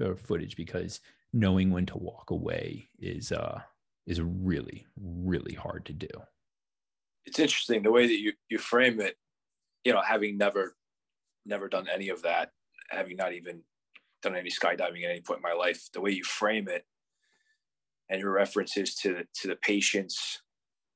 or 0.00 0.16
footage 0.16 0.56
because 0.56 1.00
knowing 1.32 1.70
when 1.70 1.86
to 1.86 1.98
walk 1.98 2.30
away 2.30 2.88
is 2.98 3.32
uh 3.32 3.60
is 4.06 4.20
really 4.20 4.86
really 5.00 5.54
hard 5.54 5.84
to 5.86 5.92
do. 5.92 6.08
It's 7.26 7.38
interesting 7.38 7.82
the 7.82 7.92
way 7.92 8.06
that 8.06 8.18
you 8.18 8.32
you 8.48 8.58
frame 8.58 9.00
it. 9.00 9.16
You 9.84 9.92
know, 9.92 10.02
having 10.02 10.36
never 10.38 10.76
never 11.46 11.68
done 11.68 11.86
any 11.92 12.08
of 12.08 12.22
that, 12.22 12.50
having 12.90 13.16
not 13.16 13.32
even 13.32 13.62
done 14.22 14.34
any 14.34 14.50
skydiving 14.50 15.04
at 15.04 15.10
any 15.10 15.20
point 15.20 15.38
in 15.38 15.42
my 15.42 15.52
life, 15.52 15.88
the 15.92 16.00
way 16.00 16.10
you 16.10 16.24
frame 16.24 16.68
it 16.68 16.84
and 18.10 18.20
your 18.20 18.32
references 18.32 18.94
to 18.96 19.24
to 19.34 19.48
the 19.48 19.56
patience 19.56 20.40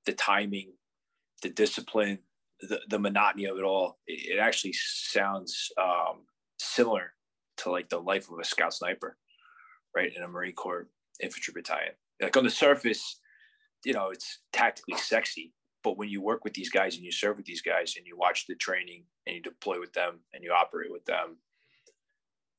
the 0.07 0.13
timing, 0.13 0.73
the 1.43 1.49
discipline, 1.49 2.19
the, 2.61 2.81
the 2.89 2.99
monotony 2.99 3.45
of 3.45 3.59
it 3.59 3.65
all, 3.65 3.99
it, 4.07 4.37
it 4.37 4.39
actually 4.39 4.75
sounds 4.75 5.71
um, 5.81 6.27
similar 6.59 7.15
to 7.59 7.71
like 7.71 7.89
the 7.89 7.99
life 7.99 8.31
of 8.31 8.39
a 8.39 8.45
scout 8.45 8.75
sniper, 8.75 9.17
right? 9.95 10.13
In 10.17 10.23
a 10.23 10.29
Marine 10.29 10.55
Corps 10.55 10.89
infantry 11.23 11.53
battalion. 11.55 11.93
Like 12.21 12.37
on 12.37 12.45
the 12.45 12.51
surface, 12.51 13.21
you 13.85 13.93
know, 13.93 14.11
it's 14.11 14.39
tactically 14.53 14.97
sexy, 14.97 15.53
but 15.83 15.97
when 15.97 16.09
you 16.09 16.23
work 16.23 16.45
with 16.45 16.55
these 16.55 16.71
guys 16.71 16.95
and 16.97 17.05
you 17.05 17.13
serve 17.13 17.37
with 17.37 17.47
these 17.47 17.63
guys 17.63 17.95
and 17.97 18.07
you 18.07 18.17
watch 18.17 18.47
the 18.47 18.55
training 18.55 19.05
and 19.27 19.37
you 19.37 19.43
deploy 19.43 19.81
with 19.81 19.93
them 19.93 20.21
and 20.33 20.45
you 20.45 20.53
operate 20.53 20.93
with 20.93 21.05
them 21.05 21.37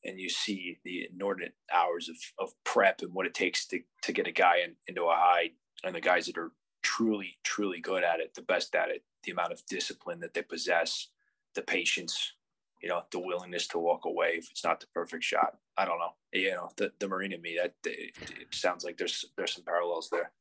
and 0.06 0.20
you 0.20 0.30
see 0.30 0.80
the 0.84 1.08
inordinate 1.12 1.56
hours 1.74 2.10
of, 2.10 2.18
of 2.40 2.54
prep 2.64 3.02
and 3.02 3.14
what 3.14 3.26
it 3.26 3.34
takes 3.34 3.66
to, 3.68 3.80
to 4.02 4.12
get 4.12 4.28
a 4.28 4.32
guy 4.32 4.58
in, 4.64 4.76
into 4.88 5.04
a 5.04 5.16
hide 5.16 5.52
and 5.84 5.96
the 5.96 6.02
guys 6.02 6.26
that 6.26 6.38
are 6.38 6.52
truly, 6.82 7.38
truly 7.44 7.80
good 7.80 8.04
at 8.04 8.20
it, 8.20 8.36
the 8.36 8.42
best 8.42 8.76
at 8.76 8.90
it, 8.90 9.04
the 9.24 9.32
amount 9.32 9.54
of 9.54 9.66
discipline 9.68 10.20
that 10.20 10.34
they 10.34 10.42
possess, 10.42 11.08
the 11.56 11.62
patience, 11.62 12.34
you 12.82 12.90
know, 12.90 13.04
the 13.12 13.20
willingness 13.20 13.68
to 13.68 13.80
walk 13.80 14.06
away 14.06 14.36
if 14.38 14.52
it's 14.52 14.64
not 14.64 14.80
the 14.80 14.88
perfect 14.94 15.24
shot. 15.24 15.58
I 15.78 15.86
don't 15.86 16.00
know. 16.00 16.16
You 16.34 16.52
know, 16.52 16.70
the, 16.76 16.92
the 17.00 17.08
Marine 17.08 17.32
in 17.32 17.42
me, 17.42 17.58
that 17.62 17.74
it, 17.86 18.16
it 18.42 18.48
sounds 18.52 18.84
like 18.84 18.98
there's, 18.98 19.26
there's 19.38 19.54
some 19.54 19.64
parallels 19.64 20.10
there. 20.10 20.32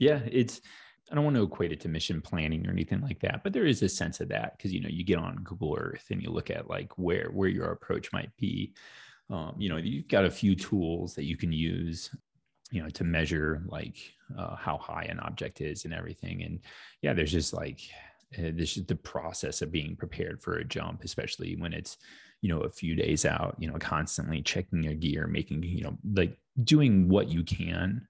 Yeah. 0.00 0.20
It's, 0.30 0.62
I 1.12 1.14
don't 1.14 1.24
want 1.24 1.36
to 1.36 1.42
equate 1.42 1.72
it 1.72 1.80
to 1.80 1.90
mission 1.90 2.22
planning 2.22 2.66
or 2.66 2.70
anything 2.70 3.02
like 3.02 3.20
that, 3.20 3.42
but 3.44 3.52
there 3.52 3.66
is 3.66 3.82
a 3.82 3.88
sense 3.88 4.20
of 4.20 4.30
that 4.30 4.56
because 4.56 4.72
you 4.72 4.80
know 4.80 4.88
you 4.88 5.04
get 5.04 5.18
on 5.18 5.36
Google 5.44 5.76
Earth 5.78 6.06
and 6.10 6.22
you 6.22 6.30
look 6.30 6.50
at 6.50 6.70
like 6.70 6.96
where 6.96 7.28
where 7.30 7.50
your 7.50 7.70
approach 7.70 8.10
might 8.14 8.34
be. 8.38 8.72
Um, 9.28 9.54
you 9.58 9.68
know, 9.68 9.76
you've 9.76 10.08
got 10.08 10.24
a 10.24 10.30
few 10.30 10.54
tools 10.54 11.14
that 11.14 11.24
you 11.24 11.36
can 11.36 11.52
use, 11.52 12.10
you 12.70 12.82
know, 12.82 12.88
to 12.90 13.04
measure 13.04 13.62
like 13.66 13.96
uh, 14.36 14.56
how 14.56 14.78
high 14.78 15.04
an 15.04 15.20
object 15.20 15.60
is 15.60 15.84
and 15.84 15.92
everything. 15.92 16.42
And 16.42 16.60
yeah, 17.02 17.12
there's 17.12 17.32
just 17.32 17.52
like 17.52 17.80
uh, 18.38 18.50
this 18.54 18.78
is 18.78 18.86
the 18.86 18.96
process 18.96 19.60
of 19.60 19.70
being 19.70 19.96
prepared 19.96 20.42
for 20.42 20.56
a 20.56 20.64
jump, 20.64 21.04
especially 21.04 21.56
when 21.56 21.74
it's 21.74 21.98
you 22.40 22.48
know 22.48 22.60
a 22.60 22.70
few 22.70 22.94
days 22.94 23.26
out. 23.26 23.54
You 23.58 23.70
know, 23.70 23.76
constantly 23.78 24.40
checking 24.40 24.82
your 24.82 24.94
gear, 24.94 25.26
making 25.26 25.62
you 25.62 25.82
know 25.82 25.98
like 26.14 26.38
doing 26.64 27.10
what 27.10 27.28
you 27.28 27.44
can 27.44 28.08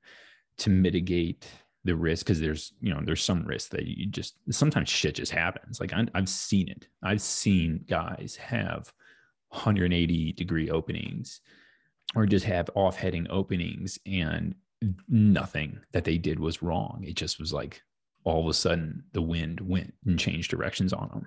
to 0.59 0.71
mitigate 0.71 1.49
the 1.85 1.97
risk 1.97 2.27
because 2.27 2.41
there's 2.41 2.73
you 2.81 2.95
know 2.95 3.01
there's 3.03 3.23
some 3.23 3.45
risk 3.45 3.71
that 3.71 3.87
you 3.87 4.07
just 4.07 4.37
sometimes 4.51 4.89
shit 4.89 5.17
just 5.17 5.33
happens. 5.33 5.81
Like 5.81 5.93
I, 5.93 6.07
i've 6.15 6.29
seen 6.29 6.69
it. 6.69 6.87
I've 7.03 7.21
seen 7.21 7.85
guys 7.89 8.37
have 8.37 8.93
180 9.49 10.33
degree 10.33 10.71
openings 10.71 11.41
or 12.15 12.27
just 12.27 12.45
have 12.47 12.71
off 12.75 12.97
heading 12.97 13.27
openings 13.31 13.99
and 14.07 14.55
nothing 15.09 15.79
that 15.93 16.05
they 16.05 16.19
did 16.19 16.39
was 16.39 16.63
wrong. 16.63 17.05
It 17.07 17.15
just 17.15 17.39
was 17.39 17.53
like 17.53 17.83
all 18.25 18.43
of 18.43 18.49
a 18.49 18.55
sudden 18.55 19.03
the 19.13 19.23
wind 19.23 19.61
went 19.61 19.95
and 20.07 20.19
changed 20.19 20.51
directions 20.51 20.93
on 20.93 21.09
them. 21.09 21.27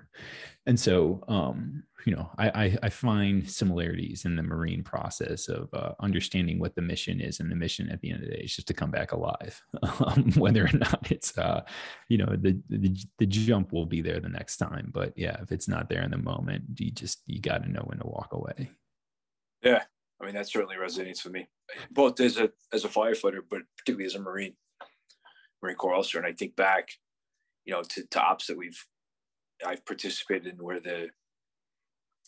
And 0.66 0.78
so, 0.78 1.22
um, 1.28 1.84
you 2.06 2.14
know, 2.14 2.30
I, 2.38 2.48
I, 2.48 2.78
I, 2.84 2.88
find 2.88 3.48
similarities 3.48 4.24
in 4.24 4.36
the 4.36 4.42
marine 4.42 4.82
process 4.84 5.48
of 5.48 5.68
uh, 5.72 5.92
understanding 6.00 6.58
what 6.58 6.74
the 6.76 6.82
mission 6.82 7.20
is, 7.20 7.40
and 7.40 7.50
the 7.50 7.56
mission 7.56 7.90
at 7.90 8.00
the 8.00 8.10
end 8.10 8.22
of 8.22 8.28
the 8.28 8.36
day 8.36 8.42
is 8.42 8.54
just 8.54 8.68
to 8.68 8.74
come 8.74 8.92
back 8.92 9.12
alive, 9.12 9.60
um, 9.82 10.32
whether 10.36 10.64
or 10.64 10.72
not 10.72 11.10
it's, 11.10 11.36
uh, 11.36 11.62
you 12.08 12.18
know, 12.18 12.36
the, 12.40 12.60
the 12.68 12.96
the 13.18 13.26
jump 13.26 13.72
will 13.72 13.86
be 13.86 14.02
there 14.02 14.20
the 14.20 14.28
next 14.28 14.58
time. 14.58 14.90
But 14.92 15.14
yeah, 15.16 15.36
if 15.42 15.50
it's 15.50 15.68
not 15.68 15.88
there 15.88 16.02
in 16.02 16.12
the 16.12 16.16
moment, 16.16 16.64
you 16.76 16.92
just 16.92 17.22
you 17.26 17.40
got 17.40 17.64
to 17.64 17.70
know 17.70 17.82
when 17.84 17.98
to 17.98 18.06
walk 18.06 18.28
away. 18.32 18.70
Yeah, 19.62 19.82
I 20.20 20.26
mean 20.26 20.34
that 20.34 20.48
certainly 20.48 20.76
resonates 20.76 21.24
with 21.24 21.32
me, 21.32 21.48
both 21.90 22.20
as 22.20 22.36
a 22.36 22.50
as 22.72 22.84
a 22.84 22.88
firefighter, 22.88 23.40
but 23.48 23.62
particularly 23.78 24.06
as 24.06 24.14
a 24.14 24.20
marine. 24.20 24.54
Marine 25.62 25.76
Corps 25.76 25.94
Ulster, 25.94 26.18
and 26.18 26.26
I 26.26 26.32
think 26.32 26.56
back, 26.56 26.90
you 27.64 27.72
know, 27.72 27.82
to, 27.82 28.06
to 28.06 28.20
ops 28.20 28.46
that 28.46 28.56
we've 28.56 28.84
I've 29.66 29.84
participated 29.86 30.46
in 30.46 30.62
where 30.62 30.80
the 30.80 31.08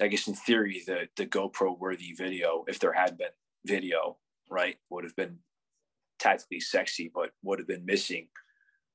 I 0.01 0.09
guess 0.09 0.29
in 0.29 0.35
theory 0.35 0.83
the 0.87 1.09
the 1.17 1.27
GoPro 1.27 1.79
worthy 1.79 2.13
video, 2.13 2.65
if 2.69 2.79
there 2.79 2.93
had 2.93 3.19
been 3.19 3.29
video, 3.67 4.17
right, 4.51 4.77
would 4.91 5.05
have 5.05 5.17
been 5.17 5.39
tactically 6.19 6.61
sexy, 6.61 7.11
but 7.15 7.31
would 7.43 7.59
have 7.59 7.69
been 7.69 7.87
missing 7.87 8.29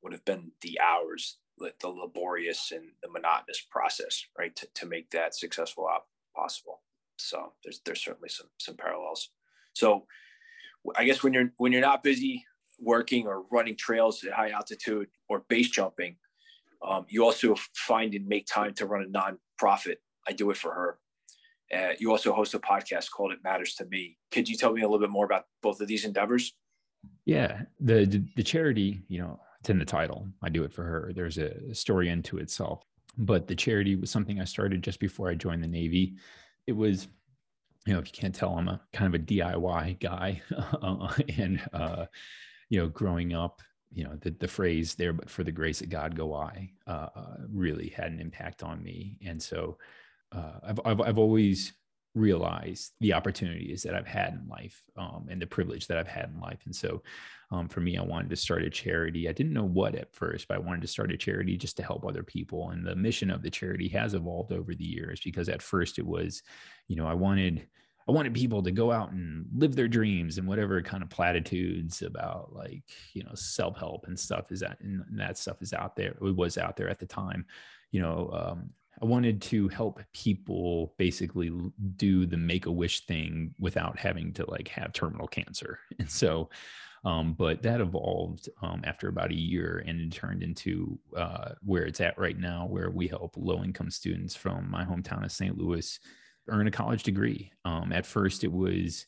would 0.03 0.13
have 0.13 0.25
been 0.25 0.51
the 0.61 0.79
hours, 0.79 1.37
the 1.57 1.87
laborious 1.87 2.71
and 2.71 2.83
the 3.01 3.09
monotonous 3.09 3.65
process, 3.71 4.25
right, 4.37 4.55
to, 4.55 4.67
to 4.75 4.85
make 4.85 5.09
that 5.11 5.33
successful 5.33 5.85
op 5.85 6.07
possible. 6.35 6.81
So 7.17 7.53
there's 7.63 7.79
there's 7.85 8.03
certainly 8.03 8.29
some 8.29 8.47
some 8.59 8.75
parallels. 8.75 9.29
So 9.73 10.05
I 10.95 11.05
guess 11.05 11.23
when 11.23 11.33
you're 11.33 11.51
when 11.57 11.71
you're 11.71 11.81
not 11.81 12.03
busy 12.03 12.45
working 12.83 13.27
or 13.27 13.43
running 13.51 13.75
trails 13.75 14.23
at 14.23 14.33
high 14.33 14.49
altitude 14.49 15.07
or 15.29 15.43
base 15.49 15.69
jumping, 15.69 16.15
um, 16.87 17.05
you 17.09 17.23
also 17.23 17.55
find 17.75 18.13
and 18.13 18.27
make 18.27 18.45
time 18.45 18.73
to 18.75 18.85
run 18.85 19.03
a 19.03 19.07
nonprofit. 19.07 19.95
I 20.27 20.33
do 20.33 20.51
it 20.51 20.57
for 20.57 20.73
her. 20.73 20.99
Uh, 21.73 21.93
you 21.97 22.11
also 22.11 22.33
host 22.33 22.53
a 22.53 22.59
podcast 22.59 23.09
called 23.11 23.31
It 23.31 23.39
Matters 23.43 23.75
to 23.75 23.85
Me. 23.85 24.17
Could 24.31 24.47
you 24.47 24.57
tell 24.57 24.73
me 24.73 24.81
a 24.81 24.85
little 24.85 24.99
bit 24.99 25.09
more 25.09 25.25
about 25.25 25.45
both 25.61 25.81
of 25.81 25.87
these 25.87 26.05
endeavors? 26.05 26.53
Yeah, 27.25 27.61
the 27.79 28.05
the, 28.05 28.23
the 28.35 28.43
charity, 28.43 29.01
you 29.07 29.19
know, 29.19 29.39
it's 29.59 29.69
in 29.69 29.79
the 29.79 29.85
title. 29.85 30.27
I 30.41 30.49
do 30.49 30.63
it 30.65 30.73
for 30.73 30.83
her. 30.83 31.11
There's 31.15 31.37
a 31.37 31.73
story 31.73 32.09
into 32.09 32.37
itself, 32.37 32.83
but 33.17 33.47
the 33.47 33.55
charity 33.55 33.95
was 33.95 34.11
something 34.11 34.39
I 34.39 34.45
started 34.45 34.83
just 34.83 34.99
before 34.99 35.29
I 35.29 35.35
joined 35.35 35.63
the 35.63 35.67
Navy. 35.67 36.15
It 36.67 36.73
was 36.73 37.07
you 37.85 37.93
know, 37.93 37.99
if 37.99 38.07
you 38.07 38.13
can't 38.13 38.33
tell, 38.33 38.57
I'm 38.57 38.69
a 38.69 38.81
kind 38.93 39.13
of 39.13 39.21
a 39.21 39.23
DIY 39.23 39.99
guy, 39.99 40.41
and 41.37 41.61
uh, 41.73 42.05
you 42.69 42.79
know, 42.79 42.87
growing 42.87 43.33
up, 43.33 43.61
you 43.91 44.03
know, 44.03 44.15
the, 44.21 44.31
the 44.31 44.47
phrase 44.47 44.95
there, 44.95 45.13
but 45.13 45.29
for 45.29 45.43
the 45.43 45.51
grace 45.51 45.81
of 45.81 45.89
God 45.89 46.15
go 46.15 46.33
I, 46.33 46.71
uh, 46.87 47.09
uh, 47.15 47.37
really 47.51 47.89
had 47.89 48.11
an 48.11 48.19
impact 48.19 48.63
on 48.63 48.81
me. 48.81 49.19
And 49.25 49.41
so 49.41 49.77
uh, 50.31 50.59
I've, 50.63 50.79
I've, 50.83 51.01
I've 51.01 51.17
always 51.17 51.73
realized 52.15 52.93
the 52.99 53.13
opportunities 53.13 53.83
that 53.83 53.95
I've 53.95 54.07
had 54.07 54.33
in 54.33 54.47
life 54.47 54.81
um, 54.97 55.27
and 55.29 55.41
the 55.41 55.47
privilege 55.47 55.87
that 55.87 55.97
I've 55.97 56.07
had 56.07 56.29
in 56.33 56.39
life. 56.39 56.61
And 56.65 56.75
so 56.75 57.03
um, 57.51 57.67
for 57.67 57.81
me, 57.81 57.97
I 57.97 58.03
wanted 58.03 58.29
to 58.31 58.35
start 58.35 58.63
a 58.63 58.69
charity. 58.69 59.29
I 59.29 59.31
didn't 59.31 59.53
know 59.53 59.63
what 59.63 59.95
at 59.95 60.13
first, 60.13 60.47
but 60.47 60.55
I 60.55 60.59
wanted 60.59 60.81
to 60.81 60.87
start 60.87 61.11
a 61.11 61.17
charity 61.17 61.57
just 61.57 61.77
to 61.77 61.83
help 61.83 62.05
other 62.05 62.23
people. 62.23 62.69
And 62.69 62.85
the 62.85 62.95
mission 62.95 63.29
of 63.29 63.43
the 63.43 63.51
charity 63.51 63.87
has 63.89 64.13
evolved 64.13 64.51
over 64.51 64.73
the 64.73 64.83
years 64.83 65.21
because 65.23 65.49
at 65.49 65.61
first 65.61 65.99
it 65.99 66.05
was, 66.05 66.41
you 66.87 66.95
know, 66.95 67.05
I 67.05 67.13
wanted– 67.13 67.67
I 68.07 68.11
wanted 68.11 68.33
people 68.33 68.61
to 68.63 68.71
go 68.71 68.91
out 68.91 69.11
and 69.11 69.45
live 69.55 69.75
their 69.75 69.87
dreams 69.87 70.37
and 70.37 70.47
whatever 70.47 70.81
kind 70.81 71.03
of 71.03 71.09
platitudes 71.09 72.01
about 72.01 72.53
like, 72.53 72.83
you 73.13 73.23
know, 73.23 73.33
self 73.33 73.77
help 73.77 74.05
and 74.07 74.19
stuff 74.19 74.51
is 74.51 74.59
that, 74.59 74.77
and 74.81 75.03
that 75.13 75.37
stuff 75.37 75.61
is 75.61 75.73
out 75.73 75.95
there. 75.95 76.15
It 76.21 76.35
was 76.35 76.57
out 76.57 76.75
there 76.75 76.89
at 76.89 76.99
the 76.99 77.05
time. 77.05 77.45
You 77.91 78.01
know, 78.01 78.29
um, 78.33 78.69
I 79.01 79.05
wanted 79.05 79.41
to 79.43 79.67
help 79.69 80.01
people 80.13 80.93
basically 80.97 81.51
do 81.95 82.25
the 82.25 82.37
make 82.37 82.65
a 82.65 82.71
wish 82.71 83.05
thing 83.05 83.53
without 83.57 83.97
having 83.97 84.33
to 84.33 84.49
like 84.49 84.67
have 84.69 84.93
terminal 84.93 85.27
cancer. 85.27 85.79
And 85.99 86.09
so, 86.09 86.49
um, 87.05 87.33
but 87.33 87.61
that 87.63 87.81
evolved 87.81 88.49
um, 88.61 88.81
after 88.85 89.09
about 89.09 89.31
a 89.31 89.35
year 89.39 89.83
and 89.85 89.99
it 89.99 90.11
turned 90.11 90.41
into 90.41 90.97
uh, 91.17 91.51
where 91.61 91.83
it's 91.83 92.01
at 92.01 92.17
right 92.17 92.37
now, 92.37 92.65
where 92.65 92.89
we 92.89 93.07
help 93.07 93.35
low 93.35 93.63
income 93.63 93.89
students 93.89 94.35
from 94.35 94.69
my 94.69 94.85
hometown 94.85 95.23
of 95.23 95.31
St. 95.31 95.57
Louis 95.57 95.99
earn 96.47 96.67
a 96.67 96.71
college 96.71 97.03
degree. 97.03 97.51
Um, 97.65 97.91
at 97.91 98.05
first, 98.05 98.43
it 98.43 98.51
was 98.51 99.05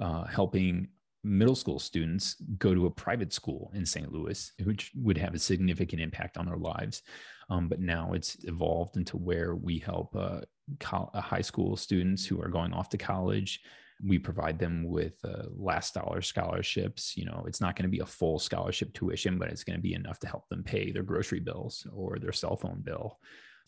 uh, 0.00 0.24
helping 0.24 0.88
middle 1.24 1.54
school 1.54 1.78
students 1.78 2.36
go 2.58 2.74
to 2.74 2.86
a 2.86 2.90
private 2.90 3.32
school 3.32 3.70
in 3.74 3.84
St. 3.84 4.12
Louis, 4.12 4.52
which 4.64 4.92
would 4.94 5.18
have 5.18 5.34
a 5.34 5.38
significant 5.38 6.00
impact 6.00 6.38
on 6.38 6.46
their 6.46 6.56
lives. 6.56 7.02
Um, 7.50 7.68
but 7.68 7.80
now 7.80 8.12
it's 8.12 8.36
evolved 8.44 8.96
into 8.96 9.16
where 9.16 9.54
we 9.54 9.78
help 9.78 10.14
uh, 10.14 10.40
co- 10.80 11.10
uh, 11.14 11.20
high 11.20 11.40
school 11.40 11.76
students 11.76 12.24
who 12.24 12.40
are 12.40 12.48
going 12.48 12.72
off 12.72 12.88
to 12.90 12.98
college. 12.98 13.60
We 14.04 14.18
provide 14.18 14.58
them 14.58 14.84
with 14.86 15.14
uh, 15.24 15.44
last 15.56 15.94
dollar 15.94 16.22
scholarships. 16.22 17.16
You 17.16 17.24
know, 17.24 17.44
it's 17.48 17.60
not 17.60 17.74
going 17.74 17.84
to 17.84 17.96
be 17.96 17.98
a 17.98 18.06
full 18.06 18.38
scholarship 18.38 18.92
tuition, 18.92 19.38
but 19.38 19.48
it's 19.48 19.64
going 19.64 19.76
to 19.76 19.82
be 19.82 19.94
enough 19.94 20.20
to 20.20 20.28
help 20.28 20.48
them 20.48 20.62
pay 20.62 20.92
their 20.92 21.02
grocery 21.02 21.40
bills 21.40 21.86
or 21.92 22.18
their 22.18 22.32
cell 22.32 22.56
phone 22.56 22.80
bill. 22.84 23.18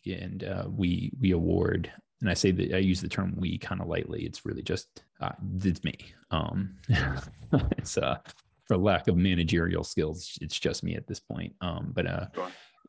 And 0.06 0.44
uh, 0.44 0.66
we 0.68 1.12
we 1.18 1.32
award 1.32 1.90
and 2.20 2.30
I 2.30 2.34
say 2.34 2.50
that 2.50 2.74
I 2.74 2.78
use 2.78 3.00
the 3.00 3.08
term 3.08 3.34
we 3.36 3.58
kind 3.58 3.80
of 3.80 3.88
lightly. 3.88 4.24
It's 4.24 4.44
really 4.44 4.62
just 4.62 5.02
uh, 5.20 5.32
it's 5.62 5.84
me. 5.84 5.96
Um, 6.30 6.76
it's 7.78 7.96
uh, 7.96 8.18
for 8.66 8.76
lack 8.76 9.08
of 9.08 9.16
managerial 9.16 9.84
skills, 9.84 10.38
it's 10.40 10.58
just 10.58 10.84
me 10.84 10.94
at 10.94 11.06
this 11.06 11.20
point. 11.20 11.54
Um, 11.60 11.92
but 11.94 12.06
uh, 12.06 12.26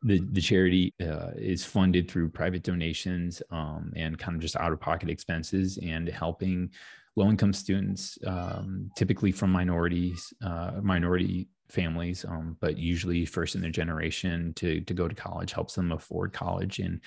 the 0.02 0.20
the 0.32 0.40
charity 0.40 0.94
uh, 1.00 1.30
is 1.36 1.64
funded 1.64 2.10
through 2.10 2.30
private 2.30 2.62
donations 2.62 3.42
um, 3.50 3.92
and 3.96 4.18
kind 4.18 4.34
of 4.34 4.42
just 4.42 4.56
out 4.56 4.72
of 4.72 4.80
pocket 4.80 5.08
expenses 5.08 5.78
and 5.82 6.08
helping 6.08 6.70
low 7.16 7.28
income 7.28 7.52
students, 7.52 8.18
um, 8.26 8.90
typically 8.96 9.32
from 9.32 9.50
minorities, 9.50 10.32
uh, 10.42 10.72
minority 10.82 11.48
families, 11.68 12.24
um, 12.26 12.56
but 12.60 12.78
usually 12.78 13.24
first 13.24 13.54
in 13.54 13.60
their 13.60 13.70
generation 13.70 14.52
to 14.54 14.80
to 14.82 14.94
go 14.94 15.08
to 15.08 15.14
college 15.14 15.52
helps 15.52 15.74
them 15.74 15.92
afford 15.92 16.32
college 16.32 16.80
and 16.80 17.00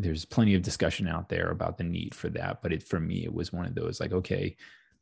there's 0.00 0.24
plenty 0.24 0.54
of 0.54 0.62
discussion 0.62 1.06
out 1.06 1.28
there 1.28 1.50
about 1.50 1.78
the 1.78 1.84
need 1.84 2.14
for 2.14 2.28
that 2.30 2.62
but 2.62 2.72
it 2.72 2.82
for 2.82 2.98
me 2.98 3.24
it 3.24 3.32
was 3.32 3.52
one 3.52 3.66
of 3.66 3.74
those 3.74 4.00
like 4.00 4.12
okay 4.12 4.56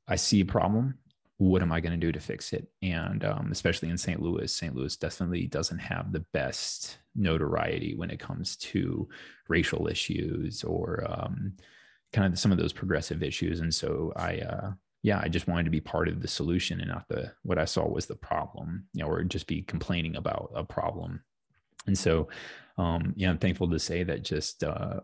i 0.08 0.16
see 0.16 0.40
a 0.40 0.46
problem. 0.46 0.98
What 1.36 1.62
am 1.62 1.70
i 1.70 1.78
going 1.78 1.92
to 1.92 2.06
do 2.06 2.10
to 2.10 2.18
fix 2.18 2.52
it? 2.52 2.66
And 2.82 3.24
um, 3.24 3.50
especially 3.52 3.90
in 3.90 3.98
st 3.98 4.20
louis 4.20 4.52
st 4.52 4.74
louis 4.74 4.96
definitely 4.96 5.46
doesn't 5.46 5.78
have 5.78 6.10
the 6.10 6.24
best 6.32 6.98
notoriety 7.14 7.94
when 7.94 8.10
it 8.10 8.18
comes 8.18 8.56
to 8.56 9.08
racial 9.48 9.86
issues 9.86 10.64
or 10.64 11.06
um, 11.08 11.52
kind 12.12 12.32
of 12.32 12.38
some 12.38 12.50
of 12.50 12.58
those 12.58 12.72
progressive 12.72 13.22
issues. 13.22 13.60
And 13.60 13.72
so 13.72 14.12
i 14.16 14.38
uh, 14.38 14.72
yeah 15.04 15.20
i 15.22 15.28
just 15.28 15.46
wanted 15.46 15.64
to 15.64 15.70
be 15.70 15.80
part 15.80 16.08
of 16.08 16.20
the 16.20 16.28
solution 16.28 16.80
and 16.80 16.90
not 16.90 17.06
the 17.08 17.32
what 17.42 17.58
i 17.58 17.64
saw 17.64 17.86
was 17.86 18.06
the 18.06 18.16
problem 18.16 18.84
you 18.94 19.02
know 19.02 19.08
or 19.08 19.22
just 19.22 19.46
be 19.46 19.62
complaining 19.62 20.16
about 20.16 20.50
a 20.54 20.64
problem 20.64 21.22
and 21.88 21.98
so 21.98 22.28
um, 22.78 23.12
yeah, 23.16 23.28
I'm 23.28 23.38
thankful 23.38 23.68
to 23.70 23.78
say 23.78 24.04
that 24.04 24.22
just 24.22 24.62
uh, 24.62 25.00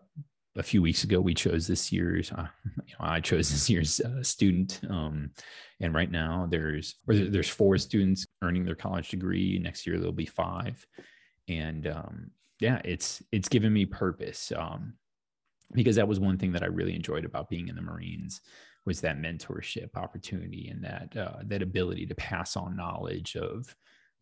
a 0.56 0.62
few 0.62 0.80
weeks 0.80 1.02
ago 1.02 1.20
we 1.20 1.34
chose 1.34 1.66
this 1.66 1.90
year's 1.92 2.30
uh, 2.30 2.46
you 2.86 2.94
know, 2.98 3.06
i 3.06 3.18
chose 3.18 3.50
this 3.50 3.68
year's 3.68 4.00
uh, 4.00 4.22
student 4.22 4.80
um, 4.88 5.30
and 5.80 5.92
right 5.92 6.10
now 6.10 6.46
there's 6.48 6.94
there's 7.08 7.48
four 7.48 7.76
students 7.76 8.26
earning 8.42 8.64
their 8.64 8.76
college 8.76 9.08
degree. 9.08 9.58
Next 9.58 9.86
year 9.86 9.98
there'll 9.98 10.12
be 10.12 10.26
five. 10.26 10.86
And 11.48 11.86
um, 11.88 12.30
yeah 12.60 12.80
it's 12.84 13.22
it's 13.32 13.48
given 13.48 13.72
me 13.72 13.84
purpose 13.84 14.52
um, 14.56 14.94
because 15.72 15.96
that 15.96 16.08
was 16.08 16.20
one 16.20 16.38
thing 16.38 16.52
that 16.52 16.62
I 16.62 16.66
really 16.66 16.94
enjoyed 16.94 17.24
about 17.24 17.48
being 17.48 17.68
in 17.68 17.74
the 17.74 17.82
Marines 17.82 18.40
was 18.86 19.00
that 19.00 19.18
mentorship 19.20 19.96
opportunity 19.96 20.68
and 20.68 20.84
that 20.84 21.16
uh, 21.16 21.38
that 21.44 21.62
ability 21.62 22.06
to 22.06 22.14
pass 22.14 22.56
on 22.56 22.76
knowledge 22.76 23.36
of 23.36 23.74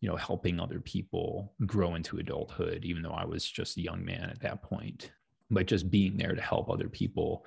you 0.03 0.09
know 0.09 0.17
helping 0.17 0.59
other 0.59 0.81
people 0.81 1.53
grow 1.65 1.95
into 1.95 2.17
adulthood 2.17 2.83
even 2.83 3.01
though 3.01 3.13
i 3.13 3.23
was 3.23 3.49
just 3.49 3.77
a 3.77 3.81
young 3.81 4.03
man 4.03 4.29
at 4.29 4.41
that 4.41 4.61
point 4.61 5.11
but 5.49 5.65
just 5.65 5.89
being 5.89 6.17
there 6.17 6.35
to 6.35 6.41
help 6.41 6.69
other 6.69 6.89
people 6.89 7.45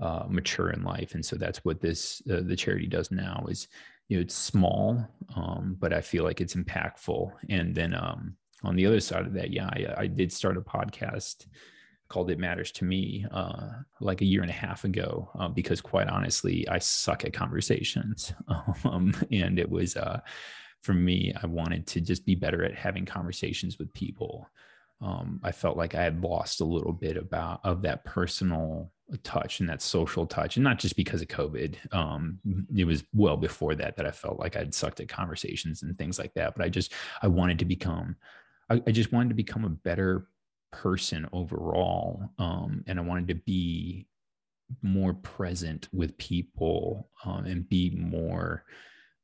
uh, 0.00 0.24
mature 0.26 0.70
in 0.70 0.82
life 0.82 1.14
and 1.14 1.24
so 1.24 1.36
that's 1.36 1.66
what 1.66 1.82
this 1.82 2.22
uh, 2.32 2.40
the 2.42 2.56
charity 2.56 2.86
does 2.86 3.10
now 3.10 3.44
is 3.50 3.68
you 4.08 4.16
know 4.16 4.22
it's 4.22 4.34
small 4.34 5.06
um, 5.36 5.76
but 5.78 5.92
i 5.92 6.00
feel 6.00 6.24
like 6.24 6.40
it's 6.40 6.54
impactful 6.54 7.30
and 7.50 7.74
then 7.74 7.92
um, 7.92 8.34
on 8.64 8.74
the 8.74 8.86
other 8.86 9.00
side 9.00 9.26
of 9.26 9.34
that 9.34 9.52
yeah 9.52 9.66
I, 9.66 10.04
I 10.04 10.06
did 10.06 10.32
start 10.32 10.56
a 10.56 10.62
podcast 10.62 11.44
called 12.08 12.30
It 12.30 12.38
Matters 12.38 12.72
to 12.72 12.86
Me 12.86 13.26
uh, 13.30 13.68
like 14.00 14.22
a 14.22 14.24
year 14.24 14.40
and 14.40 14.48
a 14.48 14.54
half 14.54 14.84
ago 14.84 15.30
uh, 15.38 15.48
because, 15.48 15.82
quite 15.82 16.08
honestly, 16.08 16.66
I 16.66 16.78
suck 16.78 17.26
at 17.26 17.34
conversations. 17.34 18.32
um, 18.84 19.14
and 19.30 19.58
it 19.58 19.68
was, 19.68 19.94
uh, 19.94 20.20
for 20.80 20.94
me, 20.94 21.32
I 21.40 21.46
wanted 21.46 21.86
to 21.88 22.00
just 22.00 22.24
be 22.24 22.34
better 22.34 22.64
at 22.64 22.74
having 22.74 23.04
conversations 23.04 23.78
with 23.78 23.92
people. 23.94 24.48
Um, 25.00 25.40
I 25.42 25.52
felt 25.52 25.76
like 25.76 25.94
I 25.94 26.02
had 26.02 26.22
lost 26.22 26.60
a 26.60 26.64
little 26.64 26.92
bit 26.92 27.16
about 27.16 27.60
of 27.64 27.82
that 27.82 28.04
personal 28.04 28.90
touch 29.22 29.60
and 29.60 29.68
that 29.68 29.80
social 29.80 30.26
touch, 30.26 30.56
and 30.56 30.64
not 30.64 30.78
just 30.78 30.96
because 30.96 31.22
of 31.22 31.28
COVID. 31.28 31.94
Um, 31.94 32.38
it 32.74 32.84
was 32.84 33.04
well 33.14 33.36
before 33.36 33.74
that 33.76 33.96
that 33.96 34.06
I 34.06 34.10
felt 34.10 34.38
like 34.38 34.56
I'd 34.56 34.74
sucked 34.74 35.00
at 35.00 35.08
conversations 35.08 35.82
and 35.82 35.96
things 35.96 36.18
like 36.18 36.34
that. 36.34 36.54
But 36.56 36.64
I 36.64 36.68
just 36.68 36.92
I 37.22 37.28
wanted 37.28 37.58
to 37.60 37.64
become, 37.64 38.16
I, 38.68 38.82
I 38.86 38.90
just 38.90 39.12
wanted 39.12 39.30
to 39.30 39.34
become 39.34 39.64
a 39.64 39.70
better 39.70 40.28
person 40.70 41.26
overall 41.32 42.30
um, 42.38 42.84
and 42.86 42.98
i 42.98 43.02
wanted 43.02 43.28
to 43.28 43.34
be 43.34 44.06
more 44.82 45.14
present 45.14 45.88
with 45.92 46.16
people 46.18 47.08
um, 47.24 47.46
and 47.46 47.68
be 47.68 47.90
more 47.96 48.64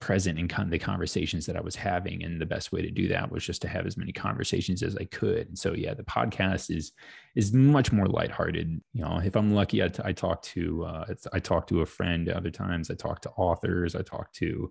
present 0.04 0.38
in 0.38 0.50
of 0.50 0.68
the 0.68 0.78
conversations 0.78 1.46
that 1.46 1.56
i 1.56 1.62
was 1.62 1.74
having 1.74 2.22
and 2.22 2.38
the 2.38 2.44
best 2.44 2.72
way 2.72 2.82
to 2.82 2.90
do 2.90 3.08
that 3.08 3.32
was 3.32 3.42
just 3.42 3.62
to 3.62 3.68
have 3.68 3.86
as 3.86 3.96
many 3.96 4.12
conversations 4.12 4.82
as 4.82 4.94
i 4.96 5.04
could. 5.04 5.48
And 5.48 5.58
so 5.58 5.72
yeah 5.72 5.94
the 5.94 6.04
podcast 6.04 6.70
is 6.70 6.92
is 7.34 7.54
much 7.54 7.90
more 7.90 8.06
lighthearted. 8.06 8.82
You 8.92 9.02
know 9.02 9.18
if 9.24 9.34
i'm 9.34 9.54
lucky 9.54 9.82
i, 9.82 9.88
t- 9.88 10.02
I 10.04 10.12
talk 10.12 10.42
to 10.42 10.84
uh, 10.84 11.06
i 11.32 11.38
talk 11.38 11.66
to 11.68 11.80
a 11.80 11.86
friend 11.86 12.28
other 12.28 12.50
times. 12.50 12.90
I 12.90 12.94
talk 12.96 13.22
to 13.22 13.30
authors. 13.30 13.94
I 13.94 14.02
talk 14.02 14.30
to 14.34 14.70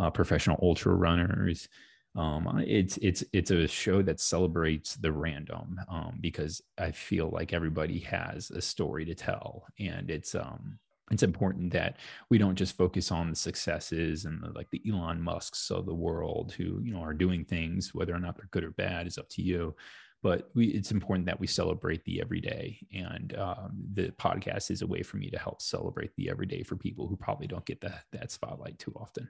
uh, 0.00 0.10
professional 0.10 0.58
ultra 0.60 0.92
runners. 0.94 1.68
Um, 2.16 2.62
it's 2.66 2.96
it's 2.98 3.22
it's 3.32 3.52
a 3.52 3.68
show 3.68 4.02
that 4.02 4.18
celebrates 4.18 4.96
the 4.96 5.12
random 5.12 5.80
um, 5.88 6.18
because 6.20 6.60
I 6.76 6.90
feel 6.90 7.30
like 7.30 7.52
everybody 7.52 8.00
has 8.00 8.50
a 8.50 8.60
story 8.60 9.04
to 9.04 9.14
tell, 9.14 9.64
and 9.78 10.10
it's 10.10 10.34
um 10.34 10.80
it's 11.10 11.22
important 11.22 11.72
that 11.72 11.96
we 12.30 12.38
don't 12.38 12.54
just 12.54 12.76
focus 12.76 13.10
on 13.10 13.30
the 13.30 13.36
successes 13.36 14.24
and 14.24 14.42
the, 14.42 14.50
like 14.50 14.70
the 14.70 14.82
Elon 14.88 15.20
Musk's 15.20 15.70
of 15.70 15.86
the 15.86 15.94
world 15.94 16.52
who 16.52 16.80
you 16.82 16.92
know 16.92 17.02
are 17.02 17.14
doing 17.14 17.44
things 17.44 17.94
whether 17.94 18.14
or 18.14 18.20
not 18.20 18.36
they're 18.36 18.48
good 18.50 18.64
or 18.64 18.70
bad 18.70 19.06
is 19.06 19.18
up 19.18 19.28
to 19.30 19.42
you 19.42 19.74
but 20.22 20.50
we, 20.54 20.66
it's 20.66 20.92
important 20.92 21.26
that 21.26 21.40
we 21.40 21.48
celebrate 21.48 22.04
the 22.04 22.20
everyday 22.20 22.78
and 22.94 23.36
um, 23.36 23.72
the 23.94 24.10
podcast 24.12 24.70
is 24.70 24.82
a 24.82 24.86
way 24.86 25.02
for 25.02 25.16
me 25.16 25.28
to 25.28 25.38
help 25.38 25.60
celebrate 25.60 26.14
the 26.16 26.30
everyday 26.30 26.62
for 26.62 26.76
people 26.76 27.08
who 27.08 27.16
probably 27.16 27.46
don't 27.46 27.66
get 27.66 27.80
that 27.80 28.04
that 28.12 28.30
spotlight 28.30 28.78
too 28.78 28.92
often 28.96 29.28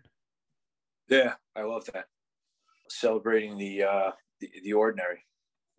yeah 1.09 1.35
i 1.57 1.62
love 1.62 1.85
that 1.94 2.07
celebrating 2.93 3.57
the 3.59 3.82
uh, 3.82 4.11
the, 4.40 4.51
the 4.62 4.73
ordinary, 4.73 5.24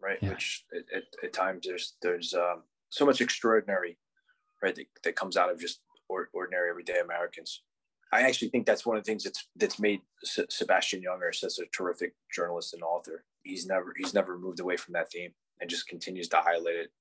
right? 0.01 0.17
Yeah. 0.21 0.29
Which 0.29 0.65
at, 0.73 0.97
at, 0.97 1.03
at, 1.23 1.33
times 1.33 1.65
there's 1.67 1.95
there's 2.01 2.33
um, 2.33 2.63
so 2.89 3.05
much 3.05 3.21
extraordinary, 3.21 3.97
right? 4.63 4.75
That, 4.75 4.87
that 5.03 5.15
comes 5.15 5.37
out 5.37 5.51
of 5.51 5.59
just 5.59 5.81
or, 6.09 6.29
ordinary 6.33 6.69
everyday 6.69 6.99
Americans. 6.99 7.61
I 8.11 8.21
actually 8.21 8.49
think 8.49 8.65
that's 8.65 8.85
one 8.85 8.95
of 8.95 9.03
the 9.03 9.07
things 9.09 9.23
that's 9.23 9.47
that's 9.55 9.79
made 9.79 10.01
S- 10.23 10.45
Sebastian 10.49 11.01
Junger 11.01 11.33
such 11.33 11.59
a 11.59 11.69
terrific 11.75 12.13
journalist 12.33 12.73
and 12.73 12.83
author. 12.83 13.25
He's 13.43 13.65
never 13.65 13.93
he's 13.97 14.13
never 14.13 14.37
moved 14.37 14.59
away 14.59 14.77
from 14.77 14.93
that 14.93 15.11
theme 15.11 15.31
and 15.59 15.69
just 15.69 15.87
continues 15.87 16.27
to 16.29 16.37
highlight 16.37 16.75
it 16.75 16.91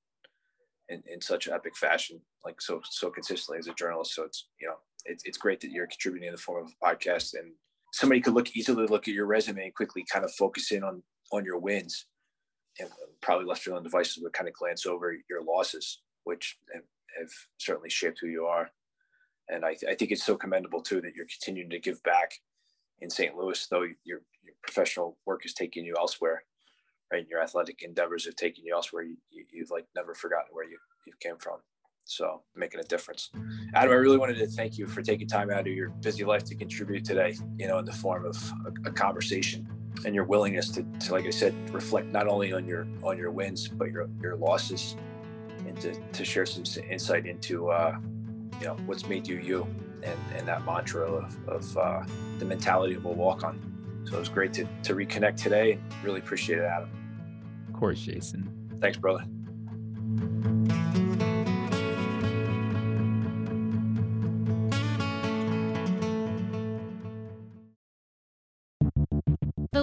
in, 0.89 1.03
in 1.07 1.21
such 1.21 1.49
epic 1.49 1.77
fashion, 1.77 2.21
like 2.45 2.61
so 2.61 2.81
so 2.91 3.11
consistently 3.11 3.59
as 3.59 3.69
a 3.69 3.75
journalist. 3.75 4.15
So 4.15 4.25
it's 4.25 4.49
you 4.61 4.67
know 4.67 4.77
it's 5.05 5.23
it's 5.25 5.39
great 5.39 5.61
that 5.61 5.71
you're 5.71 5.87
contributing 5.87 6.29
in 6.29 6.35
the 6.35 6.41
form 6.41 6.65
of 6.65 6.73
a 6.73 6.95
podcast 6.95 7.35
and 7.35 7.53
somebody 7.93 8.21
could 8.21 8.35
look 8.35 8.57
easily 8.57 8.87
look 8.87 9.07
at 9.07 9.15
your 9.15 9.27
resume 9.27 9.65
and 9.65 9.75
quickly 9.75 10.05
kind 10.11 10.25
of 10.25 10.33
focus 10.33 10.73
in 10.73 10.83
on 10.83 11.03
on 11.33 11.45
your 11.45 11.59
wins 11.59 12.07
and 12.79 12.89
probably 13.21 13.45
left 13.45 13.67
your 13.67 13.75
own 13.75 13.83
devices 13.83 14.23
would 14.23 14.33
kind 14.33 14.49
of 14.49 14.55
glance 14.55 14.87
over 14.87 15.15
your 15.29 15.43
losses 15.45 16.01
which 16.25 16.57
have, 17.19 17.23
have 17.23 17.31
certainly 17.59 17.91
shaped 17.91 18.19
who 18.21 18.29
you 18.29 18.45
are. 18.45 18.71
And 19.49 19.65
I, 19.65 19.75
th- 19.75 19.91
I, 19.91 19.95
think 19.95 20.13
it's 20.13 20.25
so 20.25 20.37
commendable 20.37 20.83
too 20.83 21.01
that 21.01 21.15
you're 21.15 21.27
continuing 21.27 21.71
to 21.71 21.79
give 21.79 22.03
back 22.03 22.33
in 23.01 23.11
st 23.11 23.35
louis 23.35 23.67
though 23.67 23.83
your, 23.83 24.21
your 24.45 24.55
professional 24.63 25.19
work 25.27 25.45
is 25.45 25.53
taking 25.53 25.85
you 25.85 25.95
elsewhere 25.99 26.45
right? 27.13 27.21
And 27.21 27.29
your 27.29 27.43
athletic 27.43 27.83
endeavors 27.83 28.25
have 28.25 28.37
taken 28.37 28.65
you 28.65 28.75
elsewhere. 28.75 29.03
You, 29.03 29.17
you, 29.31 29.45
you've 29.53 29.71
like 29.71 29.87
never 29.95 30.15
forgotten 30.15 30.49
where 30.51 30.65
you, 30.65 30.79
you 31.07 31.13
came 31.21 31.37
from. 31.37 31.59
So 32.05 32.43
making 32.57 32.81
a 32.81 32.85
difference. 32.85 33.31
Adam, 33.75 33.93
I 33.93 33.95
really 33.95 34.19
wanted 34.19 34.39
to 34.39 34.47
thank 34.47 34.77
you 34.77 34.87
for 34.87 35.03
taking 35.03 35.29
time 35.29 35.51
out 35.51 35.61
of 35.61 35.69
your 35.69 35.91
busy 35.91 36.25
life 36.25 36.43
to 36.45 36.57
contribute 36.57 37.05
today, 37.05 37.37
you 37.59 37.69
know, 37.69 37.79
in 37.79 37.85
the 37.85 37.93
form 37.93 38.27
of 38.27 38.37
a, 38.67 38.89
a 38.89 38.93
conversation 38.93 39.69
and 40.05 40.15
your 40.15 40.25
willingness 40.25 40.71
to, 40.71 40.83
to, 40.83 41.13
like 41.13 41.27
I 41.27 41.31
said, 41.31 41.55
reflect 41.71 42.09
not 42.09 42.27
only 42.27 42.53
on 42.53 42.67
your 42.67 42.87
on 43.05 43.19
your 43.19 43.31
wins, 43.31 43.69
but 43.69 43.91
your 43.91 44.09
your 44.21 44.37
losses 44.37 44.97
to, 45.83 45.95
to 45.95 46.25
share 46.25 46.47
some 46.47 46.65
insight 46.89 47.27
into 47.27 47.71
uh, 47.71 47.97
you 48.61 48.67
know 48.67 48.77
what's 48.87 49.09
made 49.09 49.27
you 49.27 49.39
you 49.39 49.67
and, 50.03 50.19
and 50.37 50.49
that 50.49 50.65
mantra 50.65 51.03
of, 51.03 51.49
of 51.49 51.77
uh, 51.77 52.03
the 52.39 52.45
mentality 52.45 52.95
of 52.95 53.05
a 53.05 53.09
walk 53.09 53.45
on. 53.45 53.61
So 54.05 54.17
it 54.17 54.19
was 54.19 54.29
great 54.29 54.53
to, 54.55 54.67
to 54.83 54.95
reconnect 54.95 55.37
today. 55.37 55.79
Really 56.03 56.19
appreciate 56.19 56.59
it, 56.59 56.65
Adam. 56.65 56.91
Of 57.69 57.75
course, 57.75 58.01
Jason. 58.01 58.51
Thanks, 58.81 58.99
brother. 58.99 59.25